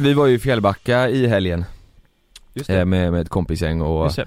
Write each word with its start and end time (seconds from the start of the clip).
Vi 0.00 0.14
var 0.14 0.26
ju 0.26 0.34
i 0.34 0.38
Fjällbacka 0.38 1.08
i 1.08 1.26
helgen 1.26 1.64
Just 2.54 2.70
eh, 2.70 2.84
med, 2.84 3.12
med 3.12 3.20
ett 3.20 3.28
kompisgäng 3.28 3.80
och 3.80 4.04
Just 4.04 4.16
det. 4.16 4.26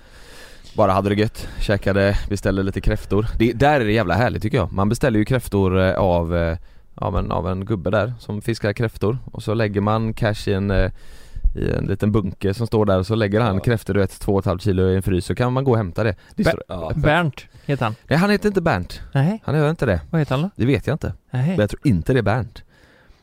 bara 0.76 0.92
hade 0.92 1.10
det 1.10 1.16
gött, 1.16 1.48
käkade, 1.60 2.18
beställde 2.30 2.64
lite 2.64 2.82
kräftor. 2.82 3.28
Det, 3.40 3.54
där 3.54 3.82
är 3.82 3.86
det 3.86 3.92
jävla 3.92 4.14
härligt 4.14 4.42
tycker 4.42 4.58
jag. 4.58 4.72
Man 4.72 4.90
beställer 4.90 5.20
ju 5.20 5.26
kräftor 5.26 5.80
eh, 5.80 5.94
av, 5.94 6.36
eh, 6.36 6.58
ja, 7.02 7.10
men 7.12 7.32
av 7.32 7.48
en 7.50 7.66
gubbe 7.66 7.90
där 7.90 8.14
som 8.20 8.42
fiskar 8.42 8.74
kräftor 8.74 9.18
och 9.32 9.44
så 9.44 9.54
lägger 9.54 9.82
man 9.82 10.14
cash 10.14 10.48
i 10.48 10.54
en 10.54 10.72
i 11.56 11.72
en 11.78 11.86
liten 11.86 12.12
bunke 12.12 12.54
som 12.54 12.68
står 12.68 12.86
där 12.86 13.00
och 13.00 13.08
så 13.08 13.16
lägger 13.16 13.40
han 13.42 13.56
Ja. 13.56 13.62
kräftor 13.62 13.94
du 13.94 14.00
vet, 14.00 14.20
två 14.20 14.34
och 14.34 14.40
ett 14.40 14.46
halvt 14.46 14.62
kilo 14.64 14.90
i 14.90 14.96
en 14.96 15.02
frys 15.04 15.26
så 15.26 15.36
kan 15.36 15.54
man 15.54 15.64
gå 15.64 15.72
och 15.72 15.78
hämta 15.78 16.04
det. 16.04 16.16
det 16.36 16.44
Ber- 16.44 16.62
Ja. 16.68 16.92
Bernt 16.96 17.46
heter 17.66 17.84
han. 17.86 17.96
nej 18.08 18.18
han 18.20 18.30
heter 18.30 18.48
inte 18.48 18.62
Bernt, 18.62 19.02
Nej, 19.14 19.42
han 19.46 19.56
gör 19.56 19.70
inte 19.70 19.86
det. 19.86 20.02
vad 20.10 20.22
heter 20.22 20.32
han 20.36 20.42
då? 20.42 20.50
Det 20.56 20.66
vet 20.66 20.88
jag 20.88 20.94
inte. 20.94 21.14
Nej. 21.32 21.48
Men 21.50 21.60
jag 21.60 21.70
tror 21.70 21.82
inte 21.88 22.14
det 22.14 22.20
är 22.20 22.24
Bernt. 22.24 22.64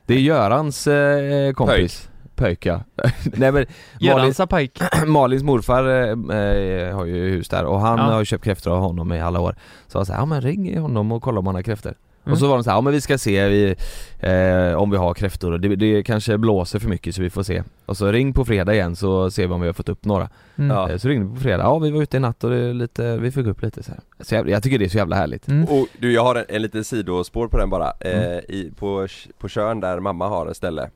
Det 0.06 0.14
är 0.14 0.18
Görans 0.18 0.86
eh, 0.86 1.52
kompis. 1.52 1.76
Pöjk 1.76 2.08
ja. 2.40 2.80
Nej 3.36 3.52
men 3.52 3.52
Malin, 3.52 3.66
Göransa 4.00 4.46
pajk. 4.46 4.80
Malins 5.06 5.42
morfar 5.42 5.88
eh, 5.88 6.10
eh, 6.38 6.94
har 6.96 7.04
ju 7.04 7.28
hus 7.30 7.48
där 7.48 7.64
och 7.64 7.80
han 7.80 7.98
Ja. 7.98 8.04
har 8.04 8.18
ju 8.18 8.24
köpt 8.24 8.44
kräftor 8.44 8.72
av 8.72 8.80
honom 8.80 9.12
i 9.12 9.20
alla 9.20 9.40
år 9.40 9.56
Så 9.88 9.98
jag 9.98 10.06
sa 10.06 10.12
ja 10.14 10.24
men 10.26 10.40
ring 10.40 10.78
honom 10.80 11.12
och 11.12 11.22
kolla 11.22 11.38
om 11.40 11.46
han 11.46 11.54
har 11.54 11.62
kräftor 11.62 11.94
Mm. 12.26 12.32
Och 12.32 12.38
så 12.38 12.48
var 12.48 12.54
de 12.56 12.64
så 12.64 12.70
här, 12.70 12.76
ja 12.76 12.80
men 12.80 12.92
vi 12.92 13.00
ska 13.00 13.18
se 13.18 13.48
vi, 13.48 13.74
eh, 14.20 14.74
om 14.82 14.90
vi 14.90 14.96
har 14.96 15.14
kräftor 15.14 15.52
och 15.52 15.60
det, 15.60 15.76
det 15.76 16.02
kanske 16.02 16.38
blåser 16.38 16.78
för 16.78 16.88
mycket 16.88 17.14
så 17.14 17.22
vi 17.22 17.30
får 17.30 17.42
se 17.42 17.62
Och 17.86 17.96
så 17.96 18.12
ring 18.12 18.32
på 18.32 18.44
fredag 18.44 18.74
igen 18.74 18.96
så 18.96 19.30
ser 19.30 19.46
vi 19.46 19.52
om 19.54 19.60
vi 19.60 19.66
har 19.66 19.72
fått 19.74 19.88
upp 19.88 20.04
några 20.04 20.28
Mm. 20.58 20.76
Ja. 20.76 20.90
eh, 20.90 20.96
Så 20.98 21.08
ringde 21.08 21.26
vi 21.28 21.34
på 21.34 21.40
fredag, 21.40 21.62
ja 21.62 21.78
vi 21.78 21.90
var 21.90 22.02
ute 22.02 22.16
i 22.16 22.20
natt 22.20 22.44
och 22.44 22.50
det 22.50 22.72
lite, 22.72 23.16
vi 23.16 23.30
fick 23.30 23.46
upp 23.46 23.62
lite 23.62 23.82
så, 23.82 23.90
här. 23.90 24.00
så 24.20 24.34
jag, 24.34 24.48
jag 24.48 24.62
tycker 24.62 24.78
det 24.78 24.84
är 24.84 24.88
så 24.88 24.98
jävla 24.98 25.16
härligt 25.16 25.48
Mm. 25.48 25.64
Och 25.64 25.86
du, 25.98 26.12
jag 26.12 26.22
har 26.24 26.34
en, 26.34 26.44
en 26.48 26.62
liten 26.62 26.84
sidospår 26.84 27.48
på 27.48 27.58
den 27.58 27.70
bara. 27.70 27.92
Eh, 28.00 28.22
Mm. 28.26 28.40
i, 28.48 28.70
på, 28.78 29.06
på 29.38 29.48
Tjörn 29.48 29.80
där 29.80 30.00
mamma 30.00 30.28
har 30.28 30.46
ett 30.46 30.56
ställe 30.56 30.90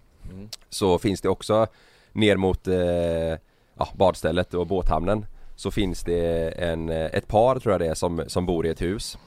Så 0.69 0.98
finns 0.98 1.20
det 1.20 1.28
också 1.28 1.67
ner 2.12 2.36
mot 2.36 2.69
eh, 2.69 3.39
ja, 3.78 3.89
badstället 3.95 4.55
och 4.55 4.67
båthamnen 4.67 5.27
Så 5.56 5.70
finns 5.70 6.03
det 6.03 6.48
en, 6.48 6.89
eh, 6.89 7.06
ett 7.06 7.28
par 7.28 7.59
tror 7.59 7.72
jag 7.72 7.81
det 7.81 7.87
är 7.87 7.95
som, 7.95 8.22
som 8.27 8.47
bor 8.47 8.67
i 8.67 8.70
ett 8.70 8.83
hus 8.83 9.19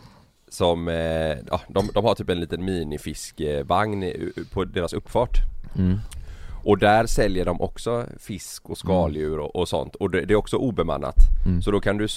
Som, 0.48 0.88
eh, 0.88 1.38
ja, 1.50 1.62
de, 1.68 1.90
de 1.94 2.06
har 2.06 2.16
typ 2.16 2.30
en 2.30 2.40
liten 2.40 2.66
minifiskvagn 2.66 4.12
på 4.52 4.64
deras 4.66 4.94
uppfart. 4.94 5.38
Mm. 5.76 6.00
Och 6.64 6.78
där 6.78 7.06
säljer 7.06 7.46
de 7.46 7.62
också 7.62 8.06
fisk 8.20 8.70
och 8.70 8.78
skaldjur 8.78 9.40
och, 9.40 9.56
och 9.56 9.68
sånt 9.68 9.96
och 9.96 10.10
det, 10.10 10.26
det 10.26 10.34
är 10.34 10.36
också 10.36 10.58
obemannat. 10.58 11.16
Mm. 11.46 11.62
Så 11.62 11.72
då 11.72 11.80
kan 11.80 11.98
du 11.98 12.08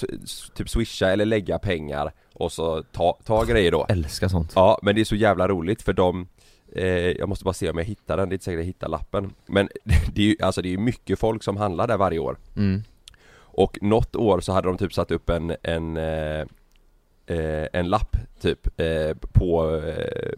typ 0.53 0.69
swisha 0.69 1.11
eller 1.11 1.25
lägga 1.25 1.59
pengar 1.59 2.11
och 2.33 2.51
så 2.51 2.83
ta, 2.83 3.17
ta 3.25 3.43
grejer 3.43 3.71
då. 3.71 3.85
Älskar 3.89 4.27
sånt. 4.27 4.51
Ja 4.55 4.79
men 4.81 4.95
det 4.95 5.01
är 5.01 5.05
så 5.05 5.15
jävla 5.15 5.47
roligt 5.47 5.81
för 5.81 5.93
de 5.93 6.27
Jag 7.19 7.29
måste 7.29 7.45
bara 7.45 7.53
se 7.53 7.69
om 7.69 7.77
jag 7.77 7.85
hittar 7.85 8.17
den, 8.17 8.29
det 8.29 8.33
är 8.33 8.35
inte 8.35 8.45
säkert 8.45 8.59
jag 8.59 8.65
hittar 8.65 8.87
lappen. 8.87 9.33
Men 9.45 9.69
det 10.13 10.21
är 10.21 10.25
ju 10.25 10.35
alltså 10.41 10.61
det 10.61 10.73
är 10.73 10.77
mycket 10.77 11.19
folk 11.19 11.43
som 11.43 11.57
handlar 11.57 11.87
där 11.87 11.97
varje 11.97 12.19
år. 12.19 12.37
Mm. 12.55 12.83
Och 13.39 13.77
något 13.81 14.15
år 14.15 14.39
så 14.39 14.51
hade 14.51 14.67
de 14.67 14.77
typ 14.77 14.93
satt 14.93 15.11
upp 15.11 15.29
en, 15.29 15.55
en 15.63 15.97
eh, 15.97 16.45
eh, 17.27 17.67
En 17.73 17.89
lapp 17.89 18.15
typ 18.41 18.79
eh, 18.79 19.15
på 19.33 19.75
eh, 19.75 20.31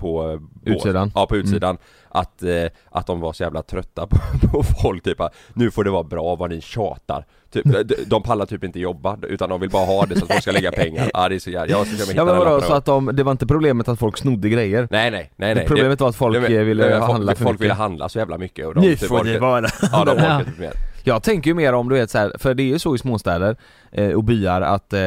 på 0.00 0.38
båt. 0.40 0.76
Utsidan? 0.76 1.12
Ja 1.14 1.26
på 1.26 1.36
utsidan 1.36 1.78
att, 2.12 2.42
eh, 2.42 2.64
att 2.90 3.06
de 3.06 3.20
var 3.20 3.32
så 3.32 3.42
jävla 3.42 3.62
trötta 3.62 4.06
på, 4.10 4.18
på 4.48 4.62
folk 4.82 5.04
typ 5.04 5.20
att 5.20 5.34
Nu 5.54 5.70
får 5.70 5.84
det 5.84 5.90
vara 5.90 6.02
bra 6.02 6.36
vad 6.36 6.50
ni 6.50 6.60
tjatar 6.60 7.24
typ, 7.52 7.64
de, 7.88 7.94
de 8.06 8.22
pallar 8.22 8.46
typ 8.46 8.64
inte 8.64 8.80
jobba 8.80 9.16
utan 9.22 9.48
de 9.48 9.60
vill 9.60 9.70
bara 9.70 9.84
ha 9.86 10.06
det 10.06 10.16
så 10.18 10.24
att 10.24 10.30
folk 10.30 10.42
ska 10.42 10.50
lägga 10.52 10.72
pengar 10.72 11.10
Ja 11.14 11.28
det 11.28 11.34
är 11.34 11.38
så 11.38 11.50
jävla, 11.50 11.70
jag 11.76 11.86
ska 11.86 11.96
jag 11.96 12.16
Ja 12.16 12.24
men 12.24 12.36
vadå, 12.38 12.60
så 12.60 12.72
att 12.72 12.84
de, 12.84 13.10
det 13.12 13.22
var 13.22 13.32
inte 13.32 13.46
problemet 13.46 13.88
att 13.88 13.98
folk 13.98 14.18
snodde 14.18 14.48
grejer? 14.48 14.88
Nej 14.90 15.10
nej 15.10 15.30
nej 15.36 15.54
nej 15.54 15.66
Problemet 15.66 16.00
var 16.00 16.08
att 16.08 16.16
folk 16.16 16.48
det- 16.48 16.56
eh, 16.56 16.64
ville 16.64 16.84
det- 16.84 16.98
folk, 16.98 17.10
handla 17.12 17.34
för 17.34 17.44
Folk 17.44 17.52
mycket 17.54 17.64
ville 17.64 17.74
handla 17.74 18.08
så 18.08 18.18
jävla 18.18 18.38
mycket 18.38 18.66
och 18.66 18.74
de 18.74 18.80
Nu 18.80 18.96
typ 18.96 19.08
får 19.08 19.24
det 19.24 19.30
orkar- 19.30 19.40
vara 19.40 19.68
Ja 19.92 20.04
de 20.04 20.10
Ja. 20.10 20.14
orkar 20.14 20.44
typ 20.44 20.58
mer 20.58 20.72
Jag 21.04 21.22
tänker 21.22 21.50
ju 21.50 21.54
mer 21.54 21.72
om 21.72 21.88
du 21.88 21.94
vet 21.94 22.10
så 22.10 22.18
här, 22.18 22.32
för 22.38 22.54
det 22.54 22.62
är 22.62 22.66
ju 22.66 22.78
så 22.78 22.94
i 22.94 22.98
småstäder 22.98 23.56
eh, 23.92 24.10
och 24.12 24.24
byar 24.24 24.60
att 24.60 24.92
eh, 24.92 25.00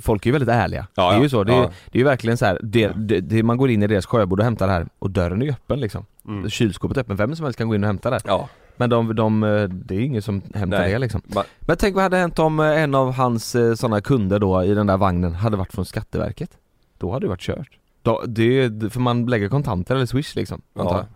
folk 0.00 0.26
är 0.26 0.28
ju 0.28 0.32
väldigt 0.32 0.48
ärliga. 0.48 0.86
Ja, 0.94 1.10
det 1.10 1.16
är 1.16 1.22
ju 1.22 1.28
så, 1.28 1.44
det 1.44 1.52
är, 1.52 1.56
Ja. 1.56 1.70
det 1.90 1.98
är 1.98 2.00
ju 2.00 2.04
verkligen 2.04 2.36
så 2.36 2.44
här, 2.46 2.58
det, 2.62 2.88
det, 2.96 3.20
det, 3.20 3.42
man 3.42 3.56
går 3.56 3.70
in 3.70 3.82
i 3.82 3.86
deras 3.86 4.06
sjöbord 4.06 4.38
och 4.38 4.44
hämtar 4.44 4.66
det 4.66 4.72
här 4.72 4.86
och 4.98 5.10
dörren 5.10 5.42
är 5.42 5.46
ju 5.46 5.52
öppen 5.52 5.80
liksom. 5.80 6.06
Mm. 6.28 6.50
Kylskåpet 6.50 6.96
är 6.96 7.00
öppen, 7.00 7.16
vem 7.16 7.36
som 7.36 7.44
helst 7.44 7.58
kan 7.58 7.68
gå 7.68 7.74
in 7.74 7.82
och 7.82 7.86
hämta 7.86 8.10
det. 8.10 8.20
Ja, 8.24 8.48
Men 8.76 8.90
de, 8.90 9.14
de, 9.14 9.42
eh, 9.42 9.62
det 9.62 9.94
är 9.94 10.00
ingen 10.00 10.22
som 10.22 10.42
hämtar 10.54 10.78
Nej. 10.78 10.92
det 10.92 10.98
liksom. 10.98 11.20
Ma- 11.26 11.44
Men 11.60 11.76
tänk 11.76 11.94
vad 11.94 12.02
hade 12.02 12.16
hänt 12.16 12.38
om 12.38 12.60
eh, 12.60 12.82
en 12.82 12.94
av 12.94 13.12
hans 13.12 13.54
eh, 13.54 13.74
sådana 13.74 14.00
kunder 14.00 14.38
då 14.38 14.64
i 14.64 14.74
den 14.74 14.86
där 14.86 14.96
vagnen 14.96 15.34
hade 15.34 15.56
varit 15.56 15.72
från 15.72 15.84
Skatteverket? 15.84 16.50
Då 16.98 17.12
hade 17.12 17.26
det 17.26 17.30
varit 17.30 17.40
kört. 17.40 17.68
Då, 18.02 18.22
det, 18.26 18.70
för 18.92 19.00
man 19.00 19.26
lägger 19.26 19.48
kontanter 19.48 19.94
eller 19.96 20.06
swish 20.06 20.34
liksom. 20.36 20.62
antar 20.78 20.96
ja. 20.98 21.06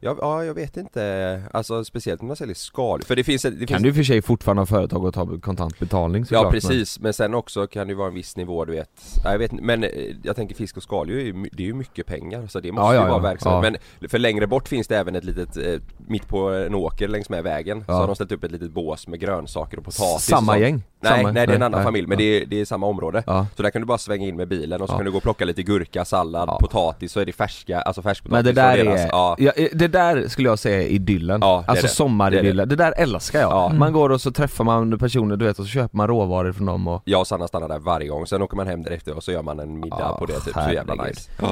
Ja, 0.00 0.16
ja, 0.20 0.44
jag 0.44 0.54
vet 0.54 0.76
inte, 0.76 1.42
alltså 1.52 1.84
speciellt 1.84 2.20
om 2.20 2.26
man 2.26 2.36
säljer 2.36 2.54
skal, 2.54 3.02
för 3.02 3.16
det 3.16 3.24
finns, 3.24 3.42
det 3.42 3.48
jag. 3.48 3.58
finns 3.58 3.70
Kan 3.70 3.82
du 3.82 3.94
för 3.94 4.02
sig 4.02 4.22
fortfarande 4.22 4.60
ha 4.60 4.66
företag 4.66 5.04
och 5.04 5.14
ta 5.14 5.26
kontantbetalning 5.40 6.22
Ja 6.22 6.26
såklart, 6.26 6.52
precis, 6.52 7.00
men 7.00 7.12
sen 7.12 7.34
också 7.34 7.66
kan 7.66 7.88
det 7.88 7.94
vara 7.94 8.08
en 8.08 8.14
viss 8.14 8.36
nivå 8.36 8.64
du 8.64 8.72
vet 8.72 8.90
ja, 9.24 9.32
Jag 9.32 9.38
vet 9.38 9.52
men 9.52 9.84
eh, 9.84 9.90
jag 10.22 10.36
tänker 10.36 10.54
fisk 10.54 10.76
och 10.76 10.82
skaldjur 10.82 11.48
det 11.52 11.62
är 11.62 11.66
ju 11.66 11.74
mycket 11.74 12.06
pengar 12.06 12.46
så 12.46 12.60
det 12.60 12.72
måste 12.72 12.84
Ja, 12.86 12.94
ja, 12.94 13.00
ju 13.02 13.08
vara 13.08 13.18
ja. 13.18 13.22
verksamhet 13.28 13.80
Men 14.00 14.08
för 14.10 14.18
längre 14.18 14.46
bort 14.46 14.68
finns 14.68 14.88
det 14.88 14.96
även 14.98 15.14
ett 15.14 15.24
litet, 15.24 15.56
eh, 15.56 15.80
mitt 16.08 16.28
på 16.28 16.48
en 16.48 16.74
åker 16.74 17.08
längs 17.08 17.28
med 17.30 17.42
vägen 17.42 17.78
Så 17.86 17.92
Ja. 17.92 17.94
har 17.94 18.06
de 18.06 18.14
ställt 18.14 18.32
upp 18.32 18.44
ett 18.44 18.52
litet 18.52 18.70
bås 18.70 19.08
med 19.08 19.20
grönsaker 19.20 19.76
och 19.76 19.82
Men 19.82 19.84
potatis 19.84 20.26
Samma 20.26 20.52
sånt. 20.52 20.60
gäng? 20.62 20.82
Nej, 21.00 21.12
Samma, 21.16 21.32
nej 21.32 21.46
det 21.46 21.52
är 21.52 21.56
en 21.56 21.62
annan 21.62 21.78
nej. 21.78 21.84
familj 21.84 22.06
men 22.06 22.18
ja. 22.18 22.24
det 22.24 22.42
är, 22.42 22.46
det 22.46 22.60
är 22.60 22.64
samma 22.64 22.86
område 22.86 23.22
Ja. 23.26 23.46
Så 23.56 23.62
där 23.62 23.70
kan 23.70 23.82
du 23.82 23.86
bara 23.86 23.98
svänga 23.98 24.26
in 24.26 24.36
med 24.36 24.48
bilen 24.48 24.80
och 24.82 24.88
så 24.88 24.92
Ja. 24.94 24.96
kan 24.98 25.04
du 25.06 25.10
gå 25.10 25.16
och 25.16 25.22
plocka 25.22 25.44
lite 25.44 25.62
gurka, 25.62 26.04
sallad, 26.04 26.48
Ja. 26.48 26.58
potatis 26.60 27.12
så 27.12 27.20
är 27.20 27.24
det 27.26 27.32
färska, 27.32 27.80
alltså 27.80 28.02
färskpotatis 28.02 28.44
Men 28.44 28.54
det 28.54 28.60
där 28.62 28.78
är, 28.78 29.08
ja. 29.08 29.36
ja, 29.38 29.52
eh, 29.56 29.68
det 29.88 29.98
där 29.98 30.28
skulle 30.28 30.48
jag 30.48 30.58
säga 30.58 30.82
är 30.82 30.86
idyllen. 30.86 31.40
Ja, 31.40 31.64
det 31.66 31.70
är 31.70 31.70
alltså 31.70 31.86
det. 31.86 31.92
sommaridyllen, 31.92 32.68
det, 32.68 32.76
där 32.76 32.94
älskar 32.96 33.40
jag. 33.40 33.50
Ja. 33.50 33.72
Man 33.72 33.92
går 33.92 34.10
och 34.10 34.20
så 34.20 34.30
träffar 34.30 34.64
man 34.64 34.98
personer 34.98 35.36
du 35.36 35.44
vet 35.44 35.58
och 35.58 35.64
så 35.64 35.70
köper 35.70 35.96
man 35.96 36.08
råvaror 36.08 36.52
från 36.52 36.66
dem 36.66 36.88
och 36.88 37.02
Jag 37.04 37.20
och 37.20 37.26
Sanna 37.26 37.48
stannar 37.48 37.68
där 37.68 37.78
varje 37.78 38.08
gång, 38.08 38.26
sen 38.26 38.42
åker 38.42 38.56
man 38.56 38.66
hem 38.66 38.82
därefter 38.82 39.16
och 39.16 39.24
så 39.24 39.32
gör 39.32 39.42
man 39.42 39.60
en 39.60 39.80
middag 39.80 39.96
Ja, 40.00 40.16
på 40.18 40.26
det 40.26 40.40
typ, 40.40 40.54
så 40.54 40.72
jävla 40.72 41.04
nice 41.04 41.30
ja. 41.40 41.48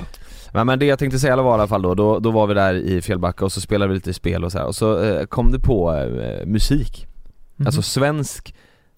men, 0.52 0.66
men 0.66 0.78
det 0.78 0.86
jag 0.86 0.98
tänkte 0.98 1.18
säga 1.18 1.36
var 1.36 1.50
i 1.50 1.54
alla 1.54 1.66
fall 1.66 1.82
då, 1.82 1.94
då, 1.94 2.18
då 2.18 2.30
var 2.30 2.46
vi 2.46 2.54
där 2.54 2.74
i 2.74 3.02
Fjällbacka 3.02 3.44
och 3.44 3.52
så 3.52 3.60
spelade 3.60 3.88
vi 3.88 3.94
lite 3.94 4.14
spel 4.14 4.44
och 4.44 4.52
så 4.52 4.58
här. 4.58 4.66
och 4.66 4.74
så 4.74 5.02
eh, 5.02 5.26
kom 5.26 5.52
det 5.52 5.58
på 5.60 5.92
eh, 5.92 6.46
musik. 6.46 7.06
Mhm. 7.56 7.66
Alltså 7.66 7.82
svensk 7.82 8.54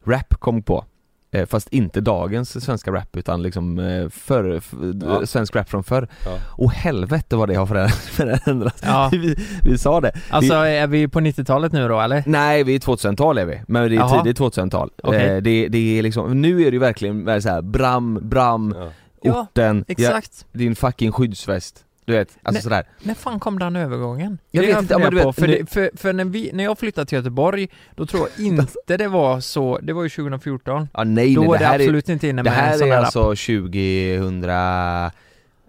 rap 0.06 0.34
kom 0.41 0.62
på. 0.62 0.84
Eh, 1.31 1.47
fast 1.47 1.69
inte 1.69 2.00
dagens 2.00 2.64
svenska 2.64 2.91
rap 2.92 3.16
utan 3.16 3.42
liksom 3.42 3.78
eh, 3.78 4.09
förr, 4.09 4.60
Ja. 5.03 5.26
svensk 5.26 5.56
rap 5.56 5.69
från 5.69 5.84
förr. 5.84 6.09
Ja. 6.25 6.31
Och 6.47 6.72
helvete 6.72 7.37
vad 7.37 7.48
det 7.48 7.54
har 7.54 7.66
förändrat- 7.66 7.91
förändrats. 8.44 8.82
Ja. 8.84 9.09
vi, 9.12 9.36
vi 9.62 9.78
sa 9.78 10.00
det. 10.00 10.12
Alltså 10.31 10.62
vi, 10.62 10.76
är 10.76 10.86
vi 10.86 11.09
på 11.09 11.20
90-talet 11.20 11.72
nu 11.72 11.88
då 11.88 12.00
eller? 12.00 12.22
Nej, 12.26 12.65
vi 12.65 12.75
är 12.75 12.78
2000-tal 12.78 13.38
är 13.38 13.44
vi, 13.44 13.60
men 13.69 13.88
det 13.88 13.94
är 13.94 13.98
Jaha. 13.98 14.22
tidigt 14.22 14.41
2000-tal. 14.41 14.91
Okej. 15.03 15.26
Eh, 15.36 15.42
det, 15.42 15.69
det 15.69 15.98
är 15.98 16.03
liksom, 16.03 16.42
nu 16.42 16.60
är 16.60 16.65
det 16.65 16.70
ju 16.75 16.78
verkligen 16.78 17.42
så 17.42 17.48
här, 17.48 17.62
bram, 17.62 18.19
bram, 18.22 18.75
Ja. 18.78 18.88
Ja, 19.22 19.41
orten, 19.42 19.84
Exakt. 19.88 20.47
ja, 20.53 20.59
din 20.59 20.76
fucking 20.76 21.12
skyddsväst. 21.12 21.84
Du 22.06 22.12
vet, 22.12 22.28
alltså 22.42 22.52
Nej. 22.52 22.62
sådär. 22.62 22.84
När 23.02 23.14
fan 23.14 23.40
kom 23.40 23.58
den 23.58 23.76
övergången? 23.76 24.38
Jag 24.50 24.62
Det 24.62 24.66
vet 24.66 24.74
har 24.74 24.82
inte, 24.82 24.94
ja, 24.94 24.98
men 24.98 25.10
du 25.10 25.16
vet, 25.16 25.36
för, 25.36 25.47
det, 25.47 25.70
för, 25.70 25.91
för 25.97 26.12
när, 26.12 26.24
vi, 26.24 26.50
när 26.53 26.64
jag 26.64 26.78
flyttade 26.78 27.06
till 27.06 27.16
Göteborg, 27.16 27.68
då 27.94 28.06
tror 28.06 28.28
jag 28.36 28.47
inte 28.47 28.97
det 28.97 29.08
var 29.08 29.41
så, 29.41 29.78
det 29.82 29.92
var 29.92 30.03
ju 30.03 30.08
2014 30.08 30.88
Ja 30.94 31.04
nej 31.04 31.34
Då 31.34 31.41
nej, 31.41 31.48
var 31.48 31.58
det 31.58 31.64
det, 31.64 31.66
här 31.66 31.74
är, 31.78 31.82
absolut 31.82 32.08
inte 32.08 32.28
inne 32.28 32.42
det 32.42 32.50
med 32.50 32.58
här 32.58 32.78
sån 32.78 32.88
är 32.88 32.92
här 32.92 32.98
alltså 33.03 33.22
2000, 33.22 34.42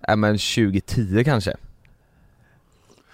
ja 0.07 0.15
men 0.15 0.37
2010 0.37 1.23
kanske? 1.25 1.55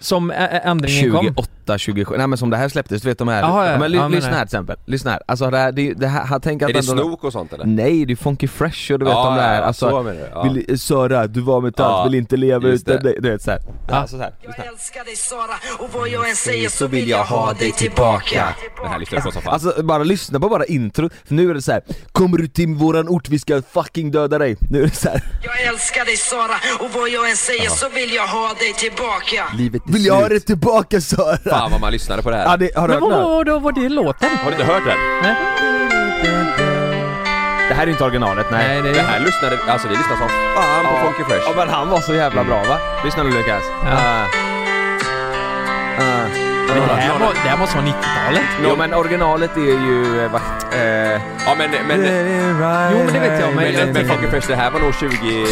Som 0.03 0.31
ändringen 0.31 1.11
kom 1.11 1.25
28, 1.25 1.77
27, 1.77 2.17
nej 2.17 2.27
men 2.27 2.37
som 2.37 2.49
det 2.49 2.57
här 2.57 2.69
släpptes, 2.69 3.01
du 3.01 3.09
vet 3.09 3.17
de 3.17 3.27
här, 3.27 3.41
Jaha, 3.41 3.71
ja. 3.71 3.77
men 3.79 3.91
ly, 3.91 3.97
Ja, 3.97 4.03
men 4.03 4.11
lyssna 4.11 4.29
nej. 4.29 4.37
här 4.39 4.45
till 4.45 4.55
exempel, 4.55 4.75
lyssna 4.85 5.11
här, 5.11 5.21
alltså 5.25 5.49
det 5.49 5.57
här, 5.57 5.71
det, 5.71 5.93
det 5.93 6.07
här, 6.07 6.39
tänk 6.39 6.61
att 6.61 6.69
Är 6.69 6.73
det 6.73 6.79
ändå- 6.79 7.03
snok 7.03 7.23
och 7.23 7.31
sånt 7.31 7.53
eller? 7.53 7.65
Nej 7.65 8.05
det 8.05 8.13
är 8.13 8.15
Funky 8.15 8.47
Fresh 8.47 8.91
och 8.93 8.99
du 8.99 9.05
vet 9.05 9.13
de 9.13 9.35
där, 9.35 9.61
alltså 9.61 9.89
så 9.89 10.03
menar 10.03 10.19
du? 10.21 10.27
Ja. 10.33 10.43
vill, 10.43 10.79
Sara, 10.79 11.27
du 11.27 11.41
var 11.41 11.61
med 11.61 11.73
Ja, 11.77 12.03
vill 12.03 12.15
inte 12.15 12.37
leva 12.37 12.67
utan 12.67 12.95
det. 12.95 13.03
dig, 13.03 13.17
du 13.21 13.29
vet 13.31 13.41
såhär 13.41 13.59
Ja. 13.89 13.95
Alltså 13.95 14.17
så 14.17 14.23
här. 14.23 14.33
Jag 14.41 14.67
älskar 14.67 15.03
dig 15.05 15.15
Sara 15.15 15.55
och 15.79 15.89
vad 15.93 16.09
jag 16.09 16.29
än 16.29 16.35
säger 16.35 16.69
så 16.69 16.87
vill 16.87 17.09
jag 17.09 17.23
ha 17.23 17.53
dig 17.53 17.71
tillbaka 17.71 18.47
Det 18.83 18.87
här 18.89 18.99
lyssnar 18.99 19.17
jag 19.17 19.25
på 19.25 19.31
som 19.31 19.41
fan 19.41 19.53
Alltså 19.53 19.83
bara 19.83 20.03
lyssna 20.03 20.39
på 20.39 20.49
bara 20.49 20.65
intro, 20.65 21.09
för 21.25 21.33
nu 21.35 21.49
är 21.49 21.53
det 21.53 21.61
så 21.61 21.71
här. 21.71 21.81
Kommer 22.11 22.37
du 22.37 22.47
till 22.47 22.67
våran 22.75 23.07
ort, 23.09 23.29
vi 23.29 23.39
ska 23.39 23.61
fucking 23.61 24.11
döda 24.11 24.37
dig 24.37 24.55
Nu 24.69 24.79
är 24.79 24.83
det 24.83 24.95
så 24.95 25.09
här. 25.09 25.23
Jag 25.43 25.61
älskar 25.73 26.05
dig 26.05 26.17
Sara 26.17 26.55
och 26.79 26.89
vad 26.99 27.09
jag 27.09 27.29
än 27.29 27.35
säger 27.35 27.69
så 27.69 27.89
vill 27.89 28.13
jag 28.13 28.27
ha 28.27 28.47
dig 28.47 28.73
tillbaka 28.77 29.45
Livet 29.57 29.81
Vill 29.93 30.05
jag 30.05 30.13
ha 30.15 30.29
det 30.29 30.39
tillbaka 30.39 31.01
Sara? 31.01 31.37
fan 31.49 31.71
vad 31.71 31.81
man 31.81 31.91
lyssnade 31.91 32.21
på 32.23 32.29
det 32.29 32.35
här. 32.37 32.45
Ja, 32.45 32.57
det, 32.57 32.69
har 32.75 32.87
du 32.87 32.93
Men 32.93 33.03
hört 33.03 33.11
den? 33.11 33.23
vad, 33.23 33.45
då 33.45 33.59
var 33.59 33.71
det 33.71 33.89
låten? 33.89 34.29
Har 34.43 34.51
du 34.51 34.57
inte 34.57 34.63
hört 34.73 34.83
den? 34.85 34.97
Nej. 35.23 35.35
Det 37.69 37.73
här 37.73 37.87
är 37.87 37.91
inte 37.91 38.03
originalet, 38.03 38.45
nej. 38.51 38.67
Nej, 38.67 38.81
det 38.81 38.93
Det 38.97 39.01
här 39.01 39.19
lyssnade, 39.19 39.57
alltså 39.67 39.87
vi 39.87 39.95
lyssnade 39.95 40.17
som 40.19 40.29
fan 40.55 40.85
på 40.85 41.05
Funky 41.05 41.23
Fresh. 41.29 41.45
Ja 41.49 41.53
men 41.65 41.69
han 41.69 41.89
var 41.89 41.99
så 42.01 42.13
jävla 42.13 42.43
bra 42.43 42.63
va? 42.63 42.77
Lyssna 43.05 43.23
nu 43.23 43.29
Lukas. 43.29 43.63
Ja. 43.85 43.91
Ah. 43.91 44.25
Ah. 45.99 46.52
Men 46.67 46.77
det, 46.77 46.93
här 46.95 47.19
var, 47.19 47.33
det 47.33 47.49
här 47.49 47.57
måste 47.57 47.75
vara 47.77 47.85
90-talet. 47.87 48.41
Jo 48.63 48.75
men 48.75 48.93
originalet 48.93 49.57
är 49.57 49.61
ju, 49.61 50.21
eh, 50.25 50.31
vad, 50.31 50.41
eh, 50.73 51.21
Ja 51.45 51.55
men, 51.57 51.71
men, 51.87 51.99
Jo, 52.91 52.97
men 53.03 53.13
det 53.13 53.19
vet 53.19 53.39
jag, 53.41 53.55
men- 53.55 53.73
men, 53.73 53.93
men 53.93 54.07
Funky 54.07 54.27
Fresh 54.27 54.47
det 54.47 54.55
här 54.55 54.71
var 54.71 54.79
nog 54.79 54.93
25 54.95 55.17
Livet 55.19 55.49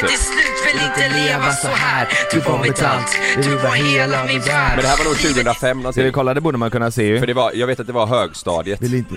typ. 0.00 0.04
är 0.04 0.08
slut, 0.08 0.74
vill 0.74 0.82
inte 0.82 1.08
leva 1.18 1.52
så 1.52 1.68
här 1.68 2.08
Du 2.32 2.40
var 2.40 2.58
mitt 2.58 2.82
allt, 2.82 3.18
du 3.42 3.56
var 3.56 3.70
hela 3.74 4.24
min 4.24 4.40
värld 4.40 4.72
Men 4.74 4.82
det 4.82 4.88
här 4.88 4.96
var 4.96 5.04
nog 5.04 5.16
2005 5.18 5.92
Ska 5.92 6.02
vi 6.02 6.12
kolla? 6.12 6.34
Det 6.34 6.40
borde 6.40 6.58
man 6.58 6.70
kunna 6.70 6.90
se 6.90 7.04
ju. 7.06 7.18
För 7.20 7.26
det 7.26 7.34
var, 7.34 7.52
jag 7.54 7.66
vet 7.66 7.80
att 7.80 7.86
det 7.86 7.92
var 7.92 8.06
högstadiet. 8.06 8.80
Vill 8.82 8.94
inte... 8.94 9.14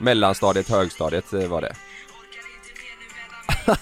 Mellanstadiet, 0.00 0.68
högstadiet 0.70 1.32
eh, 1.32 1.40
var 1.46 1.60
det. 1.60 1.72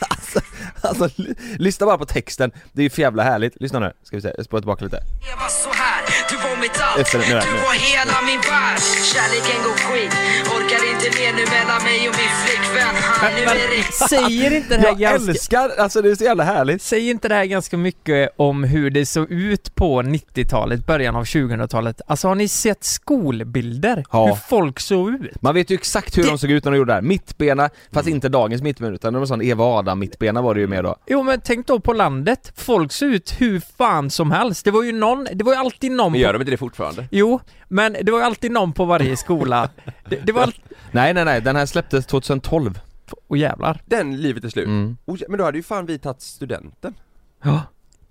Alltså, 0.83 1.05
l- 1.05 1.35
lyssna 1.59 1.87
bara 1.87 1.99
på 1.99 2.05
texten. 2.07 2.51
Det 2.73 2.81
är 2.81 2.83
ju 2.83 2.91
för 2.91 3.03
jävla 3.03 3.23
härligt. 3.23 3.61
Lyssna 3.61 3.79
nu, 3.79 3.93
ska 4.03 4.17
vi 4.17 4.23
se, 4.23 4.33
jag 4.37 4.45
spolar 4.45 4.61
tillbaka 4.61 4.85
lite. 4.85 4.97
Leva 4.97 5.49
så 5.49 5.69
här, 5.73 5.98
du 6.31 6.37
var 6.37 6.57
mitt 6.65 6.81
allt, 6.87 6.99
Efter- 7.01 7.19
du 7.19 7.57
var 7.69 7.77
hela 7.91 8.17
min 8.29 8.41
värld 8.51 8.79
Kärleken 9.13 9.59
går 9.67 9.77
skit, 9.87 10.13
orkar 10.57 10.83
inte 10.93 11.09
mer 11.21 11.33
nu 11.39 11.45
mellan 11.57 11.83
mig 11.89 11.99
och 12.09 12.15
min 12.21 12.33
flickvän 12.45 12.95
Han 13.03 13.33
nu 13.33 13.43
är 13.43 13.77
det 13.77 14.09
säger 14.09 14.57
inte 14.57 14.77
det 14.77 14.81
här 14.81 14.89
Jag 14.89 14.99
ganska... 14.99 15.31
älskar, 15.33 15.71
alltså 15.79 16.03
det 16.03 16.11
är 16.11 16.15
så 16.15 16.25
jävla 16.25 16.45
härligt. 16.45 16.83
Säger 16.83 17.11
inte 17.11 17.29
det 17.29 17.35
här 17.35 17.45
ganska 17.45 17.77
mycket 17.77 18.31
om 18.37 18.65
hur 18.65 18.91
det 18.91 19.07
såg 19.07 19.31
ut 19.31 19.75
på 19.75 20.03
90-talet, 20.03 20.87
början 20.87 21.17
av 21.17 21.25
2000-talet? 21.25 22.01
Alltså 22.07 22.29
har 22.29 22.35
ni 22.35 22.49
sett 22.49 22.85
skolbilder? 22.85 24.05
Ja. 24.13 24.27
Hur 24.27 24.35
folk 24.35 24.81
såg 24.81 25.11
ut? 25.11 25.43
Man 25.43 25.55
vet 25.55 25.71
ju 25.71 25.75
exakt 25.75 26.19
hur 26.19 26.23
Det- 26.23 26.29
de 26.29 26.39
såg 26.39 26.51
ut 26.51 26.65
när 26.65 26.71
de 26.73 26.77
gjorde 26.79 26.91
det 26.91 26.95
här. 26.95 27.03
Mittbena, 27.03 27.71
fast 27.93 28.09
inte 28.09 28.29
dagens 28.29 28.63
mittbena 28.63 28.95
utan 28.95 29.13
det 29.13 29.19
var 29.19 29.27
sån 29.27 29.43
Eva 29.43 29.65
Adam 29.65 29.99
mittbena 29.99 30.43
var 30.43 30.55
det 30.55 30.61
ju 30.61 30.67
mer 30.67 30.83
då. 30.83 30.97
Jo 31.07 31.23
men 31.23 31.41
tänk 31.45 31.67
då 31.67 31.81
på 31.81 31.93
landet, 31.93 32.53
folk 32.57 32.93
såg 32.93 33.09
ut 33.09 33.35
hur 33.39 33.63
fan 33.79 34.11
som 34.11 34.31
helst. 34.31 34.65
Det 34.65 34.71
var 34.71 34.83
ju 34.83 34.93
någon, 34.93 35.29
det 35.35 35.45
var 35.45 35.53
ju 35.53 35.59
alltid 35.59 35.93
någon 35.99 36.13
Men 36.13 36.19
på... 36.19 36.23
gör 36.23 36.33
de 36.33 36.43
inte 36.43 36.51
det 36.51 36.57
fortfarande? 36.57 37.09
Jo, 37.11 37.41
men 37.69 37.97
det 38.03 38.13
var 38.13 38.21
alltid 38.23 38.51
någon 38.51 38.73
på 38.73 38.85
varje 38.85 39.17
skola. 39.17 39.71
Det, 40.09 40.17
det 40.17 40.33
var 40.33 40.43
alltid... 40.43 40.63
Nej 40.93 41.15
nej 41.15 41.25
nej, 41.25 41.41
den 41.41 41.57
här 41.57 41.67
släpptes 41.67 42.07
2012. 42.07 42.81
Åh 43.29 43.39
jävlar. 43.39 43.83
Den 43.87 44.17
livet 44.17 44.45
är 44.45 44.49
slut. 44.49 44.67
Mm. 44.67 44.97
Oh, 45.07 45.19
men 45.29 45.39
då 45.39 45.45
hade 45.45 45.59
ju 45.59 45.63
fan 45.63 45.87
vi 45.87 45.99
tagit 45.99 46.21
studenten. 46.21 46.95
Ja. 47.43 47.63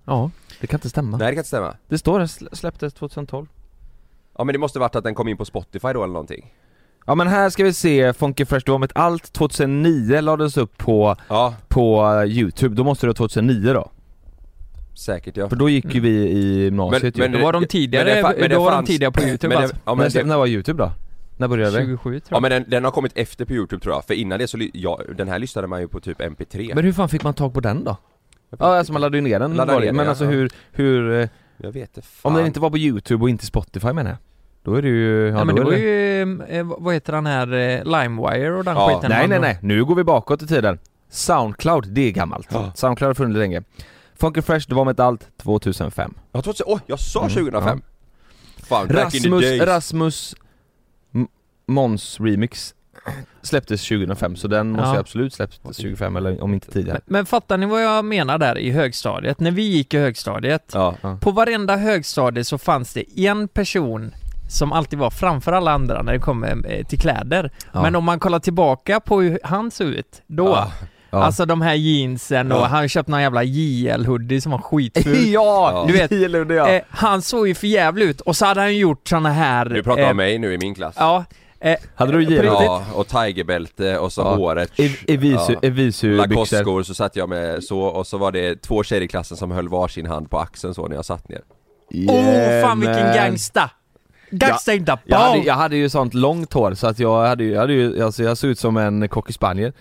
Ja, 0.06 0.32
det 0.62 0.68
kan 0.68 0.78
inte 0.78 0.90
stämma. 0.90 1.18
Nej 1.18 1.28
det 1.28 1.34
kan 1.34 1.40
inte 1.40 1.48
stämma. 1.48 1.76
Det 1.88 1.98
står 1.98 2.20
det 2.20 2.26
slä- 2.26 2.56
släpptes 2.56 2.94
2012. 2.94 3.48
Ja 4.38 4.44
men 4.44 4.54
det 4.54 4.60
måste 4.60 4.80
varit 4.80 4.96
att 4.96 5.04
den 5.04 5.16
kom 5.16 5.28
in 5.28 5.38
på 5.38 5.46
Spotify 5.46 5.88
då 5.94 6.04
eller 6.04 6.14
någonting. 6.14 6.54
Ja 7.06 7.16
men 7.16 7.28
här 7.28 7.50
ska 7.50 7.64
vi 7.64 7.74
se, 7.74 8.14
Funky 8.14 8.46
Fresh, 8.46 8.66
du 8.66 8.72
var 8.72 8.80
med 8.80 8.92
allt 8.96 9.34
2009 9.34 10.22
lades 10.22 10.58
upp 10.58 10.78
på, 10.78 11.16
Ja, 11.30 11.56
på 11.68 12.06
eh, 12.06 12.24
youtube, 12.38 12.76
då 12.76 12.84
måste 12.84 13.06
det 13.06 13.08
vara 13.08 13.14
2009 13.18 13.74
då. 13.74 13.92
Säkert 14.98 15.38
ja. 15.38 15.50
För 15.50 15.56
då 15.56 15.70
gick 15.70 15.96
ju 15.96 16.00
vi 16.02 16.10
i 16.10 16.64
gymnasiet 16.64 17.18
Men- 17.18 17.32
ju. 17.32 17.38
Då 17.38 17.44
var 17.46 17.54
de 17.54 17.60
men 17.60 17.68
tidigare, 17.70 18.10
det 18.16 18.22
fa- 18.22 18.34
men 18.40 18.50
det 18.50 18.56
då 18.56 18.64
var 18.64 18.72
de 18.72 18.76
fanns- 18.78 18.88
tidigare 18.88 19.12
på 19.12 19.22
youtube 19.22 19.48
men 19.48 19.58
det, 19.58 19.64
alltså. 19.64 19.78
ja, 19.86 19.96
men 19.96 20.04
men 20.04 20.12
det, 20.12 20.24
när 20.24 20.38
var 20.38 20.48
youtube 20.48 20.84
då? 20.84 20.92
När 21.38 21.48
började 21.48 21.78
det? 21.80 21.86
27 21.86 21.98
tror 22.04 22.14
ja 22.30 22.36
jag. 22.36 22.42
men 22.42 22.52
den, 22.52 22.66
den 22.70 22.84
har 22.84 22.92
kommit 22.92 23.12
efter 23.18 23.46
på 23.46 23.54
youtube 23.54 23.84
tror 23.84 23.96
jag, 23.96 24.06
för 24.06 24.14
innan 24.14 24.40
det 24.40 24.48
så, 24.48 24.58
ly- 24.58 24.72
ja, 24.74 25.00
den 25.18 25.28
här 25.28 25.40
lyssnade 25.40 25.68
man 25.68 25.82
ju 25.82 25.88
på 25.88 26.00
typ 26.00 26.20
mp3 26.22 26.72
Men 26.76 26.84
hur 26.86 26.92
fan 26.94 27.10
fick 27.10 27.24
man 27.24 27.34
tag 27.34 27.54
på 27.54 27.60
den 27.60 27.84
då? 27.84 27.98
Ja 28.60 28.66
alltså 28.78 28.94
man 28.94 29.02
laddade 29.02 29.18
ju 29.18 29.22
ner 29.24 29.40
den, 29.40 29.54
Laddade 29.54 29.74
var 29.74 29.80
det. 29.80 29.86
ner 29.86 29.86
den, 29.88 29.96
men 29.96 30.06
ja. 30.06 30.10
alltså 30.10 30.26
hur, 30.26 30.50
hur, 30.72 31.22
eh, 31.22 31.28
Jag 31.58 31.72
vet 31.72 31.98
inte 31.98 32.08
fan. 32.08 32.32
om 32.32 32.38
den 32.38 32.46
inte 32.48 32.60
var 32.60 32.70
på 32.70 32.78
youtube 32.78 33.24
och 33.24 33.30
inte 33.30 33.46
spotify 33.46 33.94
menar 33.94 34.10
jag 34.12 34.18
Då 34.64 34.74
är 34.76 34.82
det 34.82 34.88
ju, 34.88 35.28
ja, 35.28 35.38
Ja, 35.38 35.44
men 35.44 35.56
då 35.56 35.64
det 35.64 35.70
är 35.80 36.26
var 36.26 36.48
ju, 36.48 36.60
eh, 36.60 36.66
vad 36.78 36.94
heter 36.94 37.14
den 37.14 37.26
här, 37.26 37.48
eh, 37.54 37.84
LimeWire 37.84 38.52
och 38.58 38.64
den 38.64 38.76
Ja. 38.76 38.88
skiten 38.90 39.10
Nej 39.10 39.20
man 39.22 39.30
nej 39.30 39.40
nej, 39.40 39.60
nu 39.62 39.86
går 39.86 39.96
vi 39.96 40.04
bakåt 40.04 40.42
i 40.42 40.48
tiden 40.48 40.80
Soundcloud, 41.10 41.88
det 41.88 42.02
är 42.02 42.12
gammalt. 42.12 42.48
Ja. 42.52 42.72
Soundcloud 42.76 43.10
har 43.10 43.14
funnits 43.14 43.38
länge 43.38 43.64
Funky 44.20 44.42
Fresh, 44.42 44.70
det 44.70 44.76
var 44.76 44.86
med 44.86 45.00
allt 45.00 45.28
2005 45.38 46.14
Jag 46.32 46.44
tror 46.44 46.54
att, 46.54 46.62
oj 46.66 46.80
jag 46.88 47.00
sa 47.00 47.20
Mm, 47.22 47.34
2005! 47.34 47.82
Fan, 48.70 48.88
back 48.88 49.16
in 49.16 49.22
the 49.24 49.30
Rasmus. 49.30 49.62
Rasmus 49.68 50.36
M- 51.16 51.28
Måns 51.68 52.20
remix 52.20 52.74
släpptes 53.42 53.88
2005 53.88 54.36
så 54.36 54.48
den 54.48 54.70
måste 54.72 54.88
Ja. 54.88 55.00
absolut 55.00 55.34
släppts 55.34 55.58
2005 55.58 56.16
eller 56.16 56.44
om 56.44 56.54
inte 56.54 56.72
tidigare 56.72 57.02
Men, 57.06 57.14
men 57.14 57.26
fattar 57.26 57.58
ni 57.58 57.66
vad 57.66 57.84
jag 57.84 58.06
menar 58.06 58.38
där 58.38 58.58
i 58.58 58.72
högstadiet? 58.72 59.40
När 59.40 59.52
vi 59.52 59.62
gick 59.62 59.94
i 59.94 59.98
högstadiet, 59.98 60.72
Ja. 60.74 60.96
på 61.22 61.32
varenda 61.32 61.76
högstadie 61.76 62.44
så 62.44 62.58
fanns 62.58 62.94
det 62.94 63.20
en 63.20 63.48
person 63.48 64.12
som 64.50 64.72
alltid 64.72 65.00
var 65.00 65.10
framför 65.10 65.52
alla 65.52 65.72
andra 65.72 66.02
när 66.02 66.14
det 66.14 66.20
kommer 66.20 66.72
eh, 66.72 66.86
till 66.86 67.00
kläder. 67.00 67.52
Ja. 67.74 67.82
Men 67.82 67.96
om 67.96 68.04
man 68.04 68.20
kollar 68.20 68.40
tillbaka 68.40 69.00
på 69.00 69.22
hur 69.22 69.40
han 69.44 69.72
såg 69.72 69.88
ut, 69.88 70.22
då, 70.28 70.66
Ja. 71.18 71.22
Ja. 71.22 71.26
alltså 71.26 71.46
de 71.46 71.62
här 71.62 71.74
jeansen 71.74 72.52
och 72.52 72.58
Ja. 72.58 72.66
han 72.66 72.90
köpte 72.90 73.12
någon 73.12 73.22
jävla 73.22 73.44
JL-hoodie 73.44 74.40
som 74.40 74.52
var 74.52 74.60
skitful. 74.60 75.28
ja! 75.34 75.86
Du 75.88 75.94
vet, 75.94 76.12
Gillar 76.12 76.52
ja. 76.52 76.70
eh, 76.70 76.82
han 76.90 77.22
såg 77.22 77.48
ju 77.48 77.56
för 77.56 77.68
jävligt 77.68 78.10
ut 78.10 78.22
och 78.22 78.36
så 78.36 78.46
hade 78.46 78.62
han 78.62 78.76
gjort 78.76 79.08
såna 79.08 79.30
här... 79.30 79.66
Du 79.66 79.84
pratar 79.84 80.02
eh, 80.04 80.10
om 80.10 80.18
mig 80.18 80.40
nu 80.40 80.54
i 80.54 80.58
min 80.58 80.76
klass 80.76 80.96
Ja. 80.98 81.26
Eh, 81.60 81.76
Hade 81.96 82.12
du 82.12 82.24
JL? 82.24 82.30
riktigt. 82.30 82.46
Ja, 82.46 82.84
och 82.94 83.08
tigerbälte 83.08 83.98
och 83.98 84.12
så 84.14 84.22
Ja. 84.22 84.36
håret 84.36 84.72
Ev- 84.78 85.04
Evisu, 85.08 85.54
Ja. 85.54 85.60
Evisu-byxor 85.62 86.28
Lacoste-skor 86.28 86.84
så 86.84 86.94
satt 86.94 87.16
jag 87.16 87.30
med 87.30 87.64
så 87.64 87.80
och 87.80 88.08
så 88.08 88.18
var 88.18 88.32
det 88.32 88.62
två 88.62 88.84
tjejer 88.84 89.02
i 89.02 89.08
klassen 89.08 89.38
som 89.38 89.52
höll 89.52 89.70
varsin 89.70 90.06
hand 90.06 90.30
på 90.30 90.40
axeln 90.40 90.74
så 90.74 90.88
när 90.88 90.96
jag 90.96 91.06
satt 91.06 91.30
ner 91.30 91.42
Åh 92.10 92.16
oh, 92.16 92.62
fan 92.62 92.80
vilken 92.80 93.14
gangsta! 93.16 93.70
Gangsta 94.32 94.74
in 94.74 94.86
the 94.86 94.92
jag 95.06 95.18
hade, 95.18 95.38
jag 95.44 95.54
hade 95.54 95.76
ju 95.78 95.90
sånt 95.90 96.14
långt 96.14 96.54
hår 96.54 96.74
så 96.74 96.88
att 96.88 97.00
jag 97.00 97.26
hade 97.28 97.44
ju, 97.44 97.52
jag 97.52 97.60
hade 97.62 97.74
ju, 97.74 98.04
alltså 98.04 98.24
jag 98.24 98.38
såg 98.38 98.50
ut 98.50 98.60
som 98.60 98.78
en 98.78 99.10
cocker 99.10 99.34
spaniel 99.34 99.74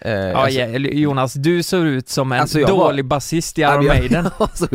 eh, 0.00 0.12
Ja, 0.12 0.36
alltså, 0.36 0.60
ja, 0.60 0.66
Jonas, 0.78 1.34
du 1.34 1.62
ser 1.62 1.84
ut 1.84 2.08
som 2.08 2.32
en 2.32 2.40
Alltså, 2.40 2.60
jag 2.60 2.68
var- 2.68 2.76
dålig 2.84 3.04
basist 3.04 3.58
i 3.58 3.62
Ja, 3.62 3.74
Iron 3.74 3.86
Maiden. 3.86 4.30
så 4.54 4.66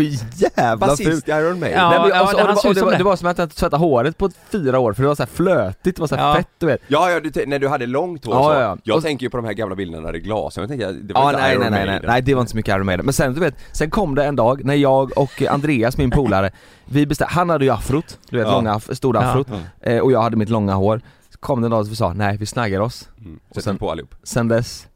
jävla 0.58 0.96
fult 0.98 1.28
i 1.28 1.32
Iron 1.32 1.60
Maiden 1.60 1.80
Ja, 1.80 1.90
Nej, 1.90 2.00
men, 2.00 2.10
ja, 2.10 2.16
alltså, 2.16 2.38
han 2.38 2.48
det, 2.48 2.54
var, 2.64 2.74
det, 2.74 2.82
var, 2.82 2.98
det. 2.98 3.04
var 3.04 3.16
som 3.16 3.28
att 3.28 3.38
jag 3.38 3.46
inte 3.46 3.56
tvättat 3.56 3.80
håret 3.80 4.18
på 4.18 4.30
fyra 4.52 4.80
år 4.80 4.94
för 4.94 5.02
det 5.02 5.08
var 5.08 5.16
så 5.16 5.24
här 5.24 5.30
flötigt, 5.34 5.96
det 5.96 6.00
var 6.00 6.08
så 6.08 6.16
här 6.16 6.28
Ja. 6.30 6.36
fett 6.36 6.48
du 6.60 6.66
vet 6.66 6.82
Ja, 6.88 7.12
ja 7.12 7.20
du, 7.20 7.46
när 7.46 7.60
du 7.60 7.68
hade 7.68 7.86
långt 7.86 8.26
hår 8.26 8.36
Ja, 8.36 8.44
så, 8.44 8.50
ja, 8.54 8.60
ja. 8.62 8.78
jag 8.84 8.98
Och- 8.98 9.04
tänker 9.04 9.26
ju 9.26 9.30
på 9.30 9.38
de 9.38 9.46
här 9.46 9.54
gamla 9.54 9.76
bilderna 9.76 10.04
när 10.04 10.12
det 10.12 10.18
är 10.18 10.22
glas, 10.22 10.58
jag 10.58 10.68
tänker 10.70 10.88
det 10.94 11.14
var 11.14 11.22
Ja 11.22 11.30
inte 11.30 11.42
nej 11.42 11.52
Iron 11.54 11.62
nej 11.62 11.72
nej, 11.72 11.80
nej, 11.80 11.88
Maiden. 11.90 12.10
nej 12.12 12.22
det 12.22 12.34
var 12.34 12.42
inte 12.42 12.52
så 12.52 12.58
mycket 12.58 12.76
Iron 12.76 12.86
Maiden 12.86 13.06
Men 13.06 13.14
sen 13.14 13.34
du 13.34 13.40
vet, 13.40 13.56
sen 13.72 13.90
kom 13.90 14.16
det 14.16 14.26
en 14.26 14.36
dag 14.36 14.66
när 14.66 14.76
jag 14.76 15.18
och 15.18 15.42
Andreas 15.50 15.98
min 15.98 16.12
polare 16.12 16.52
Vi 16.86 17.06
bestämde, 17.06 17.34
han 17.34 17.50
hade 17.50 17.66
ju 17.66 17.72
afrot, 17.72 18.18
du 18.30 18.38
vet 18.38 18.48
Ja. 18.48 18.54
långa, 18.54 18.74
aff- 18.76 18.94
stora 18.94 19.22
Ja. 19.22 19.28
afrot 19.30 19.48
eh, 19.82 19.98
Och 20.00 20.12
jag 20.12 20.22
hade 20.22 20.38
mitt 20.38 20.50
långa 20.50 20.74
hår 20.74 21.02
Så 21.30 21.38
kom 21.40 21.62
det 21.62 21.66
en 21.68 21.72
dag 21.72 21.80
och 21.80 21.92
vi 21.92 21.96
sa, 21.96 22.14
nej 22.14 22.38
vi 22.38 22.46
snaggar 22.46 22.80
oss 22.80 23.08
Mm. 23.26 23.40
Och 23.56 23.64
sen, 23.64 23.78
på 23.78 23.92
allihop, 23.92 24.16
Sen 24.24 24.48
dess, 24.48 24.88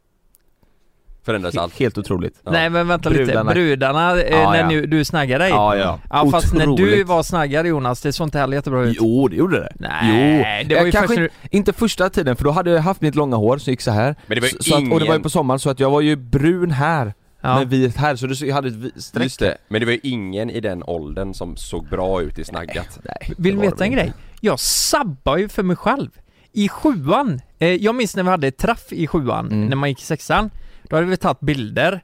förändras 1.26 1.56
he- 1.56 1.60
allt 1.62 1.80
helt 1.80 1.98
otroligt 1.98 2.40
Ja. 2.44 2.52
Nej 2.52 2.70
men 2.70 2.88
vänta 2.88 3.10
lite, 3.10 3.24
Brudarna- 3.24 3.54
brudarna, 3.54 4.22
eh, 4.22 4.32
Ja, 4.42 4.52
när 4.52 4.60
ja. 4.60 4.68
Nu, 4.68 4.86
du 4.86 5.06
snaggar 5.06 5.40
dig? 5.40 5.50
Ja 5.50 5.76
ja, 5.76 6.00
Ja 6.10 6.30
fast 6.32 6.54
när 6.54 6.66
du 6.66 6.72
Otroligt. 6.72 7.08
var 7.08 7.24
snaggare 7.24 7.68
Jonas, 7.68 8.02
det 8.02 8.14
såg 8.14 8.28
inte 8.28 8.40
heller 8.40 8.58
jättebra 8.58 8.84
ut 8.84 8.98
Jo 9.00 9.28
det 9.28 9.36
gjorde 9.36 9.60
det 9.60 9.74
Nej, 9.80 10.58
jo. 10.64 10.70
det 10.70 10.76
var 10.76 10.86
ju 10.86 10.92
kanske 10.92 11.08
först 11.08 11.18
du... 11.18 11.24
inte, 11.24 11.56
inte 11.58 11.74
första 11.74 12.10
tiden 12.10 12.36
för 12.36 12.44
då 12.44 12.52
hade 12.52 12.72
jag 12.72 12.82
haft 12.82 13.02
mitt 13.02 13.16
långa 13.16 13.36
hår 13.36 13.58
som 13.58 13.72
gick 13.72 13.82
så 13.82 13.92
här. 13.92 14.16
Men 14.28 14.36
det 14.36 14.42
var 14.42 14.48
ju 14.48 14.54
så, 14.54 14.64
så 14.64 14.76
att, 14.76 14.82
Och 14.82 14.86
det 14.86 14.92
var 14.94 15.00
ju 15.00 15.06
ingen- 15.06 15.22
på 15.24 15.30
sommaren 15.30 15.60
så 15.60 15.70
att 15.70 15.80
jag 15.80 15.90
var 15.90 16.02
ju 16.02 16.16
brun 16.16 16.72
här 16.72 17.14
Ja. 17.42 17.60
med 17.60 17.70
vit 17.70 17.98
här 17.98 18.16
så 18.16 18.28
du, 18.28 18.52
hade 18.54 18.68
ett 18.68 19.04
streck 19.04 19.24
Just 19.24 19.40
det, 19.40 19.58
men 19.68 19.80
det 19.82 19.86
var 19.86 19.94
ju 19.94 20.00
ingen 20.04 20.50
i 20.50 20.60
den 20.60 20.84
åldern 20.84 21.34
som 21.34 21.58
såg 21.58 21.90
bra 21.90 22.22
ut 22.22 22.40
i 22.40 22.44
snaggat 22.46 23.00
Nej, 23.04 23.34
Vill 23.38 23.56
var 23.56 23.64
veta 23.64 23.76
det 23.76 23.84
en 23.84 23.92
grej? 23.92 24.14
Jag 24.42 24.60
sabbar 24.60 25.38
ju 25.38 25.50
för 25.50 25.64
mig 25.64 25.76
själv 25.76 26.10
I 26.54 26.70
sjuan, 26.70 27.42
eh, 27.60 27.68
jag 27.70 27.96
minns 27.96 28.16
när 28.16 28.24
vi 28.24 28.30
hade 28.30 28.48
ett 28.48 28.58
träff 28.58 28.86
i 28.92 29.08
sjuan, 29.08 29.46
Mm. 29.52 29.66
när 29.66 29.76
man 29.76 29.90
gick 29.90 30.02
i 30.02 30.06
sexan 30.06 30.50
Då 30.90 30.96
hade 30.96 31.08
vi 31.08 31.18
tagit 31.18 31.40
bilder 31.40 32.04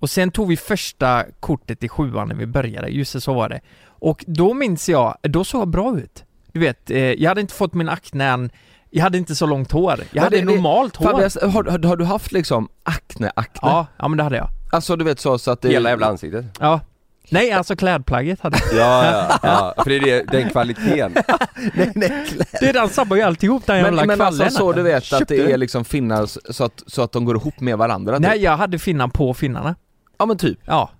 Och 0.00 0.10
sen 0.10 0.30
tog 0.30 0.48
vi 0.48 0.56
första 0.56 1.24
kortet 1.40 1.84
i 1.84 1.88
sjuan 1.88 2.28
när 2.28 2.34
vi 2.34 2.46
började, 2.46 2.88
just 2.88 3.12
det, 3.12 3.20
så 3.20 3.34
var 3.34 3.48
det. 3.48 3.60
Och 3.86 4.24
då 4.26 4.54
minns 4.54 4.88
jag, 4.88 5.16
då 5.22 5.44
såg 5.44 5.60
jag 5.60 5.68
bra 5.68 5.98
ut. 5.98 6.24
Du 6.52 6.60
vet, 6.60 6.90
eh, 6.90 6.98
jag 6.98 7.28
hade 7.30 7.40
inte 7.40 7.54
fått 7.54 7.74
min 7.74 7.88
akne 7.88 8.24
än 8.28 8.50
Jag 8.90 9.02
hade 9.02 9.18
inte 9.18 9.34
så 9.34 9.46
långt 9.46 9.72
hår, 9.72 9.90
jag 9.90 10.06
Men 10.12 10.22
hade 10.24 10.36
det- 10.36 10.42
det- 10.42 10.54
normalt 10.54 10.96
hår. 10.96 11.06
Fabian, 11.06 11.30
har, 11.52 11.64
har, 11.64 11.78
har 11.88 11.96
du 11.96 12.04
haft 12.04 12.32
liksom 12.32 12.68
akne, 12.82 13.32
akne? 13.36 13.68
Ja, 13.68 13.86
ja 13.98 14.08
men 14.08 14.16
det 14.16 14.22
hade 14.22 14.36
jag. 14.36 14.48
Alltså 14.72 14.96
du 14.96 15.04
vet 15.04 15.20
så, 15.20 15.38
så 15.38 15.50
att 15.50 15.60
det 15.62 15.68
Hela 15.68 15.88
jävla 15.88 16.06
ansiktet. 16.06 16.44
Ja 16.60 16.80
Nej 17.28 17.52
alltså 17.52 17.76
klädplagget 17.76 18.40
hade 18.40 18.58
Ja, 18.72 19.04
ja, 19.06 19.38
ja, 19.42 19.82
för 19.82 19.90
det 19.90 19.96
är 19.96 20.00
det, 20.00 20.22
den 20.22 20.50
kvaliteten. 20.50 21.14
Nej, 21.74 21.92
nej, 21.94 22.26
Det 22.60 22.72
den 22.72 22.88
sabbar 22.88 23.16
ju 23.16 23.22
alltihop 23.22 23.66
den 23.66 23.76
jävla 23.76 24.06
Men, 24.06 24.18
men 24.18 24.26
alltså 24.26 24.50
så 24.50 24.72
du 24.72 24.82
vet 24.82 25.12
att 25.12 25.28
det 25.28 25.52
är 25.52 25.56
liksom 25.56 25.84
finnar 25.84 26.52
så 26.52 26.64
att, 26.64 26.82
så 26.86 27.02
att 27.02 27.12
de 27.12 27.24
går 27.24 27.36
ihop 27.36 27.60
med 27.60 27.78
varandra 27.78 28.16
typ. 28.16 28.26
Nej 28.26 28.42
jag 28.42 28.56
hade 28.56 28.78
finnar 28.78 29.08
på 29.08 29.34
finnarna. 29.34 29.74
Ja 30.18 30.26
men 30.26 30.38
typ. 30.38 30.58
Ja, 30.64 30.90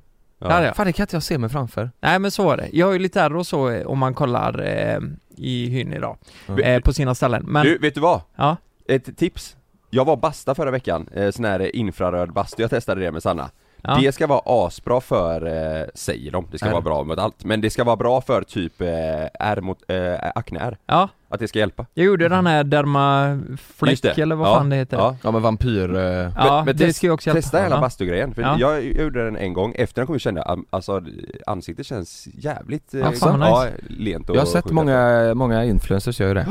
det 0.41 0.53
hade 0.53 0.67
jag. 0.67 0.77
Fan 0.77 0.87
det 0.87 0.93
kan 0.93 1.05
inte 1.05 1.17
jag 1.17 1.23
se 1.23 1.39
mig 1.39 1.51
framför. 1.51 1.91
Nej 2.01 2.19
men 2.19 2.31
så 2.31 2.45
var 2.45 2.57
det. 2.57 2.69
Jag 2.73 2.87
har 2.87 2.93
ju 2.93 2.99
lite 2.99 3.21
ärr 3.21 3.37
och 3.37 3.47
så 3.47 3.71
eh, 3.71 3.87
om 3.87 3.99
man 3.99 4.15
kollar 4.15 4.63
eh, 4.63 4.99
i 5.37 5.67
hyn 5.71 5.93
idag. 5.93 6.17
Eh, 6.65 6.81
på 6.81 6.93
sina 6.93 7.15
ställen. 7.15 7.45
Men, 7.47 7.67
Du, 7.67 7.79
vet 7.79 7.95
du 7.95 8.01
vad? 8.01 8.21
ja. 8.37 8.57
Ett 8.89 9.19
tips. 9.19 9.57
Jag 9.91 10.05
var 10.05 10.17
basta 10.17 10.55
förra 10.55 10.71
veckan, 10.71 11.09
eh, 11.15 11.31
sån 11.31 11.45
här 11.45 11.77
infraröd 11.77 12.33
bastu, 12.33 12.63
jag 12.63 12.71
testade 12.71 13.01
det 13.01 13.13
med 13.13 13.23
Sanna 13.23 13.51
Ja. 13.83 13.99
Det 14.01 14.13
ska 14.13 14.27
vara 14.27 14.41
asbra 14.45 15.01
för, 15.01 15.47
eh, 15.47 15.87
säger 15.95 16.31
de, 16.33 16.47
det 16.51 16.59
ska 16.59 16.67
Ärr. 16.67 16.73
vara 16.73 16.83
bra 16.83 17.05
mot 17.05 17.19
allt 17.19 17.45
Men 17.45 17.61
det 17.61 17.71
ska 17.71 17.85
vara 17.85 17.97
bra 17.97 18.21
för 18.21 18.43
typ 18.43 18.81
eh, 18.81 18.89
ärr 19.41 19.61
mot, 19.61 19.79
eh, 19.89 20.31
akneärr 20.35 20.79
Ja, 20.87 21.09
Att 21.29 21.41
det 21.41 21.49
ska 21.49 21.59
hjälpa 21.59 21.87
jag 21.95 22.07
gjorde 22.07 22.29
den 22.29 22.47
här 22.47 22.65
dermafläck 22.65 24.19
eller 24.19 24.35
vad 24.37 24.49
Ja, 24.49 24.55
fan 24.55 24.71
det 24.71 24.77
heter. 24.77 24.97
Ja, 24.97 25.17
Ja 25.23 25.31
men 25.31 25.43
vampyr... 25.43 25.95
eh, 25.97 26.03
Ja, 26.37 26.63
men 26.67 26.77
det 26.77 26.85
test- 26.87 26.97
ska 26.97 27.07
ju 27.07 27.13
också 27.13 27.29
hjälpa. 27.31 27.41
Testa 27.43 27.63
hela 27.63 27.75
Ja. 27.77 27.81
bastugrejen, 27.81 28.35
för 28.35 28.43
Ja. 28.43 28.57
jag, 28.59 28.85
jag 28.85 29.03
gjorde 29.03 29.25
den 29.25 29.37
en 29.37 29.53
gång, 29.53 29.75
efter 29.79 30.01
den 30.03 30.07
kom 30.07 30.15
jag 30.15 30.21
känna, 30.21 30.57
alltså 30.71 31.03
ansiktet 31.47 31.87
känns 31.87 32.29
jävligt 32.35 32.95
eh, 32.95 33.01
Ja, 33.01 33.13
fan 33.13 33.69
lent 33.89 34.31
och 34.31 34.37
Jag 34.37 34.41
har 34.41 34.47
sett 34.47 34.71
många, 34.71 35.33
många 35.35 35.65
influencers 35.65 36.21
gör 36.21 36.29
ju 36.29 36.35
det. 36.35 36.47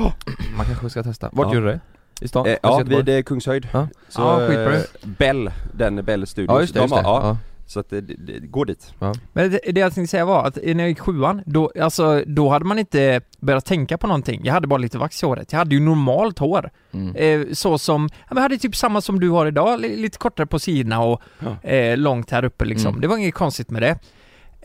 Man 0.57 0.65
kanske 0.65 0.89
ska 0.89 1.03
testa. 1.03 1.29
Vart 1.31 1.47
Ja. 1.47 1.53
gjorde 1.53 1.65
du 1.67 1.71
det? 1.73 1.79
I 2.21 2.27
stan? 2.27 2.45
Eh, 2.45 2.55
ja, 2.63 2.79
Göteborg? 2.79 3.03
vid 3.05 3.17
eh, 3.17 3.23
Kungshöjd. 3.23 3.67
Ja. 3.73 3.87
Så, 4.09 4.21
Ja, 4.21 4.47
skitbra. 4.47 4.75
eh, 4.75 4.81
Bell, 5.03 5.51
den 5.73 6.05
Bell 6.05 6.27
Studios, 6.27 6.53
Ja 6.55 6.61
just 6.61 6.73
det, 6.73 6.79
de 6.79 6.83
just 6.83 6.93
har- 6.93 7.01
det. 7.01 7.07
Ja, 7.07 7.21
Ja. 7.27 7.37
så 7.65 7.79
att 7.79 7.89
det, 7.89 8.01
det, 8.01 8.13
det, 8.39 8.39
gå 8.47 8.63
dit. 8.63 8.93
Men 9.33 9.51
det, 9.51 9.59
det 9.71 9.79
jag 9.79 9.93
tänkte 9.93 10.11
säga 10.11 10.25
var 10.25 10.45
att 10.45 10.55
när 10.55 10.79
jag 10.79 10.89
gick 10.89 10.99
sjuan, 10.99 11.41
då, 11.45 11.71
alltså, 11.81 12.23
då 12.27 12.49
hade 12.49 12.65
man 12.65 12.79
inte 12.79 13.21
börjat 13.39 13.65
tänka 13.65 13.97
på 13.97 14.07
någonting. 14.07 14.41
Jag 14.43 14.53
hade 14.53 14.67
bara 14.67 14.77
lite 14.77 14.97
vax 14.97 15.23
i 15.23 15.25
håret. 15.25 15.51
Jag 15.51 15.59
hade 15.59 15.75
ju 15.75 15.81
normalt 15.81 16.39
hår. 16.39 16.69
Mm. 16.91 17.15
Eh, 17.15 17.47
så 17.53 17.77
som, 17.77 18.09
ja, 18.13 18.35
jag 18.35 18.41
hade 18.41 18.57
typ 18.57 18.75
samma 18.75 19.01
som 19.01 19.19
du 19.19 19.29
har 19.29 19.45
idag, 19.45 19.79
li- 19.79 19.95
lite 19.97 20.17
kortare 20.17 20.45
på 20.47 20.59
sidorna 20.59 21.01
och 21.01 21.21
Ja. 21.39 21.69
eh, 21.69 21.97
långt 21.97 22.31
här 22.31 22.45
uppe 22.45 22.65
liksom. 22.65 22.87
Mm. 22.89 23.01
Det 23.01 23.07
var 23.07 23.17
inget 23.17 23.33
konstigt 23.33 23.69
med 23.69 23.81
det. 23.81 23.99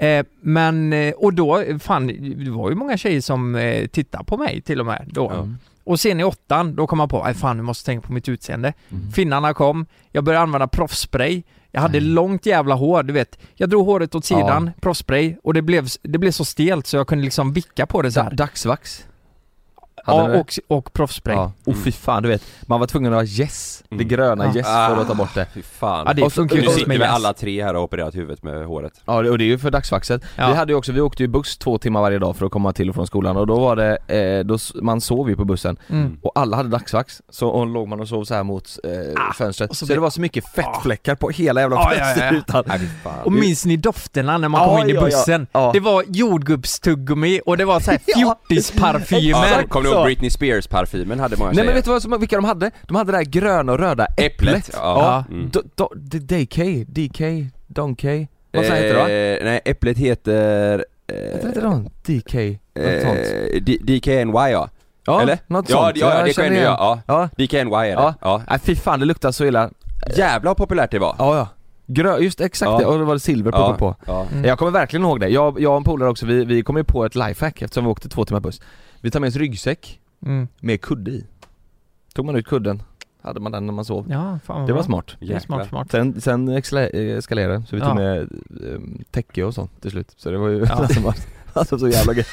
Eh, 0.06 0.24
men, 0.40 0.92
eh, 0.92 1.14
och 1.14 1.34
då, 1.34 1.64
fan, 1.80 2.06
det 2.44 2.50
var 2.50 2.70
ju 2.70 2.76
många 2.76 2.96
tjejer 2.96 3.20
som 3.20 3.54
eh, 3.54 3.86
tittade 3.86 4.24
på 4.24 4.36
mig 4.36 4.60
till 4.60 4.80
och 4.80 4.86
med 4.86 5.04
då. 5.12 5.32
Ja. 5.34 5.48
Och 5.84 6.00
sen 6.00 6.20
i 6.20 6.24
åttan, 6.24 6.74
då 6.74 6.86
kom 6.86 6.98
man 6.98 7.08
på, 7.08 7.24
nej 7.24 7.34
fan, 7.34 7.56
jag 7.56 7.64
måste 7.66 7.86
tänka 7.86 8.06
på 8.06 8.12
mitt 8.12 8.28
utseende. 8.28 8.72
Mm. 8.90 9.12
Finnarna 9.12 9.54
kom, 9.54 9.86
jag 10.12 10.24
började 10.24 10.42
använda 10.42 10.68
proffsspray 10.68 11.42
Jag 11.70 11.80
hade 11.80 11.98
Mm. 11.98 12.10
långt 12.14 12.46
jävla 12.46 12.74
hår, 12.74 13.02
du 13.02 13.12
vet 13.12 13.38
Jag 13.54 13.70
drog 13.70 13.86
håret 13.86 14.14
åt 14.14 14.24
sidan, 14.24 14.70
proffsspray 14.80 15.36
och 15.42 15.54
det 15.54 15.62
blev, 15.62 15.88
det 16.02 16.18
blev 16.18 16.30
så 16.30 16.44
stelt 16.44 16.86
så 16.86 16.96
jag 16.96 17.06
kunde 17.06 17.24
liksom 17.24 17.52
vicka 17.52 17.86
på 17.86 18.02
det 18.02 18.12
så 18.12 18.20
här. 18.20 18.30
Dagsvax? 18.30 19.04
Hade 20.06 20.22
Ja, 20.22 20.28
det? 20.28 20.38
och, 20.68 20.76
och 20.78 20.92
proffsspray 20.92 21.36
Ja, 21.36 21.52
och 21.66 21.76
fy 21.84 21.92
fan 21.92 22.22
du 22.22 22.28
vet, 22.28 22.42
man 22.66 22.80
var 22.80 22.86
tvungen 22.86 23.12
att 23.12 23.18
ha 23.18 23.24
yes, 23.24 23.82
det 23.88 23.94
Mm. 23.94 24.08
gröna 24.08 24.44
Ja. 24.44 24.54
yes 24.56 24.66
för 24.66 24.96
att 25.00 25.08
ta 25.08 25.14
bort 25.14 25.34
det 25.34 25.46
Fy 25.54 25.62
fan. 25.62 26.04
Ja, 26.06 26.12
det 26.12 26.22
Och 26.22 26.32
så- 26.32 26.42
nu 26.42 26.48
sitter 26.66 26.86
med 26.88 26.98
vi 26.98 27.04
alla 27.04 27.32
tre 27.32 27.62
här 27.62 27.74
och 27.74 27.80
har 27.80 27.84
opererat 27.86 28.14
huvudet 28.14 28.42
med 28.42 28.66
håret. 28.66 28.92
Ja 29.04 29.22
det- 29.22 29.30
och 29.30 29.38
det 29.38 29.44
är 29.44 29.46
ju 29.46 29.58
för 29.58 29.70
dagsvaxet. 29.70 30.22
Ja. 30.36 30.48
Vi 30.48 30.54
hade 30.54 30.72
ju 30.72 30.76
också, 30.76 30.92
vi 30.92 31.00
åkte 31.00 31.22
ju 31.22 31.28
buss 31.28 31.56
två 31.56 31.78
timmar 31.78 32.00
varje 32.00 32.18
dag 32.18 32.36
för 32.36 32.46
att 32.46 32.52
komma 32.52 32.72
till 32.72 32.88
och 32.88 32.94
från 32.94 33.06
skolan 33.06 33.36
och 33.36 33.46
då 33.46 33.60
var 33.60 33.76
det, 33.76 33.98
eh, 34.40 34.44
då, 34.44 34.58
man 34.82 35.00
sov 35.00 35.28
ju 35.30 35.36
på 35.36 35.44
bussen 35.44 35.76
Mm. 35.90 36.18
och 36.22 36.32
alla 36.34 36.56
hade 36.56 36.68
dagsvax, 36.68 37.22
så 37.28 37.48
och 37.48 37.66
låg 37.66 37.88
man 37.88 38.00
och 38.00 38.08
sov 38.08 38.24
så 38.24 38.34
här 38.34 38.42
mot 38.42 38.68
eh, 38.84 38.90
Ah, 39.16 39.32
fönstret, 39.32 39.76
så, 39.76 39.86
så 39.86 39.94
det 39.94 40.00
var 40.00 40.10
så 40.10 40.20
mycket 40.20 40.44
fettfläckar 40.54 41.14
på 41.14 41.30
hela 41.30 41.60
jävla 41.60 41.76
Ja, 41.76 41.92
ja, 41.94 41.98
ja, 41.98 42.08
ja. 42.08 42.14
fönsterrutan. 42.14 42.64
Och 43.24 43.32
minns 43.32 43.64
ni 43.66 43.76
dofterna 43.76 44.38
när 44.38 44.48
man 44.48 44.68
kom 44.68 44.78
in 44.78 44.96
i 44.96 45.00
bussen? 45.00 45.46
Det 45.72 45.80
var 45.80 46.04
jordgubbstuggummi 46.08 47.40
och 47.46 47.56
det 47.56 47.64
var 47.64 47.80
såhär 47.80 48.00
Ja. 48.06 48.14
fjortisparfymer 48.48 49.62
Ja, 49.94 49.98
ihåg 50.00 50.06
Britney 50.06 50.30
Spears 50.30 50.66
parfymen 50.66 51.20
hade 51.20 51.36
många 51.36 51.48
Nej 51.50 51.54
tjejer? 51.56 51.66
men 51.66 51.74
vet 51.74 51.84
du 51.84 51.90
vad 51.90 52.02
som, 52.02 52.20
vilka 52.20 52.36
de 52.36 52.44
hade? 52.44 52.70
De 52.82 52.96
hade 52.96 53.12
det 53.12 53.18
här 53.18 53.24
gröna 53.24 53.72
och 53.72 53.78
röda 53.78 54.06
äpplet, 54.06 54.26
Äpplet, 54.56 54.70
ja. 54.72 55.24
ja. 55.28 55.34
Mm. 55.34 55.50
Do, 55.50 55.62
do, 55.74 55.88
D- 55.96 56.18
DK, 56.18 56.58
DK, 56.88 57.20
Donkey, 57.66 58.26
vad 58.52 58.64
säger 58.64 58.82
heter 58.82 58.94
det 58.94 59.02
va? 59.02 59.10
Eh, 59.40 59.44
nej, 59.44 59.60
äpplet 59.64 59.98
heter... 59.98 60.84
Eh, 61.06 61.14
Heter 61.16 61.48
inte 61.48 61.60
de? 61.60 61.84
DK, 62.06 62.34
eh, 62.34 63.62
D- 63.62 63.78
DKNY 63.82 64.32
ja. 64.52 64.68
Ja, 65.06 65.22
eller? 65.22 65.38
något 65.46 65.70
ja, 65.70 65.76
sånt, 65.76 65.96
ja, 65.96 66.14
Jag 66.16 66.24
det 66.26 66.32
känner 66.34 66.48
kan 66.48 66.56
igen. 66.56 66.64
ja. 66.78 67.00
Ja, 67.06 67.28
DKNY 67.36 67.74
är 67.74 67.84
det. 67.84 67.90
Ja. 67.90 68.14
Ja. 68.20 68.42
nej 68.50 68.58
fy 68.62 68.76
fan 68.76 69.00
det 69.00 69.06
luktar 69.06 69.32
så 69.32 69.44
illa 69.44 69.70
Jävlar 70.16 70.50
vad 70.50 70.56
populärt 70.56 70.90
det 70.90 70.98
var. 70.98 71.14
Ja 71.18 71.36
ja, 71.36 71.48
Grö, 71.86 72.18
just 72.18 72.40
exakt 72.40 72.70
Ja. 72.70 72.78
det, 72.78 72.84
och 72.84 72.98
det 72.98 73.04
var 73.04 73.18
silver 73.18 73.50
på, 73.52 73.58
Ja. 73.58 73.76
på. 73.78 73.96
Ja. 74.06 74.26
Mm. 74.32 74.44
Jag 74.44 74.58
kommer 74.58 74.72
verkligen 74.72 75.04
ihåg 75.06 75.20
det, 75.20 75.28
jag, 75.28 75.60
jag 75.60 75.70
och 75.70 75.76
en 75.76 75.84
polare 75.84 76.10
också, 76.10 76.26
vi, 76.26 76.44
vi 76.44 76.62
kom 76.62 76.76
ju 76.76 76.84
på 76.84 77.04
ett 77.04 77.14
lifehack 77.14 77.62
eftersom 77.62 77.84
vi 77.84 77.90
åkte 77.90 78.08
två 78.08 78.24
timmar 78.24 78.40
buss 78.40 78.60
Vi 79.04 79.10
tar 79.10 79.20
med 79.20 79.28
oss 79.28 79.36
ryggsäck 79.36 80.00
mm. 80.26 80.48
med 80.60 80.80
kudde 80.80 81.10
i 81.10 81.24
Tog 82.14 82.24
man 82.26 82.36
ut 82.36 82.46
kudden, 82.46 82.82
hade 83.22 83.40
man 83.40 83.52
den 83.52 83.66
när 83.66 83.72
man 83.72 83.84
sov 83.84 84.06
Ja, 84.10 84.38
fan 84.44 84.60
vad 84.60 84.68
Det 84.68 84.72
var 84.72 84.78
bra. 84.80 84.84
smart 84.84 85.16
Det 85.20 85.32
är 85.32 85.38
smart, 85.38 85.68
smart 85.68 85.90
Sen, 85.90 86.20
sen 86.20 86.48
exla- 86.50 87.16
eskalerade 87.18 87.58
det, 87.58 87.62
så 87.66 87.76
vi 87.76 87.80
tog 87.82 87.90
Ja. 87.90 87.94
med 87.94 88.28
um, 88.48 89.04
täcke 89.10 89.44
och 89.44 89.54
sånt 89.54 89.80
till 89.82 89.90
slut 89.90 90.14
Så 90.16 90.30
det 90.30 90.38
var 90.38 90.48
ju 90.48 90.58
Ja. 90.58 90.72
alltså, 90.74 91.12
alltså 91.52 91.78
så 91.78 91.88
jävla 91.88 92.12
gött 92.12 92.26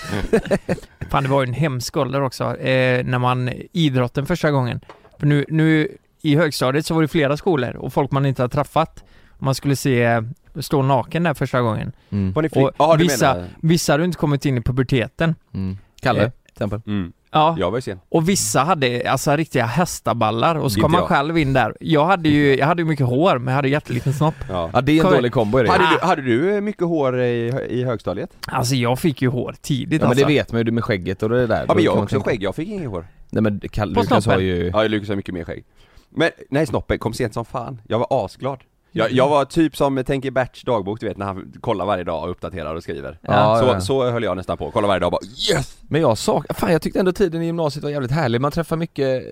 Fan 1.09 1.23
det 1.23 1.29
var 1.29 1.41
ju 1.43 1.47
en 1.47 1.53
hemsk 1.53 1.97
ålder 1.97 2.21
också, 2.21 2.57
eh, 2.57 3.05
när 3.05 3.19
man 3.19 3.49
idrotten 3.71 4.25
första 4.25 4.51
gången. 4.51 4.79
För 5.19 5.27
nu, 5.27 5.45
nu 5.49 5.87
i 6.21 6.35
högstadiet 6.35 6.85
så 6.85 6.93
var 6.93 7.01
det 7.01 7.07
flera 7.07 7.37
skolor 7.37 7.75
och 7.75 7.93
folk 7.93 8.11
man 8.11 8.25
inte 8.25 8.41
har 8.41 8.49
träffat. 8.49 9.03
Man 9.39 9.55
skulle 9.55 9.75
se, 9.75 10.23
stå 10.59 10.81
naken 10.81 11.23
där 11.23 11.33
första 11.33 11.61
gången. 11.61 11.91
mm. 12.09 12.33
Var 12.33 12.41
ni 12.41 12.49
fri? 12.49 12.69
Och 12.77 12.99
vissa- 13.01 13.33
menar... 13.33 13.47
Vissa 13.61 13.93
hade 13.93 14.03
inte 14.05 14.17
kommit 14.17 14.45
in 14.45 14.57
i 14.57 14.61
puberteten. 14.61 15.35
Mm. 15.53 15.77
Kalle, 16.01 16.23
Eh. 16.23 16.31
Till 16.53 16.63
exempel 16.65 16.81
Mm. 16.93 17.13
Ja, 17.33 17.55
Jag 17.59 17.71
var 17.71 17.77
ju 17.77 17.81
sen. 17.81 17.99
och 18.09 18.29
vissa 18.29 18.59
hade 18.59 19.11
alltså 19.11 19.35
riktiga 19.35 19.65
hästaballar 19.65 20.55
och 20.55 20.71
så 20.71 20.81
kom 20.81 20.91
man 20.91 20.99
jag. 21.01 21.07
själv 21.07 21.37
in 21.37 21.53
där. 21.53 21.75
Jag 21.79 22.05
hade 22.05 22.29
ju, 22.29 22.57
jag 22.57 22.65
hade 22.67 22.81
ju 22.81 22.87
mycket 22.87 23.05
hår 23.05 23.37
men 23.37 23.47
jag 23.47 23.55
hade 23.55 23.69
jätteliten 23.69 24.13
snopp. 24.13 24.35
Ja. 24.49 24.69
Ja 24.73 24.81
det 24.81 24.91
är 24.91 24.95
en 24.95 25.01
Kom- 25.03 25.11
dålig 25.13 25.31
kombo 25.31 25.57
är 25.57 25.63
det 25.63 25.69
Hade, 25.71 25.83
ja, 25.83 25.89
du, 26.01 26.07
hade 26.07 26.21
du 26.21 26.55
eh, 26.55 26.61
mycket 26.61 26.87
hår 26.87 27.21
i, 27.21 27.53
i 27.69 27.83
högstadiet? 27.83 28.29
Alltså 28.47 28.75
jag 28.75 28.99
fick 28.99 29.21
ju 29.21 29.27
hår 29.27 29.55
tidigt 29.61 30.01
men 30.01 30.09
alltså. 30.09 30.25
det 30.25 30.33
vet 30.33 30.51
man 30.51 30.59
ju, 30.59 30.63
du 30.63 30.71
med 30.71 30.83
skägget 30.83 31.23
och 31.23 31.29
det 31.29 31.47
där 31.47 31.65
Ja 31.67 31.73
men 31.73 31.83
jag 31.83 31.95
har 31.95 32.03
också 32.03 32.15
tänka- 32.15 32.29
skägg, 32.29 32.43
jag 32.43 32.55
fick 32.55 32.67
inget 32.69 32.89
hår. 32.89 33.07
Nej 33.29 33.41
men 33.43 33.59
Kalle, 33.71 33.93
Lukas 34.01 34.25
har 34.25 34.39
ju 34.39 34.69
Ja, 34.73 34.83
Lukas 34.87 35.09
har 35.09 35.15
mycket 35.15 35.33
mer 35.33 35.43
skägg. 35.43 35.63
Men, 36.09 36.29
nej 36.49 36.65
snoppen 36.67 36.99
kom 36.99 37.13
sent 37.13 37.33
som 37.33 37.45
fan. 37.45 37.81
Jag 37.87 37.99
var 37.99 38.07
asglad. 38.25 38.59
Jag, 38.91 39.11
jag 39.11 39.29
var 39.29 39.45
typ 39.45 39.77
som, 39.77 40.03
tänk 40.07 40.25
i 40.25 40.31
Berts 40.31 40.63
dagbok 40.63 40.99
du 40.99 41.07
vet 41.07 41.17
när 41.17 41.25
han 41.25 41.53
kollar 41.61 41.85
varje 41.85 42.03
dag 42.03 42.23
och 42.23 42.29
uppdaterar 42.31 42.75
och 42.75 42.83
skriver. 42.83 43.17
Ja, 43.21 43.59
så, 43.59 43.65
ja. 43.65 43.81
så 43.81 44.09
höll 44.09 44.23
jag 44.23 44.37
nästan 44.37 44.57
på, 44.57 44.71
kolla 44.71 44.87
varje 44.87 44.99
dag 44.99 45.07
och 45.07 45.11
bara 45.11 45.55
yes! 45.55 45.77
Men 45.81 46.01
jag 46.01 46.17
sak, 46.17 46.45
fan 46.49 46.71
jag 46.71 46.81
tyckte 46.81 46.99
ändå 46.99 47.11
tiden 47.11 47.41
i 47.41 47.45
gymnasiet 47.45 47.83
var 47.83 47.89
jävligt 47.89 48.11
härlig, 48.11 48.41
man 48.41 48.51
träffade 48.51 48.79
mycket 48.79 49.23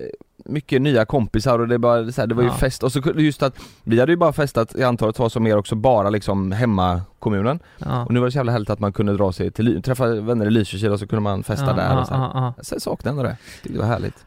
mycket 0.44 0.82
nya 0.82 1.04
kompisar 1.04 1.58
och 1.58 1.68
det, 1.68 1.78
bara, 1.78 2.12
så 2.12 2.20
här, 2.20 2.28
det 2.28 2.34
var 2.34 2.42
ju 2.42 2.48
Ja. 2.48 2.54
fest 2.54 2.82
och 2.82 2.92
så 2.92 3.02
just 3.16 3.42
att 3.42 3.54
vi 3.82 4.00
hade 4.00 4.12
ju 4.12 4.16
bara 4.16 4.32
festat, 4.32 4.72
jag 4.74 4.82
antar 4.88 5.08
att 5.08 5.16
det 5.16 5.22
var 5.22 5.28
som 5.28 5.42
mer 5.42 5.56
också 5.56 5.74
bara 5.74 6.10
liksom 6.10 6.52
hemmakommunen 6.52 7.58
Ja. 7.78 8.04
och 8.04 8.12
nu 8.12 8.20
var 8.20 8.26
det 8.26 8.32
så 8.32 8.38
jävla 8.38 8.52
härligt 8.52 8.70
att 8.70 8.80
man 8.80 8.92
kunde 8.92 9.16
dra 9.16 9.32
sig 9.32 9.50
till, 9.50 9.82
träffa 9.82 10.06
vänner 10.06 10.46
i 10.46 10.50
Lysekil 10.50 10.92
och 10.92 10.98
så 10.98 11.06
kunde 11.06 11.20
man 11.22 11.42
festa 11.42 11.66
Ja, 11.66 11.72
där 11.72 12.00
och 12.00 12.06
så 12.06 12.14
här. 12.14 12.20
ja, 12.34 12.54
ja. 12.56 12.62
Sen 12.62 12.80
saknade 12.80 13.16
jag 13.16 13.26
ändå 13.28 13.36
det, 13.62 13.72
det 13.72 13.78
var 13.78 13.86
härligt 13.86 14.24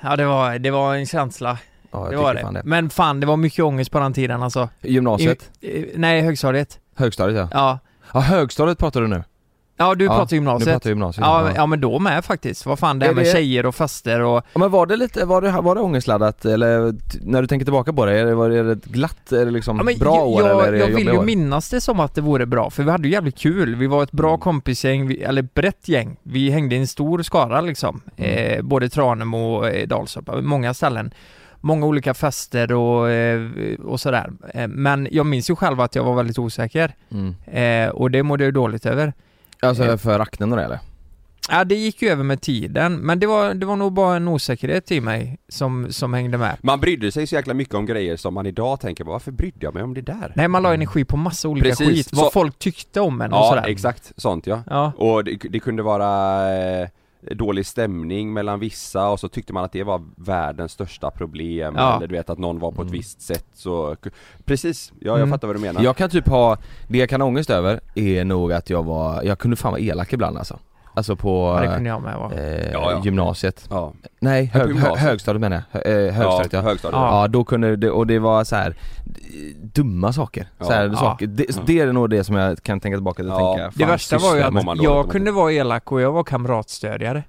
Ja 0.00 0.16
det 0.16 0.24
var, 0.26 0.58
det 0.58 0.70
var 0.70 0.94
en 0.94 1.06
känsla, 1.06 1.58
Ja 1.92 2.08
det 2.10 2.16
var 2.16 2.34
det. 2.34 2.40
fan 2.40 2.54
det 2.54 2.62
Men 2.64 2.90
fan 2.90 3.20
det 3.20 3.26
var 3.26 3.36
mycket 3.36 3.64
ångest 3.64 3.90
på 3.90 3.98
den 3.98 4.12
tiden 4.12 4.42
alltså. 4.42 4.68
Gymnasiet, 4.80 5.50
I, 5.60 5.66
i, 5.68 5.92
nej 5.96 6.22
högstadiet. 6.22 6.78
högstadiet 6.96 7.36
ja 7.38 7.48
Ja. 7.52 7.78
Ja 8.14 8.20
högstadiet 8.20 8.78
pratar 8.78 9.00
du 9.00 9.06
nu? 9.08 9.22
Ja 9.76 9.94
du 9.94 10.04
Ja, 10.04 10.16
pratar 10.16 10.34
gymnasiet. 10.36 10.72
pratar 10.74 10.84
vi 10.84 10.90
gymnasiet 10.90 11.26
Ja, 11.26 11.38
ja. 11.40 11.44
men- 11.46 11.54
ja 11.54 11.66
men 11.66 11.80
då 11.80 11.98
med 11.98 12.24
faktiskt. 12.24 12.66
Vad 12.66 12.78
fan 12.78 12.98
det 12.98 13.04
här 13.04 13.12
Är 13.12 13.16
med 13.16 13.24
det- 13.24 13.32
tjejer 13.32 13.66
och 13.66 13.74
fester 13.74 14.20
och... 14.20 14.42
Ja, 14.52 14.58
men 14.58 14.70
var 14.70 14.86
det 14.86 14.96
lite, 14.96 15.24
var 15.24 15.42
det, 15.42 15.50
var 15.50 15.74
det 15.74 15.80
ångestladdat 15.80 16.44
eller 16.44 16.94
när 17.20 17.40
du 17.42 17.48
tänker 17.48 17.64
tillbaka 17.66 17.92
på 17.92 18.04
det, 18.06 18.18
är 18.18 18.24
det, 18.24 18.34
var 18.34 18.50
det, 18.50 18.74
det 18.74 18.84
glatt, 18.86 19.32
är 19.32 19.44
det 19.44 19.50
liksom 19.50 19.76
Ja, 19.88 19.94
bra 20.00 20.14
jag, 20.16 20.26
år 20.28 20.42
jag, 20.42 20.50
eller 20.50 20.66
är 20.68 20.72
det 20.72 20.78
jag 20.78 20.86
vill 20.96 21.06
ju 21.06 21.18
år? 21.18 21.24
minnas 21.24 21.70
det 21.70 21.80
som 21.80 22.00
att 22.00 22.14
det 22.14 22.20
vore 22.20 22.46
bra, 22.46 22.70
för 22.70 22.82
vi 22.82 22.90
hade 22.90 23.08
ju 23.08 23.14
jävligt 23.14 23.38
kul. 23.38 23.74
Vi 23.74 23.86
var 23.86 24.02
ett 24.02 24.12
bra 24.12 24.28
Mm. 24.28 24.40
kompisgäng, 24.40 25.06
vi, 25.06 25.22
eller 25.22 25.42
brett 25.42 25.88
gäng. 25.88 26.16
Vi 26.22 26.50
hängde 26.50 26.74
i 26.74 26.78
en 26.78 26.86
stor 26.86 27.22
skara 27.22 27.60
liksom. 27.60 28.00
Mm. 28.16 28.58
Eh, 28.58 28.62
både 28.62 28.88
Tranemo 28.88 29.54
och 29.54 29.68
eh, 29.68 29.86
Dalstorp, 29.88 30.44
många 30.44 30.74
ställen. 30.74 31.10
Många 31.60 31.86
olika 31.86 32.14
fester 32.14 32.72
och, 32.72 33.10
eh, 33.10 33.50
och 33.84 34.00
sådär. 34.00 34.30
Eh, 34.54 34.68
men 34.68 35.08
jag 35.10 35.26
minns 35.26 35.50
ju 35.50 35.56
själv 35.56 35.80
att 35.80 35.94
jag 35.94 36.04
var 36.04 36.14
väldigt 36.14 36.38
osäker. 36.38 36.94
Mm. 37.10 37.34
Eh, 37.46 37.94
och 37.94 38.10
det 38.10 38.22
mådde 38.22 38.44
jag 38.44 38.48
ju 38.48 38.52
dåligt 38.52 38.86
över. 38.86 39.12
Alltså 39.62 39.98
för 39.98 40.20
aknen 40.20 40.52
och 40.52 40.58
det 40.58 40.64
eller? 40.64 40.78
Ja, 41.50 41.64
det 41.64 41.74
gick 41.74 42.02
ju 42.02 42.08
över 42.08 42.24
med 42.24 42.40
tiden, 42.40 42.94
men 42.96 43.18
det 43.20 43.26
var, 43.26 43.54
det 43.54 43.66
var 43.66 43.76
nog 43.76 43.92
bara 43.92 44.16
en 44.16 44.28
osäkerhet 44.28 44.92
i 44.92 45.00
mig 45.00 45.38
som, 45.48 45.92
som 45.92 46.14
hängde 46.14 46.38
med. 46.38 46.56
Man 46.62 46.80
brydde 46.80 47.12
sig 47.12 47.26
så 47.26 47.34
jäkla 47.34 47.54
mycket 47.54 47.74
om 47.74 47.86
grejer 47.86 48.16
som 48.16 48.34
man 48.34 48.46
idag 48.46 48.80
tänker 48.80 49.04
på, 49.04 49.10
varför 49.10 49.30
brydde 49.32 49.58
jag 49.60 49.74
mig 49.74 49.82
om 49.82 49.94
det 49.94 50.00
där? 50.00 50.32
Nej, 50.36 50.48
man 50.48 50.62
la 50.62 50.74
energi 50.74 51.04
på 51.04 51.16
massa 51.16 51.48
olika 51.48 51.68
Precis, 51.68 51.88
skit, 51.88 52.08
vad 52.12 52.24
så- 52.24 52.30
folk 52.30 52.58
tyckte 52.58 53.00
om 53.00 53.20
en 53.20 53.32
och 53.32 53.38
Ja, 53.38 53.48
sådär. 53.48 53.68
exakt, 53.68 54.12
sånt 54.16 54.46
ja. 54.46 54.62
Ja, 54.70 54.92
Och 54.96 55.24
det, 55.24 55.36
det 55.50 55.58
kunde 55.60 55.82
vara 55.82 56.42
eh, 56.80 56.88
dålig 57.22 57.66
stämning 57.66 58.32
mellan 58.32 58.60
vissa 58.60 59.08
och 59.10 59.20
så 59.20 59.28
tyckte 59.28 59.52
man 59.52 59.64
att 59.64 59.72
det 59.72 59.82
var 59.82 60.02
världens 60.16 60.72
största 60.72 61.10
problem 61.10 61.74
Ja. 61.76 61.96
eller 61.96 62.06
du 62.06 62.14
vet 62.14 62.30
att 62.30 62.38
någon 62.38 62.58
var 62.58 62.70
på 62.72 62.82
ett 62.82 62.88
Mm. 62.88 62.92
visst 62.98 63.22
sätt 63.22 63.46
så 63.54 63.96
Precis, 64.44 64.92
ja 65.00 65.06
jag 65.10 65.16
Mm. 65.18 65.30
fattar 65.30 65.48
vad 65.48 65.56
du 65.56 65.60
menar 65.60 65.82
Jag 65.82 65.96
kan 65.96 66.10
typ 66.10 66.28
ha, 66.28 66.56
det 66.88 66.98
jag 66.98 67.08
kan 67.08 67.20
ha 67.20 67.28
ångest 67.28 67.50
över 67.50 67.80
är 67.94 68.24
nog 68.24 68.52
att 68.52 68.70
jag 68.70 68.82
var, 68.82 69.22
jag 69.22 69.38
kunde 69.38 69.56
fan 69.56 69.72
vara 69.72 69.80
elak 69.80 70.12
ibland 70.12 70.38
alltså 70.38 70.58
Alltså 70.94 71.16
på 71.16 71.54
ja 71.56 71.60
det 71.68 71.74
kunde 71.74 71.88
jag 71.90 72.02
med 72.02 72.16
vara. 72.18 72.34
eh, 72.34 72.70
Ja, 72.72 72.92
ja. 72.92 73.00
gymnasiet 73.04 73.66
Ja, 73.70 73.92
Nej, 74.20 74.44
hög, 74.44 74.62
hö, 74.62 74.68
gymnasiet. 74.68 74.98
högstadiet 74.98 75.40
menar 75.40 75.62
jag, 75.72 75.80
Hö- 75.80 76.06
eh, 76.08 76.12
högstadiet 76.14 76.52
ja, 76.52 76.58
ja, 76.58 76.62
högstadiet 76.64 77.00
Ja. 77.00 77.20
Ja 77.22 77.28
då 77.28 77.44
kunde 77.44 77.76
det, 77.76 77.90
och 77.90 78.06
det 78.06 78.18
var 78.18 78.44
så 78.44 78.56
här 78.56 78.74
dumma 79.62 80.12
saker, 80.12 80.48
Ja. 80.58 80.64
så 80.64 80.72
här, 80.72 80.86
Ja. 80.88 80.96
saker. 80.96 81.26
Det, 81.26 81.66
det 81.66 81.80
är 81.80 81.92
nog 81.92 82.10
det 82.10 82.24
som 82.24 82.36
jag 82.36 82.62
kan 82.62 82.80
tänka 82.80 82.96
tillbaka 82.96 83.22
till 83.22 83.32
och 83.32 83.40
Ja. 83.40 83.54
tänka 83.56 83.72
Det 83.74 83.84
värsta 83.84 84.18
var 84.18 84.36
ju 84.36 84.42
att 84.42 84.82
jag 84.82 85.10
kunde 85.10 85.32
vara 85.32 85.52
elak 85.52 85.92
och 85.92 86.00
jag 86.00 86.12
var 86.12 86.24
kamratstödjare. 86.24 87.22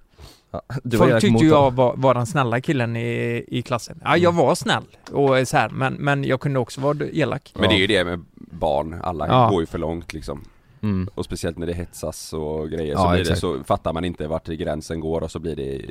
Ja, 0.53 0.61
Folk 0.97 1.21
tyckte 1.21 1.43
ju 1.45 1.49
jag 1.49 1.71
var, 1.73 1.93
var 1.97 2.13
den 2.13 2.25
snälla 2.25 2.61
killen 2.61 2.95
i, 2.95 3.43
i 3.47 3.61
klassen. 3.61 4.01
Ja, 4.03 4.17
jag 4.17 4.33
Mm. 4.33 4.45
var 4.45 4.55
snäll 4.55 4.83
och 5.11 5.47
så 5.47 5.57
här, 5.57 5.69
men, 5.69 5.93
men 5.93 6.23
jag 6.23 6.39
kunde 6.39 6.59
också 6.59 6.81
vara 6.81 6.97
elak. 7.13 7.53
Men 7.59 7.69
det 7.69 7.75
är 7.75 7.79
ju 7.79 7.87
det 7.87 8.03
med 8.03 8.19
barn, 8.35 8.99
alla 9.03 9.27
Ja. 9.27 9.49
går 9.51 9.61
ju 9.61 9.65
för 9.65 9.77
långt 9.77 10.13
liksom 10.13 10.43
mm. 10.83 11.09
Och 11.15 11.25
speciellt 11.25 11.57
när 11.57 11.67
det 11.67 11.73
hetsas 11.73 12.33
och 12.33 12.69
grejer 12.69 12.91
Ja, 12.93 13.03
så 13.03 13.09
blir 13.11 13.23
det 13.25 13.35
så 13.35 13.63
fattar 13.63 13.93
man 13.93 14.05
inte 14.05 14.27
vart 14.27 14.47
gränsen 14.47 14.99
går 14.99 15.21
och 15.21 15.31
så 15.31 15.39
blir 15.39 15.55
det 15.55 15.81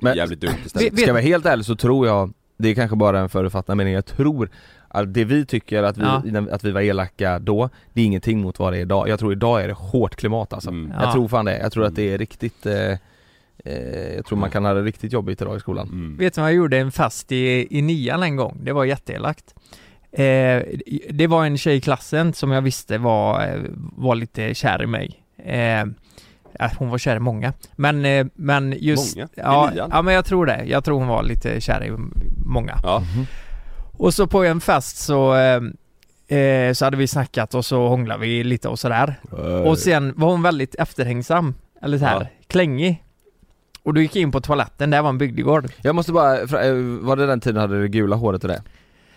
Men- 0.00 0.16
jävligt 0.16 0.40
dumt 0.40 0.52
istället 0.66 0.98
Ska 0.98 1.06
jag 1.06 1.14
vara 1.14 1.22
helt 1.22 1.46
ärlig 1.46 1.64
så 1.66 1.76
tror 1.76 2.06
jag, 2.06 2.32
det 2.56 2.68
är 2.68 2.74
kanske 2.74 2.96
bara 2.96 3.20
en 3.20 3.28
förutfattad 3.28 3.76
mening, 3.76 3.94
jag 3.94 4.06
tror 4.06 4.50
att 4.88 5.14
det 5.14 5.24
vi 5.24 5.46
tycker 5.46 5.82
att 5.82 5.96
vi, 5.98 6.02
Ja. 6.02 6.22
att 6.50 6.64
vi 6.64 6.70
var 6.70 6.80
elaka 6.80 7.38
då, 7.38 7.70
det 7.92 8.00
är 8.00 8.04
ingenting 8.04 8.40
mot 8.42 8.58
vad 8.58 8.72
det 8.72 8.76
är 8.76 8.80
idag. 8.80 9.08
Jag 9.08 9.18
tror 9.18 9.32
idag 9.32 9.62
är 9.62 9.68
det 9.68 9.74
hårt 9.74 10.16
klimat 10.16 10.52
alltså. 10.52 10.70
Mm. 10.70 10.92
Ja. 10.96 11.04
Jag 11.04 11.12
tror 11.12 11.28
fan 11.28 11.44
det, 11.44 11.58
jag 11.58 11.72
tror 11.72 11.84
att 11.84 11.94
det 11.94 12.12
är 12.14 12.18
riktigt 12.18 12.66
eh, 12.66 12.92
eh, 13.64 14.14
Jag 14.16 14.26
tror 14.26 14.38
man 14.38 14.50
kan 14.50 14.64
ha 14.64 14.74
det 14.74 14.82
riktigt 14.82 15.12
jobbigt 15.12 15.42
idag 15.42 15.56
i 15.56 15.60
skolan. 15.60 15.88
Mm. 15.88 16.16
Vet 16.16 16.34
du 16.34 16.40
vad 16.40 16.50
jag 16.50 16.56
gjorde 16.56 16.78
en 16.78 16.92
fest 16.92 17.32
i, 17.32 17.66
i 17.78 17.82
nian 17.82 18.22
en 18.22 18.36
gång? 18.36 18.58
Det 18.62 18.72
var 18.72 18.84
jätteelakt. 18.84 19.54
Eh, 20.12 20.62
det 21.10 21.26
var 21.26 21.44
en 21.44 21.58
tjej 21.58 21.76
i 21.76 21.80
klassen 21.80 22.32
som 22.32 22.50
jag 22.52 22.62
visste 22.62 22.98
var, 22.98 23.46
eh, 23.46 23.60
var 23.96 24.14
lite 24.14 24.54
kär 24.54 24.82
i 24.82 24.86
mig. 24.86 25.22
Eh, 25.44 25.84
hon 26.78 26.90
var 26.90 26.98
kär 26.98 27.16
i 27.16 27.20
många. 27.20 27.52
Men, 27.76 28.04
eh, 28.04 28.26
men 28.34 28.74
just... 28.78 29.16
Många? 29.16 29.28
Ja, 29.34 29.70
ja, 29.90 30.02
men 30.02 30.14
jag 30.14 30.24
tror 30.24 30.46
det. 30.46 30.64
Jag 30.64 30.84
tror 30.84 30.98
hon 30.98 31.08
var 31.08 31.22
lite 31.22 31.60
kär 31.60 31.84
i 31.84 31.92
många. 32.46 32.76
Ja, 32.82 33.02
Och 33.92 34.14
så 34.14 34.26
på 34.26 34.44
en 34.44 34.60
fest 34.60 34.96
så, 34.96 35.34
eh, 35.36 35.60
eh, 36.38 36.72
så 36.72 36.84
hade 36.84 36.96
vi 36.96 37.06
snackat 37.06 37.54
och 37.54 37.64
så 37.64 37.88
hånglade 37.88 38.20
vi 38.20 38.44
lite 38.44 38.68
och 38.68 38.78
sådär. 38.78 39.14
Och 39.66 39.78
sen 39.78 40.12
var 40.16 40.30
hon 40.30 40.42
väldigt 40.42 40.74
efterhängsam, 40.74 41.54
eller 41.82 41.98
så 41.98 42.04
här, 42.04 42.20
Ja. 42.20 42.26
klängig. 42.46 43.04
Och 43.82 43.94
då 43.94 44.00
gick 44.00 44.16
in 44.16 44.32
på 44.32 44.40
toaletten, 44.40 44.90
där 44.90 45.02
var 45.02 45.08
en 45.10 45.18
bygdegård. 45.18 45.72
Jag 45.82 45.94
måste 45.94 46.12
bara, 46.12 46.30
var 47.00 47.16
det 47.16 47.26
den 47.26 47.40
tiden 47.40 47.54
du 47.54 47.60
hade 47.60 47.80
det 47.82 47.88
gula 47.88 48.16
håret 48.16 48.42
och 48.44 48.48
det? 48.48 48.62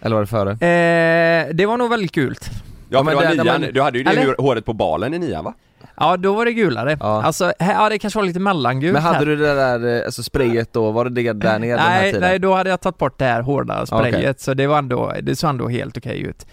Eller 0.01 0.15
var 0.15 0.21
det 0.21 0.27
före? 0.27 0.51
Eh, 0.51 1.53
det 1.53 1.65
var 1.65 1.77
nog 1.77 1.89
väldigt 1.89 2.11
gult. 2.11 2.49
ja 2.89 3.03
men 3.03 3.15
men 3.15 3.23
det 3.37 3.43
nian, 3.43 3.61
man- 3.61 3.69
du 3.73 3.81
hade 3.81 3.97
ju 3.97 4.03
det 4.03 4.09
Eller? 4.11 4.35
håret 4.41 4.65
på 4.65 4.73
balen 4.73 5.13
i 5.13 5.19
nian 5.19 5.43
va? 5.43 5.53
Ja, 5.97 6.17
då 6.17 6.33
var 6.33 6.45
det 6.45 6.53
gulare. 6.53 6.97
Ja. 6.99 7.23
Alltså, 7.23 7.53
här, 7.59 7.73
ja 7.73 7.89
det 7.89 7.99
kanske 7.99 8.19
var 8.19 8.25
lite 8.25 8.39
mellangult 8.39 8.93
Men 8.93 9.01
hade 9.01 9.17
här. 9.17 9.25
du 9.25 9.35
det 9.35 9.53
där, 9.55 9.97
eh, 9.99 10.05
alltså 10.05 10.23
sprayet 10.23 10.73
då, 10.73 10.91
var 10.91 11.05
det 11.05 11.09
det 11.23 11.33
där 11.33 11.59
nere 11.59 11.69
den 11.71 11.79
här 11.79 12.01
Nej, 12.01 12.11
tiden? 12.13 12.29
nej, 12.29 12.39
då 12.39 12.53
hade 12.53 12.69
jag 12.69 12.81
tagit 12.81 12.97
bort 12.97 13.17
det 13.19 13.25
här 13.25 13.41
hårda 13.41 13.85
sprayet, 13.85 14.15
Okej. 14.15 14.33
så 14.37 14.53
det 14.53 14.67
var 14.67 14.77
ändå, 14.77 15.13
det 15.21 15.35
såg 15.35 15.49
ändå 15.49 15.67
helt 15.67 15.97
okej 15.97 16.19
ut. 16.21 16.45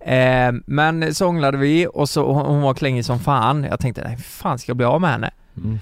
Mm. 0.00 0.56
Eh, 0.56 0.62
men 0.66 1.14
så 1.14 1.26
hånglade 1.26 1.58
vi 1.58 1.86
och 1.94 2.08
så, 2.08 2.32
hon 2.32 2.46
hon 2.46 2.62
var 2.62 2.74
klängig 2.74 3.04
som 3.04 3.18
fan. 3.18 3.64
Jag 3.64 3.80
tänkte, 3.80 4.02
nej 4.04 4.16
fan 4.16 4.58
ska 4.58 4.70
jag 4.70 4.76
bli 4.76 4.86
av 4.86 5.00
med 5.00 5.10
henne? 5.10 5.30
Mm. 5.56 5.78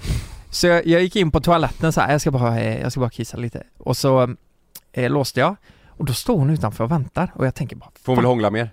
Så 0.50 0.66
jag, 0.66 0.86
jag 0.86 1.02
gick 1.02 1.16
in 1.16 1.30
på 1.30 1.40
toaletten 1.40 1.92
så 1.92 2.00
här, 2.00 2.12
jag 2.12 2.20
ska 2.20 2.30
bara, 2.30 2.58
eh, 2.60 2.80
jag 2.80 2.92
ska 2.92 3.00
bara 3.00 3.10
kissa 3.10 3.36
lite. 3.36 3.62
Och 3.78 3.96
så 3.96 4.34
eh, 4.92 5.10
låste 5.10 5.40
jag. 5.40 5.56
Och 6.00 6.06
då 6.06 6.12
står 6.12 6.38
hon 6.38 6.50
utanför 6.50 6.84
och 6.84 6.90
väntar 6.90 7.30
och 7.34 7.46
jag 7.46 7.54
tänker 7.54 7.76
bara 7.76 7.90
Får 8.02 8.12
hon 8.12 8.16
väl 8.16 8.24
hångla 8.24 8.50
mer? 8.50 8.70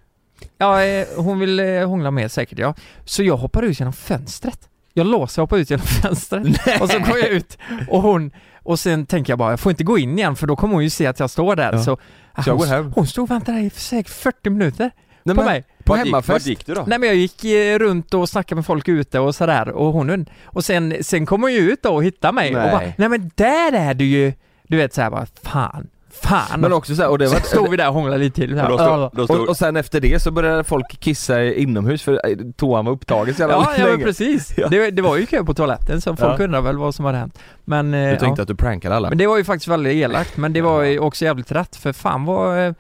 Ja, 0.58 0.84
eh, 0.84 1.08
hon 1.18 1.40
vill 1.40 1.60
eh, 1.60 1.88
hångla 1.88 2.12
med 2.12 2.32
säkert 2.32 2.60
ja. 2.60 2.74
Så 3.06 3.24
jag 3.24 3.38
hoppar 3.38 3.64
ut 3.64 3.80
genom 3.80 3.94
fönstret. 3.94 4.70
Jag 4.94 5.08
låser 5.08 5.42
och 5.42 5.44
hoppar 5.50 5.58
ut 5.58 5.70
genom 5.70 5.86
fönstret. 6.02 6.82
Och 6.82 6.90
så 6.92 7.00
går 7.00 7.18
jag 7.18 7.28
ut 7.28 7.58
och 7.90 8.02
hon, 8.02 8.32
och 8.64 8.80
sen 8.80 9.06
tänker 9.06 9.32
jag 9.32 9.40
bara, 9.40 9.50
jag 9.50 9.60
får 9.60 9.70
inte 9.70 9.84
gå 9.84 9.98
in 9.98 10.18
igen 10.18 10.36
för 10.36 10.48
då 10.48 10.56
kommer 10.56 10.74
hon 10.74 10.84
ju 10.84 10.90
se 10.90 11.06
att 11.08 11.20
jag 11.20 11.30
står 11.30 11.56
där. 11.56 11.74
Ja. 11.74 11.84
Så, 11.84 11.98
ah, 12.34 12.44
Så 12.44 12.50
jag 12.50 12.54
hon, 12.56 12.60
går 12.60 12.76
hem. 12.76 12.92
hon 12.96 13.08
stod 13.08 13.24
och 13.24 13.32
väntade 13.32 13.60
i 13.60 13.70
säkert 13.70 14.12
40 14.14 14.50
minuter 14.50 14.92
Nej, 15.24 15.36
på 15.36 15.42
men, 15.42 15.52
mig. 15.52 15.64
På 15.84 15.94
Vart 15.94 16.00
gick- 16.00 16.06
hemmafest? 16.06 16.30
Vart 16.30 16.46
gick 16.46 16.66
du 16.66 16.74
då? 16.74 16.84
Nej 16.88 17.00
men 17.00 17.08
jag 17.10 17.16
gick 17.16 17.44
eh, 17.44 17.80
runt 17.80 18.14
och 18.14 18.30
snackade 18.30 18.56
med 18.56 18.66
folk 18.66 18.88
ute 18.88 19.20
och 19.20 19.36
sådär 19.36 19.70
och 19.70 19.94
hon 19.94 20.26
och 20.44 20.66
sen, 20.66 20.96
sen 21.02 21.26
kom 21.26 21.42
hon 21.42 21.54
ju 21.54 21.60
ut 21.60 21.84
då 21.84 21.90
och 21.96 22.04
hittade 22.04 22.34
mig 22.34 22.56
och 22.56 22.62
Nej. 22.62 22.72
bara, 22.72 22.94
nej 22.98 23.10
men 23.10 23.32
där 23.36 23.74
är 23.74 23.94
du 23.94 24.06
ju! 24.06 24.34
Du 24.64 24.78
vet 24.78 24.94
såhär 24.94 25.10
bara, 25.10 25.26
fan, 25.44 25.88
fan. 26.24 26.60
Men 26.62 26.74
också 26.74 26.96
så 26.96 27.02
här, 27.02 27.10
och 27.10 27.18
det 27.18 27.28
så 27.28 27.34
var, 27.34 27.40
stod 27.42 27.70
vi 27.72 27.78
där 27.78 27.88
och 27.88 27.94
hånglade 27.94 28.18
lite 28.18 28.36
till. 28.36 28.60
Och 28.60 28.70
då 28.70 28.78
stod, 28.78 29.10
då 29.14 29.24
stod, 29.28 29.40
och, 29.42 29.50
och 29.50 29.58
sen 29.58 29.76
efter 29.78 30.02
det 30.02 30.20
så 30.22 30.32
började 30.32 30.64
folk 30.64 31.00
kissa 31.00 31.44
inomhus 31.44 32.04
för 32.04 32.14
eh, 32.30 32.38
toan 32.56 32.86
var 32.86 32.92
upptagen 32.92 33.34
så 33.34 33.42
jävla 33.42 33.56
Ja, 33.56 33.74
ja 33.78 33.84
men 33.84 33.92
länge. 33.92 34.04
precis. 34.04 34.54
Ja. 34.58 34.68
Det, 34.68 34.92
det 34.92 35.02
var 35.02 35.18
ju 35.18 35.26
kö 35.26 35.44
på 35.44 35.54
toaletten 35.54 36.02
så 36.02 36.16
folk 36.16 36.40
Ja. 36.40 36.44
undrar 36.44 36.62
väl 36.62 36.78
vad 36.78 36.96
som 36.96 37.06
hade 37.06 37.18
hänt. 37.18 37.40
Men, 37.66 37.94
eh, 37.94 38.12
Du 38.12 38.18
tänkte 38.20 38.40
ja. 38.40 38.42
att 38.42 38.48
du 38.48 38.56
prankade 38.56 38.96
alla? 38.96 39.10
men 39.10 39.18
det 39.18 39.28
var 39.28 39.38
ju 39.38 39.44
faktiskt 39.44 39.68
väldigt 39.68 39.94
elakt, 39.94 40.38
men 40.38 40.54
det 40.54 40.62
var 40.62 40.84
ju 40.84 41.00
också 41.00 41.26
jävligt 41.26 41.52
rätt 41.52 41.76
för 41.76 41.94
fan 41.94 42.26
var 42.26 42.58
eh, 42.68 42.74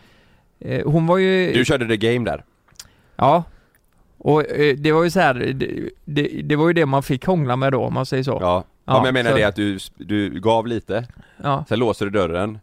eh, 0.59 0.81
Hon 0.85 1.07
var 1.07 1.17
ju... 1.17 1.53
du 1.53 1.65
körde 1.65 1.87
the 1.97 1.97
game 2.13 2.25
där? 2.31 2.43
Ja. 3.15 3.43
Och 4.19 4.51
eh, 4.51 4.75
det 4.75 4.91
var 4.91 5.03
ju 5.03 5.09
så 5.11 5.19
här, 5.19 5.33
det, 5.33 5.89
det, 6.05 6.41
det 6.43 6.55
var 6.55 6.67
ju 6.67 6.73
det 6.73 6.85
man 6.85 7.03
fick 7.03 7.25
hångla 7.25 7.55
med 7.55 7.71
då 7.71 7.81
om 7.83 7.93
man 7.93 8.05
säger 8.05 8.23
så. 8.23 8.31
Ja, 8.31 8.37
ja, 8.41 8.63
Ja, 8.85 8.93
men 8.95 9.05
jag 9.05 9.13
menar 9.13 9.31
så- 9.31 9.37
det 9.37 9.43
att 9.43 9.55
du, 9.55 9.77
du 9.97 10.29
gav 10.39 10.67
lite, 10.67 11.07
Ja. 11.43 11.65
sen 11.69 11.79
låser 11.79 12.05
du 12.05 12.11
dörren, 12.11 12.59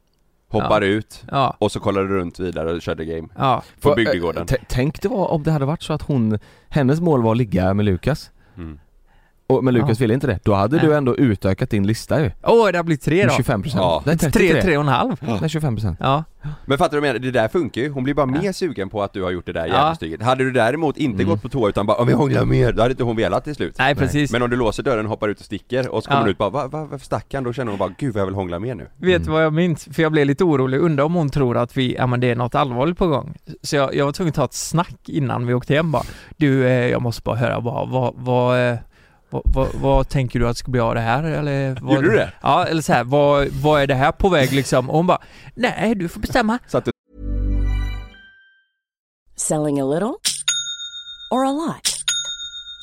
hoppar 0.62 0.80
ut 0.80 1.24
Ja. 1.30 1.56
och 1.58 1.72
så 1.72 1.80
kollar 1.80 2.02
du 2.02 2.08
runt 2.08 2.40
vidare 2.40 2.72
och 2.72 2.82
körde 2.82 3.04
game 3.04 3.28
Ja. 3.38 3.62
på 3.80 3.94
bygdegården 3.94 4.42
eh, 4.42 4.46
t- 4.46 4.56
Tänk 4.68 5.02
det 5.02 5.08
var 5.08 5.26
om 5.28 5.42
det 5.42 5.50
hade 5.50 5.64
varit 5.64 5.82
så 5.82 5.92
att 5.92 6.02
hon, 6.02 6.38
hennes 6.68 7.00
mål 7.00 7.22
var 7.22 7.30
att 7.30 7.36
ligga 7.38 7.74
med 7.74 7.84
Lukas 7.84 8.30
mm. 8.56 8.78
Och, 9.46 9.64
Men 9.64 9.74
Lukas 9.74 9.88
Ja. 9.90 9.94
ville 10.02 10.14
inte 10.14 10.26
det, 10.26 10.38
då 10.42 10.54
hade 10.54 10.76
Nej. 10.76 10.86
du 10.86 10.94
ändå 10.94 11.16
utökat 11.16 11.70
din 11.70 11.86
lista 11.86 12.20
ju 12.22 12.30
Åh, 12.42 12.68
det 12.72 12.78
har 12.78 12.84
blivit 12.84 13.02
tre 13.02 13.16
Med 13.16 13.28
då. 13.28 13.32
25% 13.42 13.72
Ja. 13.76 14.02
Nej 14.06 14.18
Tre, 14.18 14.30
33 14.30 14.62
tre 14.62 14.76
och 14.76 14.82
en 14.82 14.88
halv. 14.88 15.16
Nej 15.20 15.38
25% 15.48 15.96
Ja. 16.00 16.24
Men 16.66 16.78
fattar 16.78 16.96
du 16.96 17.00
vad 17.00 17.08
jag 17.08 17.14
menar? 17.14 17.26
Det 17.26 17.30
där 17.40 17.48
funkar 17.48 17.80
ju, 17.80 17.90
hon 17.90 18.04
blir 18.04 18.14
bara 18.14 18.30
Ja. 18.34 18.42
mer 18.42 18.52
sugen 18.52 18.88
på 18.90 19.02
att 19.02 19.12
du 19.12 19.22
har 19.22 19.30
gjort 19.30 19.46
det 19.46 19.52
där 19.52 19.66
Ja. 19.66 19.74
jävelstycket 19.74 20.22
Hade 20.22 20.44
du 20.44 20.50
däremot 20.50 20.96
inte 20.96 21.22
Mm. 21.22 21.26
gått 21.34 21.42
på 21.42 21.48
toa 21.48 21.68
utan 21.68 21.86
bara 21.86 21.96
om 21.96 22.06
vi 22.06 22.12
hånglar 22.12 22.44
mer, 22.44 22.72
då 22.72 22.82
hade 22.82 22.92
inte 22.92 23.04
hon 23.04 23.16
velat 23.16 23.44
till 23.44 23.54
slut 23.54 23.74
Nej 23.78 23.94
precis. 23.94 24.32
Men 24.32 24.42
om 24.42 24.50
du 24.50 24.56
låser 24.56 24.82
dörren, 24.82 25.06
hoppar 25.06 25.28
ut 25.28 25.38
och 25.38 25.44
sticker 25.46 25.88
och 25.88 26.02
så 26.04 26.08
kommer 26.10 26.20
Ja. 26.20 26.24
du 26.24 26.30
ut 26.30 26.38
bara 26.38 26.50
va, 26.50 26.66
va, 26.68 26.84
varför 26.90 27.04
stack 27.06 27.34
han? 27.34 27.44
Då 27.44 27.52
känner 27.52 27.70
hon 27.72 27.78
bara 27.78 27.94
gud 27.98 28.14
vad 28.14 28.20
jag 28.20 28.26
vill 28.26 28.34
hångla 28.34 28.58
mer 28.58 28.74
nu 28.74 28.84
Vet 28.84 28.90
du 29.00 29.14
Mm. 29.14 29.32
vad 29.32 29.44
jag 29.44 29.52
minns? 29.52 29.88
För 29.92 30.02
jag 30.02 30.12
blev 30.12 30.26
lite 30.26 30.44
orolig, 30.44 30.78
undrar 30.78 31.04
om 31.04 31.14
hon 31.14 31.30
tror 31.30 31.56
att 31.56 31.76
vi, 31.76 31.94
ja 31.94 32.06
men 32.06 32.20
det 32.20 32.30
är 32.30 32.36
något 32.36 32.54
allvarligt 32.54 32.98
på 32.98 33.06
gång. 33.06 33.34
Så 33.62 33.76
jag, 33.76 33.94
jag 33.94 34.04
var 34.04 34.12
tvungen 34.12 34.28
att 34.30 34.34
ta 34.34 34.44
ett 34.44 34.54
snack 34.54 34.96
innan 35.08 35.46
vi 35.46 35.54
åkte 35.54 35.74
hem 35.74 35.92
bara. 35.92 36.02
Du, 36.36 36.66
eh, 36.66 36.86
jag 36.90 37.02
måste 37.02 37.22
bara 37.22 37.36
höra 37.36 37.60
bara, 37.60 37.84
vad, 37.84 38.14
vad, 38.16 38.68
eh, 38.70 38.76
vad, 39.34 39.42
vad, 39.54 39.74
vad 39.74 40.08
tänker 40.08 40.38
du 40.40 40.48
att 40.48 40.56
ska 40.56 40.70
bli 40.70 40.80
av 40.80 40.94
det 40.94 41.00
här 41.00 41.24
eller? 41.24 41.78
Vad, 41.82 41.94
Gjorde 41.94 42.10
du 42.10 42.16
det? 42.16 42.32
Ja, 42.42 42.66
eller 42.66 42.82
så 42.82 42.92
här, 42.92 43.04
vad, 43.04 43.48
vad 43.48 43.82
är 43.82 43.86
det 43.86 43.94
här 43.94 44.12
på 44.12 44.28
väg 44.28 44.52
liksom? 44.52 44.90
Och 44.90 44.96
hon 44.96 45.06
bara, 45.06 45.18
nej 45.54 45.94
du 45.94 46.08
får 46.08 46.20
bestämma. 46.20 46.58
Så 46.66 46.78
att 46.78 46.84
du 46.84 46.90
Selling 49.36 49.80
a 49.80 49.84
little 49.84 50.20
or 51.30 51.44
a 51.44 51.50
lot? 51.50 52.04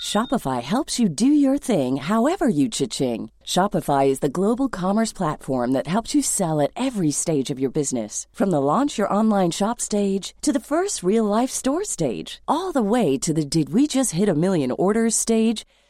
Shopify 0.01 0.61
helps 0.61 0.99
you 0.99 1.07
do 1.07 1.27
your 1.27 1.57
thing 1.57 1.97
however 1.97 2.47
you 2.49 2.69
cha-ching. 2.69 3.29
Shopify 3.45 4.07
is 4.07 4.19
the 4.19 4.29
global 4.39 4.67
commerce 4.67 5.13
platform 5.13 5.73
that 5.73 5.87
helps 5.87 6.15
you 6.15 6.21
sell 6.23 6.59
at 6.59 6.71
every 6.75 7.11
stage 7.11 7.53
of 7.53 7.59
your 7.59 7.71
business. 7.71 8.27
From 8.33 8.49
the 8.51 8.59
launch 8.59 8.97
your 8.97 9.13
online 9.13 9.51
shop 9.51 9.79
stage 9.79 10.33
to 10.41 10.51
the 10.51 10.59
first 10.59 11.03
real 11.03 11.25
life 11.25 11.51
store 11.51 11.85
stage, 11.85 12.41
all 12.47 12.71
the 12.71 12.81
way 12.81 13.17
to 13.19 13.33
the 13.33 13.45
did 13.45 13.69
we 13.73 13.87
just 13.87 14.11
hit 14.11 14.27
a 14.27 14.35
million 14.35 14.71
orders 14.71 15.15
stage. 15.15 15.65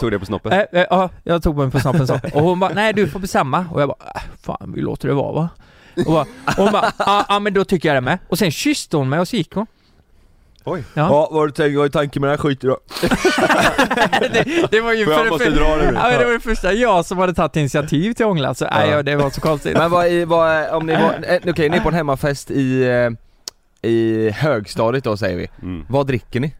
tog 0.00 0.10
det 0.10 0.18
på 0.18 0.26
snoppen 0.26 0.52
Eh, 0.52 0.58
eh, 0.72 0.86
Ja, 0.90 1.10
jag 1.22 1.42
tog 1.42 1.56
mig 1.56 1.70
på 1.70 1.80
snoppen 1.80 2.06
så. 2.06 2.20
Och 2.32 2.42
hon 2.42 2.60
bara, 2.60 2.74
nej 2.74 2.92
du 2.92 3.08
får 3.08 3.20
bestämma. 3.20 3.66
Och 3.72 3.82
jag 3.82 3.88
bara, 3.88 4.12
äh, 4.14 4.22
fan 4.42 4.72
vi 4.76 4.80
låter 4.80 5.08
det 5.08 5.14
vara 5.14 5.32
va? 5.32 5.48
Och, 6.06 6.12
bara, 6.12 6.26
och 6.46 6.54
hon 6.64 6.72
bara, 6.72 6.92
ja 6.98 7.24
ah, 7.28 7.40
men 7.40 7.54
då 7.54 7.64
tycker 7.64 7.88
jag 7.88 7.96
det 7.96 8.00
med. 8.00 8.18
Och 8.28 8.38
sen 8.38 8.50
kysste 8.50 8.96
hon 8.96 9.08
mig 9.08 9.20
och 9.20 9.28
så 9.28 9.36
gick 9.36 9.54
hon. 9.54 9.66
Oj. 10.66 10.84
Ja. 10.94 11.08
vad 11.08 11.32
har 11.32 11.46
du 11.46 11.52
tänkt, 11.52 11.76
vad 11.76 11.84
är 11.86 11.88
tanken 11.90 12.20
med 12.20 12.30
den 12.30 12.38
här 12.38 12.42
skiten 12.42 12.70
då? 12.70 12.78
det, 14.32 14.68
det 14.70 14.80
var 14.80 14.92
ju 14.92 15.04
För 15.04 15.12
jag 15.12 15.22
för, 15.22 15.30
måste 15.30 15.44
för, 15.44 15.50
dra 15.50 15.76
det 15.76 15.90
nu. 15.90 15.98
ja, 16.02 16.18
det 16.18 16.24
var 16.24 16.32
det 16.32 16.40
första 16.40 16.72
jag 16.72 17.04
som 17.04 17.18
hade 17.18 17.34
tagit 17.34 17.56
initiativ 17.56 18.12
till 18.12 18.26
hångla, 18.26 18.54
så 18.54 18.64
nej, 18.64 18.90
Ja. 18.90 18.96
ja. 18.96 19.02
det 19.02 19.16
var 19.16 19.30
så 19.30 19.40
konstigt. 19.40 19.76
Men 19.78 19.90
vad, 19.90 20.12
vad, 20.26 20.70
om 20.70 20.86
ni 20.86 20.92
var, 20.92 21.24
eh, 21.28 21.40
okej 21.50 21.68
ni 21.68 21.76
är 21.76 21.80
på 21.80 21.88
en 21.88 21.94
hemmafest 21.94 22.50
i, 22.50 22.82
eh, 22.84 23.10
i 23.90 24.30
högstadiet 24.30 25.04
då 25.04 25.16
säger 25.16 25.36
vi 25.36 25.48
mm. 25.62 25.86
Vad 25.88 26.06
dricker 26.06 26.40
ni? 26.40 26.54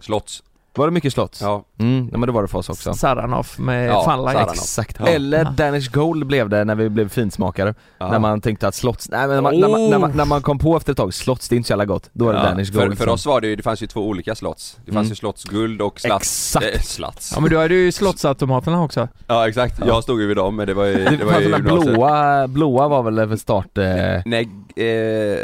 Slotts 0.00 0.42
Var 0.74 0.86
det 0.86 0.92
mycket 0.92 1.12
slott? 1.12 1.38
Ja, 1.42 1.64
Mm, 1.78 2.08
ja 2.12 2.18
men 2.18 2.26
det 2.26 2.32
var 2.32 2.42
det 2.42 2.48
för 2.48 2.58
oss 2.58 2.68
också 2.68 2.94
Saranoff 2.94 3.58
med 3.58 3.88
Ja, 3.88 4.04
Fun 4.04 4.22
Light. 4.24 4.32
Saranoff. 4.36 4.52
Exakt, 4.54 4.96
Ja. 5.00 5.06
eller. 5.06 5.44
Danish 5.44 5.90
Gold 5.92 6.26
blev 6.26 6.48
det 6.48 6.64
när 6.64 6.74
vi 6.74 6.88
blev 6.88 7.08
finsmakare 7.08 7.74
ja. 7.98 8.10
När 8.10 8.18
man 8.18 8.40
tänkte 8.40 8.68
att 8.68 8.74
slotts, 8.74 9.08
nej 9.10 9.20
men 9.28 9.28
när 9.36 9.40
man, 9.42 9.60
när, 9.60 9.68
man, 9.68 9.90
när, 9.90 9.98
man, 9.98 10.10
när 10.14 10.24
man 10.24 10.42
kom 10.42 10.58
på 10.58 10.76
efter 10.76 10.92
ett 10.92 10.96
tag, 10.96 11.14
slotts 11.14 11.48
det 11.48 11.54
är 11.54 11.56
inte 11.56 11.66
så 11.66 11.72
jävla 11.72 11.84
gott, 11.84 12.10
då 12.12 12.24
var 12.24 12.32
det 12.32 12.38
Ja, 12.38 12.44
Danish 12.44 12.72
Gold 12.72 12.88
för, 12.90 12.96
för 12.96 13.04
som- 13.04 13.12
oss 13.14 13.26
var 13.26 13.40
det 13.40 13.46
ju, 13.46 13.56
det 13.56 13.62
fanns 13.62 13.82
ju 13.82 13.86
två 13.86 14.00
olika 14.08 14.34
slotts 14.34 14.76
Det 14.86 14.92
fanns 14.92 15.04
Mm. 15.04 15.08
ju 15.10 15.14
slottsguld 15.14 15.82
och 15.82 16.00
slats, 16.00 16.56
Exakt. 16.56 16.76
eh, 16.76 16.82
slats 16.82 17.32
Ja 17.34 17.40
men 17.40 17.50
du 17.50 17.58
hade 17.58 17.74
ju 17.74 17.92
slottsautomaterna 17.92 18.82
också. 18.82 19.08
Ja 19.26 19.48
exakt, 19.48 19.78
Ja. 19.80 19.86
jag 19.86 20.02
stod 20.02 20.20
ju 20.20 20.26
vid 20.26 20.36
dem 20.36 20.56
men 20.56 20.66
det 20.66 20.74
var 20.74 20.84
ju, 20.84 20.92
Det, 21.04 21.16
det 21.16 21.24
var 21.24 21.40
ju 21.40 21.62
blåa, 21.62 22.48
blåa 22.48 22.88
var 22.88 23.02
väl 23.02 23.28
för 23.28 23.36
start, 23.36 23.78
eh, 23.78 23.84
Nej, 24.24 24.48
eh, 24.76 25.38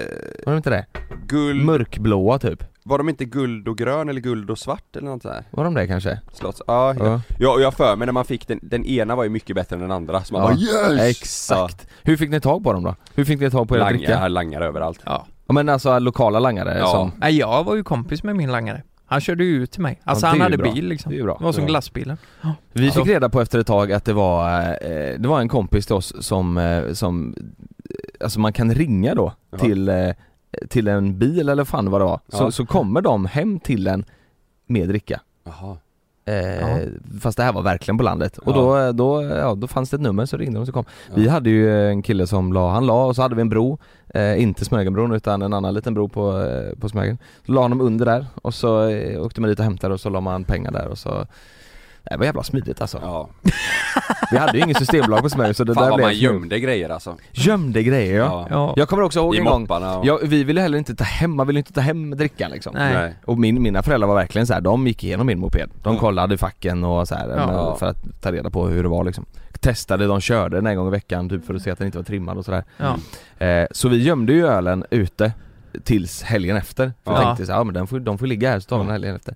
var 0.47 0.53
det 0.53 0.57
inte 0.57 0.71
det? 0.71 0.87
guld, 1.27 1.65
Mörkblåa 1.65 2.39
typ 2.39 2.63
var 2.87 2.99
de 2.99 3.09
inte 3.09 3.25
guld 3.25 3.69
och 3.69 3.79
grön 3.79 4.09
eller 4.09 4.21
guld 4.21 4.51
och 4.51 4.59
svart 4.59 4.97
eller 4.97 5.09
något 5.09 5.23
sånt 5.23 5.35
där? 5.35 5.45
Var 5.51 5.65
de 5.65 5.75
det 5.75 5.87
kanske? 5.87 6.21
Slotts, 6.33 6.63
ja, 6.67 6.95
ja. 6.99 7.05
Ja. 7.07 7.21
ja 7.39 7.53
och 7.55 7.61
jag 7.61 7.75
för 7.75 7.97
mig 7.97 8.07
när 8.07 8.13
man 8.13 8.25
fick 8.25 8.49
den, 8.49 8.59
den 8.63 8.85
ena 8.85 9.17
var 9.17 9.25
ju 9.25 9.31
mycket 9.31 9.57
bättre 9.57 9.77
än 9.77 9.83
den 9.83 9.91
andra 9.93 10.25
så 10.25 10.35
man 10.35 10.43
Ja. 10.43 10.49
bara 10.85 10.95
yes! 10.99 11.17
Exakt. 11.23 11.87
Hur 12.03 12.17
fick 12.17 12.31
ni 12.31 12.41
tag 12.41 12.65
på 12.65 12.73
dem 12.73 12.83
då? 12.85 12.95
Hur 13.15 13.25
fick 13.25 13.41
ni 13.41 13.51
tag 13.51 13.69
på 13.69 13.77
era 13.77 13.85
Langa, 13.85 13.97
dricka? 13.99 14.19
har 14.19 14.29
langare 14.29 14.67
överallt 14.67 15.01
Ja. 15.05 15.27
Ja 15.47 15.53
men 15.55 15.69
alltså 15.69 15.99
lokala 15.99 16.39
langare 16.39 16.79
Ja. 16.79 16.87
som 16.87 17.13
Nej, 17.17 17.39
jag 17.39 17.65
var 17.65 17.75
ju 17.77 17.83
kompis 17.85 18.23
med 18.23 18.37
min 18.37 18.53
langare. 18.53 18.83
Han 19.09 19.21
körde 19.21 19.45
ju 19.45 19.63
ut 19.63 19.71
till 19.71 19.83
mig. 19.83 20.01
Alltså 20.05 20.27
Ja, 20.27 20.31
han 20.31 20.41
hade 20.41 20.57
bra. 20.59 20.73
bil 20.73 20.87
liksom. 20.89 21.13
Det 21.13 21.19
är 21.19 21.23
bra. 21.23 21.37
Det 21.39 21.45
var 21.45 21.53
som 21.53 21.63
Ja. 21.63 21.69
glassbilen. 21.69 22.17
Vi 22.73 22.87
Ja. 22.87 22.93
fick 22.93 23.07
reda 23.07 23.29
på 23.29 23.41
efter 23.41 23.59
ett 23.59 23.67
tag 23.67 23.93
att 23.93 24.05
det 24.05 24.13
var, 24.13 24.61
eh, 24.63 25.19
det 25.19 25.29
var 25.29 25.41
en 25.41 25.49
kompis 25.49 25.87
till 25.87 25.95
oss 25.95 26.15
som, 26.21 26.59
eh, 26.59 26.93
som, 26.93 27.35
alltså 28.21 28.41
man 28.41 28.53
kan 28.53 28.75
ringa 28.75 29.15
då 29.15 29.33
Ja. 29.51 29.59
till, 29.59 29.89
eh, 29.89 29.95
till 30.69 30.89
en 30.89 31.19
bil 31.19 31.49
eller 31.49 31.65
fan 31.65 31.91
vad 31.91 32.01
det 32.01 32.05
var. 32.05 32.21
Så, 32.29 32.45
Ja. 32.45 32.51
så 32.51 32.67
kommer 32.67 33.01
de 33.01 33.25
hem 33.27 33.61
till 33.61 33.87
en 33.87 34.05
med 34.67 34.89
dricka. 34.89 35.21
Jaha 35.45 35.77
Eh. 36.29 36.79
Fast 37.21 37.37
det 37.37 37.45
här 37.45 37.53
var 37.53 37.63
verkligen 37.63 37.99
på 37.99 38.05
landet. 38.05 38.39
Och 38.39 38.53
Ja. 38.53 38.57
då, 38.57 38.93
då, 38.93 39.23
ja, 39.23 39.55
då 39.55 39.67
fanns 39.67 39.91
det 39.91 39.95
ett 39.95 40.01
nummer 40.01 40.27
så 40.27 40.37
ringde 40.37 40.59
de 40.59 40.67
så 40.67 40.73
kom. 40.73 40.85
Ja. 41.09 41.13
Vi 41.17 41.29
hade 41.29 41.51
ju 41.51 41.89
en 41.91 42.03
kille 42.03 42.27
som 42.27 42.53
la, 42.53 42.71
han 42.71 42.87
la 42.87 43.05
och 43.05 43.17
så 43.17 43.23
hade 43.23 43.35
vi 43.35 43.41
en 43.41 43.49
bro, 43.49 43.79
eh, 44.15 44.43
inte 44.43 44.65
Smögenbron 44.65 45.13
utan 45.13 45.43
en 45.43 45.53
annan 45.53 45.75
liten 45.75 45.95
bro 45.95 46.09
på, 46.09 46.43
eh, 46.43 46.79
på 46.79 46.89
Smögen. 46.89 47.19
Så 47.47 47.53
la 47.53 47.61
han 47.63 47.71
dem 47.71 47.81
under 47.81 48.07
där 48.07 48.27
och 48.43 48.55
så 48.55 48.89
eh, 48.89 49.23
åkte 49.23 49.41
man 49.41 49.51
dit 49.51 49.59
och 49.59 49.65
hämtade 49.65 49.95
och 49.95 50.01
så 50.01 50.09
la 50.11 50.21
man 50.21 50.45
pengar 50.45 50.71
där 50.71 50.89
och 50.89 50.99
så 50.99 51.27
Det 52.11 52.17
var 52.17 52.25
jävla 52.25 52.43
smidigt 52.43 52.81
alltså. 52.81 52.99
Ja, 53.03 53.29
Vi 54.31 54.37
hade 54.39 54.59
ju 54.59 54.65
ingen 54.65 54.75
systembolag 54.75 55.23
på 55.23 55.31
Smögen 55.31 55.55
så 55.55 55.65
det 55.65 55.75
fan 55.75 55.83
där 55.83 55.91
vad 55.91 55.97
blev 55.99 56.07
man 56.07 56.15
gömde 56.17 56.61
grejer 56.61 56.89
alltså 56.91 57.17
Gömde 57.33 57.83
grejer 57.83 58.19
ja. 58.19 58.47
Ja. 58.51 58.75
Jag 58.77 58.89
kommer 58.89 59.03
också 59.03 59.19
ihåg 59.19 59.35
I 59.35 59.39
en 59.39 59.45
gång, 59.45 59.67
och... 59.67 60.07
ja, 60.07 60.19
vi 60.23 60.45
ville 60.45 60.61
heller 60.61 60.79
inte 60.79 60.95
ta 60.95 61.05
hem, 61.05 61.37
man 61.37 61.47
ville 61.47 61.59
inte 61.61 61.73
ta 61.73 61.81
hem 61.81 62.11
drickan 62.17 62.51
liksom. 62.51 62.75
Nej. 62.75 62.95
Nej. 62.95 63.15
Och 63.25 63.39
min, 63.39 63.63
mina 63.63 63.83
föräldrar 63.83 64.09
var 64.09 64.15
verkligen 64.15 64.47
så 64.47 64.55
här, 64.55 64.61
de 64.61 64.87
gick 64.87 65.05
igenom 65.05 65.27
min 65.27 65.39
moped. 65.39 65.71
De 65.83 65.89
Mm. 65.89 66.01
kollade 66.01 66.39
facken 66.39 66.85
och 66.85 67.09
så 67.09 67.15
här, 67.15 67.29
Ja. 67.29 67.77
för 67.79 67.87
att 67.87 68.21
ta 68.21 68.33
reda 68.33 68.51
på 68.51 68.67
hur 68.69 68.83
det 68.83 68.89
var 68.89 69.05
liksom. 69.05 69.27
Testade, 69.61 70.07
de 70.07 70.21
körde 70.21 70.57
den 70.57 70.67
en 70.67 70.77
gång 70.77 70.89
i 70.89 70.91
veckan 70.91 71.29
typ 71.29 71.47
för 71.47 71.55
att 71.55 71.63
se 71.63 71.71
att 71.71 71.79
den 71.79 71.87
inte 71.87 71.99
var 71.99 72.05
trimmad 72.05 72.39
och 72.39 72.45
sådär. 72.45 72.65
Ja. 72.77 72.97
Eh, 73.47 73.67
så 73.71 73.89
vi 73.89 74.03
gömde 74.03 74.33
ju 74.33 74.47
ölen 74.47 74.85
ute 74.91 75.33
tills 75.85 76.23
helgen 76.23 76.57
efter. 76.57 76.93
För 77.05 77.13
Ja. 77.13 77.17
jag 77.19 77.23
tänkte 77.23 77.47
så 77.47 77.53
här, 77.53 77.59
ja 77.59 77.65
men 77.65 77.75
den 77.75 77.87
får, 77.87 78.01
de 78.01 78.19
får 78.19 78.27
ligga 78.27 78.51
här 78.51 78.61
så 78.61 78.69
tar 78.69 78.79
vi 78.79 78.85
den 78.85 78.93
helgen 78.93 79.17
efter. 79.17 79.35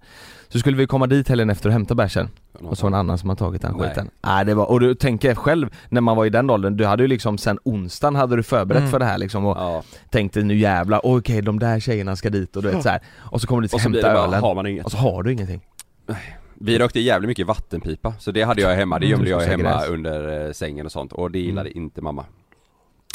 Så 0.52 0.58
skulle 0.58 0.76
vi 0.76 0.86
komma 0.86 1.06
dit 1.06 1.28
helgen 1.28 1.50
efter 1.50 1.68
och 1.68 1.72
hämta 1.72 1.94
bärsen 1.94 2.28
och 2.52 2.78
så 2.78 2.86
en 2.86 2.94
annan 2.94 3.18
som 3.18 3.28
har 3.28 3.36
tagit 3.36 3.62
den 3.62 3.76
Nej. 3.78 3.88
skiten. 3.88 4.10
Nej 4.20 4.44
det 4.44 4.54
var, 4.54 4.70
och 4.70 4.80
du 4.80 4.94
tänker 4.94 5.34
själv 5.34 5.68
när 5.88 6.00
man 6.00 6.16
var 6.16 6.26
i 6.26 6.30
den 6.30 6.50
åldern, 6.50 6.76
du 6.76 6.86
hade 6.86 7.02
ju 7.02 7.08
liksom 7.08 7.38
sen 7.38 7.58
onsdagen 7.64 8.14
hade 8.16 8.36
du 8.36 8.42
förberett 8.42 8.78
Mm. 8.80 8.90
för 8.90 8.98
det 8.98 9.04
här 9.04 9.18
liksom 9.18 9.46
och 9.46 9.56
Ja, 9.58 9.82
tänkte 10.10 10.42
nu 10.42 10.56
jävlar, 10.56 11.00
okej 11.06 11.42
de 11.42 11.58
där 11.58 11.80
tjejerna 11.80 12.16
ska 12.16 12.30
dit 12.30 12.56
och 12.56 12.62
du 12.62 12.70
vet 12.70 12.82
så 12.82 12.88
här. 12.88 13.00
Och 13.18 13.40
så 13.40 13.46
kommer 13.46 13.60
du 13.60 13.64
dit 13.66 13.72
och 13.72 13.76
och 13.78 13.80
så 13.80 13.88
blir 13.88 14.02
hämta 14.02 14.14
bara, 14.18 14.26
ölen 14.28 14.40
har 14.40 14.54
man 14.54 14.66
inget 14.66 14.84
och 14.84 14.90
så 14.92 14.98
har 14.98 15.22
du 15.22 15.32
ingenting. 15.32 15.60
Vi 16.54 16.78
rökte 16.78 17.00
jävligt 17.00 17.28
mycket 17.28 17.46
vattenpipa, 17.46 18.14
så 18.18 18.30
det 18.30 18.42
hade 18.42 18.62
jag 18.62 18.74
hemma, 18.76 18.98
det 18.98 19.06
Mm. 19.06 19.18
gömde 19.18 19.30
jag 19.30 19.40
hemma 19.40 19.84
under 19.84 20.46
eh, 20.46 20.52
sängen 20.52 20.86
och 20.86 20.92
sånt 20.92 21.12
och 21.12 21.30
det 21.30 21.38
gillade 21.38 21.70
inte 21.78 22.00
mamma 22.02 22.24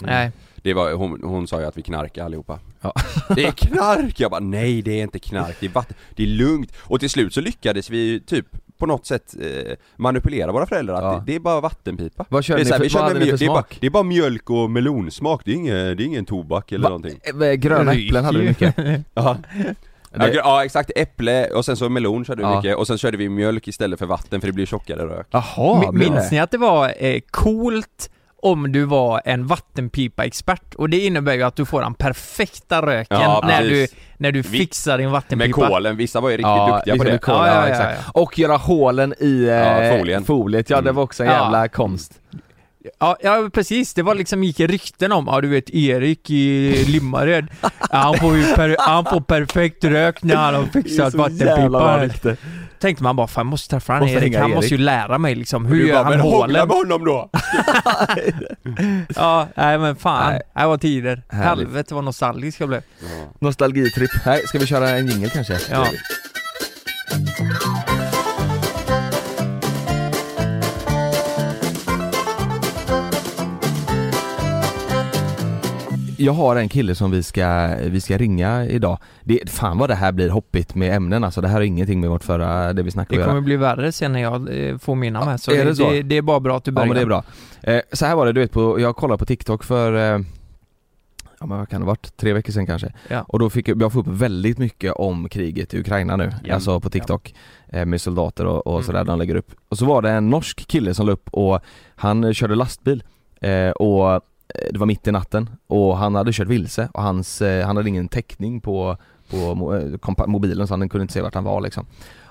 Nej. 0.01 0.31
Det 0.65 0.73
var, 0.73 0.93
hon, 0.93 1.19
hon 1.23 1.47
sa 1.47 1.59
ju 1.59 1.65
att 1.65 1.77
vi 1.77 1.81
knarkade 1.81 2.25
allihopa 2.25 2.59
Ja. 2.81 2.93
Det 3.35 3.43
är 3.45 3.51
knark! 3.51 4.19
Jag 4.19 4.31
bara 4.31 4.39
nej 4.39 4.81
det 4.81 4.99
är 4.99 5.03
inte 5.03 5.19
knark, 5.19 5.55
det 5.59 5.65
är 5.65 5.69
vatten, 5.69 5.95
det 6.15 6.23
är 6.23 6.27
lugnt 6.27 6.71
Och 6.81 6.99
till 6.99 7.09
slut 7.09 7.33
så 7.33 7.41
lyckades 7.41 7.89
vi 7.89 7.97
ju 7.97 8.19
typ 8.19 8.45
på 8.77 8.85
något 8.85 9.05
sätt 9.05 9.35
eh, 9.41 9.73
manipulera 9.95 10.51
våra 10.51 10.65
föräldrar 10.65 10.95
att 10.95 11.03
Ja. 11.03 11.11
det, 11.19 11.23
det 11.31 11.35
är 11.35 11.39
bara 11.39 11.61
vattenpipa 11.61 12.25
Vad 12.29 12.43
kör 12.43 12.55
det 12.55 12.61
är 12.61 12.63
ni 12.63 12.69
så 12.69 12.73
här, 12.73 12.79
för, 12.79 12.83
vi 12.83 12.93
vad 12.93 13.11
mjöl- 13.15 13.29
för 13.31 13.37
det, 13.37 13.45
är 13.45 13.47
bara, 13.49 13.57
smak? 13.61 13.77
det 13.81 13.87
är 13.87 13.91
bara 13.91 14.03
mjölk 14.03 14.49
och 14.49 14.71
melonsmak, 14.71 15.41
det 15.45 15.51
är 15.51 15.55
ingen, 15.55 15.75
det 15.97 16.03
är 16.03 16.05
ingen 16.05 16.25
tobak 16.25 16.71
eller 16.71 16.83
Va? 16.83 16.89
någonting 16.89 17.19
Eh, 17.43 17.51
Gröna 17.53 17.93
äpplen 17.93 18.25
hade 18.25 18.39
ju. 18.39 18.47
mycket. 18.47 18.75
Ja. 19.13 19.37
Det- 20.17 20.33
ja 20.33 20.65
exakt, 20.65 20.91
äpple 20.95 21.47
och 21.49 21.65
sen 21.65 21.77
så 21.77 21.89
melon 21.89 22.25
körde 22.25 22.41
vi 22.41 22.43
Ja. 22.49 22.55
mycket 22.55 22.77
och 22.77 22.87
sen 22.87 22.97
körde 22.97 23.17
vi 23.17 23.29
mjölk 23.29 23.67
istället 23.67 23.99
för 23.99 24.05
vatten 24.05 24.41
för 24.41 24.47
det 24.47 24.53
blir 24.53 24.65
tjockare 24.65 25.05
rök 25.07 25.27
Jaha, 25.31 25.91
Minns 25.91 26.15
det? 26.15 26.27
ni 26.31 26.39
att 26.39 26.51
det 26.51 26.57
var 26.57 26.93
eh, 26.99 27.19
coolt 27.31 28.09
om 28.45 28.71
du 28.71 28.83
var 28.85 29.21
en 29.25 29.47
vattenpipa-expert? 29.47 30.75
Och 30.75 30.89
det 30.89 30.99
innebär 30.99 31.33
ju 31.33 31.43
att 31.43 31.55
du 31.55 31.65
får 31.65 31.81
den 31.81 31.93
perfekta 31.93 32.81
röken 32.81 33.21
Ja, 33.21 33.43
när, 33.47 33.61
du, 33.61 33.87
när 34.17 34.31
du 34.31 34.41
Vi- 34.41 34.59
fixar 34.59 34.97
din 34.97 35.05
Med 35.05 35.11
vattenpipa. 35.13 35.67
kolen, 35.67 35.97
vissa 35.97 36.19
var 36.19 36.29
ju 36.29 36.37
riktigt 36.37 36.47
Ja, 36.47 36.75
duktiga 36.75 36.95
på 36.97 37.03
det 37.03 37.11
med 37.11 37.21
kol, 37.21 37.35
Ja, 37.35 37.69
ja, 37.69 37.75
ja. 37.81 37.91
Och 38.13 38.39
göra 38.39 38.57
hålen 38.57 39.13
i 39.19 39.43
eh, 39.43 39.49
Ja, 39.55 39.97
folien. 39.97 40.23
foliet, 40.23 40.69
ja 40.69 40.81
det 40.81 40.91
var 40.91 41.03
också 41.03 41.23
en 41.23 41.29
Ja. 41.29 41.43
jävla 41.43 41.67
konst. 41.67 42.11
Ja, 42.99 43.17
ja 43.21 43.49
precis, 43.53 43.93
det 43.93 44.03
var 44.03 44.15
liksom, 44.15 44.43
gick 44.43 44.59
rykten 44.59 45.11
om, 45.11 45.27
ja 45.27 45.41
du 45.41 45.47
vet 45.47 45.69
Erik 45.69 46.29
i 46.29 46.85
Limmared, 46.87 47.47
ja, 47.61 47.69
han 47.91 48.17
får 48.19 48.37
ju 48.37 48.43
per, 48.55 48.75
han 48.79 49.05
får 49.05 49.21
perfekt 49.21 49.83
rök 49.83 50.23
när 50.23 50.35
han 50.35 50.55
har 50.55 50.63
fixat 50.65 51.13
vattenpipa. 51.13 52.09
Tänkte 52.79 53.03
man 53.03 53.15
bara, 53.15 53.27
fan 53.27 53.41
jag 53.45 53.49
måste 53.51 53.69
träffa 53.69 53.93
han 53.93 54.01
Måste 54.01 54.15
Erik, 54.15 54.35
han 54.35 54.43
Erik. 54.45 54.55
måste 54.55 54.71
ju 54.71 54.77
lära 54.77 55.17
mig 55.17 55.35
liksom, 55.35 55.65
hur 55.65 55.87
gör 55.87 56.03
bara, 56.03 56.03
han 56.03 56.19
hålen? 56.19 56.67
med 56.67 56.77
honom 56.77 57.05
då! 57.05 57.29
Ja, 59.15 59.47
nej 59.55 59.77
men 59.77 59.95
fan, 59.95 60.31
Nej. 60.31 60.41
det 60.55 60.65
var 60.65 60.77
tider. 60.77 61.23
Härligt. 61.29 61.45
Helvete 61.67 61.93
vad 61.93 62.03
nostalgisk 62.03 62.61
jag 62.61 62.69
blev. 62.69 62.81
Nostalgitripp. 63.39 64.11
Nej, 64.25 64.41
ska 64.47 64.59
vi 64.59 64.65
köra 64.67 64.89
en 64.89 65.07
jingle 65.07 65.29
kanske? 65.29 65.57
Ja. 65.71 65.87
Jag 76.25 76.33
har 76.33 76.55
en 76.55 76.69
kille 76.69 76.95
som 76.95 77.11
vi 77.11 77.23
ska, 77.23 77.75
vi 77.81 78.01
ska 78.01 78.17
ringa 78.17 78.65
idag. 78.65 78.97
Det, 79.23 79.49
fan 79.49 79.77
vad 79.77 79.89
det 79.89 79.95
här 79.95 80.11
blir 80.11 80.29
hoppigt 80.29 80.75
med 80.75 80.95
ämnen 80.95 81.23
alltså. 81.23 81.41
Det 81.41 81.47
här 81.47 81.55
har 81.55 81.61
ingenting 81.61 82.01
med 82.01 82.09
vårt 82.09 82.23
förra, 82.23 82.73
det 82.73 82.83
vi 82.83 82.91
snackade 82.91 83.15
Det 83.15 83.23
om 83.23 83.29
att 83.29 83.31
kommer 83.31 83.41
bli 83.41 83.55
värre 83.55 83.91
sen 83.91 84.13
när 84.13 84.21
jag 84.21 84.67
eh, 84.69 84.77
får 84.77 84.95
mina 84.95 85.25
med, 85.25 85.39
så, 85.41 85.51
är 85.51 85.57
det, 85.57 85.63
det 85.63 85.75
så? 85.75 85.89
Det, 85.91 86.01
det 86.01 86.17
är 86.17 86.21
bara 86.21 86.39
bra 86.39 86.57
att 86.57 86.63
du 86.63 86.71
Ja 86.71 86.75
börjar. 86.75 86.87
men 86.87 86.95
det 86.95 87.01
är 87.01 87.05
bra. 87.05 87.23
Eh, 87.61 87.81
så 87.93 88.05
här 88.05 88.15
var 88.15 88.25
det 88.25 88.31
du 88.33 88.39
vet 88.39 88.51
på, 88.51 88.79
jag 88.79 88.95
kollade 88.95 89.17
på 89.17 89.25
TikTok 89.25 89.63
för 89.63 90.13
eh, 90.15 90.19
Ja 91.39 91.45
men 91.45 91.57
vad 91.57 91.69
kan 91.69 91.81
det 91.81 91.87
varit? 91.87 92.17
Tre 92.17 92.33
veckor 92.33 92.53
sedan 92.53 92.65
kanske? 92.65 92.93
Ja. 93.09 93.21
Och 93.27 93.39
då 93.39 93.49
fick 93.49 93.67
jag, 93.67 93.81
jag 93.81 93.95
upp 93.95 94.07
väldigt 94.07 94.57
mycket 94.57 94.93
om 94.93 95.29
kriget 95.29 95.73
i 95.73 95.79
Ukraina 95.79 96.15
nu, 96.15 96.31
Ja. 96.43 96.53
alltså 96.53 96.79
på 96.79 96.89
TikTok 96.89 97.35
eh, 97.69 97.85
Med 97.85 98.01
soldater 98.01 98.45
och, 98.45 98.67
och 98.67 98.73
Mm. 98.73 98.83
sådär 98.85 99.03
de 99.03 99.19
lägger 99.19 99.35
upp 99.35 99.51
Och 99.69 99.77
så 99.77 99.85
var 99.85 100.01
det 100.01 100.09
en 100.11 100.29
norsk 100.29 100.67
kille 100.67 100.93
som 100.93 101.05
la 101.05 101.11
upp 101.11 101.29
och 101.31 101.59
han 101.95 102.33
körde 102.33 102.55
lastbil 102.55 103.03
eh, 103.41 103.69
och 103.69 104.21
det 104.71 104.79
var 104.79 104.85
mitt 104.85 105.07
i 105.07 105.11
natten 105.11 105.49
och 105.67 105.97
han 105.97 106.15
hade 106.15 106.33
kört 106.33 106.47
vilse 106.47 106.89
och 106.93 107.03
hans, 107.03 107.41
eh, 107.41 107.65
han 107.65 107.77
hade 107.77 107.89
ingen 107.89 108.07
täckning 108.07 108.61
på, 108.61 108.97
på 109.29 109.37
eh, 110.17 110.27
mobilen 110.27 110.67
så 110.67 110.73
han 110.73 110.89
kunde 110.89 111.01
inte 111.01 111.13
se 111.13 111.21
vart 111.21 111.35
han 111.35 111.43
var 111.43 111.61
liksom 111.61 111.85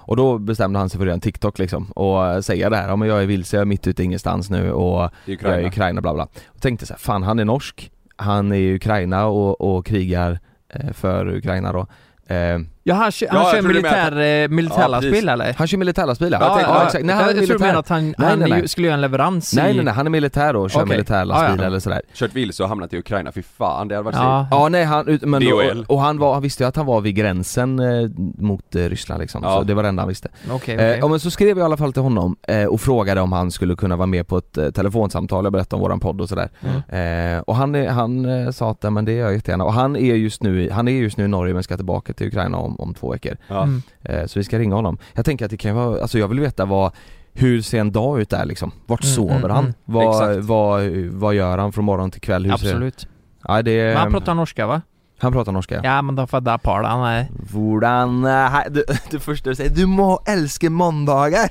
och 0.06 0.16
då 0.16 0.38
bestämde 0.38 0.78
han 0.78 0.90
sig 0.90 0.98
för 0.98 1.04
att 1.04 1.08
göra 1.08 1.14
en 1.14 1.20
TikTok 1.20 1.58
liksom 1.58 1.90
och 1.90 2.44
säga 2.44 2.70
det 2.70 2.76
här, 2.76 2.88
ja 2.88 2.96
men 2.96 3.08
jag 3.08 3.22
är 3.22 3.26
vilse, 3.26 3.56
jag 3.56 3.60
är 3.60 3.66
mitt 3.66 3.87
ute 3.87 4.02
i 4.02 4.04
ingenstans 4.04 4.50
nu 4.50 4.72
och 4.72 5.02
är 5.02 5.10
jag 5.26 5.28
är 5.28 5.28
i 5.28 5.34
Ukraina. 5.34 5.68
Ukraina 5.68 6.00
bla 6.00 6.14
bla. 6.14 6.28
Och 6.46 6.62
tänkte 6.62 6.87
så 6.87 6.92
här, 6.92 6.98
fan 6.98 7.22
han 7.22 7.38
är 7.38 7.44
norsk, 7.44 7.90
han 8.16 8.52
är 8.52 8.56
i 8.56 8.74
Ukraina 8.74 9.26
och, 9.26 9.60
och 9.60 9.87
krigar 9.87 10.38
eh, 10.68 10.92
för 10.92 11.37
Ukraina 11.37 11.72
då. 11.72 11.87
Eh, 12.34 12.58
Ja 12.86 12.94
han, 12.94 13.12
Ja, 13.20 13.26
han 13.30 13.40
jag 13.42 13.50
kör 13.50 13.62
du 13.62 13.68
militär, 13.68 14.42
eh, 14.42 14.48
militärlärlastbil 14.48 15.12
precis. 15.12 15.28
eller? 15.28 15.54
han 15.58 15.66
kör 15.66 15.78
militärlastbil 15.78 16.32
ja. 16.32 16.38
Ja, 16.40 16.60
ja, 16.60 16.84
exakt. 16.86 17.04
Nej, 17.04 17.14
jag, 17.16 17.22
han 17.22 17.30
är 17.30 17.36
jag 17.38 17.46
tror 17.46 17.58
du 17.58 17.64
menar 17.64 17.72
militär. 17.74 17.78
att 17.78 17.88
han, 17.88 18.04
Nej, 18.18 18.28
han 18.30 18.38
nej, 18.38 18.50
nej. 18.50 18.68
skulle 18.68 18.86
göra 18.86 18.94
en 18.94 19.00
leverans 19.00 19.54
Nej 19.54 19.70
i... 19.72 19.74
nej 19.74 19.84
nej, 19.84 19.94
han 19.94 20.06
är 20.06 20.10
militär 20.10 20.56
och 20.56 20.70
kör 20.70 20.80
Okej. 20.82 20.90
militärlastbil 20.96 21.54
Ja, 21.58 21.62
ja. 21.62 21.66
eller 21.66 21.78
sådär. 21.78 22.00
Kört 22.14 22.34
vilse 22.34 22.62
och 22.62 22.68
hamnat 22.68 22.92
i 22.92 22.98
Ukraina, 22.98 23.32
fy 23.32 23.42
fan 23.42 23.88
det 23.88 23.94
hade 23.94 24.04
varit 24.04 24.16
Ja, 24.16 24.48
Ja 24.50 24.68
nej 24.68 24.84
han, 24.84 25.18
men 25.22 25.40
DHL. 25.42 25.84
och, 25.88 25.90
och 25.94 26.00
han 26.00 26.18
var, 26.18 26.32
han 26.34 26.42
visste 26.42 26.62
ju 26.62 26.68
att 26.68 26.76
han 26.76 26.86
var 26.86 27.00
vid 27.00 27.14
gränsen 27.14 27.78
eh, 27.78 28.08
mot 28.38 28.74
eh, 28.74 28.82
Ryssland 28.84 29.20
liksom, 29.20 29.40
Ja. 29.44 29.54
så 29.56 29.62
det 29.62 29.74
var 29.74 29.82
det 29.82 29.88
enda 29.88 30.02
han 30.02 30.08
visste. 30.08 30.28
okej 30.50 30.74
Eh, 30.74 30.80
okej. 30.80 30.98
ja 31.00 31.08
men 31.08 31.20
så 31.20 31.30
skrev 31.30 31.48
jag 31.48 31.58
i 31.58 31.62
alla 31.62 31.76
fall 31.76 31.92
till 31.92 32.02
honom 32.02 32.36
eh, 32.48 32.64
och 32.64 32.80
frågade 32.80 33.20
om 33.20 33.32
han 33.32 33.50
skulle 33.50 33.74
kunna 33.76 33.96
vara 33.96 34.06
med 34.06 34.26
på 34.28 34.38
ett 34.38 34.58
eh, 34.58 34.70
telefonsamtal, 34.70 35.44
jag 35.44 35.52
berättade 35.52 35.74
om 35.76 35.80
våran 35.82 36.00
podd 36.00 36.20
och 36.20 36.28
sådär. 36.28 36.48
Mm. 36.88 37.36
Eh, 37.36 37.40
och 37.40 37.56
han, 37.56 37.86
han 37.88 38.24
eh, 38.46 38.50
sa 38.50 38.70
att 38.70 38.78
ja, 38.80 38.90
men 38.90 39.04
det 39.04 39.12
gör 39.12 39.24
jag 39.24 39.34
jättegärna, 39.34 39.64
och 39.64 39.72
han 39.72 39.96
är 39.96 40.14
just 40.14 40.42
nu, 40.42 40.70
han 40.70 40.88
är 40.88 40.92
just 40.92 41.16
nu 41.16 41.24
i 41.24 41.28
Norge 41.28 41.54
men 41.54 41.62
ska 41.62 41.76
tillbaka 41.76 42.12
till 42.12 42.26
Ukraina 42.26 42.58
om, 42.58 42.73
om 42.80 42.94
två 42.94 43.12
veckor. 43.12 43.37
Ja. 43.48 43.62
Mm. 43.62 43.82
Eh, 44.02 44.26
så 44.26 44.38
vi 44.38 44.44
ska 44.44 44.58
ringa 44.58 44.74
honom. 44.74 44.98
Jag 45.14 45.24
tänker 45.24 45.44
att 45.44 45.50
det 45.50 45.56
kan 45.56 45.76
vara, 45.76 46.02
alltså 46.02 46.18
jag 46.18 46.28
vill 46.28 46.40
veta 46.40 46.64
vad 46.64 46.92
hur 47.32 47.62
ser 47.62 47.80
en 47.80 47.92
dag 47.92 48.20
ut 48.20 48.30
där 48.30 48.44
liksom? 48.44 48.72
Vart 48.87 49.04
Mm, 49.04 49.14
sover 49.14 49.34
mm, 49.38 49.50
han? 49.50 49.64
mm. 49.64 49.74
Vad, 49.84 50.37
vad, 50.37 50.82
vad 51.10 51.34
gör 51.34 51.58
han 51.58 51.72
från 51.72 51.84
morgon 51.84 52.10
till 52.10 52.20
kväll? 52.20 52.44
Hur 52.46 52.56
Ser, 52.56 52.66
Absolut. 52.68 53.08
ja, 53.48 53.62
det, 53.62 53.84
Men 53.84 53.96
han 53.96 54.12
pratar 54.12 54.34
norska 54.34 54.66
va? 54.66 54.82
han 55.18 55.32
pratar 55.32 55.52
norska 55.52 55.80
Ja 55.84 56.02
men 56.02 56.14
då 56.16 56.26
fattar 56.26 56.58
Paul, 56.58 56.84
han 56.84 57.04
är... 57.04 57.26
Hvordan 57.52 58.24
eh, 58.24 58.50
du, 58.70 58.84
Det 59.10 59.18
första 59.20 59.50
du 59.50 59.56
säger, 59.56 59.70
du 59.70 59.87
må 59.87 60.20
älska 60.26 60.70
måndagar! 60.70 61.50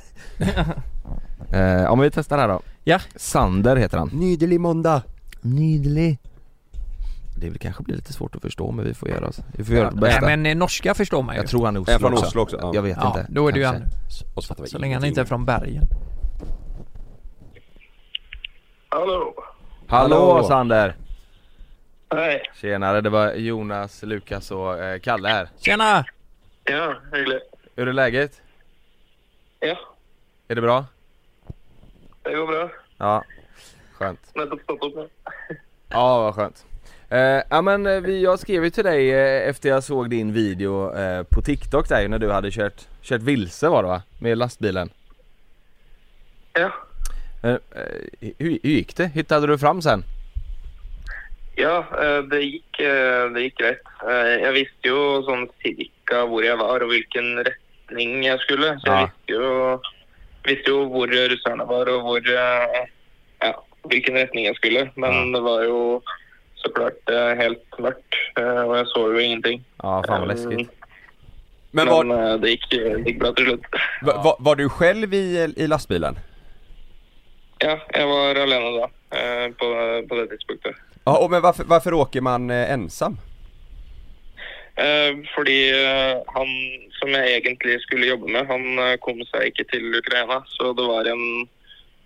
eh, 1.51 1.91
om 1.91 1.99
vi 1.99 2.11
testar 2.11 2.37
här 2.37 2.47
då 2.47 2.61
Ja. 2.83 2.99
Sander 3.15 3.75
heter 3.75 3.97
han 3.97 4.09
Nydelig 4.13 4.59
måndag! 4.59 5.01
Nydelig 5.41 6.19
Det 7.43 7.49
vill 7.49 7.59
kanske 7.59 7.83
bli 7.83 7.95
lite 7.95 8.13
svårt 8.13 8.35
att 8.35 8.41
förstå 8.41 8.71
men 8.71 8.85
vi 8.85 8.93
får 8.93 9.09
göra, 9.09 9.31
vi 9.57 9.63
får 9.63 9.75
göra 9.75 9.89
det 9.89 9.95
Nej 9.95 10.01
bästa 10.01 10.25
men 10.25 10.45
eh, 10.45 10.55
norska 10.55 10.93
förstår 10.93 11.23
man 11.23 11.35
ju. 11.35 11.41
Jag 11.41 11.49
tror 11.49 11.65
han 11.65 11.75
är 11.75 11.79
Är 11.79 11.83
Oslo 11.83 11.99
från 11.99 12.13
också. 12.13 12.25
Oslo 12.25 12.41
också, 12.41 12.57
ja. 12.61 12.71
Jag 12.73 12.81
vet 12.81 12.97
ja, 13.01 13.07
inte 13.07 13.25
då 13.29 13.47
är 13.47 13.51
det 13.51 13.59
ju 13.59 13.65
han. 13.65 13.83
Så 14.65 14.77
länge 14.77 14.95
han 14.95 15.05
inte 15.05 15.21
är 15.21 15.25
från 15.25 15.45
bergen. 15.45 15.83
Hallå? 18.89 19.33
Hallå 19.87 20.43
Sander! 20.43 20.95
Hej. 22.09 22.51
Tjenare, 22.61 23.01
det 23.01 23.09
var 23.09 23.33
Jonas, 23.33 24.03
Lukas 24.03 24.51
och 24.51 24.79
eh, 24.79 24.99
Kalle 24.99 25.29
här 25.29 25.49
Tjena! 25.57 26.05
Ja, 26.63 26.95
hyggelig. 27.13 27.39
Hur 27.75 27.87
är 27.87 27.93
läget? 27.93 28.41
Ja, 29.59 29.77
Är 30.47 30.55
det 30.55 30.61
bra? 30.61 30.85
det 32.23 32.35
går 32.35 32.47
bra. 32.47 32.69
Ja, 32.97 33.23
skönt. 33.93 34.33
Ja, 35.89 36.19
vad 36.19 36.35
skönt. 36.35 36.65
Eh, 37.13 37.41
ja 37.49 37.61
men 37.61 37.85
eh, 37.87 38.01
vi, 38.01 38.23
jag 38.23 38.39
skrev 38.39 38.63
ju 38.63 38.69
till 38.69 38.83
dig 38.83 39.11
eh, 39.11 39.49
efter 39.49 39.69
jag 39.69 39.83
såg 39.83 40.09
din 40.09 40.33
video 40.33 40.95
eh, 40.95 41.23
på 41.23 41.41
TikTok 41.41 41.89
där 41.89 42.01
ju 42.01 42.07
när 42.07 42.19
du 42.19 42.31
hade 42.31 42.51
kört, 42.51 42.81
kört 43.01 43.21
vilse 43.21 43.69
var 43.69 43.83
det 43.83 43.89
va? 43.89 44.01
Med 44.19 44.37
lastbilen. 44.37 44.89
Ja. 46.53 46.71
Hur, 47.41 47.59
hur 48.37 48.59
gick 48.67 48.95
det? 48.97 49.05
Hittade 49.07 49.47
du 49.47 49.57
fram 49.57 49.81
sen? 49.81 50.03
Ja, 51.55 51.85
det 52.31 52.41
gick, 52.41 52.77
det 53.33 53.41
gick. 53.41 53.61
Eh, 53.61 53.75
Jeg 54.41 54.53
visste 54.53 54.89
jo 54.89 55.21
sånn 55.27 55.43
cirka 55.61 56.23
hvor 56.25 56.41
jeg 56.45 56.57
var 56.57 56.81
og 56.81 56.89
hvilken 56.89 57.43
retning 57.45 58.23
jeg 58.25 58.39
skulle. 58.39 58.71
Så 58.81 58.89
Ja. 58.89 59.03
visste 59.05 59.35
jo, 59.37 59.79
visste 60.47 60.71
jo 60.73 60.79
hvor 60.89 61.07
russerne 61.13 61.67
var 61.69 61.89
og 61.93 62.01
hvor 62.07 62.25
eh, 62.25 62.87
Ja, 63.43 63.53
hvilken 63.85 64.15
retning 64.17 64.45
jeg 64.45 64.55
skulle. 64.55 64.89
Men 64.95 65.33
det 65.33 65.43
var 65.43 65.63
jo 65.67 66.01
så 66.63 66.71
klart 66.75 67.09
eh, 67.11 67.33
helt 67.39 67.79
mørkt, 67.79 68.15
eh, 68.39 68.61
og 68.63 68.75
jeg 68.77 68.87
så 68.93 69.03
jo 69.13 69.19
ingenting. 69.19 69.63
Ja, 69.83 70.01
fan 70.07 70.21
vad 70.21 70.29
läskigt. 70.31 70.69
Men 71.75 71.85
Men, 71.87 72.09
var, 72.09 72.33
eh, 72.33 72.37
det, 72.39 72.49
gikk, 72.53 72.67
det 72.71 73.03
gikk 73.07 73.19
bra 73.19 73.31
til 73.33 73.45
slutt. 73.49 73.65
va- 74.01 74.21
var, 74.23 74.35
var 74.39 74.55
du 74.55 74.69
själv 74.69 75.13
i, 75.13 75.23
i 75.57 75.67
lastbilen? 75.67 76.19
Ja, 77.63 77.77
jeg 77.95 78.07
var 78.07 78.35
alene 78.35 78.71
da, 78.79 78.87
eh, 79.17 79.47
på, 79.59 79.69
på 80.09 80.15
det 80.15 80.27
tidspunktet. 80.33 80.75
Ja, 81.05 81.17
och 81.17 81.31
men 81.31 81.41
varför, 81.41 81.63
varför 81.63 81.93
åker 81.93 82.21
man 82.21 82.49
eh, 82.49 82.71
ensam? 82.71 83.17
Eh, 84.75 85.13
fordi 85.35 85.69
eh, 85.71 86.17
han 86.27 86.47
som 86.99 87.09
jeg 87.09 87.35
egentlig 87.37 87.81
skulle 87.81 88.05
jobbe 88.07 88.31
med, 88.31 88.47
han 88.47 88.63
kom 89.01 89.19
seg 89.29 89.49
ikke 89.51 89.65
til 89.73 89.95
Ukraina. 89.99 90.39
Så 90.47 90.73
det 90.73 90.85
var 90.87 91.05
en 91.11 91.47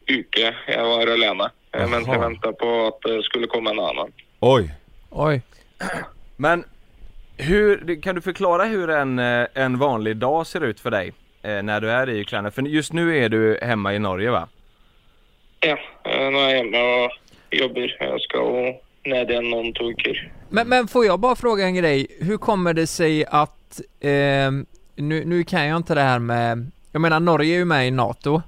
uke 0.10 0.50
jeg 0.68 0.84
var 0.88 1.08
alene 1.12 1.50
mens 1.78 2.08
jeg 2.08 2.16
Jaha. 2.16 2.24
venta 2.30 2.52
på 2.58 2.70
at 2.88 3.02
det 3.06 3.20
skulle 3.28 3.48
komme 3.52 3.70
en 3.76 3.80
annen. 3.84 4.14
Oj. 4.40 4.76
Oj. 5.10 5.42
Men 6.38 6.64
hur, 7.38 8.02
kan 8.02 8.16
du 8.16 8.22
förklara 8.22 8.64
hur 8.66 8.90
en, 8.90 9.20
eh, 9.20 9.48
en 9.54 9.78
vanlig 9.80 10.18
dag 10.18 10.48
ser 10.48 10.62
ut 10.62 10.80
för 10.80 10.92
dig? 10.92 11.14
Eh, 11.42 11.64
när 11.64 11.82
du 11.82 11.92
är 11.92 12.10
i 12.10 12.22
Ukraina? 12.22 12.52
För 12.52 12.62
just 12.62 12.94
nu 12.94 13.18
är 13.18 13.30
du 13.30 13.60
hemma 13.62 13.94
i 13.94 14.00
Norge 14.00 14.32
va? 14.32 14.48
Ja, 15.60 15.78
eh, 16.06 16.30
nå 16.32 16.40
er 16.40 16.50
jeg 16.50 16.58
hjemme 16.58 16.82
og 16.82 17.12
jobber. 17.52 17.94
Jeg 18.00 18.20
skal 18.22 18.76
ned 19.10 19.30
igjen 19.32 19.54
om 19.54 19.72
to 19.74 19.90
uker. 19.92 20.20
Men, 20.50 20.70
men 20.70 20.88
får 20.88 21.06
jag 21.06 21.20
bara 21.20 21.36
fråga 21.36 21.66
en 21.66 21.76
grej? 21.76 22.08
Hur 22.20 22.38
kommer 22.38 22.74
det 22.74 22.88
sig 22.88 23.26
att, 23.26 23.82
eh, 24.00 24.52
nu, 24.96 25.26
nu 25.26 25.44
kan 25.44 25.66
jag 25.68 25.78
inte 25.78 25.96
det 25.96 26.02
här 26.02 26.20
med, 26.20 26.72
jag 26.92 27.02
menar 27.02 27.20
Norge 27.20 27.54
är 27.56 27.58
ju 27.58 27.66
med 27.66 27.88
i 27.88 27.92
NATO, 27.92 28.42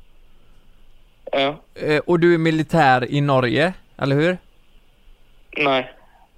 Ja. 1.31 1.61
eh, 1.75 1.97
och 1.99 2.19
du 2.19 2.33
är 2.33 2.37
militär 2.37 3.11
i 3.11 3.21
Norge, 3.21 3.73
eller 3.97 4.15
hur? 4.15 4.37
Nei. 5.57 5.83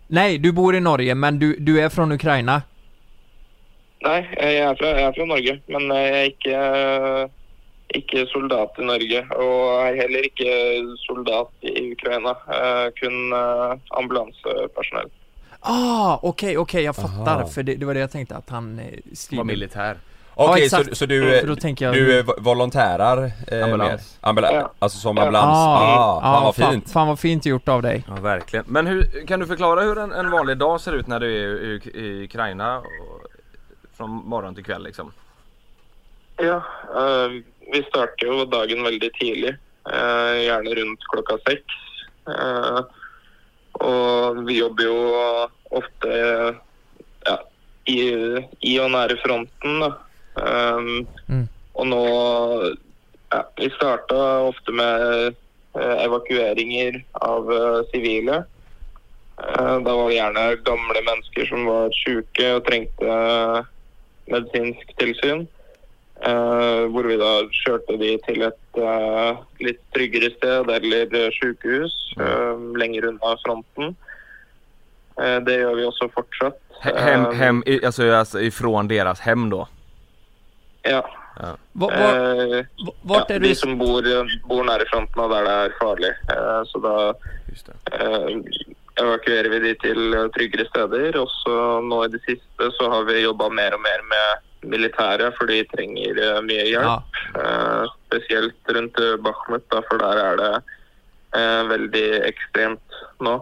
Nej, 0.08 0.38
du 0.38 0.52
bor 0.52 0.76
i 0.76 0.80
Norge, 0.80 1.16
men 1.16 1.40
du, 1.40 1.56
du 1.60 1.80
är 1.82 1.90
från 1.90 2.12
Ukraina. 2.12 2.62
Nei, 4.02 4.26
jeg 4.38 4.56
er, 4.58 4.76
fra, 4.76 4.88
jeg 4.88 5.04
er 5.08 5.14
fra 5.14 5.26
Norge, 5.30 5.54
men 5.68 5.82
jeg 5.94 6.10
er 6.10 6.24
ikke, 6.32 6.60
ikke 8.00 8.24
soldat 8.32 8.80
i 8.82 8.86
Norge. 8.88 9.22
Og 9.38 9.62
er 9.86 10.00
heller 10.02 10.26
ikke 10.26 10.52
soldat 11.06 11.52
i 11.62 11.92
Ukraina. 11.94 12.34
Kun 12.98 13.34
eh, 13.34 13.76
ambulansepersonell. 14.00 15.12
Ah, 15.60 16.20
okej, 16.24 16.58
okej, 16.58 16.84
jag 16.84 16.96
fattar, 16.96 17.38
Aha. 17.40 17.48
för 17.48 17.64
det, 17.64 17.76
det 17.76 17.86
var 17.86 17.94
det 17.94 18.00
jag 18.00 18.12
tänkte 18.12 18.36
att 18.36 18.50
han 18.50 18.80
eh, 18.80 18.86
Var 18.86 19.16
skriver. 19.16 19.44
militär. 19.44 19.98
Okej, 20.36 20.64
exakt. 20.64 20.90
så, 20.90 20.96
så 20.96 21.06
du, 21.06 21.56
tänker 21.56 21.86
jag- 21.86 21.94
du 21.96 22.22
vo- 22.24 22.42
volontärar? 22.42 23.32
Eh, 23.48 23.64
Ambulans. 23.64 24.18
med- 24.22 24.30
Ambula 24.30 24.52
Ja. 24.54 24.72
Alltså 24.80 24.98
som 25.00 25.18
Ja. 25.18 25.24
ambulans? 25.24 25.58
Ah, 25.58 26.22
fan 26.22 26.44
vad 26.44 26.56
fan, 26.56 26.72
fint. 26.72 26.92
fan 26.92 27.08
vad 27.08 27.20
fint 27.20 27.46
gjort 27.46 27.70
av 27.70 27.82
dig. 27.82 28.04
Ja 28.08 28.14
verkligen. 28.22 28.66
Men 28.68 28.88
hur, 28.88 29.26
kan 29.28 29.40
du 29.40 29.46
förklara 29.48 29.82
hur 29.82 29.98
en, 29.98 30.12
en 30.12 30.32
vanlig 30.32 30.58
dag 30.58 30.82
ser 30.82 30.92
ut 30.96 31.08
när 31.08 31.20
du 31.20 31.28
är 31.28 31.64
i, 31.66 31.90
i 32.00 32.24
Ukraina? 32.26 32.78
Och, 32.78 33.22
från 33.98 34.10
morgon 34.10 34.56
till 34.56 34.64
kväll 34.64 34.84
liksom? 34.84 35.12
Ja, 36.38 36.56
eh, 36.96 37.30
vi 37.74 37.84
starter 37.90 38.26
jo 38.28 38.46
dagen 38.46 38.84
veldig 38.84 39.14
tidlig. 39.14 39.56
eh, 39.92 40.42
gjerne 40.46 40.70
rundt 40.76 41.00
klokka 41.14 41.38
seks. 41.50 41.74
Eh, 42.28 42.80
og 43.74 44.46
vi 44.48 44.58
jobber 44.60 44.84
jo 44.84 45.14
ofte 45.70 46.10
ja, 47.26 47.38
i, 47.86 47.98
i 48.60 48.80
og 48.80 48.92
nære 48.92 49.18
fronten. 49.26 49.80
Da. 49.80 49.92
Um, 50.36 51.08
Mm. 51.28 51.48
Og 51.76 51.88
nå 51.88 52.02
ja, 53.32 53.42
Vi 53.58 53.70
starta 53.76 54.16
ofte 54.48 54.72
med 54.76 55.36
eh, 55.76 56.04
evakueringer 56.06 56.98
av 57.22 57.52
eh, 57.52 57.82
sivile. 57.94 58.42
Eh, 59.40 59.78
da 59.86 59.96
var 59.96 60.10
det 60.10 60.18
gjerne 60.18 60.44
gamle 60.68 61.02
mennesker 61.08 61.48
som 61.48 61.66
var 61.66 61.90
syke 62.04 62.50
og 62.58 62.66
trengte 62.68 63.08
eh, 63.08 63.62
medisinsk 64.32 64.92
tilsyn. 65.00 65.48
Eh, 66.22 66.84
hvor 66.94 67.08
vi 67.10 67.16
da 67.18 67.32
kjørte 67.64 67.96
de 67.98 68.12
til 68.28 68.44
et 68.46 68.78
eh, 68.78 69.40
litt 69.66 69.80
tryggere 69.96 70.30
sted 70.36 70.70
eller 70.70 71.16
eh, 71.18 71.32
sykehus 71.40 71.96
eh, 72.20 72.60
lenger 72.78 73.08
unna 73.14 73.32
fronten. 73.46 73.96
Eh, 75.18 75.40
det 75.48 75.56
gjør 75.64 75.76
vi 75.80 75.88
også 75.88 76.12
fortsatt. 76.14 76.60
He- 76.84 76.98
Hem, 77.00 77.26
Eh, 77.26 77.34
hem, 77.38 77.64
i- 77.66 77.86
alltså, 77.86 78.12
alltså 78.12 78.42
ifrån 78.42 78.88
deras 78.88 79.20
hem 79.20 79.50
då? 79.50 79.68
Ja. 80.84 81.02
Va, 81.74 81.88
var, 81.88 82.16
Eh, 82.16 82.66
vart 83.04 83.30
ja, 83.30 83.36
är 83.36 83.40
de 83.40 83.48
du? 83.50 83.56
som 83.56 83.78
bor, 83.78 84.02
bor 84.50 84.64
nære 84.68 84.86
fronten 84.90 85.22
og 85.24 85.30
der 85.32 85.44
det 85.48 85.54
er 85.66 85.76
farlig. 85.80 86.12
Eh, 86.30 86.62
så 86.68 86.82
det. 86.84 87.76
eh, 87.94 89.04
evakuerer 89.04 89.50
vi 89.50 89.60
de 89.60 89.74
til 89.82 90.14
eh, 90.14 90.28
tryggere 90.36 90.66
steder. 90.70 91.18
Og 91.22 91.30
så 91.44 91.56
nå 91.86 92.04
i 92.06 92.12
det 92.14 92.22
siste 92.26 92.72
så 92.80 92.90
har 92.92 93.04
vi 93.08 93.22
jobba 93.24 93.50
mer 93.50 93.74
og 93.78 93.82
mer 93.82 94.02
med 94.10 94.72
militære, 94.74 95.32
for 95.38 95.46
de 95.50 95.64
trenger 95.72 96.20
eh, 96.22 96.42
mye 96.46 96.66
hjelp. 96.68 97.18
Ja. 97.34 97.42
Eh, 97.42 97.86
spesielt 98.10 98.70
rundt 98.76 99.00
Bakhmut, 99.24 99.66
da, 99.72 99.82
for 99.90 99.98
der 100.04 100.18
er 100.26 100.36
det 100.42 100.52
eh, 101.40 101.64
veldig 101.72 102.06
ekstremt 102.28 103.02
nå. 103.22 103.40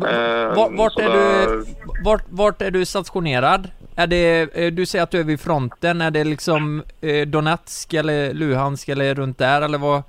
Eh, 0.00 0.54
Vart, 0.56 0.72
vart, 0.78 0.92
så 0.92 1.00
är 1.00 1.08
da- 1.08 1.46
du, 1.46 1.64
vart, 2.04 2.24
vart 2.28 2.62
är 2.62 2.70
du 2.70 2.84
stationerad? 2.84 3.70
Är 3.96 4.06
det, 4.06 4.56
eh, 4.56 4.72
du 4.72 4.86
säger 4.86 5.02
att 5.02 5.10
du 5.10 5.20
är 5.20 5.24
vid 5.24 5.40
fronten, 5.40 6.00
är 6.00 6.10
det 6.10 6.24
liksom 6.24 6.82
eh, 7.00 7.26
Donetsk 7.26 7.94
eller 7.94 8.34
Luhansk 8.34 8.88
eller 8.88 9.14
runt 9.14 9.38
där 9.38 9.62
eller 9.62 9.78
vad? 9.78 10.02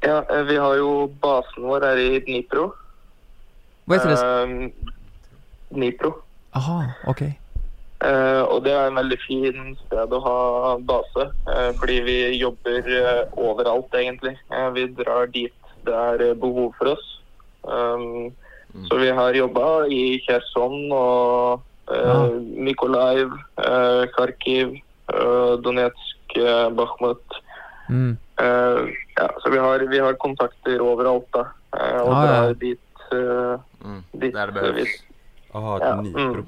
Ja, 0.00 0.24
eh, 0.30 0.42
vi 0.42 0.56
har 0.56 0.76
jo 0.76 1.06
basen 1.06 1.62
vår 1.62 1.80
her 1.80 1.96
i 1.96 2.20
Dnipro. 2.20 2.72
Vad 3.84 3.98
heter 3.98 4.10
det? 4.10 4.42
Eh, 4.42 4.70
Dnipro. 5.68 6.14
Jaha, 6.52 6.90
okej. 7.06 7.40
Eh, 8.04 8.42
og 8.42 8.64
det 8.64 8.72
er 8.76 8.90
en 8.90 8.98
veldig 8.98 9.16
fin 9.24 9.76
sted 9.86 10.12
å 10.12 10.18
ha 10.20 10.40
base, 10.78 11.30
eh, 11.48 11.70
fordi 11.80 12.00
vi 12.04 12.16
jobber 12.36 12.90
eh, 12.92 13.22
overalt, 13.32 13.94
egentlig. 13.94 14.36
Eh, 14.52 14.70
vi 14.76 14.86
drar 14.86 15.26
dit 15.32 15.54
det 15.86 15.94
er 15.94 16.30
eh, 16.30 16.34
behov 16.34 16.74
for 16.78 16.92
oss. 16.92 17.06
Um, 17.62 18.34
Så 18.88 18.98
vi 19.00 19.08
har 19.10 19.32
jobba 19.32 19.86
i 19.88 20.18
Kherson 20.20 20.92
og 20.92 21.54
eh, 21.54 21.65
Ja. 21.86 22.28
Mykolaiv, 22.56 23.30
eh, 23.56 24.06
Kharkiv, 24.16 24.68
eh, 25.14 25.52
Donetsk, 25.62 26.36
eh, 26.36 26.70
Bakhmut. 26.70 27.24
Mm. 27.88 28.16
Eh, 28.40 28.80
ja, 29.16 29.30
så 29.42 29.50
vi 29.50 29.58
har, 29.58 29.78
vi 29.78 29.98
har 29.98 30.12
kontakter 30.14 30.80
overalt, 30.80 31.28
da. 31.32 31.46
eh, 31.78 32.00
og 32.00 32.12
Ja, 32.26 32.52
dit, 32.52 32.80
eh, 33.12 33.60
Mm. 33.84 34.02
dit 34.12 34.32
Där 34.34 34.46
det 34.46 34.58
eh, 34.58 34.62
behövs. 34.62 34.88
Jaha, 35.52 35.78
Ja, 35.80 35.92
mm. 35.92 36.46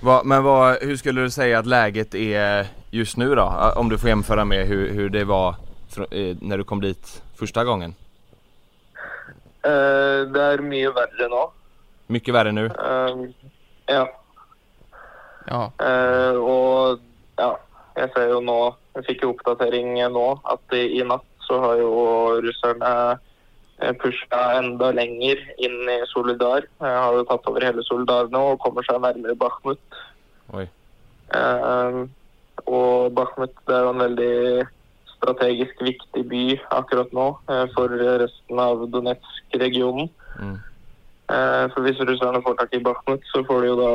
Va, 0.00 0.22
men 0.24 0.42
vad, 0.44 0.76
hur 0.82 0.96
skulle 0.96 1.20
du 1.20 1.30
säga 1.30 1.58
att 1.58 1.66
läget 1.66 2.14
är 2.14 2.66
just 2.90 3.16
nu 3.16 3.34
då? 3.34 3.42
Ah, 3.42 3.72
Om 3.76 3.88
du 3.88 3.98
får 3.98 4.08
jämföra 4.08 4.44
med 4.44 4.66
hur, 4.66 4.90
hur 4.92 5.08
det 5.10 5.24
var 5.24 5.48
eh, 6.10 6.36
när 6.40 6.58
du 6.58 6.64
kom 6.64 6.80
dit 6.80 7.22
första 7.38 7.64
gången? 7.64 7.94
Eh, 9.64 10.20
det 10.32 10.42
er 10.52 10.62
mye 10.62 10.90
verre 10.94 11.28
nå. 11.28 11.50
Mycket 12.06 12.34
värre 12.34 12.52
nu? 12.52 12.66
Um, 12.70 13.34
ja. 13.86 14.06
Ja. 15.48 15.62
Eh, 15.80 16.36
og 16.36 17.00
ja, 17.40 17.52
jeg 17.96 18.10
ser 18.14 18.28
jo 18.34 18.40
nå 18.44 18.58
Jeg 18.98 19.06
fikk 19.06 19.22
jo 19.24 19.30
oppdatering 19.32 19.94
nå 20.12 20.26
at 20.50 20.76
i, 20.76 20.84
i 20.98 21.06
natt 21.06 21.24
så 21.46 21.60
har 21.62 21.78
jo 21.80 21.92
russerne 22.44 22.90
pusha 24.02 24.40
enda 24.58 24.90
lenger 24.90 25.38
inn 25.62 25.86
i 25.86 26.00
Solidar. 26.10 26.66
Jeg 26.82 26.98
har 26.98 27.14
jo 27.14 27.22
tatt 27.28 27.46
over 27.48 27.62
hele 27.62 27.84
Solidar 27.86 28.26
nå 28.34 28.42
og 28.52 28.60
kommer 28.64 28.84
seg 28.84 28.98
nærmere 29.00 29.38
Bakhmut. 29.38 30.00
Oi. 30.52 30.66
Eh, 31.38 32.00
og 32.66 33.14
Bakhmut 33.16 33.54
det 33.68 33.76
er 33.76 33.86
jo 33.86 33.92
en 33.94 34.02
veldig 34.02 34.34
strategisk 35.18 35.82
viktig 35.82 36.24
by 36.30 36.42
akkurat 36.76 37.12
nå 37.16 37.28
eh, 37.50 37.66
for 37.74 37.92
resten 38.22 38.62
av 38.62 38.84
Donetsk-regionen. 38.92 40.10
Mm. 40.38 40.56
Eh, 41.28 41.64
For 41.74 41.84
hvis 41.84 42.00
russerne 42.00 42.42
får 42.44 42.58
tak 42.60 42.74
i 42.74 42.82
Bakhmut, 42.84 43.24
så 43.32 43.44
får 43.46 43.62
de 43.62 43.72
jo 43.72 43.78
da 43.80 43.92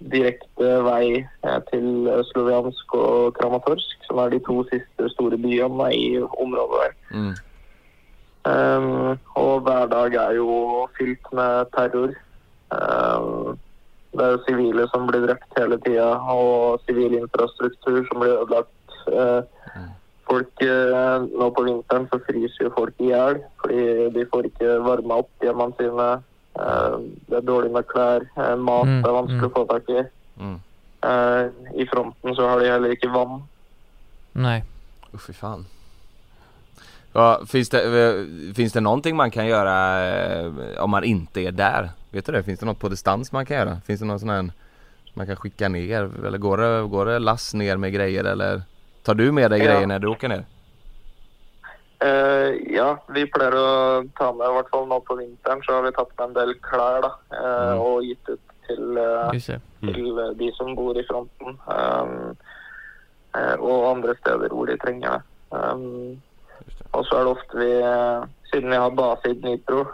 direkte 0.00 0.70
vei 0.84 1.06
eh, 1.22 1.60
til 1.70 2.08
Sloviansk 2.30 2.94
og 2.98 3.34
Kramatorsk, 3.38 4.06
som 4.08 4.20
er 4.22 4.34
de 4.34 4.40
to 4.46 4.62
siste 4.70 5.10
store 5.14 5.38
byene 5.40 5.90
i 5.94 6.06
området 6.22 6.80
der. 6.80 6.94
Mm. 7.18 7.34
Um, 8.44 9.18
og 9.40 9.60
hver 9.60 9.86
dag 9.86 10.14
er 10.14 10.32
jo 10.36 10.86
fylt 10.98 11.32
med 11.32 11.64
terror. 11.76 12.12
Um, 12.70 13.58
det 14.12 14.24
er 14.24 14.30
jo 14.34 14.42
sivile 14.48 14.84
som 14.92 15.06
blir 15.08 15.24
drept 15.24 15.56
hele 15.58 15.78
tida, 15.86 16.10
og 16.20 16.80
sivil 16.84 17.16
infrastruktur 17.22 18.04
som 18.10 18.20
blir 18.20 18.36
ødelagt. 18.36 18.98
Uh, 19.08 19.42
folk 20.28 20.60
uh, 20.60 21.24
Nå 21.24 21.50
på 21.56 21.64
vinteren 21.64 22.06
så 22.12 22.20
fryser 22.26 22.68
jo 22.68 22.70
folk 22.76 23.00
i 23.00 23.10
hjel 23.10 23.42
fordi 23.60 23.82
de 24.14 24.22
får 24.32 24.46
ikke 24.48 24.78
varma 24.84 25.18
opp 25.24 25.44
hjemmene 25.44 25.76
sine. 25.80 26.08
Uh, 26.58 26.98
det 27.26 27.36
er 27.40 27.46
dårlig 27.46 27.72
med 27.72 27.86
klær. 27.90 28.20
Uh, 28.38 28.54
mat 28.56 28.86
Mm, 28.86 29.04
er 29.04 29.12
vanskelig 29.16 29.48
å 29.50 29.54
få 29.54 29.64
tak 29.70 29.88
i. 29.90 30.04
Mm. 30.40 30.60
Uh, 31.04 31.50
I 31.74 31.86
fronten 31.86 32.34
så 32.36 32.48
har 32.48 32.60
de 32.60 32.70
heller 32.70 32.94
ikke 32.94 33.10
vann. 33.12 33.42
Nej. 34.32 34.62
Usch 35.14 35.26
fy 35.26 35.32
fan. 35.32 35.66
Ja, 37.12 37.40
finns, 37.46 37.68
det, 37.70 37.82
eh, 37.84 38.54
finns 38.54 38.72
det 38.72 38.80
någonting 38.80 39.16
man 39.16 39.30
kan 39.30 39.46
göra 39.46 39.74
eh, 40.06 40.52
om 40.82 40.90
man 40.90 41.04
inte 41.04 41.40
är 41.40 41.52
där? 41.52 41.90
Vet 42.10 42.26
du 42.26 42.32
det? 42.32 42.42
Finns 42.42 42.60
det 42.60 42.66
något 42.66 42.78
på 42.78 42.88
distans 42.88 43.32
man 43.32 43.46
kan 43.46 43.56
göra? 43.56 43.80
Finns 43.86 44.00
det 44.00 44.06
någon 44.06 44.20
sån 44.20 44.28
här 44.28 44.50
man 45.14 45.26
kan 45.26 45.36
skicka 45.36 45.68
ner? 45.68 46.10
Eller 46.26 46.38
går 46.38 46.56
det, 46.56 46.88
går 46.88 47.06
det 47.06 47.18
lass 47.18 47.54
ner 47.54 47.76
med 47.76 47.92
grejer 47.92 48.24
eller? 48.24 48.62
Tar 49.02 49.14
du 49.14 49.32
med 49.32 49.50
dig 49.50 49.58
Ja. 49.60 49.64
grejer 49.66 49.86
när 49.86 49.98
du 49.98 50.08
åker 50.08 50.28
ner? 50.28 50.44
Eh, 52.02 52.74
ja, 52.74 52.88
vi 53.14 53.24
pleier 53.30 53.54
å 53.54 53.68
ta 54.18 54.32
med, 54.34 54.48
i 54.48 54.54
hvert 54.56 54.70
fall 54.72 54.88
nå 54.90 54.98
på 55.06 55.16
vinteren, 55.20 55.62
så 55.64 55.76
har 55.78 55.86
vi 55.86 55.92
tatt 55.96 56.10
med 56.18 56.26
en 56.26 56.34
del 56.34 56.54
klær 56.66 57.00
da, 57.06 57.12
eh, 57.32 57.72
Mm. 57.74 57.80
og 57.80 58.02
gitt 58.02 58.28
ut 58.28 58.40
til, 58.66 58.98
Just 59.32 59.46
det. 59.48 59.60
til 59.94 60.34
de 60.36 60.52
som 60.56 60.74
bor 60.74 60.96
i 60.96 61.04
fronten. 61.04 61.58
Um, 61.68 62.36
og 63.60 63.96
andre 63.96 64.14
steder 64.16 64.48
hvor 64.48 64.66
de 64.66 64.76
trenger 64.78 65.10
det. 65.18 65.22
Um, 65.52 66.22
og 66.92 67.04
så 67.04 67.16
er 67.18 67.24
det 67.24 67.36
ofte 67.36 67.58
vi, 67.58 67.72
siden 68.52 68.70
vi 68.70 68.76
har 68.76 68.90
base 68.90 69.30
i 69.30 69.34
Dnipro, 69.34 69.84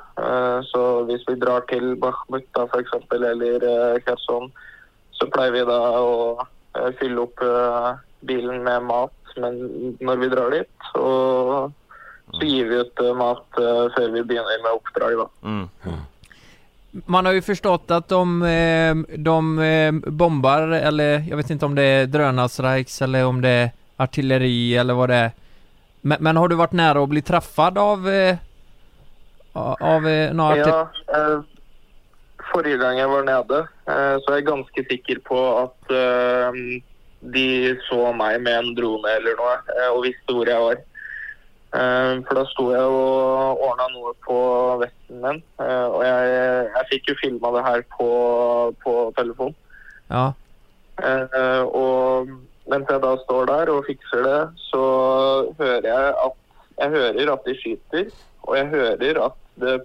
så 0.63 1.05
hvis 1.07 1.25
vi 1.29 1.35
drar 1.41 1.61
til 1.69 1.97
Bakhmut 1.97 2.45
da, 2.55 2.67
for 2.67 2.79
eksempel, 2.79 3.25
eller 3.25 3.99
Kherson, 4.05 4.53
så 5.13 5.27
pleier 5.33 5.53
vi 5.53 5.65
da 5.65 5.81
å 5.99 6.47
fylle 7.01 7.23
opp 7.25 7.41
bilen 8.27 8.63
med 8.63 8.83
mat 8.83 9.13
men 9.37 9.97
når 10.01 10.17
vi 10.21 10.29
drar 10.29 10.51
dit. 10.51 10.69
Og 10.99 11.73
vi 12.41 12.59
ut 12.59 13.01
eh, 13.01 14.09
vi 14.11 14.23
begynner 14.23 14.63
med 14.63 14.73
oppdrag. 14.73 15.19
da. 15.19 15.29
Mm. 15.49 15.69
Man 17.07 17.27
har 17.27 17.33
ju 17.33 17.43
förstått 17.43 17.91
att 17.91 18.09
de, 18.09 18.43
eh, 18.43 18.95
de 19.19 19.59
eh, 19.59 19.93
bombar, 19.93 20.63
eller 20.63 21.25
jag 21.29 21.37
vet 21.37 21.51
inte 21.51 21.67
om 21.67 21.75
det 21.75 21.83
är 21.83 22.07
drönarstrikes 22.07 23.03
eller 23.03 23.27
om 23.27 23.41
det 23.41 23.49
är 23.49 23.71
artilleri 23.97 24.77
eller 24.77 24.95
vad 24.95 25.09
det 25.09 25.15
är. 25.15 25.31
Men, 26.01 26.19
men 26.21 26.37
har 26.37 26.49
du 26.49 26.57
varit 26.57 26.73
nära 26.73 27.03
att 27.03 27.09
bli 27.09 27.23
träffad 27.23 27.79
av, 27.79 27.99
av 29.53 30.03
några 30.33 30.57
Ja, 30.57 30.91
eh, 31.07 31.41
forrige 32.53 32.79
gang 32.81 32.99
jeg 32.99 33.11
var 33.11 33.27
nede, 33.27 33.59
eh, 33.89 34.17
så 34.23 34.33
er 34.33 34.41
jeg 34.41 34.49
ganske 34.49 34.85
sikker 34.91 35.21
på 35.27 35.41
at 35.65 35.95
eh, 35.95 36.61
de 37.35 37.47
så 37.89 38.13
meg 38.17 38.41
med 38.45 38.59
en 38.59 38.73
drone 38.79 39.17
eller 39.19 39.43
eh, 39.43 39.91
og 39.91 40.05
visste 40.09 40.37
hvor 40.37 40.51
jeg 40.51 40.65
var. 40.67 40.81
Eh, 41.71 42.13
for 42.27 42.35
da 42.35 42.43
sto 42.51 42.65
jeg 42.73 42.83
og 42.83 43.61
ordna 43.63 43.85
noe 43.93 44.11
på 44.25 44.37
vesten 44.81 45.21
min, 45.23 45.37
eh, 45.63 45.85
og 45.87 46.01
jeg, 46.03 46.31
jeg 46.67 46.89
fikk 46.89 47.11
jo 47.13 47.19
filma 47.21 47.53
det 47.55 47.63
her 47.63 47.85
på, 47.95 48.09
på 48.83 48.95
telefon. 49.19 49.55
Ja. 50.11 50.25
Eh, 50.99 51.63
og 51.63 52.33
mens 52.71 52.91
jeg 52.91 53.03
da 53.05 53.13
står 53.23 53.47
der 53.53 53.71
og 53.71 53.87
fikser 53.87 54.27
det, 54.27 54.41
så 54.67 54.83
hører 55.61 55.87
jeg 55.87 56.11
at 56.25 56.37
jeg 56.81 56.95
hører 56.97 57.33
at 57.37 57.47
de 57.47 57.55
skyter, 57.61 58.11
og 58.49 58.57
jeg 58.57 58.69
hører 58.73 59.23
at 59.29 59.41
det 59.63 59.79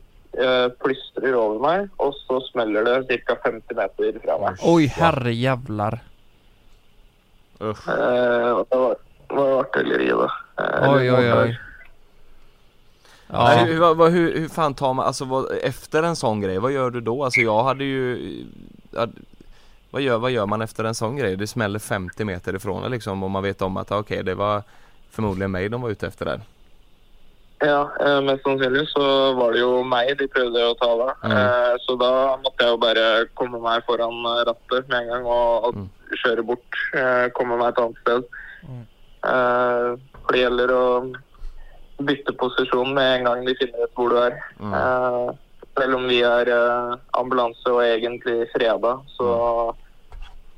plystrer 0.81 1.35
over 1.37 1.61
meg, 1.63 1.85
og 2.03 2.15
så 2.25 2.41
smeller 2.49 2.87
det 3.07 3.21
ca. 3.27 3.37
50 3.45 3.77
meter 3.77 4.17
fra 4.23 4.39
meg. 4.41 4.57
Oj, 4.67 4.89
herrejävlar. 4.97 5.99
Usch. 7.61 7.85
Eh, 7.87 8.49
og 8.51 8.65
det 8.71 8.81
var, 8.81 8.97
var 9.37 9.53
artilleri, 9.61 10.09
da. 10.11 10.27
Oj, 10.89 10.97
oj, 10.97 11.07
eller 11.13 11.43
oj. 11.43 11.55
Ja. 13.27 13.43
Nej, 13.47 13.65
hur, 13.65 13.79
vad- 13.93 14.11
hur, 14.11 14.39
hur 14.39 14.47
fan 14.49 14.73
tar 14.73 14.93
man, 14.93 15.05
alltså 15.05 15.25
vad, 15.25 15.51
efter 15.63 16.03
en 16.03 16.15
sån 16.15 16.41
grej, 16.41 16.59
vad 16.59 16.71
gör 16.71 16.89
du 16.89 17.01
då? 17.01 17.23
Alltså 17.23 17.39
jag 17.41 17.63
hade 17.63 17.83
ju 17.83 18.19
ja, 18.91 19.07
vad, 19.91 20.01
gör, 20.01 20.17
vad 20.17 20.31
gör 20.31 20.45
man 20.45 20.61
efter 20.61 20.83
en 20.83 20.95
sån 20.95 21.15
grej? 21.15 21.35
Det 21.35 21.47
smäller 21.47 21.79
50 21.79 22.23
meter 22.25 22.55
ifrån 22.55 22.91
liksom 22.91 23.23
och 23.23 23.31
man 23.31 23.43
vet 23.43 23.61
om 23.61 23.77
att 23.77 23.91
okej 23.91 24.23
det 24.23 24.35
var 24.35 24.63
förmodligen 25.11 25.51
mig 25.51 25.69
de 25.69 25.81
var 25.81 25.89
ute 25.89 26.07
efter 26.07 26.25
där. 26.25 26.41
Ja, 27.59 27.91
eh, 28.05 28.21
mest 28.21 28.43
sannsynlig 28.43 28.87
så 28.89 29.33
var 29.33 29.51
det 29.53 29.59
jo 29.59 29.83
meg 29.83 30.17
de 30.19 30.27
prøvde 30.27 30.59
å 30.69 30.73
ta 30.75 30.89
da. 30.99 31.05
Mm. 31.23 31.37
Eh, 31.37 31.75
så 31.79 31.95
da 31.95 32.09
måtte 32.43 32.65
jeg 32.65 32.73
jo 32.73 32.77
bare 32.77 33.05
komme 33.33 33.61
meg 33.63 33.85
foran 33.87 34.17
eh, 34.27 34.41
rattet 34.49 34.89
med 34.91 34.99
en 35.01 35.07
gang 35.13 35.25
og, 35.25 35.63
og 35.69 35.75
Mm. 35.79 35.89
kjøre 36.25 36.43
bort. 36.45 36.81
Eh, 36.93 37.29
komme 37.33 37.55
meg 37.57 37.71
et 37.71 37.79
annet 37.79 38.01
sted. 38.03 38.27
Eh, 39.25 39.87
for 40.25 40.35
det 40.35 40.41
gjelder 40.43 40.71
å 40.75 40.83
bytte 41.97 42.33
posisjon 42.39 42.93
med 42.93 43.19
en 43.19 43.23
gang 43.29 43.45
de 43.47 43.55
finner 43.55 43.85
ut 43.87 43.93
hvor 43.95 44.09
du 44.11 44.17
er. 44.19 44.35
Mm. 44.59 44.73
Eh, 44.73 45.35
selv 45.79 45.95
om 45.95 46.05
vi 46.07 46.21
er 46.23 46.49
eh, 46.51 46.95
ambulanse 47.19 47.71
og 47.71 47.81
egentlig 47.83 48.47
freda, 48.53 48.97
så, 49.15 49.29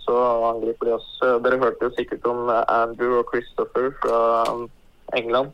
så 0.05 0.17
angriper 0.53 0.85
de 0.89 0.95
oss. 0.97 1.07
Eh, 1.25 1.37
Dere 1.45 1.59
hørte 1.61 1.89
jo 1.89 1.93
sikkert 1.97 2.25
om 2.29 2.49
eh, 2.49 2.63
Andrew 2.73 3.19
og 3.21 3.29
Christopher 3.33 3.91
fra 4.01 4.19
um, 4.51 4.67
England. 5.17 5.51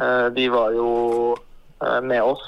Eh, 0.00 0.26
de 0.36 0.48
var 0.52 0.72
jo 0.76 0.88
eh, 1.84 2.00
med 2.02 2.22
oss. 2.22 2.44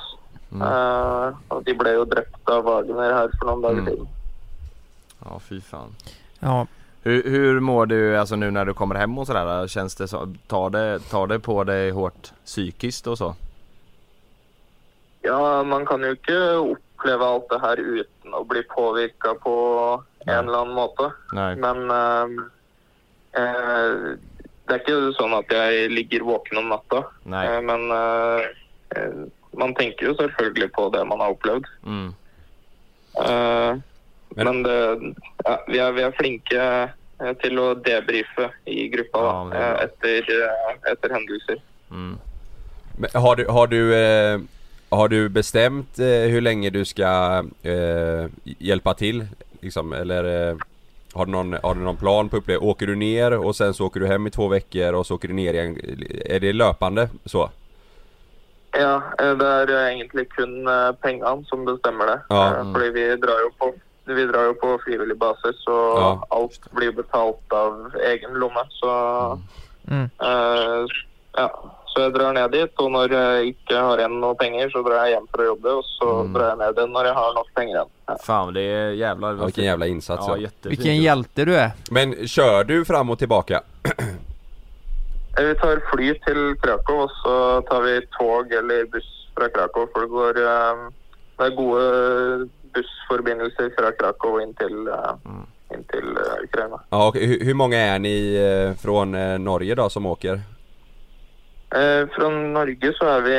Mm. 0.52 0.62
Eh, 0.62 1.40
og 1.52 1.64
de 1.64 1.74
ble 1.80 1.94
jo 1.96 2.04
drept 2.08 2.50
av 2.52 2.64
Wagner 2.68 3.14
her 3.16 3.32
for 3.38 3.48
noen 3.48 3.62
dager 3.64 3.82
Mm. 3.82 3.88
siden. 3.88 4.08
Ja 5.22 5.36
fy 5.38 5.60
fan. 5.62 5.92
Ja. 6.42 6.64
Hur, 7.02 7.22
hur 7.22 7.60
mår 7.60 7.86
du 7.86 8.16
alltså 8.16 8.36
nu 8.36 8.50
när 8.50 8.64
du 8.64 8.74
kommer 8.74 8.94
hem 8.94 9.18
och 9.18 9.26
sådär? 9.26 9.66
Känns 9.68 9.94
det 9.94 10.08
så, 10.08 10.34
tar 10.46 10.70
det, 10.70 10.98
tar 10.98 11.26
det 11.26 11.40
på 11.40 11.64
dig 11.64 11.90
hårt 11.90 12.32
psykiskt 12.44 13.06
och 13.06 13.18
så? 13.18 13.34
Ja, 15.22 15.62
man 15.62 15.86
kan 15.86 16.02
jo 16.02 16.14
ikke 16.16 16.38
oppleve 16.58 17.26
alt 17.26 17.48
det 17.50 17.60
her 17.62 17.76
uten 17.78 18.34
å 18.34 18.42
bli 18.46 18.62
påvirka 18.70 19.34
på 19.42 19.54
Nei. 20.26 20.34
en 20.34 20.48
eller 20.48 20.64
annen 20.64 20.74
måte. 20.74 21.10
Nej. 21.32 21.56
Men 21.56 21.90
eh, 21.90 22.26
det 24.66 24.74
er 24.74 24.82
ikke 24.82 25.14
sånn 25.18 25.34
at 25.38 25.50
jeg 25.54 25.90
ligger 25.94 26.26
våken 26.26 26.62
om 26.62 26.72
natta. 26.74 27.04
Nej. 27.22 27.46
Eh, 27.50 27.62
men 27.66 27.86
eh, 27.94 29.22
man 29.58 29.74
tenker 29.78 30.10
jo 30.10 30.18
selvfølgelig 30.18 30.70
på 30.74 30.88
det 30.94 31.04
man 31.06 31.22
har 31.22 31.34
opplevd. 31.34 31.70
Mm. 31.86 32.10
Eh, 33.22 33.72
Men- 34.36 34.46
men 34.46 34.62
det, 34.62 35.14
ja, 35.44 35.58
vi, 35.68 35.78
er, 35.78 35.92
vi 35.92 36.02
er 36.02 36.10
flinke 36.18 36.62
eh, 37.20 37.32
til 37.42 37.58
å 37.58 37.74
debrife 37.74 38.50
i 38.66 38.88
gruppa 38.88 39.22
da, 39.22 39.32
Ja, 39.54 39.68
eh, 39.74 39.84
etter, 39.84 40.32
eh, 40.42 40.92
etter 40.92 41.14
hendelser. 41.14 41.60
Mm. 41.90 42.18
Har 43.14 43.36
du, 43.36 43.46
har 43.48 43.66
du, 43.66 43.94
eh, 43.94 44.38
har 44.90 45.08
du 45.08 45.28
bestämt 45.28 45.98
eh, 45.98 46.28
hur 46.32 46.40
länge 46.40 46.70
du 46.70 46.84
ska 46.84 47.44
eh, 47.62 48.26
hjälpa 48.44 48.94
till? 48.94 49.26
Liksom, 49.60 49.92
eller 49.92 50.24
eh, 50.50 50.56
har, 51.14 51.26
du 51.26 51.32
någon, 51.32 51.52
har 51.62 51.74
du 51.74 51.80
någon 51.80 51.96
plan 51.96 52.28
på 52.28 52.36
upplevelse? 52.36 52.66
Åker 52.66 52.86
du 52.86 52.96
ner 52.96 53.38
och 53.38 53.56
sen 53.56 53.74
så 53.74 53.86
åker 53.86 54.00
du 54.00 54.06
hem 54.06 54.26
i 54.26 54.30
två 54.30 54.48
veckor 54.48 54.92
och 54.92 55.06
så 55.06 55.14
åker 55.14 55.28
du 55.28 55.34
ner 55.34 55.54
igen? 55.54 55.76
Är 56.26 56.40
det 56.40 56.52
löpande 56.52 57.08
så? 57.24 57.50
Ja, 58.72 59.02
eh, 59.20 59.32
det 59.36 59.46
er 59.46 59.70
eh, 59.70 59.88
egentlig 59.94 60.28
kun 60.32 60.66
eh, 60.68 60.92
pengene 61.02 61.44
som 61.48 61.64
bestemmer 61.64 62.06
det. 62.06 62.20
Ja. 62.28 62.44
Eh, 62.56 62.72
Fordi 62.72 62.90
vi 62.90 63.16
drar 63.16 63.42
jo 63.44 63.50
på 63.58 63.72
vi 64.04 64.26
drar 64.26 64.44
jo 64.50 64.54
på 64.54 64.78
frivillig 64.84 65.18
basis, 65.18 65.56
så 65.66 65.76
Ja. 65.98 66.22
alt 66.30 66.70
blir 66.72 66.92
betalt 66.92 67.52
av 67.52 67.92
egen 68.02 68.34
lomme. 68.34 68.64
Så, 68.80 69.38
Mm. 69.90 70.10
eh, 70.20 70.86
ja. 71.36 71.48
så 71.94 72.00
jeg 72.00 72.12
drar 72.14 72.32
ned 72.32 72.50
dit, 72.52 72.70
og 72.78 72.90
når 72.90 73.08
jeg 73.12 73.46
ikke 73.54 73.76
har 73.80 73.98
igjen 73.98 74.20
noe 74.20 74.34
penger, 74.34 74.70
så 74.70 74.82
drar 74.84 75.04
jeg 75.06 75.14
hjem 75.16 75.26
for 75.30 75.42
å 75.42 75.46
jobbe, 75.46 75.68
og 75.78 75.84
så 75.84 76.24
Mm. 76.24 76.32
drar 76.34 76.48
jeg 76.48 76.58
ned 76.58 76.74
igjen 76.78 76.92
når 76.92 77.04
jeg 77.04 77.14
har 77.14 77.34
nok 77.34 77.46
penger 77.56 77.74
igjen. 77.76 77.90
Ja. 78.08 78.16
Fan 78.22 78.52
det 78.54 78.60
är 78.62 78.90
jävlar 78.92 79.36
Ja, 79.36 79.44
vilken 79.44 79.64
jävla 79.64 79.86
insats 79.86 80.26
Ja 80.28 80.48
Vilken 80.62 80.96
hjälte 80.96 81.44
du 81.44 81.54
är. 81.56 81.70
Men 81.90 82.26
kör 82.28 82.64
du 82.64 82.84
fram 82.84 83.10
och 83.10 83.18
tillbaka? 83.18 83.62
Vi 85.36 85.54
tar 85.54 85.80
fly 85.92 86.12
til 86.26 86.40
Krakow, 86.60 87.02
og 87.06 87.10
så 87.24 87.36
tar 87.70 87.80
vi 87.82 88.00
tog 88.18 88.52
eller 88.52 88.84
buss 88.92 89.06
fra 89.36 89.48
Krakow. 89.48 89.86
For 89.92 90.00
det 90.04 90.10
går 90.10 90.36
eh, 90.42 90.90
Det 91.38 91.46
er 91.46 91.56
gode 91.56 92.48
bussforbindelser 92.74 93.70
fra 93.78 93.92
Krakow 93.92 94.40
inn 94.42 94.54
til, 94.54 94.88
eh, 94.88 95.14
Mm. 95.24 95.46
inn 95.74 95.84
til 95.84 96.16
eh, 96.16 96.42
Ukraina. 96.44 96.80
Ja, 96.90 97.08
och 97.08 97.16
hur, 97.16 97.44
hur 97.44 97.54
många 97.54 97.76
är 97.78 97.98
ni 97.98 98.34
eh, 98.36 98.74
från 98.82 99.14
eh, 99.14 99.38
Norge 99.38 99.74
då 99.74 99.88
som 99.90 100.06
åker? 100.06 100.40
Eh, 101.74 102.08
Fra 102.16 102.28
Norge 102.28 102.92
så 102.98 103.04
er 103.16 103.20
vi 103.20 103.32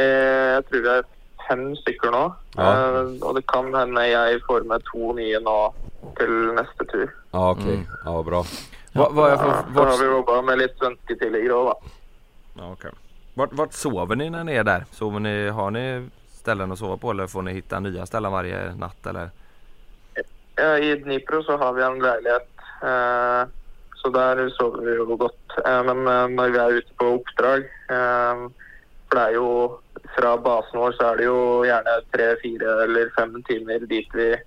Jeg 0.56 0.66
tror 0.70 0.82
vi 0.82 0.90
er 0.90 1.04
fem 1.48 1.76
stykker 1.76 2.12
nå. 2.12 2.34
Ja. 2.58 2.70
Eh, 2.74 3.24
och 3.28 3.36
det 3.36 3.48
kan 3.48 3.74
hända 3.74 4.08
jag 4.08 4.42
får 4.48 4.62
med 4.62 4.82
två 4.92 5.14
nya 5.14 5.40
nu 5.40 5.70
till 6.18 6.54
nästa 6.56 6.84
tur. 6.92 7.10
Ja 7.32 7.52
okej, 7.52 7.64
Mm. 7.74 7.86
ja 8.06 8.24
bra. 8.24 8.44
Vad, 8.94 9.14
vad 9.14 9.32
är 9.32 9.38
för, 9.38 9.48
Ja, 9.48 9.64
så 9.74 9.80
har 9.80 9.86
vart, 9.86 10.02
vi 10.02 10.06
jobbat 10.06 10.46
med 10.46 10.58
lite 10.58 10.76
svenska 10.78 11.16
tillägg 11.16 11.50
då. 11.50 11.64
va. 11.64 11.76
ja, 12.58 12.72
okej. 12.72 12.92
vart, 13.34 13.54
vart 13.54 13.74
sover 13.74 14.16
ni 14.16 14.30
när 14.30 14.44
ni 14.44 14.54
är 14.56 14.64
där? 14.64 14.86
Sover 14.92 15.20
ni, 15.20 15.50
har 15.50 15.72
ni 15.72 16.10
ställen 16.44 16.72
att 16.72 16.80
sova 16.80 16.98
på 16.98 17.12
eller 17.12 17.28
får 17.28 17.42
ni 17.42 17.54
hitta 17.54 17.80
nya 17.80 18.06
ställen 18.06 18.32
varje 18.32 18.76
natt 18.76 19.06
eller? 19.08 19.30
I 20.82 20.96
Dnipro 20.96 21.44
så 21.44 21.58
har 21.58 21.74
vi 21.74 21.84
en 21.84 22.00
lägenhet. 22.00 22.50
Eh, 22.82 23.44
så 23.96 24.10
där 24.10 24.50
sover 24.50 24.86
vi 24.86 24.92
ju 24.92 25.06
gott. 25.06 25.48
Eh, 25.66 25.84
men 25.84 26.08
eh, 26.08 26.28
när 26.28 26.50
vi 26.50 26.58
är 26.58 26.72
ute 26.72 26.94
på 26.94 27.06
uppdrag, 27.06 27.64
för 29.10 29.16
det 29.16 29.22
är 29.22 29.32
ju 29.32 29.70
från 30.16 30.44
basen 30.44 30.80
vår 30.80 30.92
så 30.92 31.04
är 31.04 31.18
det 31.18 31.24
ju 31.24 31.66
gärna 31.68 32.02
tre, 32.12 32.36
fyra 32.44 32.84
eller 32.84 33.10
fem 33.18 33.44
timmar 33.44 33.80
dit 33.80 34.10
vi 34.14 34.38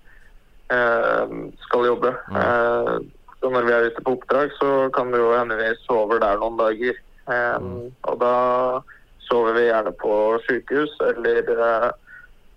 ska 1.61 1.87
jobba. 1.87 2.09
Eh, 2.09 2.99
så 3.41 3.51
när 3.51 3.63
vi 3.63 3.73
är 3.73 3.83
ute 3.83 4.03
på 4.03 4.11
uppdrag 4.13 4.51
så 4.59 4.91
kan 4.91 5.11
det 5.11 5.19
ju 5.19 5.37
hända 5.37 5.57
vi 5.57 5.75
sover 5.87 6.21
där 6.21 6.37
någon 6.37 6.57
dagar. 6.57 6.95
Eh, 7.29 7.61
Och 8.01 8.19
då 8.19 8.83
sover 9.29 9.53
vi 9.53 9.67
gärna 9.67 9.93
på 9.93 10.41
sjukhus 10.49 10.91
eller 11.01 11.93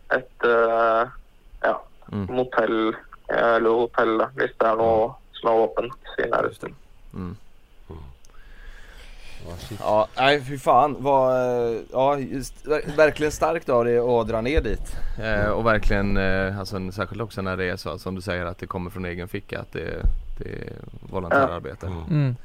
ett 0.09 0.43
eh, 0.43 1.07
ja, 1.61 1.84
Mm. 2.11 2.36
motell 2.36 2.88
eh, 3.30 3.55
eller 3.55 3.70
hotell 3.70 4.15
hvis 4.36 4.55
det 4.57 4.65
er 4.72 4.76
noe 4.80 5.11
som 5.38 5.49
er 5.51 5.59
åpent 5.65 6.07
i 6.17 6.26
nærheten. 6.32 6.74
Mm. 7.13 7.36
Ja, 9.80 10.07
nej 10.17 10.41
fy 10.43 10.57
fan 10.57 10.95
vad, 10.99 11.32
eh, 11.36 11.82
ja 11.91 12.17
just, 12.20 12.65
ver- 12.67 12.95
verkligen 12.97 13.32
starkt 13.32 13.70
av 13.70 13.86
dig 13.86 13.97
att 13.99 14.28
dra 14.28 14.41
ner 14.41 14.61
dit. 14.61 14.95
Eh, 15.22 15.49
och 15.49 15.65
verkligen, 15.65 16.17
eh, 16.17 16.59
alltså 16.59 16.91
särskilt 16.91 17.22
också 17.22 17.41
när 17.41 17.57
det 17.57 17.65
är 17.70 17.76
så 17.78 17.97
som 17.99 18.15
du 18.15 18.22
säger 18.22 18.45
att 18.45 18.57
det 18.57 18.67
kommer 18.67 18.89
från 18.89 19.05
egen 19.05 19.28
ficka 19.28 19.59
att 19.59 19.72
det, 19.74 20.01
det 20.38 20.49
är 20.49 20.74
volontärarbete. 21.11 21.86
Mm. 21.88 22.36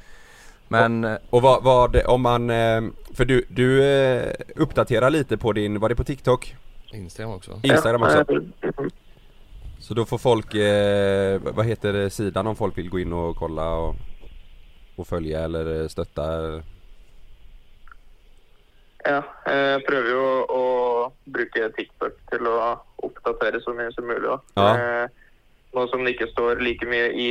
Men, 0.68 1.04
eh, 1.04 1.16
Och 1.30 1.42
vad, 1.42 1.62
vad 1.62 2.06
om 2.06 2.22
man, 2.22 2.50
eh, 2.50 2.82
för 3.14 3.24
du, 3.24 3.44
du 3.48 3.84
eh, 3.84 4.32
uppdaterar 4.56 5.10
lite 5.10 5.36
på 5.36 5.52
din, 5.52 5.80
var 5.80 5.88
det 5.88 5.96
på 5.96 6.04
TikTok? 6.04 6.56
Instagram 6.92 7.32
också. 7.32 7.60
Instagram 7.62 8.02
också? 8.02 8.24
Så 9.78 9.94
då 9.94 10.04
får 10.04 10.18
folk, 10.18 10.54
eh, 10.54 11.40
vad 11.42 11.66
heter 11.66 11.92
det, 11.92 12.10
sidan 12.10 12.46
om 12.46 12.56
folk 12.56 12.78
vill 12.78 12.90
gå 12.90 12.98
in 12.98 13.12
och 13.12 13.36
kolla 13.36 13.74
och, 13.74 13.94
och 14.96 15.06
följa 15.06 15.40
eller 15.44 15.88
stötta? 15.88 16.22
ja, 19.04 19.20
jeg 19.46 19.82
prøver 19.88 20.10
jo 20.10 20.24
å 20.48 20.62
bruke 21.28 21.68
TikTok 21.76 22.16
til 22.30 22.48
å 22.48 22.54
oppdatere 23.04 23.60
så 23.64 23.74
mye 23.76 23.92
som. 23.92 24.08
Da. 24.08 24.38
Ja. 24.56 24.68
Eh, 24.72 25.42
nå 25.74 25.86
som 25.90 26.04
det 26.04 26.14
ikke 26.14 26.30
står 26.32 26.62
like 26.64 26.88
mye 26.88 27.10
i 27.12 27.28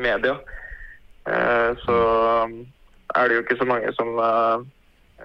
media, 0.00 0.38
så 1.84 1.98
er 3.16 3.28
det 3.28 3.34
jo 3.36 3.42
ikke 3.44 3.58
så 3.58 3.66
mange 3.68 3.92
som 3.96 4.08
eh, 4.18 4.64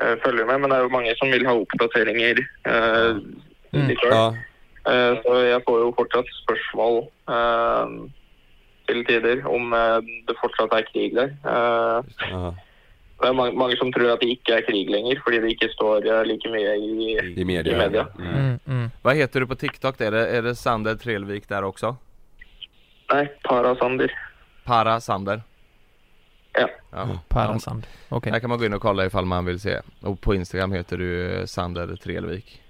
eh, 0.02 0.16
følger 0.26 0.46
med. 0.46 0.60
Men 0.62 0.70
det 0.70 0.78
er 0.78 0.84
jo 0.88 0.94
mange 0.98 1.16
som 1.20 1.32
vil 1.32 1.46
ha 1.46 1.54
oppdateringer. 1.62 2.44
Eh, 2.66 3.16
Mm. 3.76 3.90
Ja, 4.08 4.34
Eh, 4.88 5.18
Så 5.24 5.34
jeg 5.44 5.62
får 5.68 5.80
jo 5.82 5.94
fortsatt 5.98 6.28
spørsmål 6.46 7.00
eh, 7.28 7.88
til 8.88 9.02
tider 9.06 9.42
om 9.50 9.74
eh, 9.74 9.98
det 10.28 10.36
fortsatt 10.38 10.72
er 10.78 10.86
krig 10.92 11.16
der. 11.18 11.32
Eh, 11.44 12.04
ja, 12.30 12.52
det 13.22 13.28
er 13.28 13.34
mange, 13.34 13.58
mange 13.58 13.76
som 13.82 13.90
tror 13.92 14.14
at 14.14 14.22
det 14.22 14.30
ikke 14.38 14.54
er 14.60 14.62
krig 14.68 14.90
lenger, 14.94 15.20
fordi 15.26 15.40
det 15.42 15.56
ikke 15.56 15.72
står 15.74 16.06
eh, 16.06 16.22
like 16.30 16.52
mye 16.54 16.76
i, 16.78 17.18
i 17.42 17.44
media. 17.44 17.74
I 17.74 17.80
media. 17.82 18.06
Mm. 18.20 18.36
Mm, 18.38 18.60
mm. 18.66 18.92
vad 19.02 19.16
heter 19.16 19.40
du 19.40 19.48
på 19.48 19.56
TikTok? 19.56 20.02
Är 20.02 20.12
det, 20.12 20.28
är 20.28 20.42
det 20.42 20.56
Sander 20.56 20.96
Trelvik 20.96 21.50
där 21.50 21.64
också? 21.64 21.96
Nei, 23.12 23.28
Parasander. 23.44 24.12
Para 24.66 25.00
Ja. 26.58 26.68
Ja. 26.92 27.20
Parasand. 27.28 27.88
Okej. 28.10 28.32
Här 28.32 28.40
kan 28.40 28.50
man 28.50 28.60
gå 28.60 28.66
in 28.66 28.74
och 28.74 28.82
kolla 28.82 29.06
ifall 29.06 29.26
man 29.26 29.46
vill 29.46 29.60
se. 29.60 29.82
Och 30.02 30.22
på 30.22 30.36
Instagram 30.36 30.72
heter 30.72 30.98
du 30.98 31.36
eh, 31.36 31.46
Sander 31.46 31.96
Trelvik. 31.96 32.62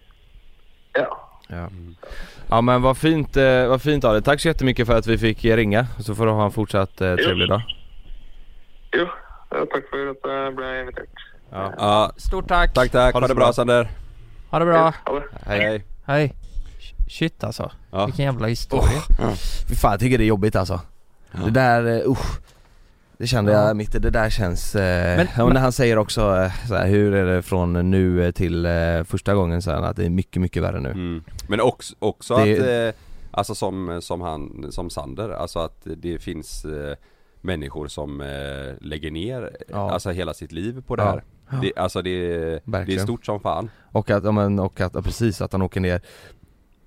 Ja. 0.93 1.29
Ja. 1.47 1.69
ja 2.47 2.61
men 2.61 2.81
vad 2.81 2.97
fint, 2.97 3.37
eh, 3.37 3.67
vad 3.67 3.81
fint 3.81 4.03
av 4.03 4.13
dig. 4.13 4.21
Tack 4.21 4.41
så 4.41 4.47
jättemycket 4.47 4.87
för 4.87 4.97
att 4.97 5.07
vi 5.07 5.17
fick 5.17 5.45
eh, 5.45 5.55
ringa. 5.55 5.87
Så 5.99 6.15
får 6.15 6.25
du 6.25 6.31
ha 6.31 6.45
en 6.45 6.51
fortsatt 6.51 7.01
eh, 7.01 7.15
trevlig 7.15 7.49
dag. 7.49 7.61
Jo, 8.95 9.03
eh, 9.03 9.65
takk 9.65 9.89
for 9.89 10.09
at 10.09 10.27
jeg 10.31 10.55
ble 10.55 10.71
invitert. 10.79 11.23
Ja. 11.51 11.73
Ja, 11.77 12.11
Stort 12.17 12.47
tack. 12.47 12.73
tack 12.73 12.91
tack, 12.91 13.13
ha 13.13 13.27
det 13.27 13.35
bra 13.35 13.53
Sander. 13.53 13.89
Ha 14.49 14.59
det 14.59 14.65
bra. 14.65 14.93
Ha 15.05 15.19
det. 15.19 15.25
Hej. 15.45 15.85
Hej. 16.05 16.33
Shit 17.07 17.43
alltså. 17.43 17.71
Ja. 17.91 18.05
Vilken 18.05 18.25
jävla 18.25 18.47
historia. 18.47 19.01
Fy 19.69 19.75
fan 19.75 19.91
jag 19.91 19.99
tycker 19.99 20.17
det 20.17 20.23
är 20.23 20.27
jobbigt 20.27 20.55
alltså. 20.55 20.79
Det 21.31 21.51
där, 21.51 21.83
uh, 21.83 22.11
usch. 22.11 22.39
Det 23.17 23.27
kände 23.27 23.51
Ja. 23.51 23.67
jag 23.67 23.77
mitt 23.77 23.95
i, 23.95 23.99
det 23.99 24.09
där 24.09 24.29
känns, 24.29 24.75
eh, 24.75 25.17
Men- 25.17 25.27
ja, 25.37 25.49
när 25.49 25.61
han 25.61 25.71
säger 25.71 25.97
också 25.97 26.21
eh, 26.21 26.51
så 26.67 26.75
här, 26.75 26.87
hur 26.87 27.13
är 27.13 27.25
det 27.35 27.41
från 27.41 27.91
nu 27.91 28.31
till 28.31 28.65
eh, 28.65 29.03
första 29.03 29.33
gången 29.35 29.61
så 29.61 29.71
här, 29.71 29.81
att 29.81 29.95
det 29.95 30.05
är 30.05 30.09
mycket, 30.09 30.41
mycket 30.41 30.63
värre 30.63 30.79
nu. 30.79 30.89
Mm. 30.91 31.23
Men 31.47 31.61
också, 31.61 31.95
också 31.99 32.35
Det- 32.37 32.87
att, 32.89 32.95
eh, 32.95 33.01
alltså 33.31 33.55
som, 33.55 33.99
som 34.01 34.21
han, 34.21 34.65
som 34.71 34.89
Sander, 34.89 35.29
alltså 35.29 35.59
att 35.59 35.87
det 35.97 36.19
finns 36.19 36.65
eh, 36.65 36.95
människor 37.41 37.87
som 37.87 38.21
eh, 38.21 38.27
lägger 38.81 39.11
ner, 39.11 39.57
Ja. 39.67 39.91
alltså 39.91 40.11
hela 40.11 40.33
sitt 40.33 40.51
liv 40.51 40.83
på 40.87 40.95
det 40.95 41.03
Ja. 41.03 41.09
här. 41.11 41.23
Det, 41.61 41.73
alltså 41.75 42.01
det, 42.01 42.27
det 42.65 42.95
är 42.95 42.99
stort 42.99 43.25
som 43.25 43.39
fan. 43.39 43.69
Och 43.91 44.09
att, 44.09 44.23
ja, 44.23 44.31
men, 44.31 44.59
och 44.59 44.81
att, 44.81 44.93
ja, 44.95 45.01
precis 45.01 45.41
att 45.41 45.51
han 45.51 45.61
åker 45.61 45.79
ner 45.81 46.01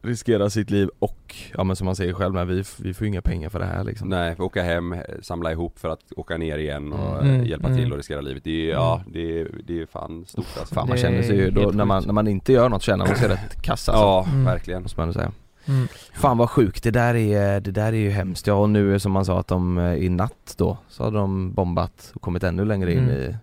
Riskerar 0.03 0.49
sitt 0.49 0.71
liv 0.71 0.89
och, 0.99 1.35
ja 1.55 1.65
men 1.65 1.77
som 1.77 1.87
han 1.87 1.97
säger 1.97 2.13
själv, 2.13 2.35
men 2.35 2.49
vi, 2.49 2.65
vi 2.79 2.95
får 2.95 3.07
inga 3.07 3.23
pengar 3.23 3.49
för 3.49 3.59
det 3.59 3.65
här 3.65 3.85
liksom 3.85 4.09
Nej, 4.09 4.37
för 4.37 4.43
åka 4.43 4.63
hem, 4.63 4.97
samla 5.23 5.53
ihop 5.53 5.79
för 5.79 5.89
att 5.89 6.01
åka 6.17 6.37
ner 6.37 6.59
igen 6.59 6.93
och 6.93 7.23
Mm. 7.23 7.41
eh, 7.41 7.47
hjälpa 7.49 7.67
Mm. 7.69 7.79
till 7.79 7.93
och 7.93 7.97
riskera 7.97 8.21
livet. 8.21 8.45
Det 8.45 8.71
är, 8.71 8.73
ja, 8.75 9.03
det, 9.13 9.41
är- 9.41 9.49
det 9.65 9.81
är 9.83 9.87
fan 9.87 10.25
stort 10.29 10.45
alltså. 10.59 10.75
Fan 10.75 10.89
man 10.89 10.97
Det 10.97 11.03
känner 11.03 11.23
sig 11.23 11.37
ju, 11.37 11.51
då, 11.51 11.71
när, 11.75 11.85
man, 11.85 12.03
när 12.07 12.13
man 12.13 12.29
inte 12.29 12.53
gör 12.53 12.69
något 12.69 12.83
känner 12.83 13.07
man 13.07 13.17
sig 13.17 13.29
rätt 13.29 13.63
kass 13.63 13.89
alltså, 13.89 14.03
Ja, 14.05 14.27
Mm. 14.29 14.45
verkligen. 14.45 14.83
måste 14.83 15.01
man 15.01 15.13
säga 15.13 15.33
Mm. 15.67 15.89
Fan 16.15 16.39
vad 16.39 16.51
sjukt, 16.51 16.83
det 16.85 16.91
där 16.91 17.15
är, 17.15 17.61
det 17.61 17.71
där 17.71 17.87
är 17.93 17.97
ju 17.97 18.11
hemskt. 18.11 18.47
Ja 18.47 18.55
och 18.55 18.71
nu 18.71 18.99
som 18.99 19.13
man 19.13 19.25
sa 19.25 19.41
att 19.41 19.47
de 19.49 19.79
eh, 19.79 19.95
i 19.95 20.09
natt 20.09 20.55
då, 20.57 20.79
så 20.89 21.05
har 21.05 21.11
de 21.11 21.53
bombat 21.53 22.13
och 22.15 22.23
kommit 22.23 22.43
ännu 22.45 22.65
längre 22.65 22.93
in 22.93 22.99
Mm. 22.99 23.11
i. 23.17 23.35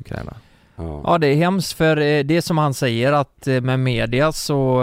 Ukraina 0.00 0.34
Ja. 0.76 1.02
Ja 1.04 1.18
det 1.18 1.26
är 1.26 1.34
hemskt 1.34 1.72
för 1.72 1.96
eh, 1.96 2.24
det 2.24 2.36
är 2.36 2.40
som 2.40 2.58
han 2.58 2.74
säger 2.74 3.12
att 3.12 3.46
eh, 3.48 3.60
med 3.60 3.80
media 3.80 4.32
så 4.32 4.82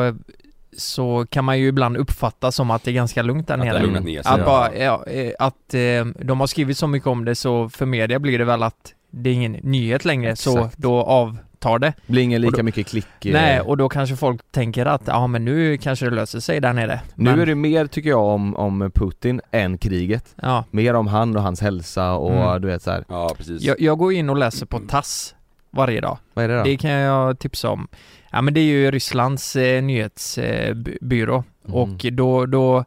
så 0.78 1.26
kan 1.30 1.46
man 1.46 1.60
ju 1.60 1.68
ibland 1.68 1.98
uppfatta 1.98 2.52
som 2.52 2.72
att 2.72 2.84
det 2.84 2.92
är 2.92 2.96
ganska 2.96 3.22
lugnt 3.22 3.48
där 3.48 3.54
Att 3.54 3.60
det 3.62 3.66
nere. 3.88 4.00
ner 4.00 4.24
sig. 4.24 4.32
Att, 4.32 4.46
bara, 4.46 4.76
ja, 4.76 5.06
eh, 5.08 5.32
att 5.40 5.74
eh, 5.74 6.06
de 6.26 6.40
har 6.40 6.48
skrivit 6.48 6.78
så 6.78 6.88
mycket 6.88 7.08
om 7.08 7.26
det 7.26 7.36
så 7.36 7.70
för 7.70 7.86
media 7.86 8.20
blir 8.20 8.40
det 8.40 8.46
väl 8.46 8.64
att 8.64 8.94
det 9.12 9.30
är 9.30 9.34
ingen 9.34 9.52
nyhet 9.52 10.06
längre 10.06 10.36
så 10.36 10.58
Exakt. 10.58 10.78
då 10.78 11.02
avtar 11.04 11.80
det. 11.80 11.94
Det 12.06 12.12
blir 12.12 12.24
ingen 12.24 12.42
lika 12.42 12.58
då- 12.58 12.64
mycket 12.64 12.88
klick 12.88 13.26
eh, 13.26 13.34
Nej 13.34 13.62
och 13.62 13.78
då 13.78 13.90
kanske 13.90 14.16
folk 14.16 14.42
tänker 14.52 14.86
att 14.86 15.02
ja 15.06 15.28
men 15.28 15.46
nu 15.46 15.78
kanske 15.78 16.06
det 16.06 16.12
löser 16.16 16.40
sig 16.40 16.60
där 16.62 16.74
nere. 16.74 17.02
Nu 17.16 17.30
Men- 17.30 17.40
är 17.40 17.46
det 17.46 17.56
mer 17.56 17.88
tycker 17.88 18.10
jag 18.10 18.24
om, 18.24 18.56
om 18.56 18.92
Putin 18.96 19.42
än 19.52 19.78
kriget 19.78 20.36
Ja, 20.42 20.64
Mer 20.72 20.94
om 20.94 21.08
han 21.08 21.36
och 21.36 21.44
hans 21.44 21.62
hälsa 21.62 22.12
och 22.14 22.32
Mm. 22.36 22.62
du 22.62 22.68
vet 22.68 22.82
så 22.82 22.92
här. 22.92 23.04
Ja, 23.10 23.32
precis. 23.38 23.62
jag, 23.62 23.82
jag 23.82 23.98
går 23.98 24.14
in 24.14 24.30
och 24.30 24.38
läser 24.38 24.66
på 24.66 24.80
TASS 24.80 25.36
varje 25.72 26.02
dag. 26.02 26.18
vad 26.34 26.46
är 26.46 26.50
det 26.50 26.58
då? 26.58 26.64
Det 26.64 26.78
kan 26.78 26.92
jag 26.92 27.40
tipsa 27.40 27.70
om. 27.70 27.88
Ja 28.34 28.42
men 28.42 28.54
det 28.54 28.60
är 28.60 28.64
ju 28.64 28.92
Rysslands 28.92 29.56
eh, 29.56 29.84
nyhetsbyrå 29.84 31.44
Mm. 31.66 31.76
och 31.76 32.06
då, 32.12 32.46
då 32.46 32.86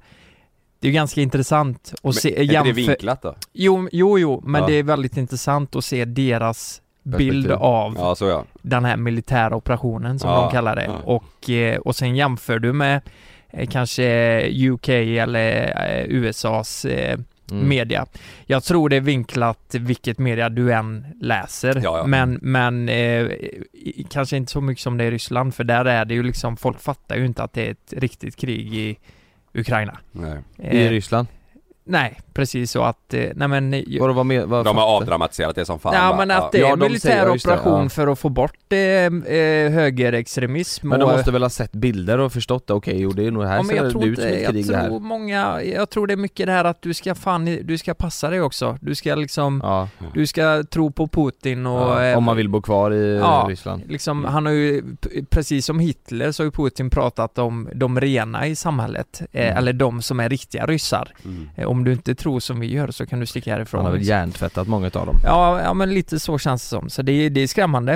Det 0.80 0.86
är 0.86 0.90
ju 0.90 0.94
ganska 0.94 1.20
intressant 1.20 1.92
att 1.97 2.05
Men 2.05 2.12
se, 2.12 2.36
är 2.38 2.42
inte 2.42 2.62
det 2.62 2.72
vinklat 2.72 3.22
då? 3.22 3.34
jo, 3.53 3.88
jo, 3.92 4.18
jo, 4.18 4.42
men 4.47 4.61
Ja. 4.61 4.66
det 4.68 4.74
är 4.74 4.82
väldigt 4.82 5.16
intressant 5.16 5.76
att 5.76 5.84
se 5.84 6.05
deras 6.05 6.82
bild 7.03 7.51
av 7.51 7.94
Ja, 7.99 8.14
så 8.14 8.24
ja. 8.26 8.44
den 8.62 8.84
här 8.84 8.97
militära 8.97 9.57
operationen 9.57 10.18
som 10.18 10.30
Ja, 10.30 10.40
de 10.42 10.51
kallar 10.51 10.76
det 10.76 10.84
ja. 10.84 10.92
och, 11.05 11.51
eh, 11.51 11.78
och 11.78 11.97
sen 11.97 12.16
jämför 12.16 12.59
du 12.59 12.72
med 12.72 13.01
eh, 13.51 13.68
kanske 13.68 14.42
UK 14.70 14.88
eller 14.88 15.74
eh, 16.01 16.05
USAs 16.09 16.84
eh, 16.84 17.18
Mm. 17.51 17.68
media. 17.68 18.07
Jag 18.47 18.64
tror 18.64 18.88
det 18.88 18.97
är 18.97 19.01
vinklat 19.01 19.74
vilket 19.78 20.18
media 20.18 20.49
du 20.49 20.72
än 20.72 21.07
läser. 21.20 21.80
Ja, 21.84 21.99
ja. 21.99 22.07
Men, 22.07 22.38
men 22.42 22.88
eh, 22.88 23.22
i- 23.72 24.07
kanske 24.11 24.36
inte 24.36 24.53
så 24.53 24.61
mycket 24.61 24.82
som 24.82 24.97
det 24.97 25.05
är 25.05 25.09
i 25.09 25.11
Ryssland 25.11 25.55
för 25.55 25.64
där 25.64 25.84
är 25.84 26.05
det 26.05 26.14
ju 26.14 26.22
liksom, 26.22 26.57
folk 26.57 26.80
fattar 26.80 27.16
ju 27.16 27.26
inte 27.26 27.42
att 27.42 27.53
det 27.53 27.66
är 27.66 27.70
ett 27.70 27.92
riktigt 27.97 28.36
krig 28.36 28.74
i 28.74 28.97
Ukraina. 29.55 29.99
Nej. 30.12 30.38
I 30.59 30.84
Eh, 30.86 30.90
Ryssland? 30.90 31.28
Nej, 31.84 32.18
precis 32.37 32.70
så 32.70 32.82
att, 32.82 33.14
eh, 33.14 33.20
nej 33.34 33.49
men 33.49 33.72
jag- 33.87 34.01
Vadå, 34.01 34.12
vad 34.12 34.26
med, 34.26 34.45
vad 34.49 34.64
De 34.64 34.76
har 34.76 34.84
avdramatiserat 34.87 35.55
det 35.55 35.64
som 35.64 35.78
fan 35.78 35.95
Ja 35.95 36.11
va? 36.11 36.16
men 36.16 36.30
att 36.30 36.53
det 36.53 36.59
Ja, 36.59 36.68
är 36.68 36.72
en 36.72 36.78
de 36.78 36.87
militär 36.87 37.09
säger- 37.11 37.32
just 37.32 37.47
det, 37.47 37.53
operation 37.53 37.82
ja. 37.82 37.89
för 37.89 38.07
att 38.07 38.18
få 38.18 38.28
bort 38.28 38.72
eh, 38.72 38.78
eh, 38.78 39.70
högerextremism 39.72 40.89
Men 40.89 41.01
de 41.01 41.05
och- 41.07 41.12
måste 41.16 41.30
väl 41.30 41.43
ha 41.43 41.51
sett 41.51 41.72
bilder 41.72 42.18
och 42.18 42.32
förstått 42.32 42.70
okej, 42.70 43.01
jo 43.01 43.11
det 43.11 43.26
är 43.26 43.30
nog 43.30 43.45
här 43.45 43.51
Ja, 43.57 43.57
men 43.57 43.66
ser 43.66 43.76
jag 43.76 43.84
det 43.84 43.91
tror 43.91 44.05
ut 44.05 44.18
som 44.18 44.28
ett 44.28 44.43
jag 44.43 44.51
krig 44.53 44.66
det 44.68 44.76
här 44.76 44.89
tror 44.89 45.01
många, 45.01 45.62
jag 45.62 45.91
tror 45.91 46.07
det 46.07 46.12
är 46.14 46.16
mycket 46.16 46.47
det 46.47 46.53
här 46.53 46.64
att 46.64 46.82
du 46.82 46.95
ska 46.95 47.14
fan, 47.14 47.45
du 47.62 47.78
ska 47.78 47.95
passa 47.95 48.30
dig 48.30 48.41
också. 48.41 48.78
Du 48.80 48.95
ska 48.95 49.14
liksom, 49.14 49.61
Ja, 49.64 49.89
du 50.14 50.26
ska 50.26 50.64
tro 50.70 50.91
på 50.91 51.09
Putin 51.09 51.66
och... 51.66 51.80
ja, 51.80 52.05
eh, 52.05 52.18
om 52.18 52.24
man 52.24 52.37
vill 52.37 52.49
bo 52.49 52.62
kvar 52.62 52.91
i 52.91 53.16
Ja. 53.16 53.47
Ryssland 53.49 53.82
Liksom, 53.89 54.24
han 54.24 54.47
har 54.47 54.53
ju, 54.53 54.82
precis 55.30 55.66
som 55.66 55.78
Hitler 55.78 56.32
så 56.32 56.43
har 56.43 56.45
ju 56.47 56.51
Putin 56.51 56.91
pratat 56.91 57.39
om 57.39 57.68
de 57.74 58.01
rena 58.01 58.47
i 58.47 58.57
samhället, 58.57 59.22
eh, 59.32 59.47
Mm. 59.47 59.59
eller 59.59 59.72
de 59.72 60.03
som 60.03 60.20
är 60.20 60.28
riktiga 60.28 60.66
ryssar. 60.66 61.09
Mm. 61.24 61.49
Eh, 61.57 61.66
om 61.66 61.84
du 61.84 61.93
inte 61.93 62.14
tror 62.14 62.26
som 62.41 62.61
vi 62.61 62.66
gör 62.72 62.91
så 62.91 63.07
kan 63.07 63.20
du 63.20 63.27
sticka 63.27 63.53
härifrån. 63.53 63.79
Han 63.79 63.87
har 63.93 63.99
väl 63.99 64.07
hjärntvättat 64.09 64.68
många 64.68 64.87
utav 64.87 65.07
dem 65.07 65.16
ja, 65.24 65.62
ja 65.62 65.74
men 65.74 65.95
lite 65.95 66.20
så 66.20 66.39
känns 66.39 66.62
det 66.62 66.68
som, 66.68 66.91
så 66.91 67.03
det, 67.03 67.12
är- 67.12 67.31
det 67.31 67.41
är 67.41 67.47
skrämmande. 67.47 67.93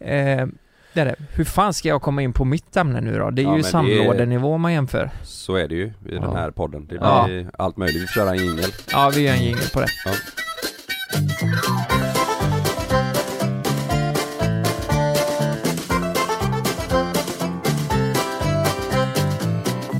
Eh, 0.00 0.46
det 0.94 1.00
är 1.00 1.04
det. 1.04 1.14
Hur 1.34 1.44
fan 1.44 1.74
ska 1.74 1.88
jag 1.88 2.02
komma 2.02 2.22
in 2.22 2.32
på 2.32 2.44
mitt 2.44 2.76
ämne 2.76 3.00
nu 3.00 3.18
då? 3.18 3.30
Det 3.30 3.42
är 3.42 3.44
Ja, 3.44 3.56
ju 3.56 3.62
det 3.62 3.68
är- 3.68 3.70
sandlådenivå 3.70 4.58
man 4.58 4.72
jämför. 4.72 5.10
Så 5.22 5.54
är 5.56 5.68
det 5.68 5.74
ju 5.74 5.86
i 5.86 5.92
den 6.14 6.22
Ja. 6.22 6.34
här 6.34 6.50
podden. 6.50 6.86
Det 6.86 6.94
Ja. 6.94 7.24
blir 7.26 7.50
allt 7.58 7.76
möjligt. 7.76 8.02
Vi 8.02 8.06
får 8.06 8.12
köra 8.14 8.30
en 8.30 8.38
jingel. 8.38 8.70
Ja, 8.92 9.12
vi 9.14 9.20
gör 9.26 9.34
en 9.34 9.44
jingel 9.44 9.68
på 9.74 9.80
det. 9.80 9.88
Ja. 10.04 10.12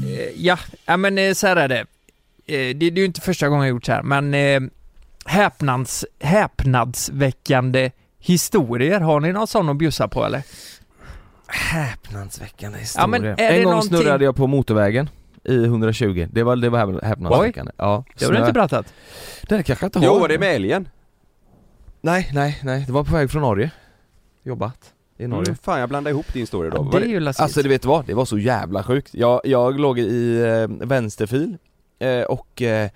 Eh, 0.04 0.30
Ja, 0.36 0.58
ja 0.86 0.96
men 0.96 1.18
eh, 1.18 1.32
så 1.34 1.46
här 1.46 1.56
är 1.56 1.68
det. 1.68 1.84
Eh, 2.46 2.54
Det, 2.54 2.72
det 2.74 2.86
är 2.86 2.98
ju 2.98 3.04
inte 3.04 3.20
första 3.20 3.48
gången 3.48 3.64
jag 3.66 3.70
gjort 3.74 3.84
så 3.86 3.92
här, 3.92 4.02
men 4.02 4.34
eh, 4.34 4.60
häpnads, 5.26 6.04
häpnadsväckande 6.20 7.90
historier, 8.18 9.00
har 9.00 9.20
ni 9.20 9.32
någon 9.32 9.46
sån 9.46 9.68
att 9.68 9.76
bjussa 9.76 10.08
på 10.08 10.24
eller? 10.24 10.42
Häpnadsväckande 11.46 12.78
Ja, 12.96 13.06
men 13.06 13.24
är 13.24 13.36
det 13.36 13.42
En 13.42 13.62
gång 13.64 13.72
någonting- 13.72 13.88
snurrade 13.98 14.24
jag 14.24 14.36
på 14.36 14.46
motorvägen 14.46 15.08
i 15.44 15.64
120, 15.64 16.28
det 16.32 16.42
var, 16.42 16.56
det 16.56 16.68
var 16.70 16.78
häp- 16.78 17.04
häpnadsväckande 17.04 17.72
Ja, 17.76 18.04
Det 18.18 18.24
har 18.24 18.32
du 18.32 18.38
inte 18.38 18.52
berättat? 18.52 18.92
Det 19.48 19.62
kanske 19.62 19.84
jag 19.84 19.88
inte 19.88 19.98
har 19.98 20.06
Jo, 20.06 20.18
var 20.18 20.28
det 20.28 20.38
med 20.38 20.54
älgen? 20.54 20.88
Nej, 22.00 22.30
nej, 22.34 22.58
nej, 22.62 22.84
det 22.86 22.92
var 22.92 23.04
på 23.04 23.12
väg 23.14 23.30
från 23.30 23.42
Norge 23.42 23.70
Jobbat 24.44 24.92
i 25.18 25.26
Norge 25.26 25.48
Mm, 25.48 25.56
fan 25.62 25.80
jag 25.80 25.88
blandade 25.88 26.10
ihop 26.14 26.32
din 26.32 26.46
story 26.46 26.70
då. 26.70 26.88
Ja, 26.92 26.98
det 26.98 27.04
är 27.04 27.08
ju. 27.08 27.26
Alltså 27.26 27.62
du 27.62 27.68
vet 27.68 27.84
vad? 27.84 28.06
Det 28.06 28.14
var 28.14 28.24
så 28.24 28.38
jävla 28.38 28.82
sjukt. 28.82 29.14
Jag, 29.14 29.40
jag 29.44 29.80
låg 29.80 29.98
i 29.98 30.40
eh, 30.42 30.86
vänsterfil 30.86 31.56
eh, 32.02 32.22
och 32.22 32.62
eh, 32.62 32.90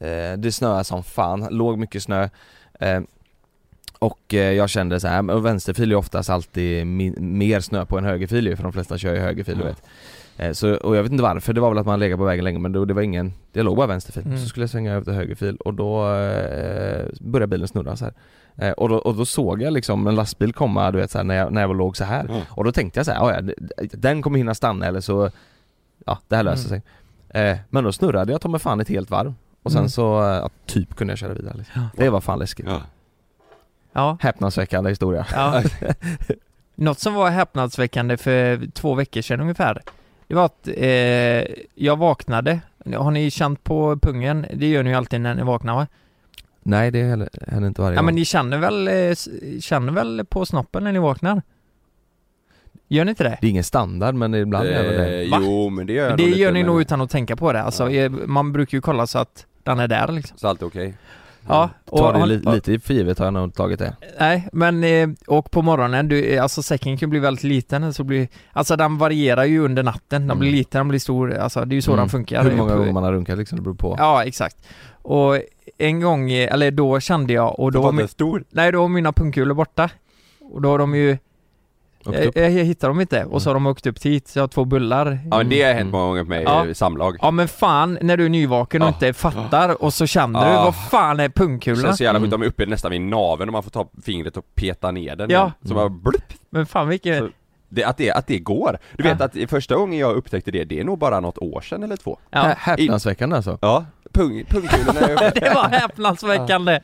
eh, 0.00 0.38
det 0.38 0.52
snöade 0.52 0.84
som 0.84 1.02
fan, 1.04 1.48
låg 1.50 1.78
mycket 1.78 2.02
snö 2.02 2.28
eh, 2.80 3.00
Och 3.98 4.34
jag 4.34 4.68
kände 4.70 5.00
så 5.00 5.08
här, 5.08 5.22
men 5.22 5.42
vänsterfil 5.42 5.92
är 5.92 5.96
oftast 5.96 6.30
alltid 6.30 6.86
mer 6.86 7.60
snö 7.60 7.84
på 7.86 7.98
än 7.98 8.04
högerfil 8.04 8.46
ju, 8.46 8.56
för 8.56 8.62
de 8.62 8.72
flesta 8.72 8.98
kör 8.98 9.14
ju 9.14 9.20
högerfil 9.20 9.58
du 9.58 9.64
Ja. 9.64 9.68
vet 9.68 10.56
så, 10.56 10.74
Och 10.74 10.96
jag 10.96 11.02
vet 11.02 11.12
inte 11.12 11.22
varför, 11.22 11.52
det 11.52 11.60
var 11.60 11.68
väl 11.68 11.78
att 11.78 11.86
man 11.86 11.98
legat 12.00 12.18
på 12.18 12.24
vägen 12.24 12.44
länge 12.44 12.58
men 12.58 12.72
då, 12.72 12.84
det 12.84 12.94
var 12.94 13.02
ingen, 13.02 13.32
det 13.52 13.62
låg 13.62 13.76
bara 13.76 13.86
vänsterfil. 13.86 14.22
Mm. 14.26 14.38
Så 14.38 14.46
skulle 14.48 14.62
jag 14.62 14.70
svänga 14.70 14.92
över 14.92 15.04
till 15.04 15.12
högerfil 15.12 15.56
och 15.56 15.74
då 15.74 16.14
eh, 16.14 17.06
började 17.20 17.46
bilen 17.46 17.68
snurra 17.68 17.96
så 17.96 18.04
här. 18.04 18.14
Eh, 18.56 18.72
och, 18.72 18.88
då, 18.88 18.96
och 18.96 19.14
då 19.14 19.24
såg 19.24 19.62
jag 19.62 19.72
liksom 19.72 20.06
en 20.06 20.14
lastbil 20.14 20.52
komma 20.52 20.90
du 20.90 20.98
vet 20.98 21.10
så 21.10 21.18
här, 21.18 21.24
när, 21.24 21.34
jag, 21.34 21.52
när 21.52 21.60
jag 21.60 21.76
låg 21.76 21.96
så 21.96 22.04
här 22.04 22.24
Mm. 22.24 22.40
och 22.50 22.64
då 22.64 22.72
tänkte 22.72 22.98
jag 22.98 23.06
så 23.06 23.12
här, 23.12 23.42
"Ja, 23.46 23.52
den 23.92 24.22
kommer 24.22 24.38
hinna 24.38 24.54
stanna 24.54 24.86
eller 24.86 25.00
så, 25.00 25.30
ja 26.06 26.18
det 26.28 26.36
här 26.36 26.42
löser 26.42 26.68
Mm. 26.68 26.80
sig. 26.80 26.90
Eh, 27.30 27.56
men 27.70 27.84
då 27.84 27.92
snurrade 27.92 28.32
jag 28.32 28.40
ta 28.40 28.48
mig 28.48 28.60
fan 28.60 28.80
ett 28.80 28.88
helt 28.88 29.10
varv. 29.10 29.34
Och 29.62 29.72
sen 29.72 29.78
Mm. 29.78 29.88
så, 29.88 30.20
eh, 30.22 30.26
ja, 30.28 30.50
typ 30.66 30.94
kunde 30.96 31.10
jag 31.12 31.18
köra 31.18 31.34
vidare 31.34 31.54
liksom. 31.58 31.88
Det 31.96 32.10
var 32.10 32.20
fan 32.20 32.38
läskigt. 32.38 32.66
Ja. 32.68 32.82
Ja, 33.92 34.18
Häpnadsväckande 34.20 34.90
historia. 34.90 35.26
ja. 35.32 35.62
Något 36.74 36.98
som 36.98 37.14
var 37.14 37.30
häpnadsväckande 37.30 38.16
för 38.16 38.70
två 38.70 38.94
veckor 38.94 39.20
sedan 39.20 39.40
ungefär, 39.40 39.82
det 40.26 40.34
var 40.34 40.44
att 40.44 40.68
eh, 40.76 41.54
jag 41.74 41.96
vaknade. 41.96 42.60
Har 42.96 43.10
ni 43.10 43.30
känt 43.30 43.64
på 43.64 43.96
pungen? 43.96 44.46
Det 44.54 44.68
gör 44.68 44.82
ni 44.82 44.90
ju 44.90 44.96
alltid 44.96 45.20
när 45.20 45.34
ni 45.34 45.42
vaknar 45.42 45.74
va? 45.74 45.86
Nej 46.62 46.90
det 46.90 47.02
händer 47.02 47.66
inte 47.68 47.80
varje 47.82 47.94
Ja 47.94 48.00
gång. 48.00 48.06
men 48.06 48.14
ni 48.14 48.24
känner 48.24 48.58
väl, 48.58 48.88
eh, 48.88 49.14
känner 49.60 49.92
väl 49.92 50.24
på 50.24 50.46
snoppen 50.46 50.84
när 50.84 50.92
ni 50.92 50.98
vaknar? 50.98 51.42
Gör 52.88 53.04
ni 53.04 53.10
inte 53.10 53.24
det? 53.24 53.38
Det 53.40 53.46
är 53.46 53.50
ingen 53.50 53.64
standard 53.64 54.14
men 54.14 54.34
ibland 54.34 54.66
gör 54.68 54.82
det 54.82 54.96
det. 54.98 55.24
Eh, 55.24 55.30
Va? 55.30 55.38
jo 55.42 55.68
men 55.70 55.86
det 55.86 55.92
gör 55.92 56.08
jag 56.08 56.18
Det 56.18 56.26
nog 56.26 56.36
gör 56.38 56.52
ni 56.52 56.62
nog 56.62 56.80
utan 56.80 57.00
att 57.00 57.10
tänka 57.10 57.36
på 57.36 57.52
det. 57.52 57.62
Alltså, 57.62 57.90
Ja. 57.90 58.02
eh, 58.04 58.10
man 58.10 58.52
brukar 58.52 58.76
ju 58.78 58.82
kolla 58.82 59.06
så 59.06 59.18
att 59.18 59.46
den 59.62 59.78
är 59.80 59.88
där 59.88 60.12
liksom. 60.12 60.38
Så 60.38 60.48
allt 60.48 60.62
är 60.62 60.66
okej? 60.66 60.94
Ja, 61.50 61.70
Ta 61.90 62.12
det 62.12 62.18
har- 62.18 62.26
li- 62.26 62.42
lite 62.54 62.78
för 62.80 62.94
givet 62.94 63.18
har 63.18 63.26
jag 63.26 63.34
nog 63.34 63.54
tagit 63.54 63.78
det. 63.78 63.96
Nej, 64.20 64.48
men 64.52 64.84
eh, 64.84 65.08
och 65.26 65.50
på 65.50 65.62
morgonen, 65.62 66.08
du, 66.08 66.38
alltså 66.38 66.62
säcken 66.62 66.96
kan 66.98 67.10
bli 67.10 67.18
väldigt 67.18 67.44
liten, 67.44 67.94
så 67.94 68.04
blir, 68.04 68.28
alltså 68.52 68.76
den 68.76 68.98
varierar 68.98 69.44
ju 69.44 69.64
under 69.64 69.82
natten, 69.82 70.26
den 70.28 70.38
blir 70.38 70.48
Mm. 70.48 70.58
liten, 70.58 70.78
den 70.78 70.88
blir 70.88 70.98
stor, 70.98 71.34
alltså 71.34 71.64
det 71.64 71.72
är 71.72 71.76
ju 71.76 71.82
så 71.82 71.90
Mm. 71.92 72.02
den 72.02 72.08
funkar. 72.08 72.44
Hur 72.44 72.56
många 72.56 72.76
gånger 72.76 72.92
man 72.92 73.02
har 73.02 73.12
runkat 73.12 73.38
liksom, 73.38 73.56
det 73.56 73.62
beror 73.62 73.74
på. 73.74 73.94
Ja, 73.98 74.24
exakt. 74.24 74.56
Och 75.02 75.36
en 75.78 76.00
gång, 76.00 76.30
eh, 76.30 76.52
eller 76.52 76.70
då 76.70 77.00
kände 77.00 77.32
jag, 77.32 77.60
och 77.60 77.72
då 77.72 77.80
var, 77.82 77.92
min, 77.92 78.08
stor? 78.08 78.44
nej 78.50 78.72
då 78.72 78.80
var 78.80 78.88
mina 78.88 79.12
pungkulor 79.12 79.54
borta. 79.54 79.90
Och 80.52 80.62
då 80.62 80.68
har 80.68 80.78
de 80.78 80.94
ju, 80.94 81.12
Och 81.12 81.18
jag, 82.14 82.24
jag, 82.36 82.50
jag 82.50 82.64
hittar 82.64 82.88
dem 82.88 83.00
inte, 83.00 83.24
och 83.24 83.42
så 83.42 83.48
har 83.50 83.54
de 83.54 83.66
åkt 83.66 83.86
upp 83.86 84.02
hit, 84.04 84.28
så 84.28 84.38
jag 84.38 84.42
har 84.42 84.48
två 84.48 84.64
bullar. 84.64 85.18
Ja 85.30 85.36
men 85.36 85.48
det 85.48 85.62
har 85.62 85.68
hänt 85.72 85.80
Mm. 85.80 85.90
många 85.90 86.06
gånger 86.06 86.22
för 86.24 86.28
mig, 86.28 86.42
Ja. 86.42 86.66
ja. 86.66 86.74
samlag. 86.74 87.16
Ja 87.22 87.30
men 87.30 87.48
fan, 87.48 87.98
när 88.02 88.16
du 88.16 88.24
är 88.24 88.28
nyvaken 88.28 88.82
och 88.82 88.88
Ja. 88.88 88.92
inte 88.92 89.12
fattar 89.12 89.82
och 89.82 89.94
så 89.94 90.06
känner 90.06 90.40
du, 90.44 90.50
Ja. 90.52 90.64
vad 90.64 90.76
fan 90.90 91.20
är 91.20 91.28
pungkulorna? 91.28 91.82
känns 91.82 91.96
så 91.98 92.04
jävla 92.04 92.18
Mm. 92.18 92.30
sjukt, 92.30 92.40
de 92.40 92.42
är 92.42 92.46
uppe 92.48 92.66
nästan 92.66 92.90
vid 92.90 93.00
naveln 93.00 93.48
och 93.48 93.52
man 93.52 93.62
får 93.62 93.70
ta 93.70 93.88
fingret 94.04 94.36
och 94.36 94.44
peta 94.54 94.90
ner 94.90 95.16
den 95.16 95.30
Ja. 95.30 95.52
Så 95.64 95.74
bara 95.74 95.88
blupp. 95.88 96.32
Men 96.50 96.66
fan 96.66 96.88
vilket, 96.88 97.18
Så- 97.18 97.28
Det, 97.70 97.84
att, 97.84 97.96
det, 97.96 98.10
att 98.10 98.26
det 98.26 98.38
går. 98.38 98.78
Du 98.96 99.02
vet 99.02 99.20
att 99.20 99.36
i 99.36 99.46
första 99.46 99.76
gången 99.76 99.98
jag 99.98 100.16
upptäckte 100.16 100.50
det, 100.50 100.64
det 100.64 100.80
är 100.80 100.84
nog 100.84 100.98
bara 100.98 101.20
något 101.20 101.38
år 101.38 101.60
sedan 101.60 101.82
eller 101.82 101.96
två. 101.96 102.18
ja. 102.30 102.38
Hä- 102.42 102.54
Häpnadsväckande 102.58 103.36
alltså. 103.36 103.58
Ja, 103.60 103.84
pung, 104.18 104.44
pungkulorna 104.44 105.00
är 105.00 105.12
uppe. 105.12 105.40
Det 105.40 105.54
var 105.54 105.68
häpnadsväckande! 105.68 106.80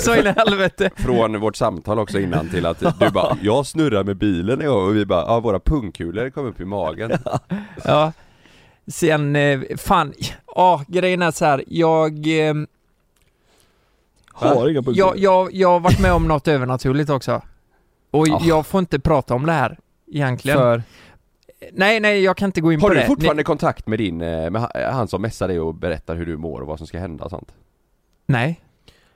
Så 0.00 0.14
in 0.16 0.26
i 0.26 0.32
helvete! 0.36 0.90
Från 0.96 1.40
vårt 1.40 1.56
samtal 1.56 1.98
också 1.98 2.18
innan 2.18 2.48
till 2.48 2.66
att 2.66 2.98
du 2.98 3.10
bara 3.10 3.36
'Jag 3.42 3.66
snurrar 3.66 4.04
med 4.04 4.16
bilen 4.16 4.68
och 4.68 4.96
vi 4.96 5.06
bara 5.06 5.20
'Ja 5.20 5.40
våra 5.40 5.60
pungkulor 5.60 6.30
kom 6.30 6.46
upp 6.46 6.60
i 6.60 6.64
magen' 6.64 7.18
Ja. 7.84 8.12
Sen, 8.86 9.36
eh, 9.36 9.60
fan, 9.78 10.12
ja 10.46 10.84
grejen 10.88 11.22
är 11.22 11.30
så 11.30 11.44
här. 11.44 11.64
jag... 11.66 12.12
Eh, 12.48 12.54
Har 14.32 14.68
inga 14.68 14.82
jag, 14.86 15.18
jag, 15.18 15.52
jag 15.54 15.68
har 15.70 15.80
varit 15.80 16.00
med 16.00 16.12
om 16.12 16.28
något 16.28 16.48
övernaturligt 16.48 17.10
också. 17.10 17.42
Och 18.10 18.28
Ah. 18.28 18.40
jag 18.44 18.66
får 18.66 18.78
inte 18.78 19.00
prata 19.00 19.34
om 19.34 19.46
det 19.46 19.52
här, 19.52 19.78
egentligen. 20.12 20.58
För, 20.58 20.82
Nej, 21.72 22.00
nej, 22.00 22.22
jag 22.22 22.36
kan 22.36 22.46
inte 22.48 22.60
gå 22.60 22.72
in 22.72 22.80
Har 22.80 22.88
på 22.88 22.94
du 22.94 23.00
det. 23.00 23.06
fortfarande 23.06 23.42
kontakt 23.42 23.86
med 23.86 23.98
din, 23.98 24.20
eh, 24.20 24.50
med 24.50 24.60
ha- 24.60 24.90
han 24.92 25.08
som 25.08 25.22
messar 25.22 25.48
dig 25.48 25.60
och 25.60 25.74
berättar 25.74 26.14
hur 26.16 26.26
du 26.26 26.36
mår 26.36 26.60
och 26.60 26.66
vad 26.66 26.78
som 26.78 26.86
ska 26.86 26.98
hända 26.98 27.24
och 27.24 27.30
sånt? 27.30 27.52
Nej. 28.26 28.60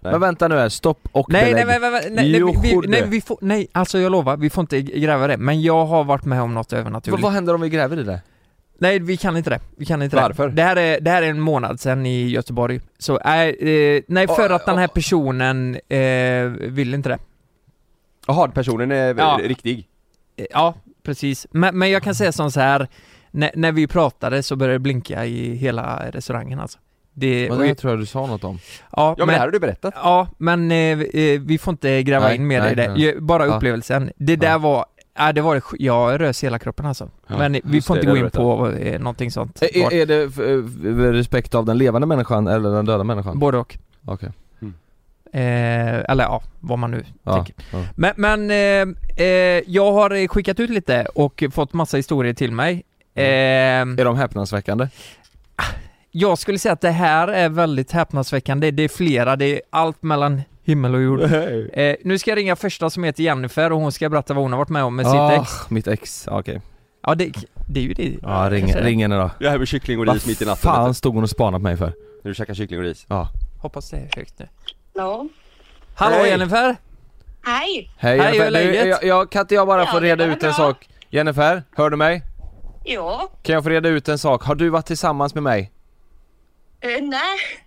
Nej. 0.00 0.12
men 0.12 0.20
vänta 0.20 0.48
nu 0.48 0.54
här, 0.54 0.68
stopp 0.68 1.08
och 1.12 1.32
Nej, 1.32 1.42
nej, 1.54 1.64
belägg. 1.64 1.80
nej, 1.80 1.90
nej, 1.90 2.00
nej, 2.10 2.10
nej, 2.30 2.36
Jo, 2.40 2.60
vi, 2.62 2.80
vi, 2.82 2.88
nej, 2.88 3.04
vi 3.06 3.20
får, 3.20 3.38
nej, 3.40 3.66
alltså 3.72 3.98
jag 3.98 4.12
lovar, 4.12 4.36
vi 4.36 4.50
får 4.50 4.60
inte 4.62 4.82
gräva 4.82 5.26
det. 5.26 5.36
Men 5.36 5.62
jag 5.62 5.86
har 5.86 6.04
varit 6.04 6.24
med 6.24 6.42
om 6.42 6.54
något 6.54 6.72
övernaturligt. 6.72 7.22
vad 7.22 7.32
händer 7.32 7.54
om 7.54 7.60
vi 7.60 7.68
gräver 7.68 7.98
i 7.98 8.02
det? 8.02 8.20
Nej, 8.78 8.98
vi 8.98 9.16
kan 9.16 9.36
inte 9.36 9.50
det. 9.50 9.60
Vi 9.76 9.86
kan 9.86 10.02
inte 10.02 10.16
Varför? 10.16 10.48
det. 10.48 10.54
Det 10.54 10.62
här 10.62 10.76
är, 10.76 11.00
det 11.00 11.10
här 11.10 11.22
är 11.22 11.30
en 11.30 11.40
månad 11.40 11.80
sedan 11.80 12.06
i 12.06 12.28
Göteborg. 12.28 12.80
Så, 12.98 13.20
nej, 13.24 13.50
eh, 13.96 14.02
nej 14.08 14.26
för 14.28 14.50
att 14.50 14.66
den 14.66 14.78
här 14.78 14.88
personen 14.88 15.74
eh, 15.88 16.70
vill 16.72 16.94
inte 16.94 17.08
det. 17.08 17.18
Jaha, 18.26 18.48
personen 18.48 18.92
är 18.92 19.14
Ja. 19.18 19.40
riktig? 19.42 19.88
Ja, 20.50 20.74
precis. 21.06 21.46
Men, 21.50 21.78
men 21.78 21.90
jag 21.90 22.02
kan 22.02 22.14
säga 22.14 22.32
som 22.32 22.50
så 22.50 22.60
här. 22.60 22.88
När, 23.30 23.50
när 23.54 23.72
vi 23.72 23.86
pratade 23.86 24.42
så 24.42 24.56
började 24.56 24.74
det 24.74 24.78
blinka 24.78 25.24
i 25.26 25.54
hela 25.54 26.02
restaurangen 26.10 26.60
alltså. 26.60 26.78
Det, 27.14 27.48
Men 27.50 27.58
det 27.58 27.74
tror 27.74 27.92
jag 27.92 28.00
du 28.00 28.06
sa 28.06 28.26
något 28.26 28.44
om. 28.44 28.58
ja, 28.58 28.88
Ja 28.90 29.14
men, 29.18 29.26
men, 29.26 29.26
det 29.26 29.32
här 29.32 29.40
har 29.46 29.50
du 29.52 29.58
berättat? 29.58 29.94
ja, 29.96 30.28
men 30.38 30.70
eh, 30.70 30.76
eh, 31.00 31.40
vi 31.40 31.58
får 31.58 31.72
inte 31.72 32.02
gräva 32.02 32.26
Nej, 32.26 32.36
in 32.36 32.46
mer 32.46 32.60
nej, 32.60 32.72
i 32.72 32.74
det. 32.74 32.88
nej. 32.94 33.20
Bara 33.20 33.46
upplevelsen. 33.46 34.10
Det 34.16 34.36
där 34.36 34.48
Ja. 34.50 34.58
var, 34.58 34.84
ja 35.18 35.32
det 35.32 35.40
var 35.40 35.54
det, 35.54 35.62
jag 35.78 36.20
rös 36.20 36.44
hela 36.44 36.58
kroppen 36.58 36.86
alltså. 36.86 37.10
Ja, 37.26 37.38
men 37.38 37.60
vi 37.64 37.82
får 37.82 37.96
inte 37.96 38.10
gå 38.10 38.16
in 38.16 38.30
på 38.30 38.70
eh, 38.70 38.98
någonting 39.00 39.30
sånt. 39.30 39.62
Är, 39.62 39.76
är- 39.76 39.92
är 39.92 40.06
det 40.06 40.22
f- 40.24 41.14
respekt 41.14 41.54
av 41.54 41.64
den 41.64 41.78
levande 41.78 42.06
människan 42.06 42.46
eller 42.46 42.70
den 42.70 42.84
döda 42.86 43.04
människan? 43.04 43.38
Både 43.38 43.58
och. 43.58 43.78
Okej. 44.04 44.28
Eh, 45.40 46.10
eller 46.10 46.24
ja, 46.24 46.42
vad 46.60 46.78
man 46.78 46.90
nu 46.90 47.04
Ja. 47.22 47.34
tänker. 47.34 47.54
ja. 47.72 47.84
Men, 47.94 48.12
men 48.16 48.50
eh, 48.50 49.26
eh, 49.26 49.62
jag 49.66 49.92
har 49.92 50.28
skickat 50.28 50.60
ut 50.60 50.70
lite 50.70 51.04
och 51.14 51.44
fått 51.52 51.72
massa 51.72 51.96
historier 51.96 52.34
till 52.34 52.52
mig. 52.52 52.82
Eh, 53.14 53.24
Är 53.24 54.04
de 54.04 54.16
häpnadsväckande? 54.16 54.88
jag 56.10 56.38
skulle 56.38 56.58
säga 56.58 56.72
att 56.72 56.80
det 56.80 56.90
här 56.90 57.28
är 57.28 57.48
väldigt 57.48 57.92
häpnadsväckande. 57.92 58.70
Det 58.70 58.82
är 58.82 58.88
flera, 58.88 59.36
det 59.36 59.44
är 59.44 59.60
allt 59.70 60.02
mellan 60.02 60.42
himmel 60.64 60.94
och 60.94 61.02
jord. 61.02 61.20
Eh, 61.22 61.94
nu 62.04 62.18
ska 62.18 62.30
jag 62.30 62.38
ringa 62.38 62.56
första 62.56 62.90
som 62.90 63.04
heter 63.04 63.22
Jennifer 63.22 63.72
och 63.72 63.80
hon 63.80 63.92
ska 63.92 64.08
berätta 64.08 64.34
vad 64.34 64.44
hon 64.44 64.52
har 64.52 64.58
varit 64.58 64.68
med 64.68 64.84
om 64.84 64.96
med 64.96 65.06
Ah, 65.06 65.30
sitt 65.30 65.42
ex. 65.42 65.70
Mitt 65.70 65.86
ex, 65.86 66.28
okej. 66.30 66.60
Ja, 67.02 67.14
det, 67.14 67.32
det 67.68 67.80
är 67.80 67.84
ju 67.84 67.92
det. 67.94 68.16
Ja, 68.22 68.46
ring, 68.50 68.74
ring 68.74 69.02
henne 69.02 69.16
då. 69.16 69.30
Det 69.38 69.50
här 69.50 69.58
med 69.58 69.68
kyckling 69.68 69.98
och 70.00 70.06
Vad 70.06 70.14
ris 70.14 70.26
mitt 70.26 70.42
i 70.42 70.44
natten 70.44 70.62
fan 70.62 70.94
stod 70.94 71.14
hon 71.14 71.22
och 71.22 71.30
spanade 71.30 71.58
på 71.58 71.62
mig 71.62 71.76
för? 71.76 71.92
När 72.22 72.28
du 72.28 72.34
käkar 72.34 72.54
kyckling 72.54 72.78
och 72.80 72.84
ris? 72.84 73.06
Ja 73.08 73.28
Hoppas 73.58 73.90
det 73.90 73.96
är 73.96 74.08
högt 74.16 74.38
nu. 74.38 74.46
Hallå? 74.96 75.28
Hallå 75.94 76.16
Hej. 76.16 76.28
Jennifer! 76.30 76.76
Hej! 77.44 77.90
Hej, 77.98 78.18
Hej, 78.18 78.18
hur 78.18 78.24
är 78.24 78.32
Jennifer, 78.32 78.44
du, 78.46 78.50
läget? 78.50 78.86
jag, 78.86 79.04
jag, 79.04 79.30
kan 79.30 79.40
inte 79.40 79.54
jag 79.54 79.66
bara 79.66 79.80
Ja, 79.80 79.86
få 79.92 80.00
det 80.00 80.06
reda 80.06 80.24
är 80.24 80.28
ut 80.28 80.34
en 80.42 80.48
bra. 80.48 80.52
sak? 80.52 80.88
Jennifer, 81.10 81.62
hör 81.76 81.90
du 81.90 81.96
mig? 81.96 82.22
Ja? 82.84 83.28
Kan 83.42 83.54
jag 83.54 83.64
få 83.64 83.70
reda 83.70 83.88
ut 83.88 84.08
en 84.08 84.18
sak? 84.18 84.42
Har 84.44 84.54
du 84.54 84.68
varit 84.68 84.86
tillsammans 84.86 85.34
med 85.34 85.42
mig? 85.42 85.72
Eh, 86.80 86.88
nej, 86.88 87.00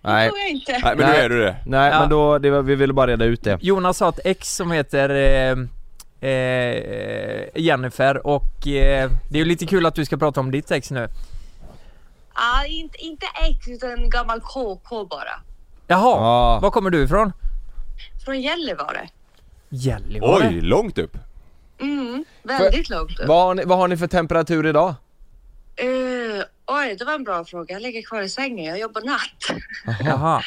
det 0.02 0.08
Nej. 0.08 0.28
tror 0.28 0.38
jag 0.38 0.48
inte. 0.50 0.72
Nej 0.72 0.82
men 0.96 0.96
nu 0.96 1.04
Nej. 1.12 1.20
är 1.24 1.28
du 1.28 1.40
det. 1.40 1.56
Nej 1.66 1.90
Ja. 1.90 2.00
men 2.00 2.08
då, 2.08 2.38
det 2.38 2.50
var, 2.50 2.62
vi 2.62 2.74
ville 2.74 2.92
bara 2.92 3.06
reda 3.06 3.24
ut 3.24 3.44
det 3.44 3.58
Jonas 3.60 4.00
har 4.00 4.08
ett 4.08 4.20
ex 4.24 4.56
som 4.56 4.70
heter 4.70 5.08
eh, 5.10 6.30
eh, 6.30 7.44
Jennifer 7.54 8.26
och 8.26 8.66
eh, 8.66 9.10
det 9.28 9.38
är 9.38 9.38
ju 9.38 9.44
lite 9.44 9.66
kul 9.66 9.86
att 9.86 9.94
du 9.94 10.04
ska 10.04 10.16
prata 10.16 10.40
om 10.40 10.50
ditt 10.50 10.70
ex 10.70 10.90
nu. 10.90 11.08
Ah, 12.32 12.64
inte, 12.64 12.98
inte 12.98 13.26
ex 13.50 13.68
utan 13.68 13.90
en 13.90 14.10
gammal 14.10 14.40
KK 14.40 15.04
bara. 15.04 15.40
Jaha, 15.90 16.16
Ja. 16.20 16.58
var 16.62 16.70
kommer 16.70 16.90
du 16.90 17.02
ifrån? 17.04 17.32
Från 18.24 18.40
Gällivare. 18.40 19.08
Gällivare? 19.68 20.48
Oj, 20.48 20.60
långt 20.60 20.98
upp. 20.98 21.16
Mm, 21.80 22.24
väldigt 22.42 22.88
långt 22.90 23.20
upp. 23.20 23.28
vad 23.28 23.42
har, 23.46 23.54
ni, 23.54 23.64
vad 23.64 23.78
har 23.78 23.88
ni 23.88 23.96
för 23.96 24.06
temperatur 24.06 24.66
idag? 24.66 24.94
Eh, 25.76 26.44
oj, 26.66 26.96
det 26.98 27.04
var 27.04 27.14
en 27.14 27.24
bra 27.24 27.44
fråga. 27.44 27.72
Jag 27.74 27.82
ligger 27.82 28.02
kvar 28.02 28.22
i 28.22 28.28
sängen. 28.28 28.64
Jag 28.64 28.78
jobbar 28.78 29.00
natt. 29.02 29.60
Jaha. 30.04 30.42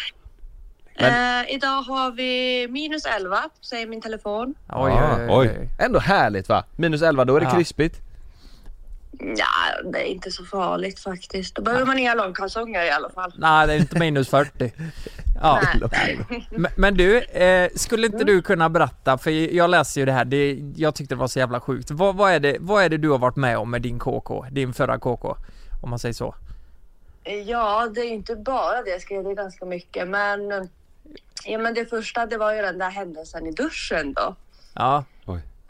Eh, 0.95 1.53
idag 1.55 1.81
har 1.81 2.11
vi 2.11 2.67
minus 2.69 3.05
11, 3.05 3.37
säger 3.61 3.87
min 3.87 4.01
telefon. 4.01 4.55
Oj, 4.69 4.91
Ah, 4.91 5.15
oj, 5.17 5.27
oj. 5.29 5.49
oj. 5.59 5.69
Ändå 5.79 5.99
härligt 5.99 6.49
va? 6.49 6.63
Minus 6.75 7.01
11, 7.01 7.25
då 7.25 7.35
är 7.35 7.39
det 7.39 7.45
Ja. 7.45 7.55
krispigt 7.55 8.01
Ja, 9.20 9.82
det 9.91 9.99
är 9.99 10.11
inte 10.11 10.32
så 10.32 10.45
farligt 10.45 10.99
faktiskt. 10.99 11.55
Då 11.55 11.61
behöver 11.61 11.86
man 11.86 11.99
inga 11.99 12.14
långkalsonger 12.14 12.84
i 12.84 12.89
alla 12.89 13.09
fall. 13.09 13.34
Nej, 13.38 13.68
det 13.68 13.74
är 13.74 13.78
inte 13.78 13.99
minus 13.99 14.30
40. 14.30 14.74
Ja. 15.41 15.61
Men, 16.51 16.72
men 16.78 16.93
du, 16.97 17.20
eh, 17.20 17.70
skulle 17.76 18.07
inte 18.07 18.24
du 18.24 18.41
kunna 18.41 18.70
berätta, 18.70 19.18
för 19.18 19.32
jag 19.32 19.70
läser 19.70 20.01
ju 20.01 20.05
det 20.05 20.11
här, 20.11 20.26
det, 20.26 20.59
jag 20.76 20.95
tyckte 20.95 21.16
det 21.16 21.20
var 21.20 21.28
så 21.28 21.39
jävla 21.39 21.59
sjukt. 21.59 21.91
Vad, 21.91 22.16
vad, 22.16 22.32
är 22.32 22.39
det, 22.39 22.57
vad 22.59 22.84
är 22.84 22.89
det 22.89 22.97
du 22.97 23.09
har 23.09 23.18
varit 23.18 23.36
med 23.36 23.57
om 23.57 23.72
med 23.72 23.82
din 23.82 23.99
KK, 23.99 24.45
din 24.51 24.74
förra 24.74 24.99
KK? 24.99 25.36
Om 25.82 25.89
man 25.89 25.99
säger 25.99 26.14
så. 26.14 26.36
Ja, 27.45 27.88
det 27.95 28.01
är 28.01 28.09
inte 28.09 28.36
bara 28.36 28.82
det. 28.82 28.89
Jag 28.89 29.01
skrev 29.01 29.24
det 29.24 29.34
ganska 29.34 29.66
mycket. 29.66 30.07
Men, 30.07 30.70
ja, 31.45 31.57
men 31.57 31.74
det 31.74 31.86
första 31.86 32.26
det 32.26 32.38
var 32.38 32.53
ju 32.53 32.61
den 32.61 32.78
där 32.78 32.89
händelsen 32.89 33.47
i 33.47 33.51
duschen 33.51 34.14
då. 34.14 34.36
Ja, 34.74 35.03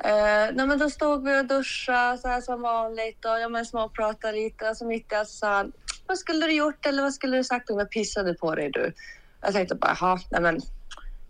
Eh, 0.04 0.56
nej, 0.56 0.68
men 0.68 0.80
då 0.80 0.90
stod 0.90 1.24
vi 1.24 1.40
och 1.42 1.46
duschade 1.46 2.18
så 2.18 2.28
här 2.28 2.42
som 2.42 2.62
vanligt 2.62 3.26
och 3.26 3.40
ja, 3.40 3.50
men 3.50 3.66
småpratade 3.66 4.34
lite 4.38 4.70
och 4.70 4.78
så 4.78 4.86
mitt 4.86 5.12
i 5.12 5.16
allt 5.16 5.30
så 5.30 5.36
sa 5.38 5.56
han 5.58 5.72
Vad 6.08 6.18
skulle 6.18 6.46
du 6.46 6.54
gjort 6.54 6.86
eller 6.86 7.04
vad 7.04 7.14
skulle 7.14 7.38
du 7.38 7.44
sagt 7.44 7.70
om 7.70 7.80
jag 7.80 7.90
pissade 7.92 8.34
på 8.34 8.56
dig 8.56 8.70
du? 8.74 8.94
Jag 9.42 9.54
tänkte 9.54 9.76
bara 9.76 9.98
jaha, 10.02 10.20
nej 10.32 10.42
men 10.42 10.62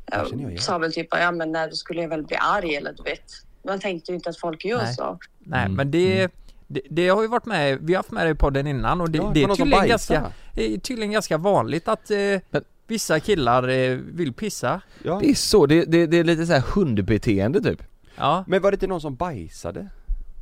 jag 0.06 0.60
sa 0.60 0.78
väl 0.78 0.94
typ 0.94 1.08
ja 1.12 1.32
men 1.32 1.52
nej 1.52 1.68
då 1.70 1.76
skulle 1.76 2.02
jag 2.02 2.10
väl 2.10 2.24
bli 2.24 2.36
arg 2.36 2.76
eller 2.76 2.94
du 2.94 3.04
vet. 3.04 3.24
Man 3.66 3.80
tänkte 3.80 4.12
ju 4.12 4.16
inte 4.16 4.30
att 4.30 4.38
folk 4.40 4.66
gör 4.66 4.84
Nej. 4.84 4.94
så. 4.94 5.20
nej 5.40 5.62
Mm, 5.66 5.76
men 5.76 5.92
det, 5.92 6.32
det, 6.68 6.82
det 6.90 7.08
har 7.10 7.22
ju 7.22 7.28
varit 7.28 7.46
med, 7.46 7.78
vi 7.82 7.94
har 7.94 8.00
haft 8.00 8.12
med 8.12 8.26
det 8.26 8.30
i 8.32 8.36
podden 8.36 8.68
innan 8.68 9.02
och 9.02 9.10
det, 9.10 9.18
Ja, 9.18 9.32
det 9.34 9.44
är 9.44 9.48
tydligen 9.56 9.88
ganska, 9.88 10.32
det 10.54 10.74
är 10.74 10.78
tydligen 10.78 11.12
ganska 11.12 11.38
vanligt 11.38 11.88
att 11.88 12.12
eh, 12.12 12.18
Men- 12.50 12.64
vissa 12.88 13.20
killar 13.20 13.68
eh, 13.70 13.98
vill 13.98 14.34
pissa. 14.34 14.82
Ja. 15.04 15.20
Det 15.22 15.30
är 15.30 15.36
så, 15.36 15.66
det, 15.66 15.86
det, 15.86 16.06
det 16.08 16.18
är 16.18 16.24
lite 16.24 16.46
så 16.46 16.54
här 16.54 16.64
hundbeteende 16.76 17.62
typ 17.62 17.84
Ja, 18.16 18.44
Men 18.48 18.62
var 18.62 18.72
det 18.72 18.76
inte 18.76 18.88
någon 18.88 19.02
som 19.02 19.16
bajsade? 19.16 19.90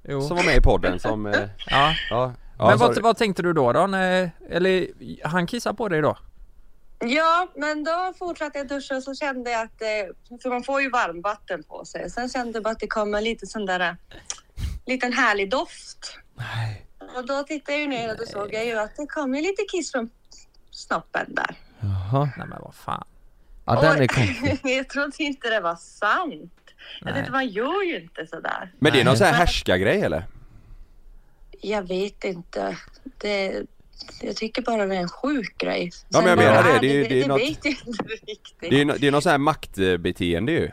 jo. 0.03 0.21
Som 0.21 0.37
var 0.37 0.43
med 0.43 0.55
i 0.57 0.61
podden 0.61 0.99
som... 0.99 1.25
Eh, 1.25 1.39
Ja. 1.67 1.93
ja. 2.09 2.33
ja 2.57 2.69
Men 2.69 2.77
vad, 2.77 3.01
vad 3.01 3.17
tänkte 3.17 3.41
du 3.41 3.53
då 3.53 3.73
då? 3.73 3.87
När, 3.87 4.31
eller 4.49 4.87
han 5.27 5.47
kissade 5.47 5.75
på 5.75 5.89
dig 5.89 6.01
då? 6.01 6.17
Ja, 6.99 7.47
men 7.55 7.83
då 7.83 8.13
fortsatte 8.19 8.57
jag 8.57 8.67
duscha 8.67 8.95
och 8.95 9.03
så 9.03 9.15
kände 9.15 9.51
jag 9.51 9.61
att, 9.61 9.81
eh, 9.81 10.37
för 10.41 10.49
man 10.49 10.63
får 10.63 10.81
ju 10.81 10.89
varmvatten 10.89 11.63
på 11.63 11.85
sig. 11.85 12.09
Sen 12.09 12.29
kände 12.29 12.57
jag 12.57 12.63
bara 12.63 12.69
att 12.71 12.79
det 12.79 12.87
kom 12.87 13.15
en 13.15 13.23
lite 13.23 13.47
sån 13.47 13.65
där, 13.65 13.79
eh, 13.79 13.93
liten 14.85 15.13
härlig 15.13 15.49
doft. 15.49 16.17
Nej 16.35 16.85
Och 17.17 17.27
då 17.27 17.43
tittade 17.43 17.71
jag 17.71 17.81
ju 17.81 17.87
ner 17.87 18.11
och 18.11 18.17
då 18.17 18.25
såg 18.25 18.53
jag 18.53 18.65
ju 18.65 18.79
att 18.79 18.95
det 18.95 19.05
kom 19.07 19.35
ju 19.35 19.41
lite 19.41 19.63
kiss 19.71 19.91
från 19.91 20.09
snoppen 20.71 21.35
där. 21.35 21.55
Jaha, 21.79 22.29
Nej 22.37 22.47
men 22.47 22.61
vad 22.61 22.75
fan. 22.75 23.03
ja 23.65 23.81
den 23.81 24.01
är 24.01 24.07
konstig 24.07 24.59
jag 24.77 24.89
trodde 24.89 25.23
inte 25.23 25.49
det 25.49 25.59
var 25.59 25.75
sant. 25.75 26.53
Jag 27.01 27.13
tänkte, 27.13 27.31
man 27.31 27.47
gör 27.47 27.83
ju 27.83 28.01
inte 28.01 28.27
sådär. 28.27 28.71
Men 28.79 28.93
det 28.93 29.01
är 29.01 29.05
någon 29.05 29.17
sån 29.17 29.27
här 29.27 29.33
härskargrej 29.33 30.01
eller? 30.01 30.23
Jag 31.61 31.87
vet 31.87 32.23
inte. 32.23 32.77
Det, 33.17 33.63
jag 34.21 34.35
tycker 34.35 34.61
bara 34.61 34.85
det 34.85 34.95
är 34.95 34.99
en 34.99 35.09
sjuk 35.09 35.57
grej. 35.57 35.91
Ja, 36.09 36.21
men 36.21 36.29
jag 36.29 36.37
Sen 36.39 36.47
menar 36.47 36.63
det. 36.73 36.79
Det 36.87 36.87
är- 36.99 37.03
det, 37.03 37.09
det 37.09 37.21
det 37.21 37.27
något- 37.27 37.41
vet 37.41 37.65
jag 37.65 37.73
inte 37.87 38.03
riktigt. 38.03 38.55
Det 38.59 38.81
är, 38.81 38.99
det 38.99 39.07
är 39.07 39.11
någon 39.11 39.21
sån 39.21 39.29
här 39.31 39.37
maktbeteende 39.37 40.51
ju. 40.51 40.71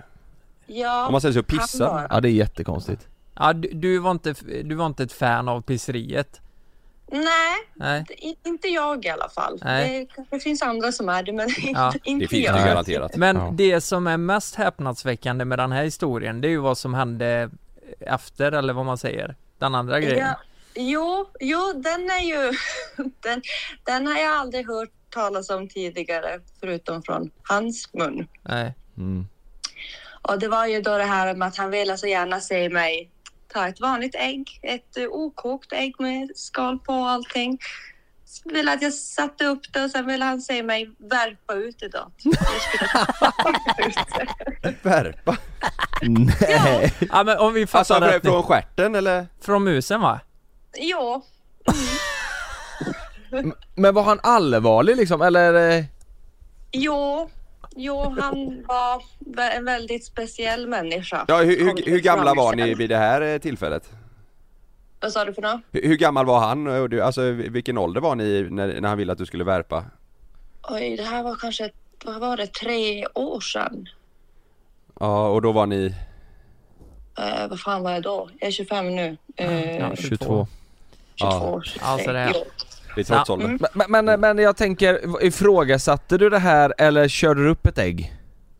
ja, 0.66 1.06
Om 1.06 1.12
man 1.12 1.20
säger 1.20 1.32
så, 1.32 1.42
pissa. 1.42 2.06
Ja 2.10 2.20
det 2.20 2.28
är 2.28 2.32
jättekonstigt 2.32 3.08
Ja, 3.34 3.52
du, 3.52 3.68
du, 3.72 3.98
var 3.98 4.10
inte, 4.10 4.34
du 4.64 4.74
var 4.74 4.86
inte 4.86 5.02
ett 5.02 5.12
fan 5.12 5.48
av 5.48 5.60
pisseriet? 5.62 6.40
Nej, 7.10 7.56
Nej. 7.74 8.04
det- 8.08 8.48
inte 8.48 8.68
jag 8.68 9.04
i 9.04 9.08
alla 9.08 9.28
fall. 9.28 9.60
Nej. 9.64 9.98
Det 10.08 10.14
kanske 10.14 10.40
finns 10.40 10.62
andra 10.62 10.92
som 10.92 11.08
är 11.08 11.22
det, 11.22 11.32
men 11.32 11.48
Ja, 11.74 11.92
inte 12.04 12.24
Det 12.24 12.28
finns 12.28 12.44
jag. 12.46 12.54
det 12.54 12.64
garanterat. 12.68 13.16
Men 13.16 13.36
Ja. 13.36 13.50
det 13.54 13.80
som 13.80 14.06
är 14.06 14.16
mest 14.16 14.54
häpnadsväckande 14.54 15.44
med 15.44 15.58
den 15.58 15.72
här 15.72 15.84
historien, 15.84 16.40
det 16.40 16.48
är 16.48 16.50
ju 16.50 16.58
vad 16.58 16.78
som 16.78 16.94
hände 16.94 17.50
efter, 18.00 18.52
eller 18.52 18.72
vad 18.72 18.86
man 18.86 18.98
säger. 18.98 19.36
Den 19.58 19.74
andra 19.74 20.00
grejen. 20.00 20.26
Ja, 20.26 20.34
jo, 20.74 21.26
jo, 21.40 21.72
den 21.72 22.10
är 22.10 22.20
ju... 22.20 22.52
Den, 23.20 23.42
den 23.84 24.06
har 24.06 24.18
jag 24.18 24.36
aldrig 24.36 24.66
hört 24.66 24.88
talas 25.10 25.50
om 25.50 25.68
tidigare, 25.68 26.40
förutom 26.60 27.02
från 27.02 27.30
hans 27.42 27.94
mun. 27.94 28.28
Nej. 28.42 28.74
mm. 28.96 29.28
Och 30.22 30.38
det 30.38 30.48
var 30.48 30.66
ju 30.66 30.80
då 30.82 30.98
det 30.98 31.04
här 31.04 31.34
med 31.34 31.48
att 31.48 31.56
han 31.56 31.70
ville 31.70 31.96
så 31.96 32.06
gärna 32.06 32.40
se 32.40 32.68
mig 32.68 33.10
ta 33.52 33.68
ett 33.68 33.80
vanligt 33.80 34.14
ägg, 34.14 34.60
ett 34.62 34.96
uh, 34.98 35.06
okokt 35.08 35.72
ägg 35.72 35.94
med 35.98 36.30
skal 36.34 36.78
på 36.78 36.92
och 36.92 37.08
allting. 37.08 37.58
Så 38.24 38.50
ville 38.50 38.72
att 38.72 38.82
jag 38.82 38.94
satte 38.94 39.44
upp 39.44 39.72
det 39.72 39.84
och 39.84 39.90
sen 39.90 40.06
ville 40.06 40.24
han 40.24 40.40
se 40.40 40.62
mig 40.62 40.90
värpa 40.98 41.54
ut 41.54 41.78
det. 41.78 41.92
Värpa? 44.82 45.36
Nej 46.02 46.92
Ja 47.12 47.24
men 47.24 47.38
om 47.38 47.54
vi 47.54 47.66
fattar 47.66 47.94
Alltså 47.94 48.16
rätt 48.16 48.22
från 48.22 48.42
stjärten 48.42 48.94
eller? 48.94 49.26
Från 49.40 49.64
musen 49.64 50.00
va? 50.00 50.20
Ja, 50.72 51.22
Men 53.74 53.94
var 53.94 54.02
han 54.02 54.20
allvarlig 54.22 54.96
liksom 54.96 55.22
eller? 55.22 55.78
eh, 55.78 55.84
jo, 57.78 58.16
han 58.20 58.64
var 58.66 59.02
en 59.56 59.64
väldigt 59.64 60.04
speciell 60.04 60.66
människa. 60.66 61.24
Ja, 61.28 61.38
hur, 61.42 61.58
hur, 61.58 61.90
hur 61.90 62.00
gamla 62.00 62.34
var 62.34 62.54
ni 62.54 62.74
vid 62.74 62.90
det 62.90 62.96
här 62.96 63.20
eh, 63.20 63.38
tillfället? 63.38 63.90
Vad 65.00 65.12
sa 65.12 65.24
du 65.24 65.34
för 65.34 65.42
något? 65.42 65.60
Hur, 65.72 65.82
hur 65.82 65.96
gammal 65.96 66.26
var 66.26 66.40
han 66.40 66.66
och 66.66 66.90
du, 66.90 67.00
alltså 67.02 67.30
vilken 67.30 67.78
ålder 67.78 68.00
var 68.00 68.14
ni 68.14 68.46
när, 68.50 68.80
när 68.80 68.88
han 68.88 68.98
ville 68.98 69.12
att 69.12 69.18
du 69.18 69.26
skulle 69.26 69.44
värpa? 69.44 69.84
Oj, 70.62 70.96
det 70.96 71.02
här 71.02 71.22
var 71.22 71.34
kanske, 71.36 71.70
vad 72.04 72.20
var 72.20 72.36
det, 72.36 72.46
tre 72.46 73.06
år 73.06 73.40
sedan. 73.40 73.88
Ja, 75.00 75.28
och 75.28 75.42
då 75.42 75.52
var 75.52 75.66
ni? 75.66 75.94
Eh, 77.18 77.48
vad 77.48 77.60
fan 77.60 77.82
var 77.82 77.90
jag 77.92 78.02
då? 78.02 78.30
Jag 78.40 78.48
är 78.48 78.52
25 78.52 78.96
nu. 78.96 79.16
Eh, 79.36 79.78
Ja, 79.78 79.96
22 79.96 80.46
22, 81.14 81.62
23. 81.62 81.80
Alltså 81.84 82.12
det 82.12 82.18
Det 83.06 83.12
är 83.12 83.16
trotsålder? 83.16 83.46
Mm. 83.46 83.60
men, 83.88 84.04
men, 84.04 84.20
men 84.20 84.38
jag 84.38 84.56
tänker, 84.56 85.24
ifrågasatte 85.24 86.18
du 86.18 86.30
det 86.30 86.38
här 86.38 86.74
eller 86.78 87.08
körde 87.08 87.44
du 87.44 87.50
upp 87.50 87.66
ett 87.66 87.78
ägg? 87.78 88.12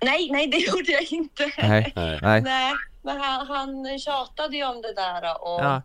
Nej, 0.04 0.28
nej, 0.32 0.46
det 0.46 0.58
gjorde 0.58 0.92
jag 0.92 1.12
inte. 1.12 1.50
Nej, 1.62 1.92
Nej. 1.96 2.40
nej 2.42 2.74
men 3.02 3.20
han, 3.20 3.46
han 3.46 3.98
tjatade 3.98 4.56
ju 4.56 4.64
om 4.64 4.82
det 4.82 4.94
där 4.94 5.22
och 5.42 5.60
Ja. 5.64 5.82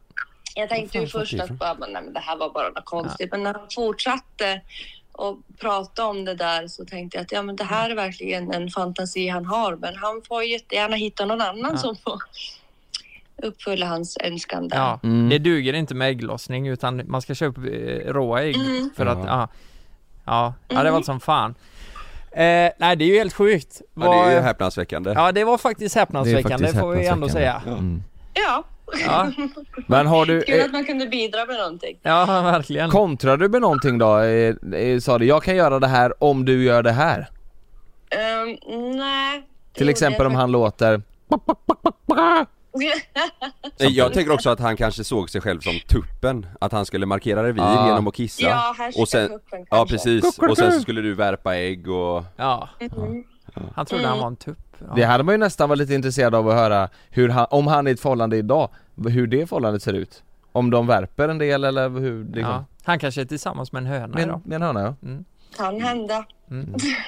jag 0.56 0.70
tänkte 0.70 0.98
ju 0.98 1.08
först 1.08 1.40
att 1.40 1.50
bara, 1.50 1.74
men, 1.74 1.90
nej, 1.94 2.02
men 2.04 2.14
det 2.14 2.20
här 2.20 2.38
var 2.38 2.50
bara 2.50 2.70
något 2.70 2.86
konstigt. 2.86 3.32
Men 3.32 3.44
när 3.44 3.54
han 3.54 3.68
fortsatte 3.76 4.62
och 5.12 5.38
prata 5.60 6.06
om 6.06 6.26
det 6.26 6.36
där 6.36 6.68
så 6.68 6.86
tänkte 6.86 7.18
jag 7.18 7.24
att 7.24 7.32
ja, 7.32 7.42
men 7.42 7.56
det 7.56 7.64
här 7.64 7.90
är 7.90 7.96
verkligen 7.96 8.54
en 8.54 8.70
fantasi 8.70 9.28
han 9.28 9.46
har. 9.46 9.76
Men 9.76 9.96
han 9.96 10.22
får 10.28 10.44
jättegärna 10.44 10.96
hitta 10.96 11.26
någon 11.26 11.42
annan 11.42 11.72
Ja. 11.72 11.78
som 11.78 11.96
får 11.96 12.22
uppfylla 13.44 13.86
hans 13.86 14.18
önskan 14.24 14.68
där. 14.68 14.78
Ja, 14.78 15.00
Mm. 15.04 15.30
det 15.30 15.40
duger 15.40 15.74
inte 15.74 15.96
med 15.96 16.10
ägglossning 16.10 16.68
utan 16.68 17.02
man 17.08 17.22
ska 17.22 17.34
köpa 17.36 17.62
eh, 17.62 18.14
råa 18.14 18.44
ägg 18.44 18.56
Mm. 18.56 18.90
för 18.96 19.06
att, 19.06 19.18
Ja. 19.18 19.26
ja. 19.28 19.48
Ja, 20.26 20.54
ja 20.68 20.76
det 20.78 20.84
var 20.92 20.98
Mm. 20.98 21.04
som 21.04 21.20
fan. 21.20 21.56
Eh, 22.32 22.70
nej 22.78 22.96
det 22.96 23.04
är 23.04 23.08
ju 23.08 23.18
helt 23.18 23.34
sjukt. 23.34 23.82
Ja, 23.94 24.12
det 24.12 24.18
är 24.32 24.36
ju 24.36 24.40
häpnadsväckande. 24.42 25.14
Ja 25.16 25.32
det 25.32 25.44
var 25.44 25.58
faktiskt 25.58 25.96
häpnadsväckande 25.96 26.52
faktiskt 26.58 26.80
får 26.80 26.92
vi 26.92 27.08
ändå 27.08 27.30
säga. 27.30 27.52
häpnadsväckande. 27.54 27.80
Mm. 27.90 28.04
Ja, 28.34 28.64
Ja, 29.06 29.32
Men 29.88 30.08
har 30.08 30.26
du, 30.26 30.42
kul 30.42 30.60
eh, 30.60 30.66
att 30.66 30.72
man 30.72 30.86
kunde 30.86 31.08
bidra 31.08 31.46
med 31.46 31.56
någonting. 31.58 31.98
ja 32.02 32.26
verkligen. 32.44 32.90
kontrar 32.90 33.38
du 33.38 33.50
med 33.50 33.62
någonting 33.62 33.98
då? 33.98 34.18
Eh, 34.20 34.56
eh, 34.74 35.00
Sa 35.00 35.18
du, 35.18 35.26
jag 35.26 35.44
kan 35.44 35.56
göra 35.56 35.80
det 35.80 35.88
här 35.88 36.24
om 36.24 36.46
du 36.46 36.64
gör 36.64 36.84
det 36.84 36.92
här? 36.92 37.30
Ehm, 38.10 38.58
nej. 38.98 39.44
det 39.74 39.78
Till 39.78 39.90
exempel 39.90 40.26
om 40.26 40.36
han 40.36 40.52
låter 40.52 41.02
Jag 43.78 44.14
tänker 44.14 44.32
också 44.34 44.50
att 44.50 44.60
han 44.60 44.78
kanske 44.78 45.04
såg 45.04 45.30
sig 45.30 45.42
själv 45.42 45.60
som 45.60 45.80
tuppen, 45.88 46.46
att 46.62 46.72
han 46.72 46.86
skulle 46.86 47.06
markera 47.06 47.44
revir 47.44 47.62
Ah. 47.64 47.88
genom 47.88 48.08
att 48.08 48.16
kissa 48.16 48.44
Ja, 48.44 48.76
här 48.78 48.94
och 49.02 49.08
sen, 49.08 49.30
tuppen 49.30 49.66
Ja 49.70 49.78
kanske. 49.78 49.94
precis, 49.96 50.40
och 50.40 50.58
sen 50.58 50.72
så 50.72 50.80
skulle 50.80 51.02
du 51.02 51.14
värpa 51.14 51.56
ägg 51.56 51.90
och 51.90 52.24
Ja, 52.36 52.70
Mm. 52.80 53.24
han 53.76 53.86
trodde 53.86 54.08
han 54.08 54.20
var 54.20 54.28
en 54.28 54.36
tupp. 54.36 54.58
Ja. 54.80 54.94
Det 54.96 55.04
hade 55.04 55.24
man 55.24 55.34
ju 55.34 55.38
nästan 55.40 55.70
varit 55.70 55.80
lite 55.80 55.94
intresserad 55.94 56.36
av 56.36 56.50
att 56.50 56.56
höra 56.56 56.90
hur 57.10 57.30
han, 57.30 57.48
om 57.50 57.68
han 57.68 57.88
är 57.88 57.92
i 57.92 57.94
ett 57.94 58.00
förhållande 58.00 58.38
idag, 58.38 58.70
hur 59.08 59.28
det 59.28 59.48
förhållandet 59.50 59.84
ser 59.84 59.94
ut 59.94 60.24
Om 60.52 60.70
de 60.70 60.88
värper 60.88 61.30
en 61.30 61.38
del 61.38 61.64
eller 61.64 61.90
hur 61.90 62.24
det 62.24 62.40
Ja. 62.40 62.66
Han 62.84 63.00
kanske 63.00 63.22
är 63.22 63.26
tillsammans 63.26 63.72
med 63.72 63.80
en 63.80 63.86
höna 63.88 64.08
med, 64.08 64.24
idag. 64.24 64.42
med 64.46 64.56
en 64.56 64.62
höna 64.62 64.82
ja 64.84 64.96
Kan 65.58 65.82
hända. 65.82 66.26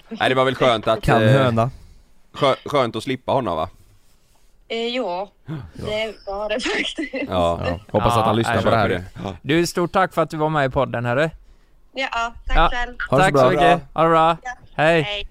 Nej 0.09 0.30
det 0.30 0.36
var 0.36 0.45
väl 0.45 0.55
skönt 0.55 0.88
att, 0.88 1.01
Kan 1.01 1.24
eh, 1.24 1.30
höna 1.32 1.70
skö, 2.34 2.55
skönt 2.66 2.95
att 2.95 3.03
slippa 3.03 3.32
honom 3.32 3.55
va? 3.57 3.70
Eh, 4.68 4.78
ja, 4.95 5.32
det 5.74 6.16
var 6.28 6.49
det 6.49 6.59
faktiskt. 6.59 7.13
Ja, 7.30 7.61
ja, 7.66 7.80
Hoppas 7.91 8.13
Ja, 8.16 8.20
att 8.20 8.26
han 8.26 8.36
lyssnar 8.36 8.61
på 8.61 8.70
det 8.70 8.76
här 8.78 8.89
det. 8.89 9.03
Du, 9.41 9.68
stort 9.68 9.91
tack 9.91 10.13
för 10.13 10.22
att 10.22 10.30
du 10.30 10.38
var 10.38 10.49
med 10.49 10.66
i 10.66 10.70
podden 10.70 11.05
hörru. 11.05 11.30
Ja, 11.93 12.34
tack 12.47 12.57
Ja. 12.57 12.70
själv. 12.74 12.95
Ha 13.09 13.18
så 13.18 13.24
tack 13.24 13.34
bra. 13.34 13.41
så 13.43 13.49
mycket. 13.49 13.82
Ha 13.93 14.03
det 14.03 14.09
bra. 14.09 14.38
Hej. 14.76 15.01
Hej. 15.01 15.28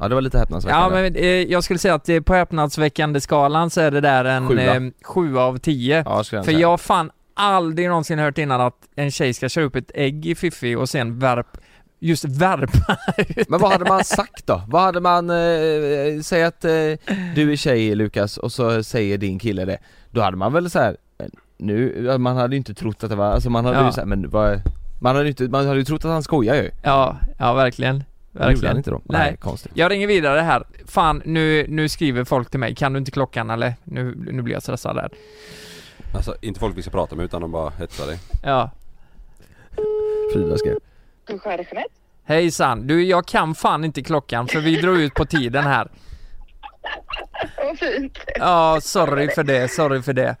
Ja 0.00 0.08
det 0.08 0.14
var 0.14 0.22
lite 0.22 0.38
häpnadsväckande 0.38 0.96
Ja 0.96 1.02
men 1.02 1.14
eh, 1.16 1.24
jag 1.26 1.64
skulle 1.64 1.78
säga 1.78 1.94
att 1.94 2.08
eh, 2.08 2.20
på 2.20 2.34
häpnadsväckande 2.34 3.20
skalan 3.20 3.70
så 3.70 3.80
är 3.80 3.90
det 3.90 4.00
där 4.00 4.24
en 4.24 4.48
Sjua. 4.48 4.74
eh, 4.76 4.82
sjua 5.04 5.42
av 5.42 5.58
tio. 5.58 6.02
Ja, 6.06 6.16
jag 6.16 6.26
För 6.26 6.42
säga. 6.42 6.58
jag 6.58 6.68
har 6.68 6.78
fan 6.78 7.10
aldrig 7.34 7.88
någonsin 7.88 8.18
hört 8.18 8.38
innan 8.38 8.60
att 8.60 8.74
en 8.96 9.10
tjej 9.10 9.34
ska 9.34 9.48
köra 9.48 9.64
upp 9.64 9.76
ett 9.76 9.90
ägg 9.94 10.26
i 10.26 10.34
fiffi 10.34 10.74
och 10.74 10.88
sen 10.88 11.18
värp, 11.18 11.46
just 11.98 12.24
värpa 12.24 12.96
ut 13.26 13.48
Men 13.48 13.60
vad 13.60 13.72
hade 13.72 13.84
man 13.84 14.04
sagt 14.04 14.46
då? 14.46 14.62
Vad 14.68 14.82
hade 14.82 15.00
man, 15.00 15.30
eh, 15.30 16.20
säg 16.22 16.42
att 16.44 16.64
eh, 16.64 16.70
du 17.34 17.52
är 17.52 17.56
tjej 17.56 17.94
Lukas 17.94 18.36
och 18.38 18.52
så 18.52 18.82
säger 18.82 19.18
din 19.18 19.38
kille 19.38 19.64
det 19.64 19.78
Då 20.10 20.20
hade 20.20 20.36
man 20.36 20.52
väl 20.52 20.70
så 20.70 20.78
här 20.78 20.96
eh, 21.18 21.26
nu, 21.58 22.18
man 22.18 22.36
hade 22.36 22.54
ju 22.54 22.58
inte 22.58 22.74
trott 22.74 23.04
att 23.04 23.10
det 23.10 23.16
var, 23.16 23.26
alltså 23.32 23.50
man 23.50 23.64
hade 23.64 23.78
Ja. 23.78 23.86
ju 23.86 23.92
så 23.92 24.00
här, 24.00 24.06
men 24.06 24.30
vad 24.30 24.60
Man 25.00 25.14
hade 25.16 25.24
ju 25.24 25.30
inte, 25.30 25.48
man 25.48 25.66
hade 25.66 25.78
ju 25.78 25.84
trott 25.84 26.04
att 26.04 26.10
han 26.10 26.22
skojar 26.22 26.54
ju 26.54 26.70
Ja, 26.82 27.16
ja 27.38 27.54
verkligen. 27.54 28.04
Verkligen. 28.32 28.76
inte 28.76 28.90
då? 28.90 29.00
Nej. 29.04 29.36
konstigt 29.40 29.72
Jag 29.74 29.90
ringer 29.90 30.06
vidare 30.06 30.40
här. 30.40 30.64
Fan, 30.86 31.22
nu, 31.24 31.66
nu 31.68 31.88
skriver 31.88 32.24
folk 32.24 32.50
till 32.50 32.60
mig. 32.60 32.74
Kan 32.74 32.92
du 32.92 32.98
inte 32.98 33.10
klockan 33.10 33.50
eller? 33.50 33.74
Nu, 33.84 34.14
nu 34.32 34.42
blir 34.42 34.54
jag 34.54 34.62
stressad 34.62 34.96
där. 34.96 35.08
Alltså 36.14 36.34
inte 36.40 36.60
folk 36.60 36.76
vi 36.76 36.82
ska 36.82 36.90
prata 36.90 37.16
med 37.16 37.24
utan 37.24 37.40
de 37.40 37.52
bara 37.52 37.70
hetsar 37.70 38.06
dig 38.06 38.18
Ja. 38.42 38.70
Frida 40.34 40.56
skrev 40.58 40.78
Jeanette? 41.28 41.88
Hejsan. 42.24 42.86
Du, 42.86 43.04
jag 43.04 43.26
kan 43.26 43.54
fan 43.54 43.84
inte 43.84 44.02
klockan 44.02 44.48
för 44.48 44.60
vi 44.60 44.80
drar 44.80 44.96
ut 44.98 45.14
på 45.14 45.24
tiden 45.24 45.64
här. 45.64 45.88
Vad 47.56 47.78
fint. 47.78 48.18
Ja, 48.38 48.78
sorry 48.82 49.28
för 49.30 49.42
det, 49.44 49.68
sorry 49.70 50.02
för 50.02 50.12
det. 50.12 50.36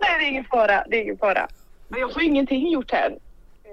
Nej, 0.00 0.18
det 0.18 0.24
är 0.24 0.28
ingen 0.28 0.44
fara. 0.44 0.84
Det 0.90 0.96
är 0.96 1.02
ingen 1.02 1.18
fara. 1.18 1.48
Men 1.88 2.00
jag 2.00 2.12
får 2.12 2.22
ingenting 2.22 2.70
gjort 2.72 2.90
här. 2.92 3.18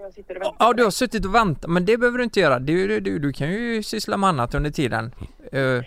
Jag 0.01 0.13
sitter 0.13 0.35
och 0.35 0.41
väntar. 0.41 0.55
Ja, 0.59 0.73
du 0.73 0.83
har 0.83 0.91
suttit 0.91 1.25
och 1.25 1.35
väntat, 1.35 1.69
men 1.71 1.85
det 1.85 1.97
behöver 1.97 2.17
du 2.17 2.23
inte 2.23 2.39
göra. 2.39 2.59
Du, 2.59 2.87
du, 2.87 2.99
du, 2.99 3.19
du 3.19 3.33
kan 3.33 3.49
ju 3.51 3.83
syssla 3.83 4.17
med 4.17 4.29
annat 4.29 4.55
under 4.55 4.69
tiden. 4.71 5.11
Eh, 5.51 5.83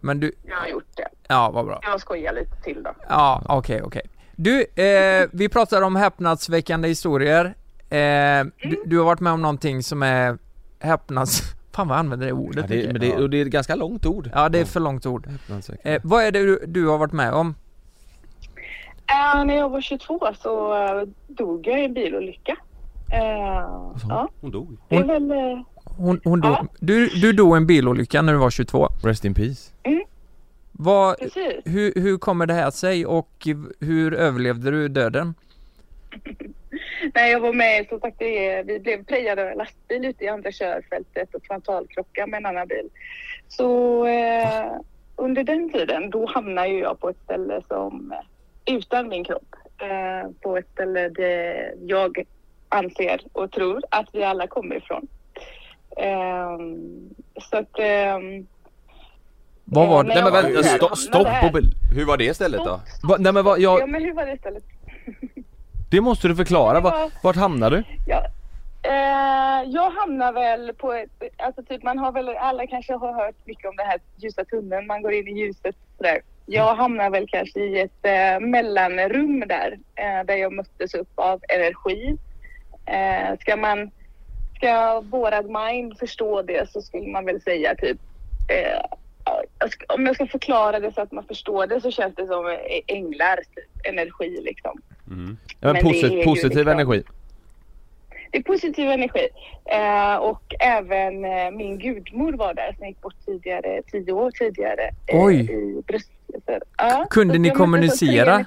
men 0.00 0.20
du, 0.20 0.32
Jag 0.46 0.56
har 0.56 0.66
gjort 0.66 0.86
det. 0.96 1.08
ja 1.28 1.50
vad 1.50 1.66
bra. 1.66 1.80
Jag 1.82 2.00
skojar 2.00 2.32
lite 2.32 2.56
till 2.62 2.82
då. 2.82 2.90
Ja, 3.08 3.42
okej, 3.48 3.82
okej. 3.82 4.02
Du, 4.36 4.60
eh, 4.82 5.28
vi 5.32 5.48
pratar 5.48 5.82
om 5.82 5.96
häpnadsväckande 5.96 6.88
historier. 6.88 7.54
Eh, 7.90 8.46
du, 8.70 8.82
du 8.86 8.98
har 8.98 9.04
varit 9.04 9.20
med 9.20 9.32
om 9.32 9.42
någonting 9.42 9.82
som 9.82 10.02
är 10.02 10.38
häpnads... 10.78 11.42
Fan 11.72 11.88
vad 11.88 11.94
jag 11.96 12.00
använder 12.00 12.26
det 12.26 12.32
ordet 12.32 12.70
ja, 12.70 12.76
det, 12.76 12.92
men 12.92 13.00
det, 13.00 13.16
och 13.16 13.30
det 13.30 13.36
är 13.36 13.42
ett 13.46 13.52
ganska 13.52 13.74
långt 13.74 14.06
ord 14.06 14.30
Ja, 14.34 14.48
det 14.48 14.58
är 14.58 14.64
för 14.64 14.80
långt 14.80 15.06
ord. 15.06 15.28
Eh, 15.82 16.00
vad 16.04 16.24
är 16.24 16.32
det 16.32 16.38
du, 16.42 16.64
du 16.66 16.86
har 16.86 16.98
varit 16.98 17.12
med 17.12 17.32
om? 17.32 17.54
Äh, 19.34 19.44
när 19.44 19.54
jag 19.56 19.68
var 19.68 19.80
22 19.80 20.20
så 20.42 20.74
äh, 20.74 21.08
dog 21.28 21.66
jag 21.66 21.80
i 21.80 21.84
en 21.84 21.94
bilolycka. 21.94 22.56
Äh, 23.12 23.18
ja, 24.08 24.28
Hon 24.40 24.50
dog 24.50 24.76
Hon- 24.88 25.06
väl... 25.06 25.30
Äh, 25.30 25.36
Hon, 25.84 26.20
hon 26.24 26.40
dog, 26.40 26.50
Ja. 26.52 26.66
du, 26.80 27.08
du 27.08 27.32
dog 27.32 27.56
i 27.56 27.56
en 27.56 27.66
bilolycka 27.66 28.22
när 28.22 28.32
du 28.32 28.38
var 28.38 28.50
22. 28.50 28.88
Rest 29.02 29.24
in 29.24 29.34
peace 29.34 29.70
Vad, 30.72 31.18
precis. 31.18 31.60
hur, 31.64 31.92
hur 31.96 32.18
kommer 32.18 32.46
det 32.46 32.54
här 32.54 32.70
sig 32.70 33.06
och 33.06 33.48
hur 33.80 34.14
överlevde 34.14 34.70
du 34.70 34.88
döden? 34.88 35.34
Nej, 37.14 37.32
jag 37.32 37.40
var 37.40 37.52
med 37.52 37.88
som 37.88 38.00
sagt, 38.00 38.16
vi 38.64 38.80
blev 38.82 39.04
prejade 39.04 39.42
av 39.42 39.48
en 39.48 39.58
lastbil 39.58 40.04
ute 40.04 40.24
i 40.24 40.28
andra 40.28 40.52
körfältet 40.52 41.34
och 41.34 41.42
frontalkrockade 41.46 42.26
med 42.26 42.38
en 42.38 42.46
annan 42.46 42.68
bil. 42.68 42.88
Så 43.48 44.06
eh, 44.06 44.72
under 45.16 45.44
den 45.44 45.72
tiden, 45.72 46.10
då 46.10 46.26
hamnade 46.26 46.68
ju 46.68 46.78
jag 46.78 47.00
på 47.00 47.08
ett 47.08 47.22
ställe 47.24 47.60
som 47.68 48.12
eh, 48.12 48.74
utan 48.74 49.08
min 49.08 49.24
kropp. 49.24 49.54
Eh, 49.80 50.30
på 50.40 50.56
ett 50.56 50.68
ställe 50.72 51.08
där 51.08 51.74
jag 51.86 52.24
anser 52.68 53.20
och 53.32 53.52
tror 53.52 53.82
att 53.90 54.08
vi 54.12 54.24
alla 54.24 54.46
kommer 54.46 54.76
ifrån. 54.76 55.06
Ehm, 55.96 57.10
så 57.50 57.56
att... 57.56 57.78
ehm, 57.78 58.46
Vad 59.64 59.88
var 59.88 60.04
eh, 60.04 60.08
det? 60.08 60.14
när 60.14 60.30
Nej 60.30 60.42
men 60.42 60.52
vänta, 60.52 60.62
stopp, 60.68 60.98
stopp 60.98 61.52
bil- 61.52 61.72
Hur 61.94 62.04
var 62.04 62.16
det 62.16 62.34
stället 62.34 62.64
då? 62.64 62.80
Va, 63.02 63.16
Nej 63.18 63.32
men 63.32 63.44
vad, 63.44 63.58
Ja, 63.60 63.78
jag, 63.78 63.88
men 63.88 64.02
hur 64.02 64.12
var 64.12 64.26
det 64.26 64.38
stället? 64.38 64.64
Det 65.90 66.00
måste 66.00 66.28
du 66.28 66.36
förklara, 66.36 66.74
Det 66.74 66.80
Va, 66.80 66.90
var- 66.90 67.10
vart 67.22 67.36
hamnar 67.36 67.70
du? 67.70 67.84
Ja. 68.06 68.24
Eh, 68.82 69.62
jag 69.70 69.90
hamnar 69.90 70.32
väl 70.32 70.72
på 70.74 71.04
alltså 71.36 71.62
typ 71.62 71.82
man 71.82 71.98
har 71.98 72.12
väl, 72.12 72.28
alla 72.28 72.66
kanske 72.66 72.94
har 72.94 73.12
hört 73.12 73.34
mycket 73.46 73.64
om 73.70 73.76
den 73.76 73.86
här 73.86 73.98
ljusa 74.16 74.44
tunneln, 74.44 74.86
man 74.86 75.02
går 75.02 75.12
in 75.12 75.28
i 75.28 75.40
ljuset 75.40 75.76
sådär. 75.96 76.20
Jag 76.46 76.74
hamnar 76.74 77.10
väl 77.10 77.28
kanske 77.28 77.60
i 77.60 77.80
ett 77.80 78.04
eh, 78.04 78.40
mellanrum 78.40 79.44
där, 79.48 79.78
eh, 79.94 80.24
där 80.26 80.36
jag 80.36 80.52
möttes 80.52 80.94
upp 80.94 81.08
av 81.14 81.40
energi. 81.48 82.16
Eh, 82.86 83.38
ska 83.40 83.56
man, 83.56 83.90
ska 84.56 85.00
vårad 85.00 85.46
mind 85.50 85.98
förstå 85.98 86.42
det 86.42 86.70
så 86.70 86.82
skulle 86.82 87.12
man 87.12 87.24
väl 87.24 87.42
säga 87.42 87.74
typ, 87.74 87.98
eh, 88.48 88.80
om 89.88 90.06
jag 90.06 90.14
ska 90.14 90.26
förklara 90.26 90.80
det 90.80 90.92
så 90.94 91.00
att 91.00 91.12
man 91.12 91.24
förstår 91.24 91.66
det 91.66 91.80
så 91.80 91.90
känns 91.90 92.14
det 92.14 92.26
som 92.26 92.46
eh, 92.46 92.56
änglar, 92.96 93.36
typ, 93.36 93.86
energi 93.86 94.40
liksom. 94.42 94.80
Mm. 95.10 95.36
Ja, 95.60 95.72
men 95.72 95.82
posit, 95.82 96.24
positiv 96.24 96.50
liksom- 96.58 96.72
energi 96.72 97.02
Det 98.32 98.38
är 98.38 98.42
positiv 98.42 98.88
energi. 98.90 99.28
Eh, 99.64 100.16
och 100.16 100.54
även 100.60 101.24
eh, 101.24 101.50
min 101.50 101.78
gudmor 101.78 102.32
var 102.32 102.54
där 102.54 102.74
som 102.78 102.86
gick 102.86 103.00
bort 103.00 103.14
tidigare, 103.26 103.82
tio 103.92 104.12
år 104.12 104.30
tidigare. 104.30 104.90
Eh, 105.06 105.24
Oj. 105.24 105.40
I 105.40 105.82
bröstcancer. 105.86 106.62
Ja, 106.78 107.06
Kunde 107.10 107.34
så 107.34 107.40
ni 107.40 107.50
kommunicera? 107.50 108.44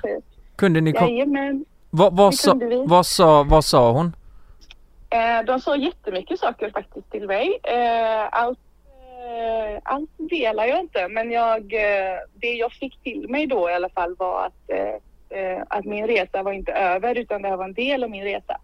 Kunde 0.55 0.81
ni 0.81 0.93
kom, 0.93 1.07
Jajamän. 1.07 1.65
vad, 1.89 2.17
vad, 2.17 2.35
sa, 2.35 2.59
vad, 2.85 3.05
sa, 3.05 3.43
vad 3.43 3.65
sa 3.65 3.91
hon? 3.91 4.15
Eh, 5.09 5.45
de 5.45 5.59
sa 5.59 5.75
jättemycket 5.75 6.39
saker 6.39 6.69
faktiskt 6.69 7.11
till 7.11 7.27
mig. 7.27 7.59
Eh, 7.63 8.27
allt, 8.31 8.59
eh, 9.05 9.79
allt 9.83 10.09
delar 10.17 10.65
jag 10.65 10.79
inte 10.79 11.07
men 11.07 11.31
jag, 11.31 11.67
det 12.33 12.53
jag 12.53 12.71
fick 12.71 13.03
till 13.03 13.29
mig 13.29 13.47
då 13.47 13.69
i 13.69 13.73
alla 13.73 13.89
fall 13.89 14.15
var 14.15 14.45
att, 14.45 14.69
eh, 15.31 15.63
att 15.67 15.85
min 15.85 16.07
resa 16.07 16.43
var 16.43 16.51
inte 16.51 16.71
över 16.71 17.17
utan 17.17 17.41
det 17.41 17.49
här 17.49 17.57
var 17.57 17.65
en 17.65 17.73
del 17.73 18.03
av 18.03 18.09
min 18.09 18.23
resa. 18.23 18.57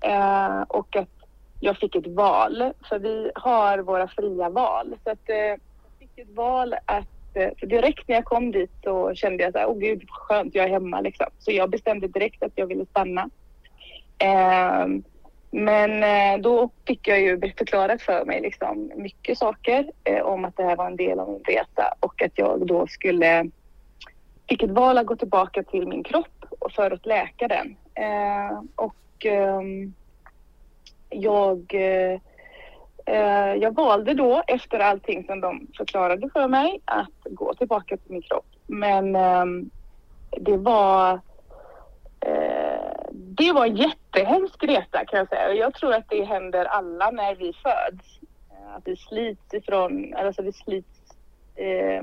Eh, 0.00 0.60
och 0.62 0.96
att 0.96 1.08
jag 1.60 1.76
fick 1.76 1.94
ett 1.94 2.06
val. 2.06 2.72
För 2.88 2.98
vi 2.98 3.30
har 3.34 3.78
våra 3.78 4.08
fria 4.08 4.48
val. 4.48 4.96
Så 5.04 5.10
att, 5.10 5.28
eh, 5.28 5.36
jag 5.36 5.58
fick 5.98 6.18
ett 6.18 6.36
val 6.36 6.74
att 6.84 7.36
eh, 7.36 7.50
för 7.60 7.66
direkt 7.66 8.08
när 8.08 8.14
jag 8.14 8.24
kom 8.24 8.52
dit 8.52 8.70
så 8.84 9.14
kände 9.14 9.42
jag 9.42 9.52
så 9.52 9.58
här, 9.58 9.68
åh 9.68 9.78
gud 9.78 10.04
vad 10.08 10.18
skönt, 10.18 10.54
jag 10.54 10.64
är 10.64 10.70
hemma 10.70 11.00
liksom. 11.00 11.26
Så 11.38 11.52
jag 11.52 11.70
bestämde 11.70 12.08
direkt 12.08 12.42
att 12.42 12.52
jag 12.54 12.66
ville 12.66 12.86
stanna. 12.86 13.30
Ehm, 14.18 15.02
men 15.50 16.02
eh, 16.02 16.42
då 16.42 16.70
fick 16.86 17.08
jag 17.08 17.20
ju 17.20 17.40
förklarat 17.40 18.02
för 18.02 18.24
mig 18.24 18.40
liksom 18.40 18.92
mycket 18.96 19.38
saker 19.38 19.90
eh, 20.04 20.22
om 20.22 20.44
att 20.44 20.56
det 20.56 20.62
här 20.64 20.76
var 20.76 20.86
en 20.86 20.96
del 20.96 21.20
av 21.20 21.28
min 21.28 21.42
resa 21.44 21.94
och 22.00 22.22
att 22.22 22.32
jag 22.34 22.66
då 22.66 22.86
skulle 22.86 23.50
fick 24.48 24.62
ett 24.62 24.70
val 24.70 24.98
att 24.98 25.06
gå 25.06 25.16
tillbaka 25.16 25.62
till 25.62 25.88
min 25.88 26.02
kropp 26.02 26.44
och 26.58 26.72
för 26.72 26.90
att 26.90 27.06
läka 27.06 27.48
den. 27.48 27.76
Eh, 27.94 28.62
och 28.74 29.26
ehm, 29.26 29.82
eh, 29.82 31.18
jag, 31.18 31.74
eh, 33.06 33.54
jag 33.54 33.74
valde 33.74 34.14
då 34.14 34.42
efter 34.46 34.78
allting 34.78 35.24
som 35.24 35.40
de 35.40 35.66
förklarade 35.76 36.30
för 36.32 36.48
mig 36.48 36.80
att 36.84 37.24
gå 37.24 37.54
tillbaka 37.54 37.96
till 37.96 38.12
min 38.12 38.22
kropp. 38.22 38.46
Men 38.66 39.16
ehm, 39.16 39.70
det 40.30 40.56
var 40.56 41.20
Eh, 42.20 43.10
det 43.12 43.52
var 43.52 43.66
en 43.66 43.76
jättehemsk 43.76 44.64
resa 44.64 45.04
kan 45.04 45.18
jag 45.18 45.28
säga. 45.28 45.48
Och 45.48 45.56
Jag 45.56 45.74
tror 45.74 45.94
att 45.94 46.08
det 46.08 46.24
händer 46.24 46.64
alla 46.64 47.10
när 47.10 47.34
vi 47.34 47.52
föds. 47.52 48.20
Eh, 48.50 48.76
att 48.76 48.82
vi 48.84 48.96
slits 48.96 49.54
ifrån, 49.54 50.14
alltså 50.14 50.42
vi 50.42 50.52
slits 50.52 51.14
eh, 51.56 52.02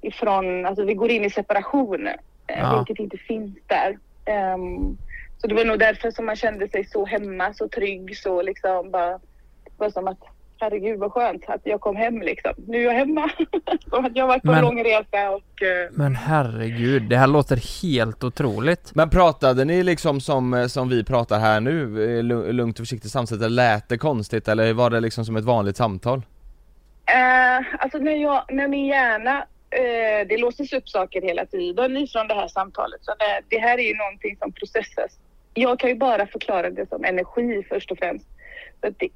ifrån, 0.00 0.66
alltså 0.66 0.84
vi 0.84 0.94
går 0.94 1.10
in 1.10 1.24
i 1.24 1.30
separation. 1.30 2.06
Eh, 2.06 2.14
Ja. 2.58 2.76
Vilket 2.86 3.02
inte 3.02 3.16
finns 3.16 3.56
där. 3.66 3.98
Ehm, 4.24 4.96
så 5.38 5.46
det 5.46 5.54
var 5.54 5.64
nog 5.64 5.78
därför 5.78 6.10
som 6.10 6.26
man 6.26 6.36
kände 6.36 6.68
sig 6.68 6.84
så 6.84 7.06
hemma, 7.06 7.54
så 7.54 7.68
trygg, 7.68 8.16
så 8.16 8.42
liksom 8.42 8.90
bara, 8.90 9.18
var 9.76 9.90
som 9.90 10.08
att 10.08 10.18
herregud 10.58 10.98
vad 10.98 11.12
skönt 11.12 11.42
att 11.48 11.60
jag 11.64 11.80
kom 11.80 11.96
hem 11.96 12.22
liksom. 12.22 12.52
Nu 12.66 12.78
är 12.78 12.82
jag 12.84 12.92
hemma. 12.92 13.30
Som 13.90 14.04
att 14.04 14.16
jag 14.16 14.26
varit 14.26 14.42
på 14.42 14.48
Men- 14.48 14.58
en 14.58 14.64
lång 14.64 14.84
resa 14.84 15.30
och 15.30 15.62
eh, 15.62 15.88
Men 15.92 16.14
herregud, 16.16 17.02
det 17.02 17.16
här 17.16 17.26
låter 17.26 17.82
helt 17.82 18.24
otroligt. 18.24 18.90
Men 18.94 19.10
pratade 19.10 19.64
ni 19.64 19.82
liksom 19.82 20.20
som, 20.20 20.66
som 20.70 20.88
vi 20.88 21.04
pratar 21.04 21.38
här 21.38 21.60
nu, 21.60 21.82
eh, 21.82 22.22
lu- 22.22 22.52
lugnt 22.52 22.78
och 22.78 22.82
försiktigt 22.82 23.10
samsätt, 23.10 23.38
eller 23.38 23.48
lät 23.48 23.88
det 23.88 23.98
konstigt 23.98 24.48
eller 24.48 24.72
var 24.72 24.90
det 24.90 25.00
liksom 25.00 25.24
som 25.24 25.36
ett 25.36 25.44
vanligt 25.44 25.76
samtal? 25.76 26.22
Eh, 27.06 27.66
alltså 27.78 27.98
när, 27.98 28.16
jag, 28.16 28.42
när 28.48 28.68
min 28.68 28.86
hjärna, 28.86 29.44
eh, 29.70 30.26
det 30.28 30.36
låses 30.36 30.72
upp 30.72 30.88
saker 30.88 31.22
hela 31.22 31.46
tiden 31.46 31.96
ifrån 31.96 32.28
det 32.28 32.34
här 32.34 32.48
samtalet. 32.48 33.04
Så 33.04 33.14
det, 33.18 33.56
det 33.56 33.58
här 33.58 33.78
är 33.78 33.82
ju 33.82 33.94
någonting 33.94 34.36
som 34.36 34.52
processas. 34.52 35.18
Jag 35.54 35.78
kan 35.78 35.90
ju 35.90 35.96
bara 35.96 36.26
förklara 36.26 36.70
det 36.70 36.88
som 36.88 37.04
energi 37.04 37.66
först 37.68 37.90
och 37.90 37.98
främst. 37.98 38.26
Så 38.80 38.86
att 38.86 38.98
det, 38.98 39.08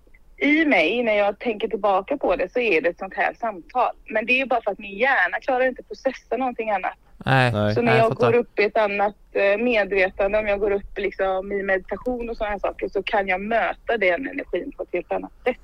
I 0.46 0.64
mig, 0.64 1.02
när 1.02 1.14
jag 1.14 1.38
tänker 1.38 1.68
tillbaka 1.68 2.16
på 2.16 2.36
det, 2.36 2.52
så 2.52 2.60
är 2.60 2.80
det 2.80 2.88
ett 2.88 2.98
sånt 2.98 3.14
här 3.14 3.34
samtal. 3.40 3.92
Men 4.04 4.26
det 4.26 4.32
är 4.32 4.38
ju 4.38 4.46
bara 4.46 4.62
för 4.62 4.70
att 4.70 4.78
min 4.78 4.98
hjärna 4.98 5.40
klarar 5.40 5.66
inte 5.66 5.82
processa 5.82 6.36
någonting 6.36 6.70
annat. 6.70 6.94
Nej. 7.24 7.50
Så 7.74 7.82
när 7.82 7.92
nej, 7.92 7.98
jag 7.98 8.08
fattar. 8.08 8.32
går 8.32 8.38
upp 8.38 8.58
i 8.58 8.64
ett 8.64 8.76
annat 8.76 9.16
eh, 9.32 9.58
medvetande, 9.58 10.38
om 10.38 10.46
jag 10.46 10.60
går 10.60 10.70
upp 10.70 10.98
liksom 10.98 11.52
i 11.52 11.62
meditation 11.62 12.30
och 12.30 12.36
sådana 12.36 12.52
här 12.52 12.58
saker, 12.58 12.88
så 12.88 13.02
kan 13.02 13.28
jag 13.28 13.40
möta 13.40 13.96
den 13.98 14.28
energin 14.28 14.72
på 14.76 14.82
ett 14.82 14.88
helt 14.92 15.12
annat 15.12 15.32
sätt. 15.44 15.56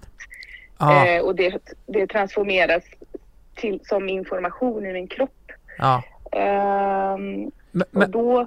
Ja, 0.79 1.07
Eh, 1.07 1.23
och 1.23 1.35
det, 1.35 1.59
det 1.87 2.07
transformeras 2.07 2.85
till, 3.55 3.81
som 3.85 4.09
information 4.09 4.87
i 4.87 4.93
min 4.93 5.07
kropp. 5.07 5.53
ja. 5.79 6.03
Ehm, 6.33 7.51
Men, 7.73 7.83
och 7.83 7.89
men, 7.91 8.11
då... 8.11 8.47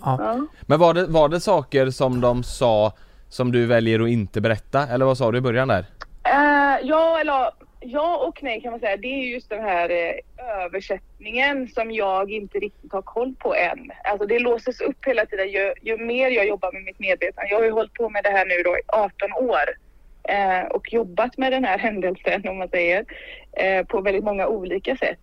ja. 0.00 0.16
Ja. 0.20 0.46
Men 0.66 0.80
var 0.80 0.94
det, 0.94 1.06
var 1.06 1.28
det 1.28 1.40
saker 1.40 1.90
som 1.90 2.20
de 2.20 2.42
sa 2.42 2.92
som 3.28 3.52
du 3.52 3.66
väljer 3.66 4.00
att 4.00 4.08
inte 4.08 4.40
berätta? 4.40 4.86
Eller 4.88 5.04
vad 5.06 5.18
sa 5.18 5.32
du 5.32 5.38
i 5.38 5.40
början 5.40 5.68
där? 5.68 5.86
Eh, 6.24 6.78
ja, 6.82 7.20
eller 7.20 7.50
ja 7.80 8.16
och 8.28 8.42
nej 8.42 8.60
kan 8.60 8.70
man 8.70 8.80
säga. 8.80 8.96
Det 8.96 9.06
är 9.08 9.28
just 9.34 9.50
den 9.50 9.62
här 9.62 9.90
eh, 9.90 10.64
översättningen 10.64 11.68
som 11.68 11.90
jag 11.90 12.30
inte 12.30 12.58
riktigt 12.58 12.92
har 12.92 13.02
koll 13.02 13.34
på 13.38 13.54
än. 13.54 13.90
Alltså 14.04 14.26
det 14.26 14.38
låses 14.38 14.80
upp 14.80 15.04
hela 15.06 15.26
tiden 15.26 15.48
ju, 15.48 15.74
ju 15.82 15.96
mer 15.96 16.30
jag 16.30 16.46
jobbar 16.46 16.72
med 16.72 16.82
mitt 16.82 16.98
medvetande. 16.98 17.50
Jag 17.50 17.58
har 17.58 17.64
ju 17.64 17.70
hållit 17.70 17.94
på 17.94 18.10
med 18.10 18.24
det 18.24 18.30
här 18.30 18.46
nu 18.46 18.62
då 18.64 18.76
i 18.76 18.80
18 18.88 19.32
år 19.32 19.83
eh, 20.28 20.66
och 20.70 20.92
jobbat 20.92 21.38
med 21.38 21.52
den 21.52 21.64
här 21.64 21.78
händelsen 21.86 22.48
om 22.48 22.58
man 22.58 22.68
säger 22.68 23.04
eh, 23.52 23.86
på 23.86 24.00
väldigt 24.00 24.24
många 24.24 24.46
olika 24.46 24.96
sätt 24.96 25.18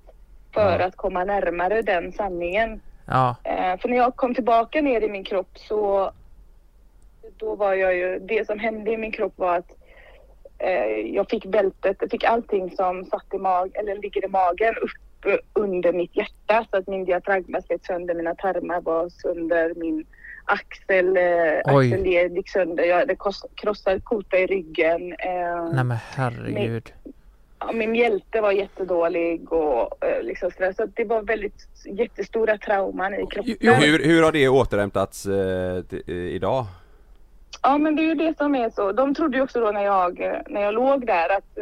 för 0.54 0.80
Ja. 0.80 0.86
att 0.86 0.96
komma 0.96 1.24
närmare 1.24 1.82
den 1.82 2.12
sanningen. 2.12 2.82
ja. 3.08 3.36
Eh, 3.44 3.78
för 3.80 3.90
när 3.90 3.98
jag 3.98 4.16
kom 4.16 4.36
tillbaka 4.36 4.82
ner 4.82 5.02
i 5.02 5.10
min 5.10 5.24
kropp 5.24 5.50
så 5.56 6.12
då 7.38 7.56
var 7.56 7.74
jag 7.74 7.96
ju, 7.96 8.20
det 8.20 8.48
som 8.48 8.60
hände 8.60 8.92
i 8.92 8.98
min 8.98 9.12
kropp 9.12 9.34
var 9.36 9.58
att 9.58 9.72
eh, 10.58 11.16
jag 11.16 11.30
fick 11.30 11.46
bältet, 11.46 11.98
jag 12.00 12.12
fick 12.12 12.24
allting 12.24 12.72
som 12.72 13.06
satt 13.06 13.34
i 13.34 13.38
mag, 13.38 13.72
eller 13.76 13.96
ligger 13.96 14.26
i 14.26 14.28
magen 14.28 14.76
upp 14.82 15.40
under 15.54 15.94
mitt 15.94 16.18
hjärta 16.18 16.66
så 16.72 16.78
att 16.78 16.88
min 16.88 17.06
diafragma 17.06 17.62
slet 17.62 17.86
sönder, 17.86 18.14
mina 18.16 18.36
tarmar 18.36 18.82
var 18.82 19.10
sönder, 19.10 19.74
min 19.76 20.06
axel, 20.52 21.18
eh, 21.18 21.60
axelled 21.66 22.36
gick 22.36 22.50
sönder, 22.50 22.84
jag 22.84 22.98
hade 22.98 23.16
krossad 23.56 24.04
kota 24.04 24.38
i 24.38 24.46
ryggen. 24.48 25.14
Eh, 25.14 25.74
Nej 25.74 25.84
men 25.84 25.98
herregud. 26.16 26.94
ja, 27.60 27.72
min 27.72 27.96
hjälte 27.96 28.42
var 28.42 28.52
jättedålig 28.52 29.54
och 29.54 30.06
eh, 30.06 30.24
liksom 30.24 30.52
sådär. 30.52 30.74
Så 30.78 30.86
det 30.86 31.04
var 31.04 31.22
väldigt 31.22 31.68
jättestora 31.86 32.58
trauman 32.58 33.14
i 33.14 33.26
kroppen. 33.28 33.56
Jo, 33.60 33.74
Hur, 33.74 34.04
hur 34.04 34.24
har 34.24 34.32
det 34.32 34.50
återhämtats 34.50 35.26
eh, 35.26 35.84
eh, 36.08 36.16
idag? 36.16 36.66
Ja 37.64 37.78
men 37.78 37.96
det 37.96 38.02
är 38.02 38.08
ju 38.08 38.16
det 38.16 38.38
som 38.38 38.56
är 38.56 38.70
så. 38.70 38.92
De 38.92 39.16
trodde 39.16 39.38
ju 39.38 39.44
också 39.44 39.60
då 39.60 39.72
när 39.72 39.84
jag, 39.84 40.20
eh, 40.22 40.40
när 40.50 40.62
jag 40.62 40.74
låg 40.74 41.08
där 41.08 41.30
att, 41.38 41.54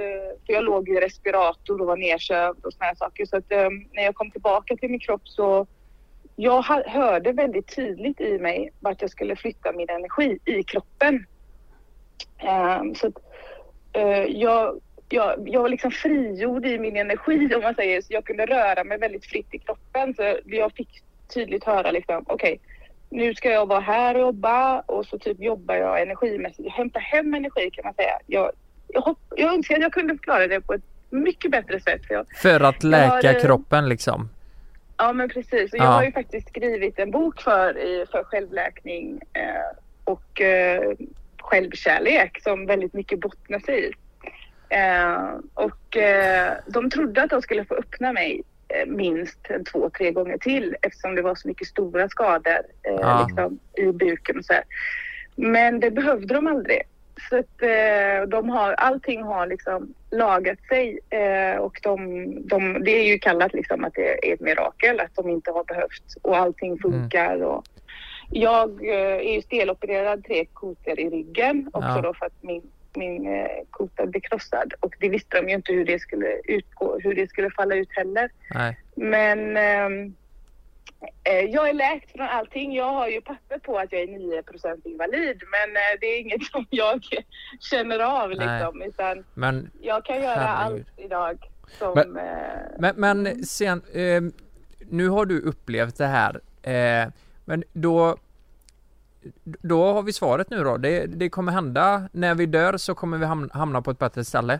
för 0.45 0.53
jag 0.53 0.63
låg 0.63 0.89
i 0.89 0.95
respirator 0.95 1.81
och 1.81 1.87
var 1.87 1.97
nedsövd 1.97 2.65
och 2.65 2.73
såna 2.73 2.85
här 2.85 2.95
saker. 2.95 3.25
Så 3.25 3.37
att 3.37 3.49
när 3.93 4.03
jag 4.03 4.15
kom 4.15 4.31
tillbaka 4.31 4.75
till 4.75 4.89
min 4.89 4.99
kropp 4.99 5.27
så 5.27 5.67
jag 6.41 6.61
hörde 6.85 7.31
väldigt 7.31 7.75
tydligt 7.75 8.21
i 8.21 8.39
mig 8.39 8.71
vart 8.79 9.01
jag 9.01 9.11
skulle 9.11 9.35
flytta 9.35 9.71
min 9.71 9.89
energi 9.89 10.39
i 10.45 10.63
kroppen. 10.63 11.25
Ehm, 12.37 12.95
så 12.95 13.07
att, 13.07 13.13
eh, 13.93 14.23
jag, 14.23 14.81
jag, 15.09 15.49
jag 15.49 15.61
var 15.61 15.69
liksom 15.69 15.91
frigjord 15.91 16.65
i 16.65 16.79
min 16.79 16.97
energi 16.97 17.49
om 17.55 17.61
man 17.61 17.75
säger 17.75 18.01
så. 18.01 18.13
Jag 18.13 18.25
kunde 18.25 18.45
röra 18.45 18.83
mig 18.83 18.97
väldigt 18.97 19.25
fritt 19.25 19.53
i 19.53 19.59
kroppen. 19.59 20.13
Så 20.13 20.37
jag 20.45 20.73
fick 20.73 21.03
tydligt 21.33 21.63
höra 21.63 21.91
liksom, 21.91 22.25
okej 22.27 22.59
nu 23.09 23.35
ska 23.35 23.51
jag 23.51 23.65
vara 23.65 23.79
här 23.79 24.15
och 24.15 24.21
jobba 24.21 24.79
och 24.79 25.05
så 25.05 25.17
typ 25.17 25.39
jobbar 25.39 25.75
jag 25.75 26.01
energimässigt. 26.01 26.65
Jag 26.65 26.71
hämtar 26.71 26.99
hem 26.99 27.33
energi 27.33 27.69
kan 27.73 27.85
man 27.85 27.93
säga. 27.93 28.19
Jag, 28.27 28.51
jag, 28.87 29.01
hopp, 29.01 29.19
jag 29.35 29.53
önskar 29.53 29.75
att 29.75 29.81
jag 29.81 29.93
kunde 29.93 30.13
förklara 30.13 30.47
det 30.47 30.61
på 30.61 30.73
ett 30.73 30.83
mycket 31.09 31.51
bättre 31.51 31.79
sätt. 31.79 32.05
För 32.05 32.13
jag, 32.13 32.25
För 32.35 32.59
att 32.59 32.83
läka 32.83 33.19
Jag 33.23 33.35
eh, 33.35 33.41
kroppen 33.41 33.89
liksom. 33.89 34.29
Ja 34.99 35.13
men 35.13 35.29
precis. 35.29 35.73
Och 35.73 35.79
jag 35.79 35.85
Ja. 35.85 35.89
har 35.91 36.03
ju 36.03 36.11
faktiskt 36.11 36.49
skrivit 36.49 36.99
en 36.99 37.11
bok 37.11 37.41
för, 37.41 37.73
för 38.11 38.23
självläkning 38.23 39.21
eh, 39.33 39.77
och 40.03 40.41
eh, 40.41 40.91
självkärlek 41.41 42.41
som 42.43 42.65
väldigt 42.65 42.93
mycket 42.93 43.19
bottnar 43.19 43.59
sig 43.59 43.85
i. 43.85 43.91
Eh, 44.69 45.33
och 45.53 45.97
de 46.65 46.89
trodde 46.89 47.23
att 47.23 47.29
de 47.29 47.41
skulle 47.41 47.65
få 47.65 47.75
öppna 47.75 48.13
mig 48.13 48.41
minst 48.87 49.39
en 49.49 49.65
två, 49.65 49.89
tre 49.89 50.11
gånger 50.11 50.37
till 50.37 50.75
eftersom 50.81 51.15
det 51.15 51.21
var 51.21 51.35
så 51.35 51.47
mycket 51.47 51.67
stora 51.67 52.09
skador 52.09 52.59
Ja. 52.83 53.25
liksom, 53.27 53.59
i 53.77 53.91
buken 53.91 54.37
och 54.37 54.45
så 54.45 54.53
här. 54.53 54.63
Men 55.35 55.79
det 55.79 55.91
behövde 55.91 56.33
de 56.33 56.47
aldrig. 56.47 56.81
Så 57.29 57.37
att, 57.37 57.61
eh, 57.61 58.27
de 58.27 58.49
har, 58.49 58.73
allting 58.73 59.23
har 59.23 59.47
liksom 59.47 59.93
lagat 60.11 60.59
sig 60.69 60.99
eh, 61.09 61.57
och 61.57 61.79
de, 61.83 61.97
de, 62.47 62.83
det 62.83 62.91
är 62.91 63.07
ju 63.07 63.19
kallat 63.19 63.53
liksom 63.53 63.83
att 63.83 63.93
det 63.93 64.29
är 64.29 64.33
ett 64.33 64.39
mirakel 64.39 64.99
att 64.99 65.15
de 65.15 65.29
inte 65.29 65.51
har 65.51 65.63
behövt 65.63 66.03
och 66.21 66.37
allting 66.37 66.79
funkar. 66.79 67.43
Och 67.43 67.65
jag 68.31 68.69
eh, 68.85 69.27
är 69.27 69.33
ju 69.33 69.41
stelopererad 69.41 70.23
tre 70.23 70.45
kotor 70.45 70.99
i 70.99 71.09
ryggen 71.09 71.69
också 71.73 71.89
Ja. 71.89 72.01
då 72.01 72.13
för 72.13 72.25
att 72.25 72.43
min, 72.43 72.61
min 72.95 73.27
eh, 73.27 73.47
kota 73.69 74.05
blev 74.05 74.21
krossad 74.21 74.73
och 74.79 74.95
det 74.99 75.09
visste 75.09 75.41
de 75.41 75.49
ju 75.49 75.55
inte 75.55 75.73
hur 75.73 75.85
det 75.85 75.99
skulle 75.99 76.27
utgå, 76.43 76.99
hur 76.99 77.15
det 77.15 77.29
skulle 77.29 77.49
falla 77.49 77.75
ut 77.75 77.89
heller. 77.91 78.29
Nej. 78.53 78.77
Men 78.95 79.57
ehm, 79.57 80.03
eh, 80.03 80.11
jag 81.49 81.69
är 81.69 81.73
läkt 81.73 82.11
från 82.11 82.27
allting. 82.27 82.75
Jag 82.75 82.93
har 82.93 83.07
ju 83.07 83.21
papper 83.21 83.59
på 83.59 83.77
att 83.77 83.91
jag 83.91 84.01
är 84.01 84.07
9% 84.07 84.87
invalid 84.87 85.41
men 85.51 85.69
eh, 85.75 85.99
det 86.01 86.05
är 86.05 86.19
inget 86.19 86.43
som 86.51 86.65
jag 86.69 87.03
känner 87.59 87.99
av 87.99 88.29
Nej. 88.29 88.37
liksom. 88.39 88.81
Utan 88.81 89.25
Men, 89.33 89.71
jag 89.81 90.05
kan 90.05 90.21
göra 90.21 90.39
Herregud. 90.39 90.85
allt 90.97 90.99
idag 91.05 91.37
som... 91.79 91.93
Men- 91.95 92.17
eh, 92.17 92.23
men, 92.79 92.95
men 92.97 93.45
sen, 93.45 93.81
eh, 93.93 94.21
nu 94.89 95.09
har 95.09 95.25
du 95.25 95.41
upplevt 95.41 95.97
det 95.97 96.05
här. 96.07 96.39
Eh, 96.61 97.09
men 97.45 97.63
då 97.73 98.17
då 99.43 99.93
har 99.93 100.01
vi 100.03 100.13
svaret 100.13 100.49
nu 100.49 100.63
då. 100.63 100.77
Det, 100.77 101.05
det 101.05 101.29
kommer 101.29 101.51
hända, 101.51 102.09
när 102.11 102.35
vi 102.35 102.45
dör 102.45 102.77
så 102.77 102.95
kommer 102.95 103.17
vi 103.17 103.25
hamna 103.53 103.81
på 103.81 103.91
ett 103.91 103.99
bättre 103.99 104.25
ställe. 104.25 104.59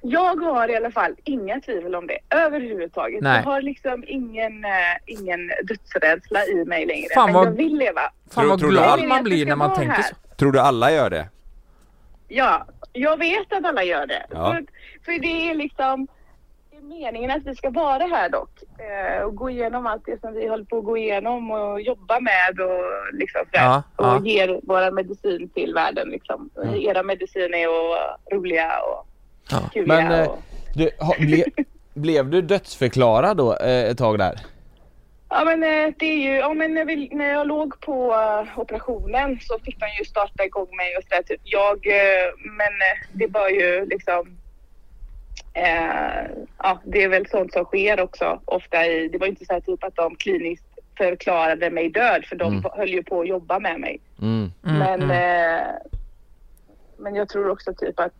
Jag 0.00 0.36
har 0.42 0.68
i 0.70 0.76
alla 0.76 0.90
fall 0.90 1.14
inga 1.24 1.60
tvivel 1.60 1.94
om 1.94 2.06
det 2.06 2.18
överhuvudtaget. 2.30 3.22
Nej. 3.22 3.36
Jag 3.36 3.50
har 3.52 3.62
liksom 3.62 4.04
ingen, 4.06 4.64
eh, 4.64 4.70
ingen 5.06 5.50
dödsrädsla 5.64 6.44
i 6.46 6.64
mig 6.64 6.86
längre. 6.86 7.08
Fan 7.14 7.26
men 7.26 7.34
vad- 7.34 7.46
jag 7.46 7.52
vill 7.52 7.76
leva. 7.76 8.00
Fan 8.00 8.42
Tror- 8.42 8.48
vad 8.50 8.58
tror 8.58 8.68
du 8.68 8.74
glad 8.74 8.86
all- 8.88 9.06
man 9.06 9.24
blir 9.24 9.46
när 9.46 9.56
man 9.56 9.74
tänker 9.74 9.96
det 9.96 10.02
så. 10.02 10.14
Tror 10.36 10.52
du 10.52 10.60
alla 10.60 10.92
gör 10.92 11.10
det? 11.10 11.28
Ja, 12.28 12.66
jag 12.92 13.16
vet 13.18 13.52
att 13.52 13.64
alla 13.64 13.82
gör 13.84 14.06
det. 14.06 14.26
Ja. 14.30 14.52
För, 14.52 14.64
för 15.04 15.18
det 15.20 15.50
är 15.50 15.54
liksom 15.54 16.06
det 16.70 16.76
är 16.76 16.82
meningen 16.82 17.30
att 17.30 17.46
vi 17.46 17.54
ska 17.54 17.70
vara 17.70 18.04
här 18.06 18.28
dock 18.28 18.50
eh, 18.78 19.22
och 19.22 19.34
gå 19.36 19.50
igenom 19.50 19.86
allt 19.86 20.02
det 20.06 20.20
som 20.20 20.34
vi 20.34 20.46
håller 20.48 20.64
på 20.64 20.78
att 20.78 20.84
gå 20.84 20.96
igenom 20.96 21.50
och 21.50 21.80
jobba 21.80 22.20
med 22.20 22.60
och 22.60 23.14
liksom 23.14 23.40
sådär. 23.44 23.64
Ja, 23.64 23.82
ja. 23.98 24.16
och 24.16 24.26
ger 24.26 24.60
våra 24.62 24.90
medicin 24.90 25.48
till 25.48 25.74
världen 25.74 26.08
liksom. 26.08 26.50
Era 26.80 27.02
mediciner 27.02 27.58
är 27.58 27.68
och 27.68 27.96
roliga 28.36 28.72
och 28.80 29.07
Ja. 29.50 29.70
Men 29.86 30.12
eh, 30.12 30.28
och... 30.28 30.38
du, 30.74 30.90
ha, 31.00 31.14
ble, 31.18 31.44
blev 31.94 32.30
du 32.30 32.42
dödsförklarad 32.42 33.36
då 33.36 33.56
eh, 33.56 33.90
ett 33.90 33.98
tag 33.98 34.18
där? 34.18 34.40
Ja 35.30 35.44
men 35.44 35.62
eh, 35.62 35.94
det 35.98 36.06
är 36.06 36.18
ju, 36.30 36.36
ja 36.36 36.54
men 36.54 36.74
när, 36.74 36.84
vi, 36.84 37.08
när 37.12 37.28
jag 37.28 37.46
låg 37.46 37.80
på 37.80 38.12
eh, 38.14 38.58
operationen 38.58 39.38
så 39.40 39.58
fick 39.58 39.80
de 39.80 39.86
ju 39.98 40.04
starta 40.04 40.44
igång 40.44 40.76
mig 40.76 40.96
och 40.96 41.02
sådär 41.02 41.22
typ. 41.22 41.40
Jag, 41.44 41.86
eh, 41.86 42.32
men 42.44 42.66
eh, 42.66 43.08
det 43.12 43.26
var 43.26 43.48
ju 43.48 43.86
liksom 43.86 44.36
eh, 45.54 46.30
ja 46.58 46.80
det 46.84 47.02
är 47.04 47.08
väl 47.08 47.26
sånt 47.28 47.52
som 47.52 47.64
sker 47.64 48.00
också 48.00 48.40
ofta 48.44 48.86
i, 48.86 49.08
det 49.08 49.18
var 49.18 49.26
inte 49.26 49.44
så 49.44 49.52
här 49.52 49.60
typ 49.60 49.84
att 49.84 49.96
de 49.96 50.16
kliniskt 50.16 50.64
förklarade 50.98 51.70
mig 51.70 51.90
död 51.90 52.24
för 52.24 52.36
de 52.36 52.52
Mm. 52.52 52.70
höll 52.76 52.88
ju 52.88 53.02
på 53.02 53.20
att 53.20 53.28
jobba 53.28 53.58
med 53.58 53.80
mig. 53.80 54.00
Mm. 54.22 54.52
Mm, 54.66 54.78
Men, 54.78 55.02
mm. 55.02 55.10
eh, 55.60 55.66
men 56.98 57.14
jag 57.14 57.28
tror 57.28 57.50
också 57.50 57.74
typ 57.74 58.00
att 58.00 58.12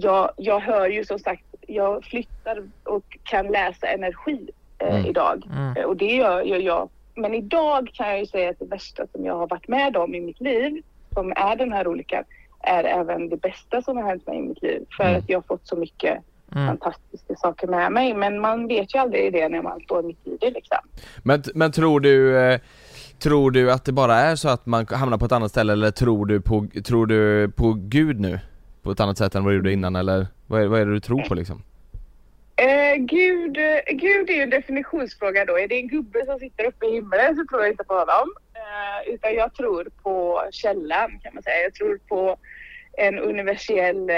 jag, 0.00 0.30
jag 0.36 0.60
hör 0.60 0.88
ju 0.88 1.04
som 1.04 1.18
sagt, 1.18 1.44
jag 1.66 2.04
flyttar 2.04 2.62
och 2.84 3.18
kan 3.24 3.46
läsa 3.46 3.86
energi 3.86 4.50
eh, 4.78 4.94
Mm. 4.94 5.06
idag. 5.06 5.42
Mm. 5.56 5.76
Eh, 5.76 5.84
Och 5.84 5.96
det 5.96 6.14
gör, 6.16 6.42
gör 6.42 6.58
jag. 6.58 6.88
Men 7.14 7.34
idag 7.34 7.90
kan 7.94 8.08
jag 8.08 8.18
ju 8.20 8.26
säga 8.26 8.50
att 8.50 8.58
det 8.58 8.64
värsta 8.66 9.06
som 9.12 9.24
jag 9.24 9.36
har 9.36 9.46
varit 9.46 9.68
med 9.68 9.96
om 9.96 10.14
i 10.14 10.20
mitt 10.20 10.40
liv, 10.40 10.82
som 11.14 11.32
är 11.36 11.56
den 11.56 11.72
här 11.72 11.86
olyckan, 11.88 12.24
är 12.60 12.84
även 12.84 13.28
det 13.28 13.36
bästa 13.36 13.82
som 13.82 13.96
har 13.96 14.04
hänt 14.04 14.26
mig 14.26 14.38
i 14.38 14.42
mitt 14.42 14.62
liv. 14.62 14.84
För 14.96 15.04
Mm. 15.04 15.16
att 15.18 15.24
jag 15.28 15.38
har 15.38 15.42
fått 15.42 15.66
så 15.68 15.76
mycket 15.76 16.18
Mm. 16.54 16.66
fantastiska 16.66 17.34
saker 17.36 17.66
med 17.66 17.92
mig. 17.92 18.14
Men 18.14 18.40
man 18.40 18.66
vet 18.68 18.94
ju 18.94 18.98
aldrig 18.98 19.32
det 19.32 19.48
när 19.48 19.62
man 19.62 19.80
står 19.80 20.02
mitt 20.02 20.26
i 20.26 20.36
det 20.40 20.50
liksom. 20.50 20.78
Men, 21.22 21.42
men 21.54 21.72
tror 21.72 22.00
du, 22.00 22.38
eh, 22.38 22.60
tror 23.18 23.50
du 23.50 23.72
att 23.72 23.84
det 23.84 23.92
bara 23.92 24.14
är 24.16 24.36
så 24.36 24.48
att 24.48 24.66
man 24.66 24.86
hamnar 24.86 25.18
på 25.18 25.24
ett 25.24 25.32
annat 25.32 25.50
ställe 25.50 25.72
eller 25.72 25.90
tror 25.90 26.26
du 26.26 26.40
på, 26.40 26.66
tror 26.84 27.06
du 27.06 27.48
på 27.56 27.72
Gud 27.78 28.20
nu? 28.20 28.40
På 28.86 28.92
ett 28.92 29.00
annat 29.00 29.18
sätt 29.18 29.34
än 29.34 29.44
vad 29.44 29.52
du 29.52 29.56
gjorde 29.56 29.72
innan 29.72 29.96
eller 29.96 30.26
vad 30.46 30.62
är, 30.62 30.66
vad 30.66 30.80
är 30.80 30.86
det 30.86 30.92
du 30.92 31.00
tror 31.00 31.22
på 31.22 31.34
liksom? 31.34 31.62
Eh, 32.56 32.96
Gud, 32.98 33.56
eh, 33.56 33.94
Gud 33.96 34.30
är 34.30 34.34
ju 34.34 34.42
en 34.42 34.50
definitionsfråga 34.50 35.44
då. 35.44 35.58
Är 35.58 35.68
det 35.68 35.74
en 35.80 35.88
gubbe 35.88 36.24
som 36.26 36.38
sitter 36.38 36.64
uppe 36.66 36.86
i 36.86 36.92
himlen 36.94 37.36
så 37.36 37.44
tror 37.46 37.60
jag 37.62 37.70
inte 37.70 37.84
på 37.84 37.94
honom. 37.94 38.28
Eh, 38.54 39.14
utan 39.14 39.34
jag 39.34 39.54
tror 39.54 39.88
på 40.02 40.42
källan 40.50 41.18
kan 41.22 41.34
man 41.34 41.42
säga. 41.42 41.62
Jag 41.62 41.74
tror 41.74 41.98
på 42.08 42.36
en 42.92 43.18
universell 43.18 44.10
eh, 44.10 44.16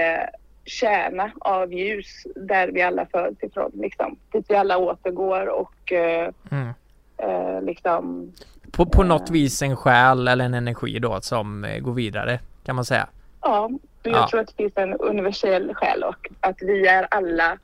kärna 0.64 1.30
av 1.38 1.72
ljus 1.72 2.26
där 2.36 2.68
vi 2.68 2.82
alla 2.82 3.06
föds 3.06 3.42
ifrån. 3.42 3.70
Liksom. 3.74 4.16
Dit 4.32 4.46
vi 4.48 4.54
alla 4.54 4.78
återgår 4.78 5.46
och 5.48 5.92
eh, 5.92 6.30
Mm. 6.50 6.68
eh, 7.16 7.62
liksom 7.62 8.32
På, 8.72 8.86
på 8.86 9.02
något 9.02 9.30
vis 9.30 9.62
en 9.62 9.76
själ 9.76 10.28
eller 10.28 10.44
en 10.44 10.54
energi 10.54 10.98
då 10.98 11.20
som 11.20 11.64
eh, 11.64 11.78
går 11.78 11.92
vidare 11.92 12.40
kan 12.64 12.74
man 12.76 12.84
säga. 12.84 13.08
Ja, 13.42 13.70
och 14.10 14.16
jag 14.16 14.22
Ja. 14.22 14.28
tror 14.30 14.40
att 14.40 14.46
det 14.46 14.54
finns 14.56 14.76
en 14.76 14.92
universell 14.94 15.74
själ 15.74 16.02
och 16.02 16.28
att 16.40 16.56
vi 16.62 16.86
är 16.86 17.06
alla 17.10 17.58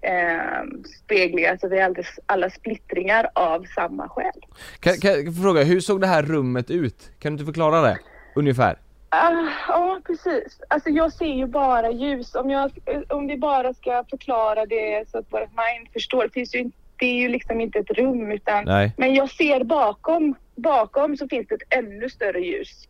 eh, 0.00 0.62
speglingar, 1.04 1.50
alltså 1.50 1.68
vi 1.68 1.78
är 1.78 1.84
alldeles, 1.84 2.18
alla 2.26 2.50
splittringar 2.50 3.30
av 3.34 3.64
samma 3.74 4.08
själ. 4.08 4.32
Kan, 4.80 4.94
kan 4.94 5.10
jag 5.10 5.36
fråga, 5.42 5.62
hur 5.62 5.80
såg 5.80 6.00
det 6.00 6.06
här 6.06 6.22
rummet 6.22 6.70
ut? 6.70 7.10
Kan 7.18 7.32
du 7.32 7.34
inte 7.34 7.44
förklara 7.44 7.80
det? 7.80 7.98
Ungefär? 8.34 8.78
Ah, 9.10 9.32
ja, 9.68 10.00
precis. 10.06 10.60
Alltså 10.68 10.88
jag 10.90 11.12
ser 11.12 11.26
ju 11.34 11.46
bara 11.46 11.90
ljus. 11.90 12.34
Om, 12.34 12.50
jag, 12.50 12.70
om 13.08 13.26
vi 13.26 13.36
bara 13.38 13.74
ska 13.74 14.04
förklara 14.10 14.66
det 14.66 15.08
så 15.10 15.18
att 15.18 15.32
vårt 15.32 15.40
mind 15.40 15.88
förstår. 15.92 16.22
Det, 16.22 16.30
finns 16.30 16.54
ju, 16.54 16.70
det 16.96 17.06
är 17.06 17.14
ju 17.20 17.28
liksom 17.28 17.60
inte 17.60 17.78
ett 17.78 17.90
rum 17.90 18.32
utan... 18.32 18.64
Nej. 18.64 18.92
Men 18.96 19.14
jag 19.14 19.30
ser 19.30 19.64
bakom, 19.64 20.34
bakom 20.56 21.16
så 21.16 21.28
finns 21.28 21.46
det 21.48 21.54
ett 21.54 21.74
ännu 21.78 22.08
större 22.10 22.40
ljus. 22.40 22.88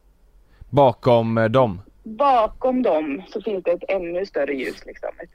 Bakom 0.70 1.38
eh, 1.38 1.44
dem? 1.44 1.80
Bakom 2.16 2.82
dem 2.82 3.22
så 3.32 3.40
finns 3.42 3.64
det 3.64 3.70
ett 3.70 3.84
ännu 3.88 4.26
större 4.26 4.52
ljus 4.54 4.86
liksom. 4.86 5.08
Ett, 5.18 5.30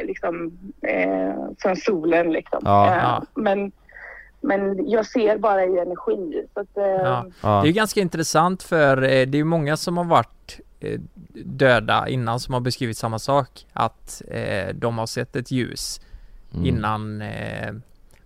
eh, 0.00 0.06
liksom 0.06 0.58
eh, 0.82 1.34
från 1.58 1.76
solen 1.76 2.32
liksom. 2.32 2.60
Ja. 2.64 2.86
Eh, 2.86 2.96
Ja. 3.02 3.22
Men, 3.34 3.72
men 4.40 4.90
jag 4.90 5.06
ser 5.06 5.38
bara 5.38 5.64
i 5.64 5.78
energi. 5.78 6.46
Så 6.54 6.60
att, 6.60 6.76
eh, 6.76 7.24
Ja. 7.42 7.62
Det 7.62 7.68
är 7.68 7.72
ganska 7.72 8.00
intressant 8.00 8.62
för 8.62 9.02
eh, 9.02 9.26
det 9.26 9.38
är 9.38 9.44
många 9.44 9.76
som 9.76 9.96
har 9.96 10.04
varit 10.04 10.60
eh, 10.80 11.00
döda 11.44 12.08
innan 12.08 12.40
som 12.40 12.54
har 12.54 12.60
beskrivit 12.60 12.96
samma 12.96 13.18
sak. 13.18 13.66
Att 13.72 14.22
eh, 14.30 14.74
de 14.74 14.98
har 14.98 15.06
sett 15.06 15.36
ett 15.36 15.50
ljus 15.50 16.00
Mm. 16.54 16.66
innan 16.66 17.22
eh, 17.22 17.72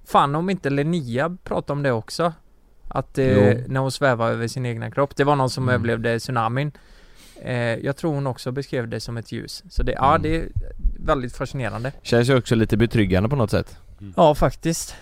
Fan 0.06 0.34
om 0.34 0.50
inte 0.50 0.70
Linnea 0.70 1.36
pratade 1.44 1.72
om 1.72 1.82
det 1.82 1.92
också 1.92 2.32
Att 2.88 3.18
eh, 3.18 3.54
när 3.66 3.80
hon 3.80 3.92
svävar 3.92 4.30
över 4.30 4.48
sin 4.48 4.66
egna 4.66 4.90
kropp 4.90 5.16
Det 5.16 5.24
var 5.24 5.36
någon 5.36 5.50
som 5.50 5.64
Mm. 5.64 5.74
överlevde 5.74 6.18
tsunamin 6.18 6.72
eh, 7.42 7.56
Jag 7.84 7.96
tror 7.96 8.14
hon 8.14 8.26
också 8.26 8.52
beskrev 8.52 8.88
det 8.88 9.00
som 9.00 9.16
ett 9.16 9.32
ljus 9.32 9.62
Så 9.70 9.82
det, 9.82 9.92
ja 9.92 10.10
Mm. 10.10 10.22
det 10.22 10.36
är 10.36 10.48
väldigt 11.06 11.36
fascinerande 11.36 11.92
Känns 12.02 12.28
ju 12.28 12.36
också 12.38 12.54
lite 12.54 12.76
betryggande 12.76 13.28
på 13.28 13.36
något 13.36 13.50
sätt 13.50 13.76
Ja 14.16 14.34
faktiskt 14.34 14.96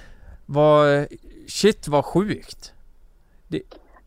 Vad, 0.46 1.06
shit 1.48 1.88
vad 1.88 2.04
sjukt 2.04 2.72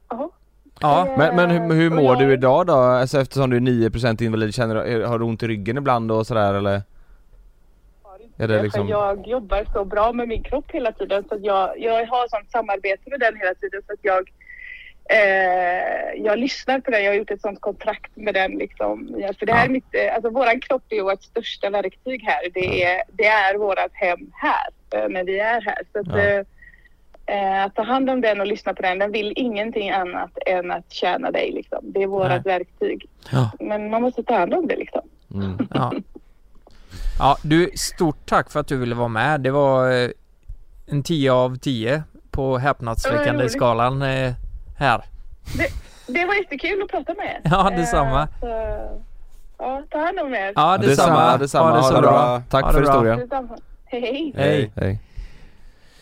ja. 0.09 0.31
Ja, 0.79 1.15
Men, 1.17 1.35
men 1.35 1.49
hur, 1.51 1.73
hur 1.75 1.89
mår 1.89 2.03
jag- 2.03 2.19
du 2.19 2.33
idag 2.33 2.67
då? 2.67 2.73
Alltså 2.73 3.19
eftersom 3.21 3.49
du 3.49 3.55
är 3.55 3.61
9% 3.61 4.21
invalid, 4.23 4.53
känner 4.55 4.75
du, 4.85 5.05
har 5.05 5.19
du 5.19 5.25
ont 5.25 5.43
i 5.43 5.47
ryggen 5.47 5.77
ibland 5.77 6.11
och 6.11 6.27
sådär 6.27 6.53
eller? 6.53 6.81
Är 8.37 8.47
det 8.47 8.63
liksom... 8.63 8.87
Jag 8.87 9.27
jobbar 9.27 9.65
så 9.73 9.85
bra 9.85 10.13
med 10.13 10.27
min 10.27 10.43
kropp 10.43 10.65
hela 10.71 10.91
tiden 10.91 11.23
så 11.29 11.35
att 11.35 11.43
jag, 11.43 11.79
jag 11.79 11.93
har 12.07 12.27
sånt 12.27 12.51
samarbete 12.51 13.09
med 13.09 13.19
den 13.19 13.35
hela 13.37 13.53
tiden 13.55 13.81
så 13.87 13.93
att 13.93 13.99
jag 14.01 14.29
eh, 15.09 16.21
jag 16.23 16.39
lyssnar 16.39 16.79
på 16.79 16.91
den. 16.91 17.03
Jag 17.03 17.11
har 17.11 17.15
gjort 17.15 17.31
ett 17.31 17.41
sånt 17.41 17.61
kontrakt 17.61 18.11
med 18.15 18.33
den 18.33 18.51
liksom. 18.51 19.15
Ja, 19.17 19.33
för 19.39 19.45
det 19.45 19.53
här 19.53 19.59
Ja. 19.59 19.65
är 19.65 19.69
mitt, 19.69 19.85
eh, 19.95 20.15
alltså 20.15 20.29
våran 20.29 20.59
kropp 20.59 20.83
är 20.89 21.01
vårt 21.01 21.23
största 21.23 21.69
verktyg 21.69 22.23
här. 22.23 22.49
Det 22.53 22.83
är, 22.83 23.01
det 23.11 23.25
är 23.25 23.55
vårat 23.57 23.91
hem 23.93 24.19
här 24.33 24.67
eh, 25.03 25.09
när 25.09 25.23
vi 25.23 25.39
är 25.39 25.61
här. 25.61 25.77
Så 25.93 25.99
att, 25.99 26.07
Ja. 26.07 26.17
eh, 26.19 26.43
eh, 27.25 27.65
att 27.65 27.75
ta 27.75 27.83
hand 27.83 28.09
om 28.09 28.21
den 28.21 28.39
och 28.39 28.47
lyssna 28.47 28.73
på 28.73 28.81
den. 28.81 28.99
Den 28.99 29.11
vill 29.11 29.33
ingenting 29.35 29.89
annat 29.91 30.31
än 30.45 30.71
att 30.71 30.91
tjäna 30.93 31.31
dig 31.31 31.51
liksom. 31.51 31.79
Det 31.83 32.03
är 32.03 32.07
vårat 32.07 32.45
verktyg. 32.45 33.05
Ja. 33.31 33.51
Men 33.59 33.89
man 33.89 34.01
måste 34.01 34.23
ta 34.23 34.37
hand 34.37 34.53
om 34.53 34.67
det 34.67 34.75
liksom. 34.75 35.01
Mm. 35.33 35.67
Ja. 35.73 35.93
ja, 37.19 37.37
du, 37.43 37.71
stort 37.75 38.25
tack 38.25 38.51
för 38.51 38.59
att 38.59 38.67
du 38.67 38.77
ville 38.77 38.95
vara 38.95 39.07
med. 39.07 39.41
Det 39.41 39.51
var 39.51 39.91
eh, 40.03 40.09
en 40.91 41.03
10 41.03 41.31
av 41.31 41.55
10 41.57 42.03
på 42.31 42.57
häpnadsväckande 42.57 43.49
skalan 43.49 44.01
här. 44.77 45.03
Det 46.07 46.25
var 46.25 46.33
jättekul 46.35 46.81
att 46.81 46.89
prata 46.91 47.13
med 47.13 47.25
er. 47.25 47.41
Ja, 47.43 47.69
detsamma. 47.69 48.21
Eh, 48.21 48.27
så, 48.39 48.47
ja, 49.57 49.81
ta 49.89 49.97
hand 49.99 50.19
om 50.19 50.33
er. 50.33 50.53
Ja, 50.55 50.77
detsamma, 50.77 51.37
detsamma. 51.37 51.69
Ha 51.69 51.77
det 51.77 51.83
så 51.83 51.89
Ha 51.93 51.95
det 51.95 52.01
bra. 52.01 52.11
bra. 52.11 52.41
Tack 52.49 52.63
Ha 52.65 52.71
det 52.71 52.77
för 52.77 52.83
bra. 52.83 52.91
historien. 52.93 53.19
Detsamma. 53.19 53.57
Hej, 53.85 54.33
hej. 54.35 54.71
Hej. 54.75 54.99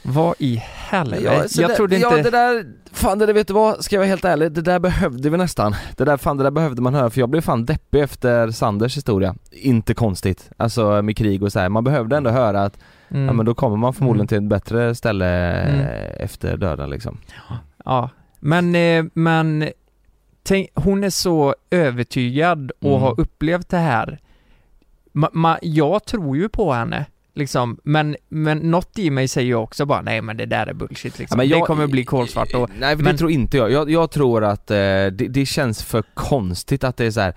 Vad 0.07 0.35
i 0.39 0.55
helvete? 0.65 1.23
Ja, 1.23 1.43
jag 1.61 1.69
det, 1.69 1.75
trodde 1.75 1.97
ja, 1.97 2.17
inte... 2.17 2.29
det 2.29 2.37
där, 2.37 2.65
fan 2.91 3.19
det 3.19 3.25
där, 3.25 3.33
vet 3.33 3.47
du 3.47 3.53
vad, 3.53 3.83
ska 3.83 3.95
jag 3.95 3.99
vara 3.99 4.07
helt 4.07 4.25
ärlig, 4.25 4.51
det 4.51 4.61
där 4.61 4.79
behövde 4.79 5.29
vi 5.29 5.37
nästan. 5.37 5.75
Det 5.97 6.05
där, 6.05 6.17
fan 6.17 6.37
det 6.37 6.43
där 6.43 6.51
behövde 6.51 6.81
man 6.81 6.93
höra 6.93 7.09
för 7.09 7.19
jag 7.19 7.29
blev 7.29 7.41
fan 7.41 7.65
deppig 7.65 8.01
efter 8.01 8.51
Sanders 8.51 8.97
historia. 8.97 9.35
Inte 9.51 9.93
konstigt, 9.93 10.49
alltså 10.57 11.01
med 11.01 11.17
krig 11.17 11.43
och 11.43 11.51
så 11.51 11.59
här. 11.59 11.69
man 11.69 11.83
behövde 11.83 12.17
ändå 12.17 12.29
höra 12.29 12.63
att, 12.63 12.77
Mm. 13.09 13.25
ja 13.25 13.33
men 13.33 13.45
då 13.45 13.53
kommer 13.53 13.77
man 13.77 13.93
förmodligen 13.93 14.21
Mm. 14.21 14.27
till 14.27 14.37
ett 14.37 14.43
bättre 14.63 14.95
ställe 14.95 15.25
Mm. 15.53 15.85
efter 16.19 16.57
döden 16.57 16.89
liksom. 16.89 17.17
Ja, 17.85 18.09
men, 18.45 18.75
eh, 18.75 19.05
men 19.13 19.69
tänk, 20.43 20.69
hon 20.73 21.03
är 21.03 21.09
så 21.09 21.55
övertygad 21.69 22.71
och 22.81 22.89
Mm. 22.89 23.01
har 23.01 23.19
upplevt 23.19 23.69
det 23.69 23.77
här. 23.77 24.19
Ma, 25.11 25.29
ma, 25.33 25.57
jag 25.61 26.05
tror 26.05 26.37
ju 26.37 26.49
på 26.49 26.73
henne, 26.73 27.05
liksom, 27.33 27.77
men, 27.83 28.15
men 28.29 28.57
något 28.57 28.99
i 28.99 29.09
mig 29.09 29.27
säger 29.27 29.47
ju 29.47 29.55
också 29.55 29.85
bara 29.85 30.01
nej 30.01 30.21
men 30.21 30.37
det 30.37 30.45
där 30.45 30.67
är 30.67 30.73
bullshit 30.73 31.19
liksom. 31.19 31.39
Ja, 31.39 31.45
jag- 31.45 31.61
det 31.61 31.65
kommer 31.65 31.87
bli 31.87 32.05
kolsvart 32.05 32.53
och... 32.53 32.69
Nej 32.79 32.95
men- 32.95 33.05
det 33.05 33.17
tror 33.17 33.31
inte 33.31 33.57
jag. 33.57 33.71
Jag, 33.71 33.89
jag 33.89 34.11
tror 34.11 34.43
att 34.43 34.71
eh, 34.71 34.75
det, 34.77 35.09
det 35.11 35.45
känns 35.45 35.83
för 35.83 36.03
konstigt 36.13 36.83
att 36.83 36.97
det 36.97 37.05
är 37.05 37.11
så 37.11 37.21
här. 37.21 37.33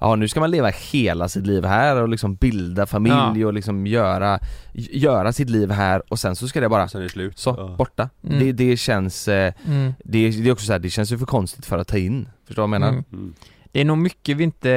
Ja 0.00 0.16
nu 0.16 0.28
ska 0.28 0.40
man 0.40 0.50
leva 0.50 0.68
hela 0.68 1.28
sitt 1.28 1.46
liv 1.46 1.64
här 1.64 2.02
och 2.02 2.08
liksom 2.08 2.34
bilda 2.34 2.86
familj 2.86 3.40
Ja. 3.40 3.46
och 3.46 3.52
liksom 3.54 3.86
göra, 3.86 4.38
göra 4.72 5.32
sitt 5.32 5.50
liv 5.50 5.70
här 5.70 6.02
och 6.08 6.18
sen 6.18 6.36
så 6.36 6.48
ska 6.48 6.60
det 6.60 6.68
bara 6.68 6.88
Sen 6.88 7.00
är 7.00 7.04
det 7.04 7.10
slut. 7.10 7.38
så, 7.38 7.54
Ja. 7.58 7.74
borta. 7.78 8.08
Mm. 8.24 8.38
Det, 8.38 8.52
det 8.52 8.76
känns, 8.76 9.28
eh, 9.28 9.52
Mm, 9.66 9.92
det, 10.04 10.30
det 10.30 10.48
är 10.48 10.52
också 10.52 10.66
så 10.66 10.72
här, 10.72 10.78
det 10.78 10.90
känns 10.90 11.12
ju 11.12 11.18
för 11.18 11.26
konstigt 11.26 11.66
för 11.66 11.78
att 11.78 11.88
ta 11.88 11.98
in. 11.98 12.28
Förstår 12.46 12.62
du 12.62 12.68
vad 12.70 12.74
jag 12.74 12.80
menar? 12.80 12.88
mm. 12.88 13.04
Mm. 13.12 13.34
Det 13.72 13.80
är 13.80 13.84
nog 13.84 13.98
mycket 13.98 14.36
vi 14.36 14.44
inte 14.44 14.72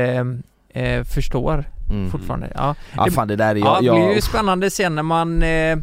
eh, 0.70 1.04
förstår 1.04 1.66
Mm. 1.90 2.12
fortfarande. 2.12 2.52
Ja, 2.56 2.76
Ja 2.96 3.06
Det- 3.06 3.12
fan 3.12 3.28
det 3.28 3.36
där 3.36 3.56
är 3.56 3.60
ja 3.60 3.80
jag, 3.82 3.96
det 3.96 4.02
blir 4.06 4.16
ju 4.16 4.22
spännande 4.22 4.70
sen 4.70 4.96
när 4.96 5.04
man 5.04 5.44
eh, 5.44 5.78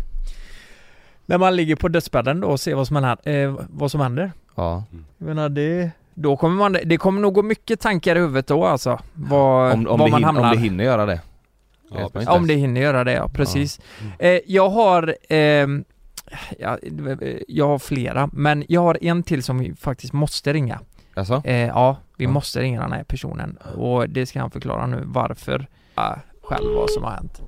när 1.26 1.38
man 1.38 1.56
ligger 1.56 1.76
på 1.76 1.88
dödsbädden 1.88 2.40
då 2.40 2.48
och 2.48 2.60
ser 2.60 2.74
vad 2.74 2.86
som 2.86 2.96
händer. 2.96 3.18
Eh, 3.44 3.54
vad 3.70 3.90
som 3.90 4.00
händer. 4.00 4.32
ja. 4.54 4.84
Jag 5.18 5.26
menar 5.26 5.48
det... 5.48 5.90
Då 6.22 6.36
kommer 6.36 6.56
man, 6.56 6.76
det 6.84 6.96
kommer 6.96 7.20
nog 7.20 7.34
gå 7.34 7.42
mycket 7.42 7.80
tankar 7.80 8.16
i 8.16 8.18
huvudet 8.18 8.46
då 8.46 8.64
alltså. 8.64 8.98
Vad, 9.14 9.72
Om, 9.72 9.86
om, 9.88 9.98
var 10.00 10.08
man 10.08 10.18
hin, 10.18 10.24
hamnar. 10.24 10.42
om 10.50 10.56
det 10.56 10.62
hinner 10.62 10.84
göra 10.84 11.06
det. 11.06 11.20
Ja. 11.90 12.10
Om 12.34 12.46
det 12.46 12.54
hinner 12.54 12.80
göra 12.80 13.04
det, 13.04 13.12
ja 13.12 13.28
precis. 13.28 13.80
Eh, 14.18 14.38
jag 14.46 14.68
har, 14.70 15.16
ehm, 15.28 15.84
ja, 16.58 16.78
jag 17.48 17.68
har 17.68 17.78
flera, 17.78 18.30
men 18.32 18.64
jag 18.68 18.80
har 18.80 18.98
en 19.04 19.22
till 19.22 19.42
som 19.42 19.58
vi 19.58 19.74
faktiskt 19.74 20.12
måste 20.12 20.52
ringa. 20.52 20.80
Alltså? 21.14 21.42
Eh, 21.44 21.56
ja, 21.66 21.96
vi 22.16 22.24
Ja. 22.24 22.30
måste 22.30 22.60
ringa 22.60 22.80
den 22.80 22.92
här 22.92 23.04
personen 23.04 23.56
och 23.76 24.08
det 24.08 24.26
ska 24.26 24.40
han 24.40 24.50
förklara 24.50 24.86
nu 24.86 25.02
varför 25.06 25.66
själv 26.42 26.74
vad 26.74 26.90
som 26.90 27.04
har 27.04 27.10
hänt. 27.10 27.42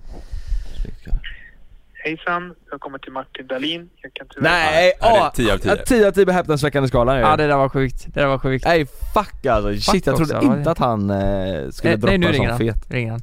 Hejsan, 2.04 2.54
jag 2.70 2.80
kommer 2.80 2.98
till 2.98 3.12
Martin 3.12 3.46
Dahlin. 3.46 3.90
Jag 4.02 4.14
kan 4.14 4.26
tyvärr... 4.30 4.50
Nej! 4.50 4.88
Är 5.00 5.06
Ja, 5.06 5.32
10 5.34 5.54
av 5.54 5.58
10. 5.58 5.76
10 5.76 6.08
av 6.08 6.12
10 6.12 6.26
på 6.26 6.32
häpnadsväckande 6.32 6.88
skalan 6.88 7.18
Ja 7.18 7.36
det 7.36 7.46
där 7.46 7.56
var 7.56 7.68
sjukt, 7.68 8.06
det 8.14 8.20
där 8.20 8.26
var 8.26 8.38
sjukt. 8.38 8.64
Nej 8.64 8.86
fuck 9.14 9.46
alltså, 9.46 9.72
shit 9.92 10.04
Fuck 10.04 10.06
jag 10.06 10.16
trodde 10.16 10.36
också, 10.36 10.52
inte 10.58 10.70
att 10.70 10.78
han 10.78 11.10
eh, 11.10 11.68
skulle 11.70 11.92
Eh, 11.92 11.98
droppa 11.98 12.10
nej, 12.10 12.18
nu 12.18 12.26
en 12.26 12.32
ringer 12.32 12.36
sån 12.38 12.46
han. 12.46 12.58
fet 12.58 12.90
Ringer 12.90 13.10
han. 13.10 13.20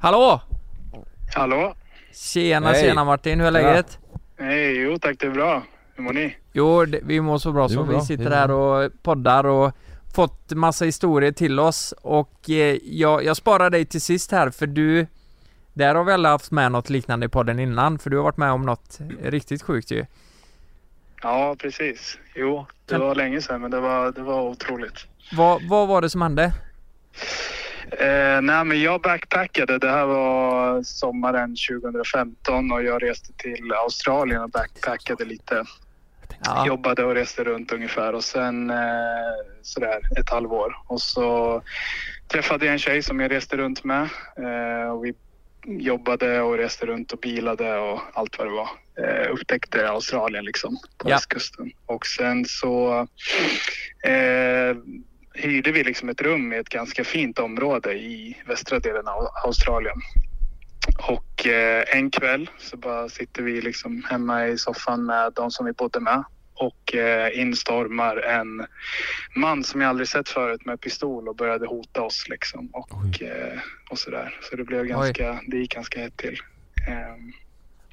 Hallå! 0.00 0.40
Hallå? 1.34 1.74
Tjena 2.12 2.68
Hej. 2.72 2.82
tjena 2.82 3.04
Martin, 3.04 3.40
hur 3.40 3.46
är 3.46 3.50
läget? 3.50 3.98
Hej, 4.38 4.76
jo 4.82 4.98
tack 4.98 5.16
det 5.20 5.26
är 5.26 5.30
bra. 5.30 5.62
Hur 5.96 6.04
mår 6.04 6.12
ni? 6.12 6.36
Jo, 6.52 6.84
det, 6.84 7.00
vi 7.02 7.20
mår 7.20 7.38
så 7.38 7.52
bra 7.52 7.68
mår 7.68 7.84
vi 7.84 8.00
sitter 8.00 8.30
här 8.30 8.50
och 8.50 8.90
poddar 9.02 9.46
och 9.46 9.72
fått 10.14 10.50
massa 10.52 10.84
historier 10.84 11.32
till 11.32 11.60
oss 11.60 11.94
och 12.02 12.50
eh, 12.50 12.76
jag, 12.84 13.24
jag 13.24 13.36
sparar 13.36 13.70
dig 13.70 13.84
till 13.84 14.00
sist 14.00 14.32
här 14.32 14.50
för 14.50 14.66
du 14.66 15.06
Där 15.76 15.94
har 15.94 16.04
vi 16.04 16.12
alla 16.12 16.28
haft 16.28 16.50
med 16.50 16.72
något 16.72 16.90
liknande 16.90 17.26
i 17.26 17.28
podden 17.28 17.58
innan 17.58 17.98
för 17.98 18.10
du 18.10 18.16
har 18.16 18.24
varit 18.24 18.36
med 18.36 18.52
om 18.52 18.66
något 18.66 18.98
riktigt 19.22 19.62
sjukt 19.62 19.90
ju 19.90 20.06
Ja, 21.22 21.56
precis. 21.58 22.18
Jo, 22.34 22.66
det 22.86 22.92
Kan- 22.92 23.00
var 23.00 23.14
länge 23.14 23.40
sedan 23.42 23.60
men 23.60 23.70
det 23.70 23.80
var, 23.80 24.12
det 24.12 24.22
var 24.22 24.42
otroligt. 24.42 25.06
Vad, 25.32 25.62
vad 25.68 25.88
var 25.88 26.02
det 26.02 26.10
som 26.10 26.22
hände? 26.22 26.44
Eh, 27.90 28.40
nej, 28.42 28.64
men 28.64 28.82
jag 28.82 29.00
backpackade. 29.00 29.78
Det 29.78 29.90
här 29.90 30.06
var 30.06 30.82
sommaren 30.82 31.56
2015 31.70 32.72
och 32.72 32.82
jag 32.82 33.02
reste 33.02 33.32
till 33.32 33.72
Australien 33.72 34.42
och 34.42 34.50
backpackade 34.50 35.24
lite. 35.24 35.64
Ja. 36.44 36.66
Jobbade 36.66 37.04
och 37.04 37.14
reste 37.14 37.44
runt 37.44 37.72
ungefär 37.72 38.12
och 38.14 38.24
sen 38.24 38.70
eh, 38.70 38.76
sådär 39.62 40.00
ett 40.18 40.30
halvår. 40.30 40.76
Och 40.86 41.00
så 41.00 41.62
träffade 42.28 42.64
jag 42.66 42.72
en 42.72 42.78
tjej 42.78 43.02
som 43.02 43.20
jag 43.20 43.30
reste 43.30 43.56
runt 43.56 43.84
med. 43.84 44.02
Eh, 44.36 44.90
och 44.90 45.04
vi 45.04 45.14
jobbade 45.66 46.40
och 46.40 46.56
reste 46.56 46.86
runt 46.86 47.12
och 47.12 47.18
bilade 47.18 47.78
och 47.78 48.00
allt 48.12 48.38
vad 48.38 48.46
det 48.46 48.50
var. 48.52 48.68
Eh, 49.04 49.32
upptäckte 49.32 49.88
Australien 49.88 50.44
liksom 50.44 50.76
på 50.98 51.08
Ja. 51.10 51.14
västkusten. 51.14 51.72
Och 51.86 52.06
sen 52.06 52.44
så 52.44 53.06
eh, 54.04 54.76
hyrde 55.34 55.72
vi 55.72 55.84
liksom 55.84 56.08
ett 56.08 56.20
rum 56.20 56.52
i 56.52 56.56
ett 56.56 56.68
ganska 56.68 57.04
fint 57.04 57.38
område 57.38 57.92
i 57.94 58.36
västra 58.46 58.78
delen 58.78 59.08
av 59.08 59.28
Australien. 59.44 59.96
Och 61.08 61.46
eh, 61.46 61.84
en 61.96 62.10
kväll 62.10 62.50
så 62.58 62.76
bara 62.76 63.08
sitter 63.08 63.42
vi 63.42 63.60
liksom 63.60 64.04
hemma 64.10 64.46
i 64.46 64.58
soffan 64.58 65.06
med 65.06 65.32
de 65.32 65.50
som 65.50 65.66
vi 65.66 65.72
bodde 65.72 66.00
med 66.00 66.24
och 66.56 66.94
eh, 66.94 67.40
instormar 67.40 68.16
en 68.16 68.66
man 69.36 69.64
som 69.64 69.80
jag 69.80 69.88
aldrig 69.88 70.08
sett 70.08 70.28
förut 70.28 70.64
med 70.66 70.80
pistol 70.80 71.28
och 71.28 71.36
började 71.36 71.66
hota 71.66 72.02
oss 72.02 72.28
liksom 72.28 72.66
och, 72.72 73.22
eh, 73.22 73.58
och 73.90 73.98
sådär. 73.98 74.38
Så 74.42 74.56
det 74.56 74.64
blev 74.64 74.84
ganska, 74.84 75.40
det 75.46 75.56
gick 75.56 75.74
ganska 75.74 76.00
hett 76.00 76.16
till. 76.16 76.38
Ehm, 76.88 77.32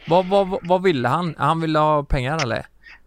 Vad, 0.07 0.25
vad, 0.25 0.59
vad 0.61 0.83
ville 0.83 1.07
han? 1.07 1.35
Han 1.37 1.61
ville 1.61 1.79
ha 1.79 2.03
pengar 2.03 2.43
eller? 2.43 2.65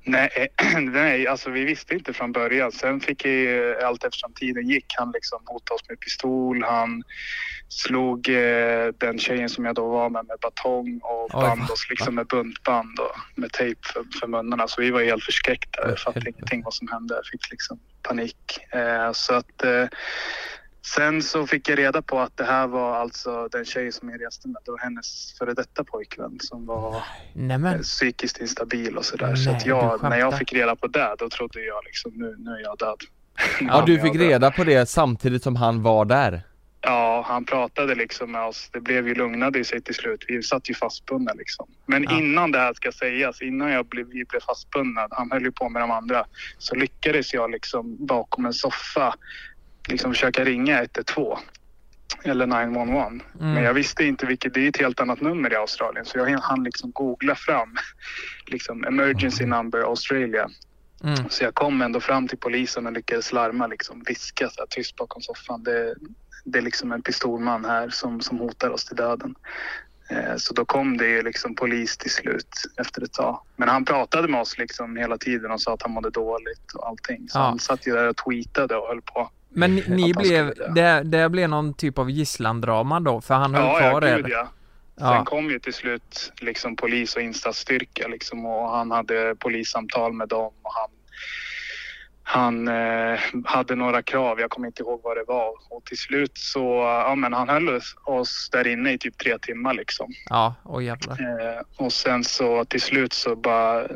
Nej, 0.09 0.49
nej, 0.81 1.27
alltså 1.27 1.51
vi 1.51 1.65
visste 1.65 1.95
inte 1.95 2.13
från 2.13 2.33
början. 2.33 2.73
Sen 2.73 3.01
fick 3.01 3.25
jag, 3.25 3.83
allt 3.83 4.05
eftersom 4.05 4.33
tiden 4.33 4.69
gick, 4.69 4.95
han 4.97 5.11
liksom 5.15 5.43
hotade 5.45 5.75
oss 5.75 5.89
med 5.89 6.01
pistol. 6.01 6.65
Han 6.65 7.03
slog 7.69 8.29
eh, 8.29 8.89
den 8.99 9.19
tjejen 9.19 9.49
som 9.49 9.65
jag 9.65 9.75
då 9.75 9.89
var 9.89 10.11
med 10.11 10.27
med 10.27 10.37
batong 10.41 11.01
och 11.03 11.31
band 11.31 11.71
oss 11.71 11.87
liksom 11.91 12.15
med 12.15 12.27
buntband 12.27 12.99
och 12.99 13.39
med 13.39 13.53
tejp 13.53 13.81
för, 13.93 14.05
för 14.21 14.27
munnarna. 14.27 14.69
Så 14.69 14.81
vi 14.81 14.91
var 14.91 15.03
helt 15.03 15.25
förskräckta. 15.25 15.89
Jag 15.89 15.99
fattade 15.99 16.31
ingenting 16.31 16.63
vad 16.63 16.75
som 16.75 16.89
hände. 16.89 17.15
Jag 17.15 17.27
fick 17.27 17.51
liksom 17.51 17.79
panik. 18.03 18.59
Eh, 18.71 19.13
så 19.13 19.35
att 19.35 19.65
eh, 19.65 19.85
Sen 20.95 21.22
så 21.22 21.47
fick 21.47 21.68
jag 21.68 21.78
reda 21.78 22.03
på 22.03 22.20
att 22.20 22.37
det 22.37 22.45
här 22.45 22.66
var 22.66 22.97
alltså 22.97 23.49
den 23.53 23.64
tjej 23.64 23.93
som 23.93 24.09
jag 24.11 24.26
reste 24.26 24.49
med. 24.49 24.57
Det 24.64 24.70
var 24.70 24.78
hennes 24.78 25.34
före 25.39 25.55
detta 25.55 25.84
pojkvän 25.84 26.39
som 26.41 26.66
var 26.66 27.05
Nämen. 27.32 27.74
eh, 27.74 27.80
psykiskt 27.80 28.39
instabil 28.41 28.97
och 28.97 29.05
sådär. 29.05 29.34
Så 29.34 29.51
Nej, 29.51 29.57
att 29.57 29.64
du 29.64 29.70
jag, 29.70 30.03
när 30.03 30.16
jag 30.18 30.39
fick 30.39 30.53
reda 30.53 30.76
på 30.76 30.87
det, 30.87 31.14
då 31.18 31.28
trodde 31.28 31.61
jag 31.64 31.84
liksom 31.84 32.12
nu, 32.14 32.34
nu 32.39 32.51
är 32.51 32.61
jag 32.62 32.78
död. 32.78 32.97
Ja 33.61 33.82
du 33.87 34.01
fick 34.01 34.14
reda 34.14 34.51
på 34.51 34.64
det 34.64 34.89
samtidigt 34.89 35.43
som 35.43 35.57
han 35.57 35.82
var 35.82 36.05
där? 36.05 36.43
Ja, 36.80 37.24
han 37.28 37.45
pratade 37.45 37.95
liksom 37.95 38.32
med 38.32 38.43
oss. 38.45 38.68
Det 38.72 38.80
blev 38.80 39.09
ju 39.09 39.14
lugnade 39.14 39.64
sig 39.64 39.82
till 39.82 39.95
slut. 39.95 40.24
Vi 40.28 40.43
satt 40.43 40.70
ju 40.70 40.74
fastbundna 40.74 41.32
liksom. 41.32 41.66
Men 41.87 42.03
Ja. 42.03 42.18
innan 42.18 42.53
det 42.53 42.59
här 42.59 42.74
ska 42.74 42.93
sägas, 42.93 43.43
innan 43.43 43.70
jag 43.70 43.87
blev, 43.87 44.07
vi 44.07 44.24
blev 44.24 44.41
fastbundna, 44.41 45.07
han 45.11 45.30
höll 45.32 45.43
ju 45.43 45.53
på 45.53 45.68
med 45.68 45.82
de 45.82 45.91
andra, 45.91 46.24
så 46.59 46.74
lyckades 46.74 47.34
jag 47.34 47.51
liksom 47.51 48.07
bakom 48.07 48.47
en 48.47 48.53
soffa 48.53 49.14
liksom 49.89 50.12
försöka 50.12 50.45
ringa 50.45 50.78
112 50.82 51.37
eller 52.24 52.47
911. 52.47 53.07
Mm. 53.07 53.20
Men 53.34 53.62
jag 53.62 53.74
visste 53.74 54.05
inte 54.05 54.26
vilket, 54.26 54.55
det 54.55 54.61
är 54.64 54.68
ett 54.68 54.76
helt 54.76 55.01
annat 55.01 55.20
nummer 55.20 55.53
i 55.53 55.57
Australien 55.57 56.05
så 56.05 56.18
jag 56.18 56.39
hann 56.39 56.64
liksom 56.64 56.91
googla 56.91 57.34
fram 57.34 57.76
liksom 58.47 58.84
emergency 58.84 59.47
number 59.47 59.78
Australia. 59.78 60.49
Mm. 61.05 61.28
Så 61.28 61.45
jag 61.45 61.55
kom 61.55 61.82
ändå 61.82 62.01
fram 62.01 62.28
till 62.28 62.39
polisen 62.39 62.87
och 62.87 62.93
lyckades 62.93 63.32
larma, 63.32 63.66
liksom 63.66 64.03
viska 64.07 64.49
så 64.51 64.61
här, 64.61 64.66
tyst 64.66 64.97
bakom 64.97 65.22
soffan. 65.22 65.62
Det, 65.62 65.95
det 66.45 66.59
är 66.59 66.62
liksom 66.62 66.93
en 66.93 67.03
pistolman 67.03 67.64
här 67.64 67.89
som, 67.89 68.20
som 68.20 68.39
hotar 68.39 68.70
oss 68.70 68.84
till 68.84 68.97
döden. 68.97 69.34
Eh, 70.11 70.37
så 70.37 70.55
då 70.55 70.64
kom 70.64 70.97
det 70.97 71.07
ju 71.09 71.22
liksom 71.22 71.55
polis 71.55 71.97
till 71.97 72.11
slut 72.11 72.49
efter 72.76 73.03
ett 73.05 73.12
tag. 73.12 73.41
Men 73.57 73.68
han 73.68 73.84
pratade 73.84 74.28
med 74.28 74.41
oss 74.41 74.59
liksom 74.59 74.97
hela 74.97 75.18
tiden 75.18 75.51
och 75.51 75.61
sa 75.61 75.74
att 75.74 75.82
han 75.82 75.93
mådde 75.93 76.11
dåligt 76.11 76.72
och 76.74 76.89
allting. 76.89 77.28
Så 77.28 77.39
Ja. 77.39 77.43
han 77.43 77.59
satt 77.59 77.87
ju 77.87 77.93
där 77.93 78.09
och 78.09 78.16
tweetade 78.16 78.76
och 78.76 78.89
höll 78.89 79.03
på. 79.03 79.30
Men 79.57 79.75
ni, 79.77 80.13
blev, 80.15 80.55
det, 80.75 81.03
det 81.05 81.29
blev 81.29 81.49
någon 81.49 81.75
typ 81.75 81.99
av 81.99 82.11
gisslandrama 82.11 83.01
då? 83.01 83.21
För 83.21 83.35
han 83.35 83.55
höll 83.55 83.65
Ja, 83.65 83.79
kvar 83.91 84.03
ja, 84.03 84.09
er? 84.09 84.17
gud 84.17 84.29
ja. 84.31 84.49
Sen 84.99 85.07
Ja. 85.07 85.25
kom 85.25 85.51
ju 85.51 85.59
till 85.59 85.75
slut 85.75 86.33
liksom 86.41 86.77
polis 86.77 87.17
och 87.17 87.23
insatsstyrka 87.23 88.09
liksom 88.09 88.47
och 88.47 88.71
han 88.71 88.91
hade 88.91 89.35
polissamtal 89.39 90.13
med 90.13 90.29
dem 90.29 90.53
och 90.63 90.73
han 90.75 90.91
han 92.29 92.69
eh, 92.69 93.19
hade 93.45 93.75
några 93.75 94.03
krav, 94.03 94.41
jag 94.41 94.51
kommer 94.51 94.67
inte 94.67 94.83
ihåg 94.83 95.01
vad 95.05 95.17
det 95.17 95.25
var. 95.27 95.51
Och 95.71 95.85
till 95.85 95.99
slut 95.99 96.33
så, 96.35 96.65
ja 97.09 97.15
men 97.15 97.33
han 97.33 97.49
höll 97.49 97.69
oss- 98.05 98.49
där 98.53 98.67
inne 98.67 98.93
i 98.93 98.99
typ 98.99 99.19
tre 99.19 99.39
timmar 99.39 99.75
liksom. 99.75 100.15
Ja, 100.31 100.55
åh 100.65 100.85
jävlar. 100.85 101.13
Eh, 101.21 101.61
och 101.77 101.93
sen 101.93 102.25
så 102.25 102.65
till 102.65 102.81
slut 102.81 103.13
så 103.13 103.37
bara 103.37 103.87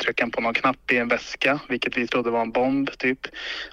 tryckte 0.00 0.22
han 0.22 0.30
på 0.30 0.40
någon 0.40 0.54
knapp 0.54 0.92
i 0.92 0.96
en 0.96 1.08
väska, 1.08 1.60
vilket 1.68 1.96
vi 1.96 2.06
trodde 2.06 2.30
var 2.30 2.40
en 2.40 2.52
bomb 2.52 2.90
typ. 2.98 3.18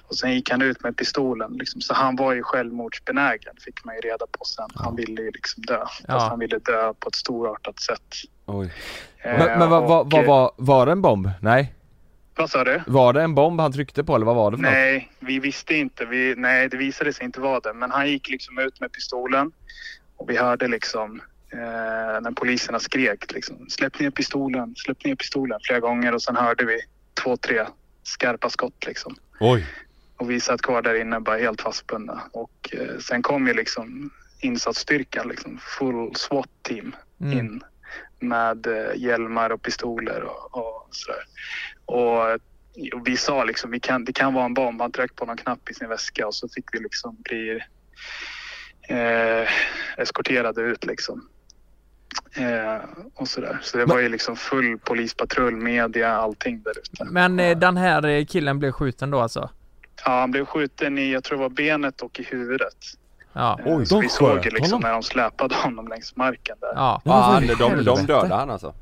Och 0.08 0.16
sen 0.16 0.34
gick 0.34 0.50
han 0.50 0.62
ut 0.62 0.82
med 0.82 0.96
pistolen 0.96 1.52
liksom. 1.52 1.80
Så 1.80 1.94
han 1.94 2.16
var 2.16 2.32
ju 2.32 2.42
självmordsbenägen 2.42 3.54
fick 3.64 3.84
man 3.84 3.94
ju 3.94 4.00
reda 4.00 4.26
på 4.32 4.44
sen. 4.44 4.68
Han 4.74 4.96
ville 4.96 5.22
ju 5.22 5.30
liksom 5.30 5.62
dö. 5.62 5.78
Ja. 5.78 5.86
Fast 6.06 6.28
han 6.28 6.38
ville 6.38 6.58
dö 6.58 6.92
på 7.00 7.08
ett 7.08 7.14
storartat 7.14 7.80
sätt. 7.80 8.14
Oj. 8.46 8.72
Eh, 9.18 9.38
Men, 9.38 9.58
men 9.58 9.70
vad, 9.70 10.00
och, 10.00 10.12
vad 10.12 10.22
eh, 10.22 10.28
var, 10.28 10.52
var 10.56 10.86
det 10.86 10.92
en 10.92 11.02
bomb? 11.02 11.30
Nej? 11.40 11.74
Vad 12.36 12.50
sa 12.50 12.64
du? 12.64 12.82
Var 12.86 13.12
det 13.12 13.22
en 13.22 13.34
bomb 13.34 13.60
han 13.60 13.72
tryckte 13.72 14.04
på 14.04 14.16
eller 14.16 14.26
vad 14.26 14.36
var 14.36 14.50
det 14.50 14.56
för 14.56 14.62
något? 14.62 14.72
Nej, 14.72 15.12
vi 15.20 15.38
visste 15.38 15.74
inte. 15.74 16.04
Vi, 16.04 16.34
nej, 16.36 16.68
det 16.68 16.76
visade 16.76 17.12
sig 17.12 17.24
inte 17.24 17.40
vara 17.40 17.60
det. 17.60 17.72
Men 17.72 17.90
han 17.90 18.08
gick 18.08 18.28
liksom 18.28 18.58
ut 18.58 18.80
med 18.80 18.92
pistolen 18.92 19.52
och 20.16 20.30
vi 20.30 20.36
hörde 20.36 20.68
liksom 20.68 21.20
eh, 21.52 22.20
när 22.20 22.32
poliserna 22.32 22.78
skrek 22.78 23.32
liksom 23.32 23.66
släpp 23.70 24.00
ner 24.00 24.10
pistolen, 24.10 24.74
släpp 24.76 25.04
ner 25.04 25.14
pistolen 25.14 25.60
flera 25.62 25.80
gånger 25.80 26.14
och 26.14 26.22
sen 26.22 26.36
hörde 26.36 26.64
vi 26.64 26.80
två, 27.22 27.36
tre 27.36 27.66
skarpa 28.02 28.50
skott 28.50 28.86
liksom. 28.86 29.16
Oj. 29.40 29.66
Och 30.16 30.30
vi 30.30 30.40
satt 30.40 30.62
kvar 30.62 30.82
där 30.82 30.94
inne 30.94 31.20
bara 31.20 31.38
helt 31.38 31.60
fastbundna. 31.60 32.22
Och 32.32 32.70
eh, 32.72 32.98
sen 32.98 33.22
kom 33.22 33.46
ju 33.46 33.54
liksom 33.54 34.10
insatsstyrkan, 34.40 35.28
liksom 35.28 35.58
full 35.78 36.14
SWAT-team 36.14 36.96
Mm. 37.20 37.38
in 37.38 37.62
med 38.20 38.66
eh, 38.66 38.96
hjälmar 38.96 39.50
och 39.50 39.62
pistoler 39.62 40.22
och, 40.22 40.56
och 40.58 40.88
sådär. 40.90 41.22
Och, 41.84 42.32
och 42.94 43.08
vi 43.08 43.16
sa 43.16 43.44
liksom, 43.44 43.70
vi 43.70 43.80
kan, 43.80 44.04
det 44.04 44.12
kan 44.12 44.34
vara 44.34 44.44
en 44.44 44.54
bomb. 44.54 44.80
Han 44.80 44.92
tryckte 44.92 45.16
på 45.16 45.24
någon 45.26 45.36
knapp 45.36 45.70
i 45.70 45.74
sin 45.74 45.88
väska 45.88 46.26
och 46.26 46.34
så 46.34 46.48
fick 46.48 46.64
vi 46.72 46.78
liksom 46.78 47.16
bli 47.18 47.60
eh, 48.88 49.48
eskorterade 49.96 50.62
ut 50.62 50.84
liksom. 50.84 51.28
Eh, 52.34 52.76
och 53.14 53.28
sådär. 53.28 53.58
Så 53.62 53.78
det 53.78 53.84
var 53.84 53.98
ju 53.98 54.08
liksom 54.08 54.36
full 54.36 54.78
polispatrull, 54.78 55.56
media, 55.56 56.16
allting 56.16 56.62
där 56.62 56.72
ute. 56.78 57.04
Men 57.04 57.40
eh, 57.40 57.58
den 57.58 57.76
här 57.76 58.06
eh, 58.06 58.24
killen 58.24 58.58
blev 58.58 58.72
skjuten 58.72 59.10
då 59.10 59.20
alltså? 59.20 59.50
Ja, 60.04 60.20
han 60.20 60.30
blev 60.30 60.44
skjuten 60.44 60.98
i, 60.98 61.12
jag 61.12 61.24
tror 61.24 61.38
det 61.38 61.42
var 61.42 61.48
benet 61.50 62.00
och 62.00 62.20
i 62.20 62.22
huvudet. 62.22 62.76
Ja. 63.32 63.58
Eh, 63.66 63.76
Oj, 63.76 63.86
så 63.86 63.94
de 63.94 64.00
vi 64.02 64.08
såg 64.08 64.44
ju 64.44 64.50
liksom 64.50 64.62
honom? 64.72 64.80
när 64.80 64.92
de 64.92 65.02
släpade 65.02 65.54
honom 65.54 65.88
längs 65.88 66.16
marken 66.16 66.56
där. 66.60 66.72
Ja. 66.74 67.02
Ja, 67.04 67.12
han, 67.12 67.46
de, 67.46 67.84
de 67.84 68.06
dödade 68.06 68.34
han 68.34 68.50
alltså? 68.50 68.74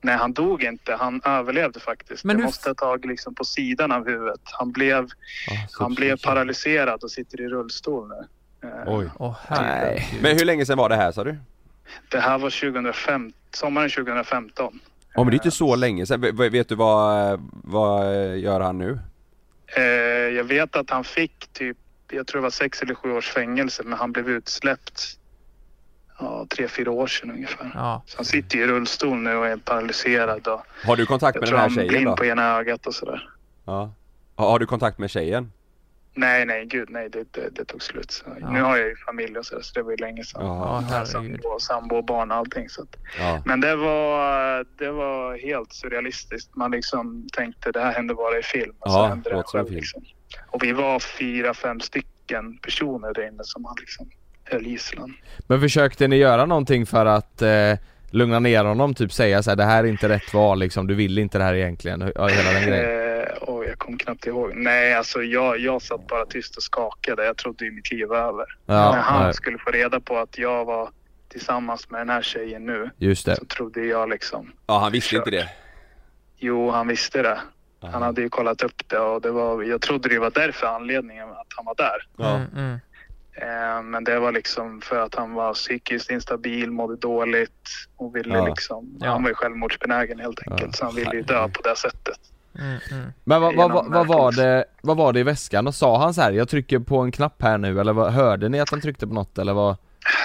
Nej, 0.00 0.16
han 0.16 0.32
dog 0.32 0.62
inte. 0.62 0.94
Han 0.96 1.20
överlevde 1.24 1.80
faktiskt. 1.80 2.24
Men 2.24 2.36
det 2.36 2.40
hur- 2.42 2.46
måste 2.46 2.70
ha 2.70 2.74
tagit 2.74 3.04
liksom 3.04 3.34
på 3.34 3.44
sidan 3.44 3.92
av 3.92 4.06
huvudet. 4.08 4.40
Han 4.44 4.72
blev, 4.72 5.08
han 5.78 5.94
blev 5.94 6.16
paralyserad 6.24 7.02
och 7.04 7.10
sitter 7.10 7.40
i 7.40 7.48
rullstol 7.48 8.08
nu. 8.08 8.26
Eh, 8.68 8.82
Oj. 8.86 9.10
Åh 9.18 9.36
herregud. 9.46 10.22
Men 10.22 10.36
hur 10.38 10.44
länge 10.44 10.66
sedan 10.66 10.78
var 10.78 10.88
det 10.88 10.96
här 10.96 11.12
sa 11.12 11.24
du? 11.24 11.36
Det 12.08 12.20
här 12.20 12.38
var 12.38 12.70
2005, 12.70 13.32
sommaren 13.52 13.90
2015. 13.90 14.80
Ja 15.14 15.24
men 15.24 15.30
det 15.30 15.34
är 15.34 15.38
inte 15.38 15.50
så 15.50 15.76
länge 15.76 16.06
sedan. 16.06 16.20
V- 16.20 16.48
Vet 16.48 16.68
du 16.68 16.74
vad, 16.74 17.40
vad 17.64 18.36
gör 18.38 18.60
han 18.60 18.78
nu? 18.78 18.98
Eh, 19.76 19.82
jag 20.36 20.44
vet 20.44 20.76
att 20.76 20.90
han 20.90 21.04
fick 21.04 21.46
typ, 21.52 21.76
jag 22.10 22.26
tror 22.26 22.40
det 22.40 22.42
var 22.42 22.50
sex 22.50 22.82
eller 22.82 22.94
sju 22.94 23.12
års 23.12 23.28
fängelse, 23.30 23.82
men 23.84 23.98
han 23.98 24.12
blev 24.12 24.28
utsläppt 24.28 25.02
ja, 26.18 26.46
tre, 26.56 26.68
fyra 26.68 26.90
år 26.90 27.06
sedan 27.06 27.30
ungefär. 27.30 27.70
Ja. 27.74 28.02
Så 28.06 28.18
han 28.18 28.24
sitter 28.24 28.58
i 28.58 28.66
rullstol 28.66 29.16
nu 29.18 29.36
och 29.36 29.46
är 29.46 29.56
paralyserad 29.56 30.48
och 30.48 30.62
Har 30.84 30.96
du 30.96 31.06
kontakt 31.06 31.34
jag 31.36 31.40
med 31.40 31.48
tror 31.48 31.58
den 31.58 31.70
här 31.70 31.76
han 31.76 31.78
är 31.78 31.82
tjejen 31.88 31.88
blind 31.88 32.06
då? 32.06 32.16
på 32.16 32.24
ena 32.24 32.56
ögat 32.58 32.86
och 32.86 32.94
sådär. 32.94 33.28
Ja. 33.64 33.92
Har, 34.36 34.50
har 34.50 34.58
du 34.58 34.66
kontakt 34.66 34.98
med 34.98 35.10
tjejen? 35.10 35.52
Nej, 36.18 36.44
nej, 36.46 36.66
gud 36.66 36.90
nej, 36.90 37.08
det, 37.10 37.32
det, 37.32 37.48
det 37.54 37.64
tog 37.64 37.82
slut. 37.82 38.10
Så 38.10 38.24
Ja. 38.40 38.50
Nu 38.50 38.62
har 38.62 38.76
jag 38.76 38.88
ju 38.88 38.96
familj 38.96 39.38
och 39.38 39.46
så, 39.46 39.60
så 39.62 39.72
det 39.74 39.82
var 39.82 39.90
ju 39.90 39.96
länge 39.96 40.24
sedan. 40.24 40.42
Ja. 40.46 41.04
Sambo, 41.06 41.58
sambo 41.60 41.96
och 41.96 42.04
barn 42.04 42.30
och 42.30 42.36
allting. 42.36 42.68
Så 42.68 42.82
att. 42.82 42.96
Ja. 43.18 43.42
Men 43.44 43.60
det 43.60 43.76
var, 43.76 44.64
det 44.78 44.90
var 44.90 45.36
helt 45.38 45.72
surrealistiskt. 45.72 46.56
Man 46.56 46.70
liksom 46.70 47.26
tänkte 47.36 47.72
det 47.72 47.80
här 47.80 47.92
hände 47.92 48.14
bara 48.14 48.38
i 48.38 48.42
film. 48.42 48.74
Och 48.78 48.90
så 48.92 48.98
Ja, 48.98 49.06
hände 49.06 49.30
det 49.30 49.42
själv. 49.46 49.64
film. 49.66 49.76
Liksom. 49.76 50.02
Och 50.50 50.62
vi 50.62 50.72
var 50.72 51.00
fyra, 51.00 51.54
fem 51.54 51.80
stycken 51.80 52.58
personer 52.62 53.14
där 53.14 53.28
inne 53.28 53.44
som 53.44 53.64
han 53.64 53.74
liksom 53.80 54.10
höll 54.44 54.66
gisslan. 54.66 55.14
Men 55.46 55.60
försökte 55.60 56.08
ni 56.08 56.16
göra 56.16 56.46
någonting 56.46 56.86
för 56.86 57.06
att 57.06 57.42
eh, 57.42 57.72
lugna 58.10 58.38
ner 58.38 58.64
honom? 58.64 58.94
Typ 58.94 59.12
säga 59.12 59.42
så 59.42 59.50
här, 59.50 59.56
det 59.56 59.64
här 59.64 59.84
är 59.84 59.88
inte 59.88 60.08
rätt 60.08 60.34
val 60.34 60.58
liksom, 60.58 60.86
du 60.86 60.94
vill 60.94 61.18
inte 61.18 61.38
det 61.38 61.44
här 61.44 61.54
egentligen, 61.54 62.02
hela 62.02 62.52
den 62.52 62.62
grejen? 62.62 63.05
Och 63.40 63.64
jag 63.64 63.78
kom 63.78 63.98
knappt 63.98 64.26
ihåg. 64.26 64.52
Nej, 64.54 64.94
alltså 64.94 65.22
jag, 65.22 65.58
jag 65.58 65.82
satt 65.82 66.06
bara 66.06 66.26
tyst 66.26 66.56
och 66.56 66.62
skakade. 66.62 67.24
Jag 67.24 67.36
trodde 67.36 67.64
ju 67.64 67.70
mitt 67.72 67.90
liv 67.90 68.06
var 68.08 68.16
över. 68.16 68.46
Ja, 68.66 68.92
När 68.92 69.00
han 69.00 69.22
nej. 69.24 69.34
skulle 69.34 69.58
få 69.58 69.70
reda 69.70 70.00
på 70.00 70.18
att 70.18 70.38
jag 70.38 70.64
var 70.64 70.90
tillsammans 71.28 71.90
med 71.90 72.00
den 72.00 72.08
här 72.10 72.22
tjejen 72.22 72.66
nu 72.66 72.90
Just 72.98 73.26
det. 73.26 73.36
så 73.36 73.44
trodde 73.44 73.80
jag 73.86 74.08
liksom... 74.08 74.52
Ja 74.66 74.78
han 74.78 74.92
visste 74.92 75.16
inte 75.16 75.30
det. 75.30 75.48
Jo, 76.36 76.70
han 76.70 76.88
visste 76.88 77.22
det. 77.22 77.40
Han 77.80 78.02
hade 78.02 78.20
ju 78.22 78.28
kollat 78.28 78.62
upp 78.62 78.88
det 78.88 78.98
och 78.98 79.20
det 79.20 79.30
var, 79.30 79.62
jag 79.62 79.80
trodde 79.80 80.08
det 80.08 80.18
var 80.18 80.30
därför 80.30 80.66
anledningen 80.66 81.28
att 81.30 81.46
han 81.56 81.64
var 81.64 81.74
där. 81.74 82.06
Ja. 82.16 82.36
Mm, 82.36 82.48
mm. 82.56 82.78
Eh, 83.32 83.82
men 83.82 84.04
det 84.04 84.18
var 84.18 84.32
liksom 84.32 84.80
för 84.80 84.98
att 85.02 85.14
han 85.14 85.32
var 85.34 85.54
psykiskt 85.54 86.10
instabil, 86.10 86.70
mådde 86.70 86.96
dåligt 86.96 87.68
och 87.96 88.16
ville 88.16 88.34
Ja. 88.38 88.46
liksom... 88.46 88.96
Ja. 89.00 89.10
Han 89.10 89.22
var 89.22 89.28
ju 89.30 89.34
självmordsbenägen 89.34 90.18
helt 90.20 90.40
enkelt 90.50 90.76
så 90.76 90.84
han 90.84 90.94
ville 90.94 91.14
ju 91.14 91.22
dö 91.22 91.48
på 91.48 91.62
det 91.62 91.76
sättet. 91.76 92.18
Mm, 92.58 92.78
mm. 92.90 93.12
Men 93.24 93.40
vad, 93.40 93.56
vad, 93.56 93.70
vad, 93.70 93.92
vad, 93.92 94.06
var 94.06 94.32
det, 94.32 94.64
vad 94.82 94.96
var 94.96 95.12
det 95.12 95.20
i 95.20 95.22
väskan? 95.22 95.66
Och 95.66 95.74
sa 95.74 95.98
han 95.98 96.14
så 96.14 96.20
här, 96.20 96.32
jag 96.32 96.48
trycker 96.48 96.78
på 96.78 96.98
en 96.98 97.12
knapp 97.12 97.42
här 97.42 97.58
nu 97.58 97.80
eller 97.80 97.92
vad, 97.92 98.12
hörde 98.12 98.48
ni 98.48 98.60
att 98.60 98.70
han 98.70 98.80
tryckte 98.80 99.06
på 99.06 99.14
något 99.14 99.38
eller 99.38 99.52
vad? 99.52 99.76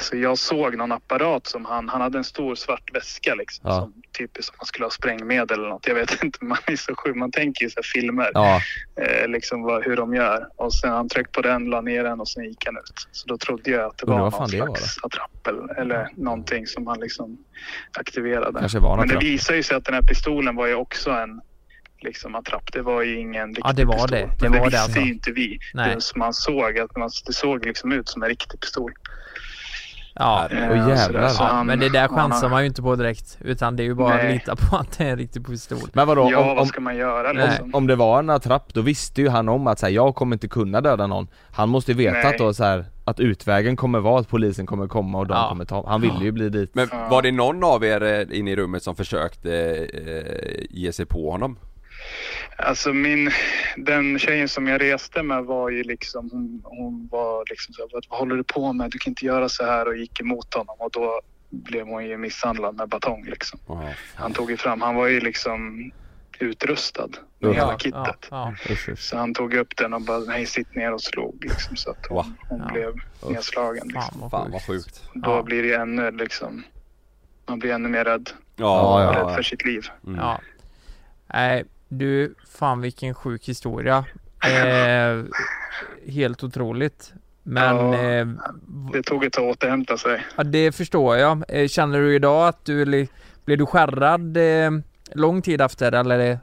Så 0.01 0.17
jag 0.17 0.37
såg 0.37 0.77
någon 0.77 0.91
apparat 0.91 1.47
som 1.47 1.65
han, 1.65 1.89
han 1.89 2.01
hade 2.01 2.17
en 2.17 2.23
stor 2.23 2.55
svart 2.55 2.95
väska 2.95 3.35
liksom. 3.35 3.69
Ja. 3.69 3.79
Som 3.79 3.93
typiskt 4.17 4.45
som 4.45 4.55
man 4.59 4.65
skulle 4.65 4.85
ha 4.85 4.91
sprängmedel 4.91 5.59
eller 5.59 5.69
något. 5.69 5.87
Jag 5.87 5.95
vet 5.95 6.23
inte, 6.23 6.45
man 6.45 6.57
är 6.67 6.75
så 6.75 6.95
sjuk. 6.95 7.15
Man 7.15 7.31
tänker 7.31 7.65
ju 7.65 7.69
så 7.69 7.75
här 7.75 8.01
filmer. 8.01 8.31
Ja, 8.33 8.61
Eh, 9.01 9.27
liksom 9.27 9.61
vad, 9.61 9.83
hur 9.83 9.95
de 9.95 10.15
gör. 10.15 10.47
Och 10.55 10.73
sen 10.73 10.89
han 10.89 11.09
tryckte 11.09 11.31
på 11.31 11.41
den, 11.41 11.65
la 11.65 11.81
ner 11.81 12.03
den 12.03 12.19
och 12.19 12.27
sen 12.27 12.43
gick 12.43 12.65
han 12.65 12.77
ut. 12.77 13.07
Så 13.11 13.27
då 13.27 13.37
trodde 13.37 13.71
jag 13.71 13.85
att 13.85 13.97
det 13.97 14.05
var 14.05 14.17
någon 14.17 14.31
det 14.31 14.59
var 14.59 14.75
slags 14.75 14.97
attrapp 15.03 15.47
eller, 15.47 15.79
eller 15.79 16.09
någonting 16.15 16.67
som 16.67 16.87
han 16.87 16.99
liksom 16.99 17.37
aktiverade. 17.97 18.79
var 18.79 18.97
Men 18.97 19.07
det 19.07 19.17
visar 19.17 19.55
ju 19.55 19.63
sig 19.63 19.77
att 19.77 19.85
den 19.85 19.93
här 19.93 20.01
pistolen 20.01 20.55
var 20.55 20.67
ju 20.67 20.75
också 20.75 21.11
en 21.11 21.41
liksom 22.03 22.35
attrapp. 22.35 22.71
Det 22.73 22.81
var 22.81 23.01
ju 23.01 23.19
ingen 23.19 23.47
riktig 23.47 23.63
Ja, 23.65 23.73
det 23.73 23.85
var 23.85 23.93
pistol. 23.93 24.09
det. 24.11 24.17
Det 24.17 24.41
Men 24.41 24.51
det 24.51 24.59
var 24.59 24.65
det 24.65 24.69
visste 24.71 24.81
alltså. 24.83 24.99
ju 24.99 25.11
inte 25.13 25.31
vi. 25.31 25.59
Nej. 25.73 25.95
Det, 25.95 26.01
som 26.01 26.19
man 26.19 26.33
såg 26.33 26.79
att 26.79 26.95
man, 26.97 27.09
det 27.25 27.33
såg 27.33 27.65
liksom 27.65 27.91
ut 27.91 28.09
som 28.09 28.23
en 28.23 28.29
riktig 28.29 28.59
pistol. 28.59 28.91
Ja. 30.15 30.47
Eh, 30.51 30.71
Åh, 30.71 30.89
jävlar. 30.89 31.27
så 31.29 31.43
ja, 31.43 31.47
han- 31.47 31.67
men 31.67 31.79
det 31.79 31.89
där 31.89 32.07
chansar 32.07 32.49
man 32.49 32.61
ju 32.61 32.67
inte 32.67 32.81
på 32.81 32.95
direkt. 32.95 33.37
Utan 33.41 33.75
det 33.75 33.83
är 33.83 33.85
ju 33.85 33.93
bara 33.93 34.13
att 34.13 34.23
Nej. 34.23 34.33
lita 34.33 34.55
på 34.55 34.75
att 34.77 34.97
det 34.97 35.03
är 35.03 35.09
en 35.11 35.17
riktig 35.17 35.45
pistol. 35.47 35.77
men 35.93 36.07
vadå? 36.07 36.29
Ja, 36.31 36.39
om, 36.39 36.47
vad 36.47 36.59
om, 36.59 36.65
ska 36.65 36.81
man 36.81 36.95
göra 36.97 37.31
liksom? 37.33 37.75
om 37.75 37.87
det 37.87 37.95
var 37.95 38.19
en 38.19 38.29
attrapp, 38.29 38.73
då 38.73 38.81
visste 38.81 39.21
ju 39.21 39.29
han 39.29 39.49
om 39.49 39.67
att 39.67 39.79
så 39.79 39.85
här, 39.85 39.93
jag 39.93 40.15
kommer 40.15 40.35
inte 40.35 40.47
kunna 40.47 40.81
döda 40.81 41.07
någon 41.07 41.27
Han 41.51 41.69
måste 41.69 41.91
ju 41.91 41.97
veta 41.97 42.13
Nej. 42.17 42.25
att 42.25 42.37
då 42.37 42.53
så 42.53 42.63
här, 42.63 42.85
att 43.05 43.19
utvägen 43.19 43.75
kommer 43.75 43.99
vara 43.99 44.19
att 44.19 44.29
polisen 44.29 44.65
kommer 44.65 44.87
komma 44.87 45.17
och 45.19 45.27
de 45.27 45.33
Ja. 45.33 45.49
kommer 45.49 45.65
ta 45.65 45.89
Han 45.89 46.01
ville 46.01 46.23
ju 46.23 46.31
bli 46.31 46.49
dit 46.49 46.75
Men 46.75 46.87
var 47.09 47.21
det 47.21 47.31
någon 47.31 47.63
av 47.63 47.83
er 47.85 48.03
eh, 48.03 48.39
inne 48.39 48.51
i 48.51 48.55
rummet 48.55 48.83
som 48.83 48.95
försökte 48.95 49.51
eh, 49.93 50.65
ge 50.69 50.93
sig 50.93 51.05
på 51.05 51.31
honom? 51.31 51.57
Alltså 52.57 52.93
min, 52.93 53.31
den 53.77 54.19
tjejen 54.19 54.49
som 54.49 54.67
jag 54.67 54.81
reste 54.81 55.23
med 55.23 55.43
var 55.45 55.69
ju 55.69 55.83
liksom, 55.83 56.29
hon, 56.31 56.61
hon 56.63 57.07
var 57.11 57.45
liksom 57.49 57.73
så 57.73 57.81
här, 57.81 57.89
vad, 57.93 58.19
håller 58.19 58.35
du 58.35 58.43
på 58.43 58.73
med? 58.73 58.91
Du 58.91 58.97
kan 58.97 59.11
inte 59.11 59.25
göra 59.25 59.49
så 59.49 59.65
här 59.65 59.87
och 59.87 59.97
gick 59.97 60.19
emot 60.21 60.53
honom 60.53 60.75
och 60.79 60.91
då 60.91 61.21
blev 61.49 61.87
hon 61.87 62.05
ju 62.05 62.17
misshandlad 62.17 62.75
med 62.75 62.89
batong 62.89 63.25
liksom. 63.25 63.59
Han 64.15 64.33
tog 64.33 64.51
ju 64.51 64.57
fram, 64.57 64.81
han 64.81 64.95
var 64.95 65.07
ju 65.07 65.19
liksom 65.19 65.91
utrustad 66.39 67.07
med 67.39 67.49
Ja, 67.49 67.53
hela 67.53 67.71
ja, 67.71 67.77
kittet. 67.77 68.27
ja. 68.31 68.53
Usch. 68.69 68.89
Så 68.99 69.17
han 69.17 69.33
tog 69.33 69.53
upp 69.53 69.77
den 69.77 69.93
och 69.93 70.01
bara, 70.01 70.19
nej 70.19 70.45
sitt 70.45 70.75
ner 70.75 70.93
och 70.93 71.01
slog 71.01 71.45
liksom 71.45 71.75
så 71.75 71.89
att 71.91 72.05
hon, 72.09 72.35
hon 72.49 72.59
Ja. 72.67 72.73
blev 72.73 72.93
nedslagen. 73.33 73.87
Liksom. 73.87 74.01
Fan 74.19 74.19
vad 74.19 74.31
Fan 74.31 74.51
sjukt. 74.51 74.53
vad 74.53 74.61
sjukt. 74.65 75.03
Då 75.13 75.31
Ja. 75.31 75.43
blir 75.43 75.63
det 75.63 75.73
ännu 75.75 76.11
liksom, 76.11 76.63
man 77.47 77.59
blir 77.59 77.71
ännu 77.73 77.89
mer 77.89 78.03
rädd, 78.05 78.29
Ja, 78.55 79.03
ja. 79.03 79.19
rädd 79.21 79.35
för 79.35 79.43
sitt 79.43 79.65
liv. 79.65 79.85
Mm. 80.07 80.19
Ja. 80.19 80.41
Nej, 81.33 81.65
du, 81.91 82.35
fan 82.47 82.81
vilken 82.81 83.13
sjuk 83.13 83.47
historia. 83.49 84.05
Eh, 84.43 85.23
helt 86.11 86.43
otroligt. 86.43 87.13
Men 87.43 87.75
Ja. 87.75 87.95
eh, 88.01 88.27
Det 88.93 89.03
tog 89.03 89.23
ett 89.23 89.33
tag 89.33 89.49
att 89.49 89.57
återhämta 89.57 89.97
sig. 89.97 90.23
ja, 90.37 90.43
det 90.43 90.71
förstår 90.71 91.17
jag. 91.17 91.43
Eh, 91.47 91.67
känner 91.67 91.99
du 91.99 92.15
idag 92.15 92.47
att 92.47 92.65
du 92.65 92.85
blev 93.45 93.57
du 93.57 93.65
skärrad 93.65 94.37
eh, 94.37 94.71
lång 95.13 95.41
tid 95.41 95.61
efter 95.61 95.91
eller 95.91 96.31
eh, 96.31 96.37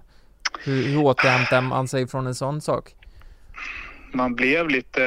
hur, 0.65 0.83
hur 0.83 0.99
återhämtar 1.03 1.61
man 1.61 1.89
sig 1.89 2.07
från 2.07 2.27
en 2.27 2.35
sån 2.35 2.61
sak? 2.61 2.95
man 4.13 4.35
blev 4.35 4.69
lite, 4.69 5.03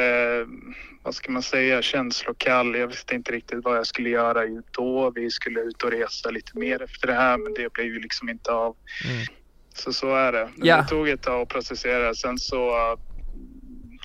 vad 1.04 1.16
ska 1.16 1.32
man 1.32 1.42
säga, 1.44 1.82
känslokall. 1.82 2.76
Jag 2.76 2.88
visste 2.88 3.16
inte 3.16 3.32
riktigt 3.32 3.64
vad 3.64 3.78
jag 3.78 3.88
skulle 3.88 4.10
göra 4.10 4.42
då. 4.72 5.12
Vi 5.16 5.30
skulle 5.30 5.60
ut 5.60 5.84
och 5.84 5.92
resa 5.92 6.30
lite 6.30 6.58
mer 6.58 6.82
efter 6.82 7.08
det 7.08 7.14
här 7.14 7.38
men 7.38 7.54
det 7.54 7.74
blev 7.74 7.86
ju 7.88 8.00
liksom 8.00 8.30
inte 8.30 8.52
av. 8.52 8.76
Mm. 9.10 9.26
Så 9.74 9.94
så 9.94 10.16
är 10.16 10.32
det. 10.32 10.50
Ja. 10.56 10.78
Det 10.78 10.88
tog 10.88 11.10
ett 11.10 11.22
tag 11.22 11.42
att 11.42 11.48
processera. 11.50 12.14
Sen 12.14 12.38
så, 12.38 12.72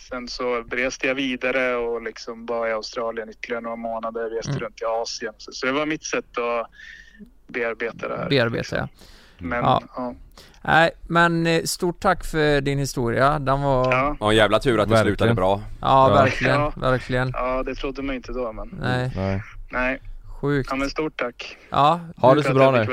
sen 0.09 0.29
så 0.29 0.55
reste 0.71 1.07
jag 1.07 1.15
vidare 1.15 1.77
och 1.77 2.03
liksom 2.03 2.47
var 2.47 2.67
i 2.69 2.73
Australien 2.73 3.29
ytterligare 3.31 3.63
några 3.63 3.77
månader. 3.77 4.31
Reste 4.31 4.51
Mm. 4.51 4.63
runt 4.63 4.83
i 4.83 4.85
Asien. 4.85 5.33
Så, 5.39 5.53
så 5.53 5.67
det 5.67 5.73
var 5.73 5.87
mitt 5.87 6.05
sätt 6.05 6.39
att 6.39 6.71
bearbeta 7.47 8.09
det 8.09 8.17
här. 8.17 8.29
Bearbeta 8.29 8.77
ja. 8.77 8.89
Men 9.39 9.65
Ja. 9.65 9.83
ja. 9.97 10.15
Nej, 10.63 10.91
men 11.03 11.47
eh, 11.47 11.63
stort 11.63 12.01
tack 12.01 12.25
för 12.25 12.61
din 12.61 12.79
historia. 12.79 13.39
Den 13.39 13.63
var... 13.63 13.93
Ja, 13.93 13.99
Ja, 13.99 14.17
Ja, 14.21 14.33
jävla 14.33 14.59
tur 14.59 14.81
att 14.81 14.89
det 14.89 14.95
Verkligen. 14.95 15.17
slutade 15.17 15.35
bra. 15.35 15.61
verkligen, 16.15 16.61
Ja. 16.61 16.73
verkligen. 16.77 17.31
ja, 17.35 17.63
det 17.63 17.75
trodde 17.75 18.03
man 18.03 18.15
inte 18.15 18.33
då 18.33 18.53
men 18.53 18.69
Nej, 18.83 19.11
Nej. 19.17 19.43
nej. 19.71 20.01
sjukt. 20.41 20.71
Ja, 20.71 20.77
men 20.77 20.91
stort 20.91 21.17
tack. 21.17 21.57
Ja, 21.71 22.01
Ha 22.17 22.35
det 22.35 22.43
så 22.43 22.55
bra 22.55 22.71
nu. 22.71 22.87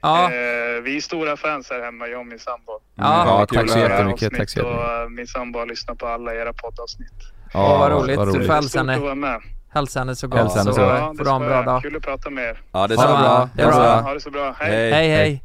Ja, 0.00 0.24
Eh, 0.24 0.82
vi 0.82 0.96
är 0.96 1.00
stora 1.00 1.36
fans 1.36 1.70
här 1.70 1.82
hemma, 1.84 2.06
jag 2.06 2.20
och 2.20 2.26
min 2.26 2.38
sambo. 2.38 2.72
ja. 2.94 3.24
Ja, 3.40 3.46
tack 3.46 3.70
så 3.70 3.78
jättemycket, 3.78 4.32
tack 4.36 4.50
så 4.50 4.60
Och 4.60 4.66
jättemycket 4.70 5.02
eh, 5.04 5.08
min 5.08 5.26
sambo 5.26 5.58
har 5.58 5.66
lyssnat 5.66 5.98
på 5.98 6.06
alla 6.06 6.34
era 6.34 6.52
poddavsnitt. 6.52 7.12
Åh, 7.54 7.78
vad 7.78 7.92
roligt. 7.92 8.20
Du 8.34 8.46
får 8.46 8.52
hälsa 8.54 8.80
att 8.80 8.86
henne, 8.86 9.40
hälsa 9.72 9.98
henne 9.98 10.16
så 10.16 10.28
gott 10.28 10.38
henne 10.38 10.50
så 10.64 10.72
så. 10.72 10.80
Ja, 10.80 11.14
får 11.18 11.24
du 11.24 11.30
ha 11.30 11.36
en 11.36 11.46
bra 11.48 11.62
dag. 11.62 11.82
Kul 11.82 11.96
att 11.96 12.02
prata 12.02 12.30
med 12.30 12.44
er. 12.44 12.60
Ja, 12.72 12.86
det 12.86 12.94
är 12.94 12.96
Ha 12.98 13.02
så 13.04 13.08
det 13.12 13.18
bra. 13.18 13.22
bra. 13.22 13.48
Det 13.54 13.62
är 13.62 13.66
bra. 13.66 14.00
Ha 14.00 14.14
det 14.14 14.20
så 14.20 14.30
bra. 14.30 14.54
Hej. 14.58 14.70
Hej. 14.70 14.90
Hej 14.92 15.08
hej. 15.08 15.42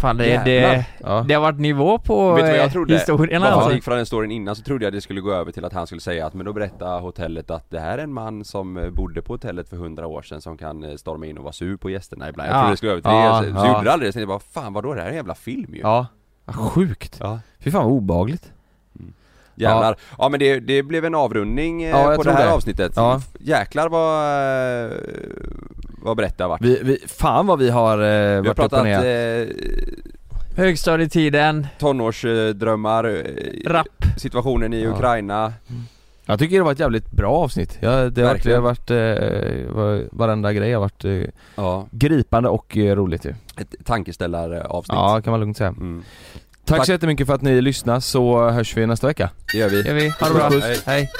Fan 0.00 0.16
det, 0.16 0.44
det. 0.44 0.86
Ja. 1.04 1.24
det 1.28 1.34
har 1.34 1.40
varit 1.42 1.58
nivå 1.60 1.98
på 1.98 2.32
Vet 2.34 2.36
du 2.36 2.42
vad 2.42 2.50
eh, 2.50 2.56
jag 2.62 2.72
trodde? 2.72 2.94
historien 2.94 3.42
alltså. 3.42 3.68
jag 3.68 3.74
gick 3.74 3.84
från 3.84 3.96
den 3.96 4.06
storyn 4.06 4.30
innan 4.30 4.56
så 4.56 4.62
trodde 4.62 4.84
jag 4.84 4.92
det 4.92 5.00
skulle 5.00 5.20
gå 5.20 5.32
över 5.32 5.52
till 5.52 5.64
att 5.64 5.72
han 5.72 5.86
skulle 5.86 6.00
säga 6.00 6.26
att 6.26 6.34
men 6.34 6.46
då 6.46 6.52
berättar 6.52 7.00
hotellet 7.00 7.50
att 7.50 7.70
det 7.70 7.80
här 7.80 7.98
är 7.98 8.02
en 8.02 8.12
man 8.12 8.44
som 8.44 8.76
eh, 8.76 8.90
bodde 8.90 9.22
på 9.22 9.32
hotellet 9.32 9.68
för 9.68 9.76
hundra 9.76 10.06
år 10.06 10.22
sedan 10.22 10.40
som 10.40 10.58
kan 10.58 10.84
eh, 10.84 10.96
storma 10.96 11.26
in 11.26 11.38
och 11.38 11.44
vara 11.44 11.52
sur 11.52 11.76
på 11.76 11.90
gästerna 11.90 12.28
ibland. 12.28 12.50
Jag 12.50 12.56
Ja. 12.56 12.60
trodde 12.60 12.72
det 12.72 12.76
skulle 12.76 12.92
över 12.92 13.02
till 13.02 13.10
Ja, 13.10 13.40
det, 13.42 13.50
så, 13.60 13.66
ja. 13.66 13.72
gjorde 13.72 13.84
det 13.84 13.92
aldrig 13.92 14.08
det. 14.08 14.12
Så 14.12 14.18
jag 14.20 14.28
bara 14.28 14.38
fan 14.38 14.72
vadå 14.72 14.94
det 14.94 15.00
här 15.00 15.06
är 15.06 15.10
en 15.10 15.16
jävla 15.16 15.34
film 15.34 15.74
ju. 15.74 15.80
Ja, 15.80 16.06
sjukt. 16.46 17.16
Ja. 17.20 17.40
Fy 17.60 17.70
fan 17.70 17.84
vad 17.84 17.92
obehagligt. 17.92 18.52
Jävlar. 19.58 19.96
Ja, 20.18 20.28
men 20.28 20.40
det, 20.40 20.60
det 20.60 20.82
blev 20.82 21.04
en 21.04 21.14
avrundning 21.14 21.82
eh, 21.82 21.90
Ja, 21.90 22.14
på 22.16 22.22
det 22.22 22.32
här 22.32 22.46
det. 22.46 22.52
avsnittet. 22.52 22.92
Ja. 22.96 23.20
Jäklar 23.40 23.88
vad, 23.88 24.22
eh, 24.84 24.96
vad 26.06 26.16
brett 26.16 26.38
det 26.38 26.44
har 26.44 26.48
varit. 26.48 26.62
Vi, 26.62 26.80
vi, 26.82 26.98
fan 27.06 27.46
vad 27.46 27.58
vi 27.58 27.70
har 27.70 27.98
eh, 27.98 28.04
Vi 28.04 28.34
har 28.36 28.42
varit 28.42 28.48
upp 28.48 28.64
och 28.64 28.70
pratat 28.70 28.84
ner. 28.84 29.40
eh, 29.40 29.46
Högstadietiden, 30.56 31.66
tonårsdrömmar, 31.78 33.04
eh, 33.04 33.70
rapp. 33.70 34.04
situationen 34.18 34.72
i 34.72 34.82
Ja. 34.84 34.90
Ukraina. 34.90 35.52
Jag 36.26 36.38
tycker 36.38 36.56
det 36.56 36.62
var 36.62 36.72
ett 36.72 36.80
jävligt 36.80 37.10
bra 37.10 37.32
avsnitt. 37.32 37.78
Ja, 37.80 37.90
det, 37.90 38.22
har, 38.22 38.32
Verkligen. 38.32 38.62
varit, 38.62 38.90
eh, 38.90 38.96
var- 39.74 40.16
varenda 40.16 40.52
grej 40.52 40.72
har 40.72 40.80
varit 40.80 41.04
eh, 41.04 41.12
Ja, 41.54 41.86
gripande 41.90 42.48
och 42.48 42.76
eh, 42.76 42.96
roligt 42.96 43.24
ju. 43.24 43.34
ett 43.56 43.74
tankeställaravsnitt. 43.84 44.96
Ja, 44.96 45.20
kan 45.24 45.30
man 45.30 45.40
lugnt 45.40 45.56
säga. 45.56 45.68
Mm. 45.70 46.02
Tack, 46.64 46.76
Tack. 46.78 46.86
så 46.86 46.92
jättemycket 46.92 47.26
för 47.26 47.34
att 47.34 47.42
ni 47.42 47.60
lyssnar 47.60 48.00
så 48.00 48.48
hörs 48.50 48.76
vi 48.76 48.86
nästa 48.86 49.06
vecka. 49.06 49.30
Det 49.52 49.58
gör 49.58 49.68
vi. 49.68 49.82
Gör 49.82 49.94
vi. 49.94 50.08
Ha 50.08 50.28
det 50.28 50.34
bra. 50.34 50.50
Puss, 50.50 50.64
puss. 50.64 50.82
Hej. 50.86 51.10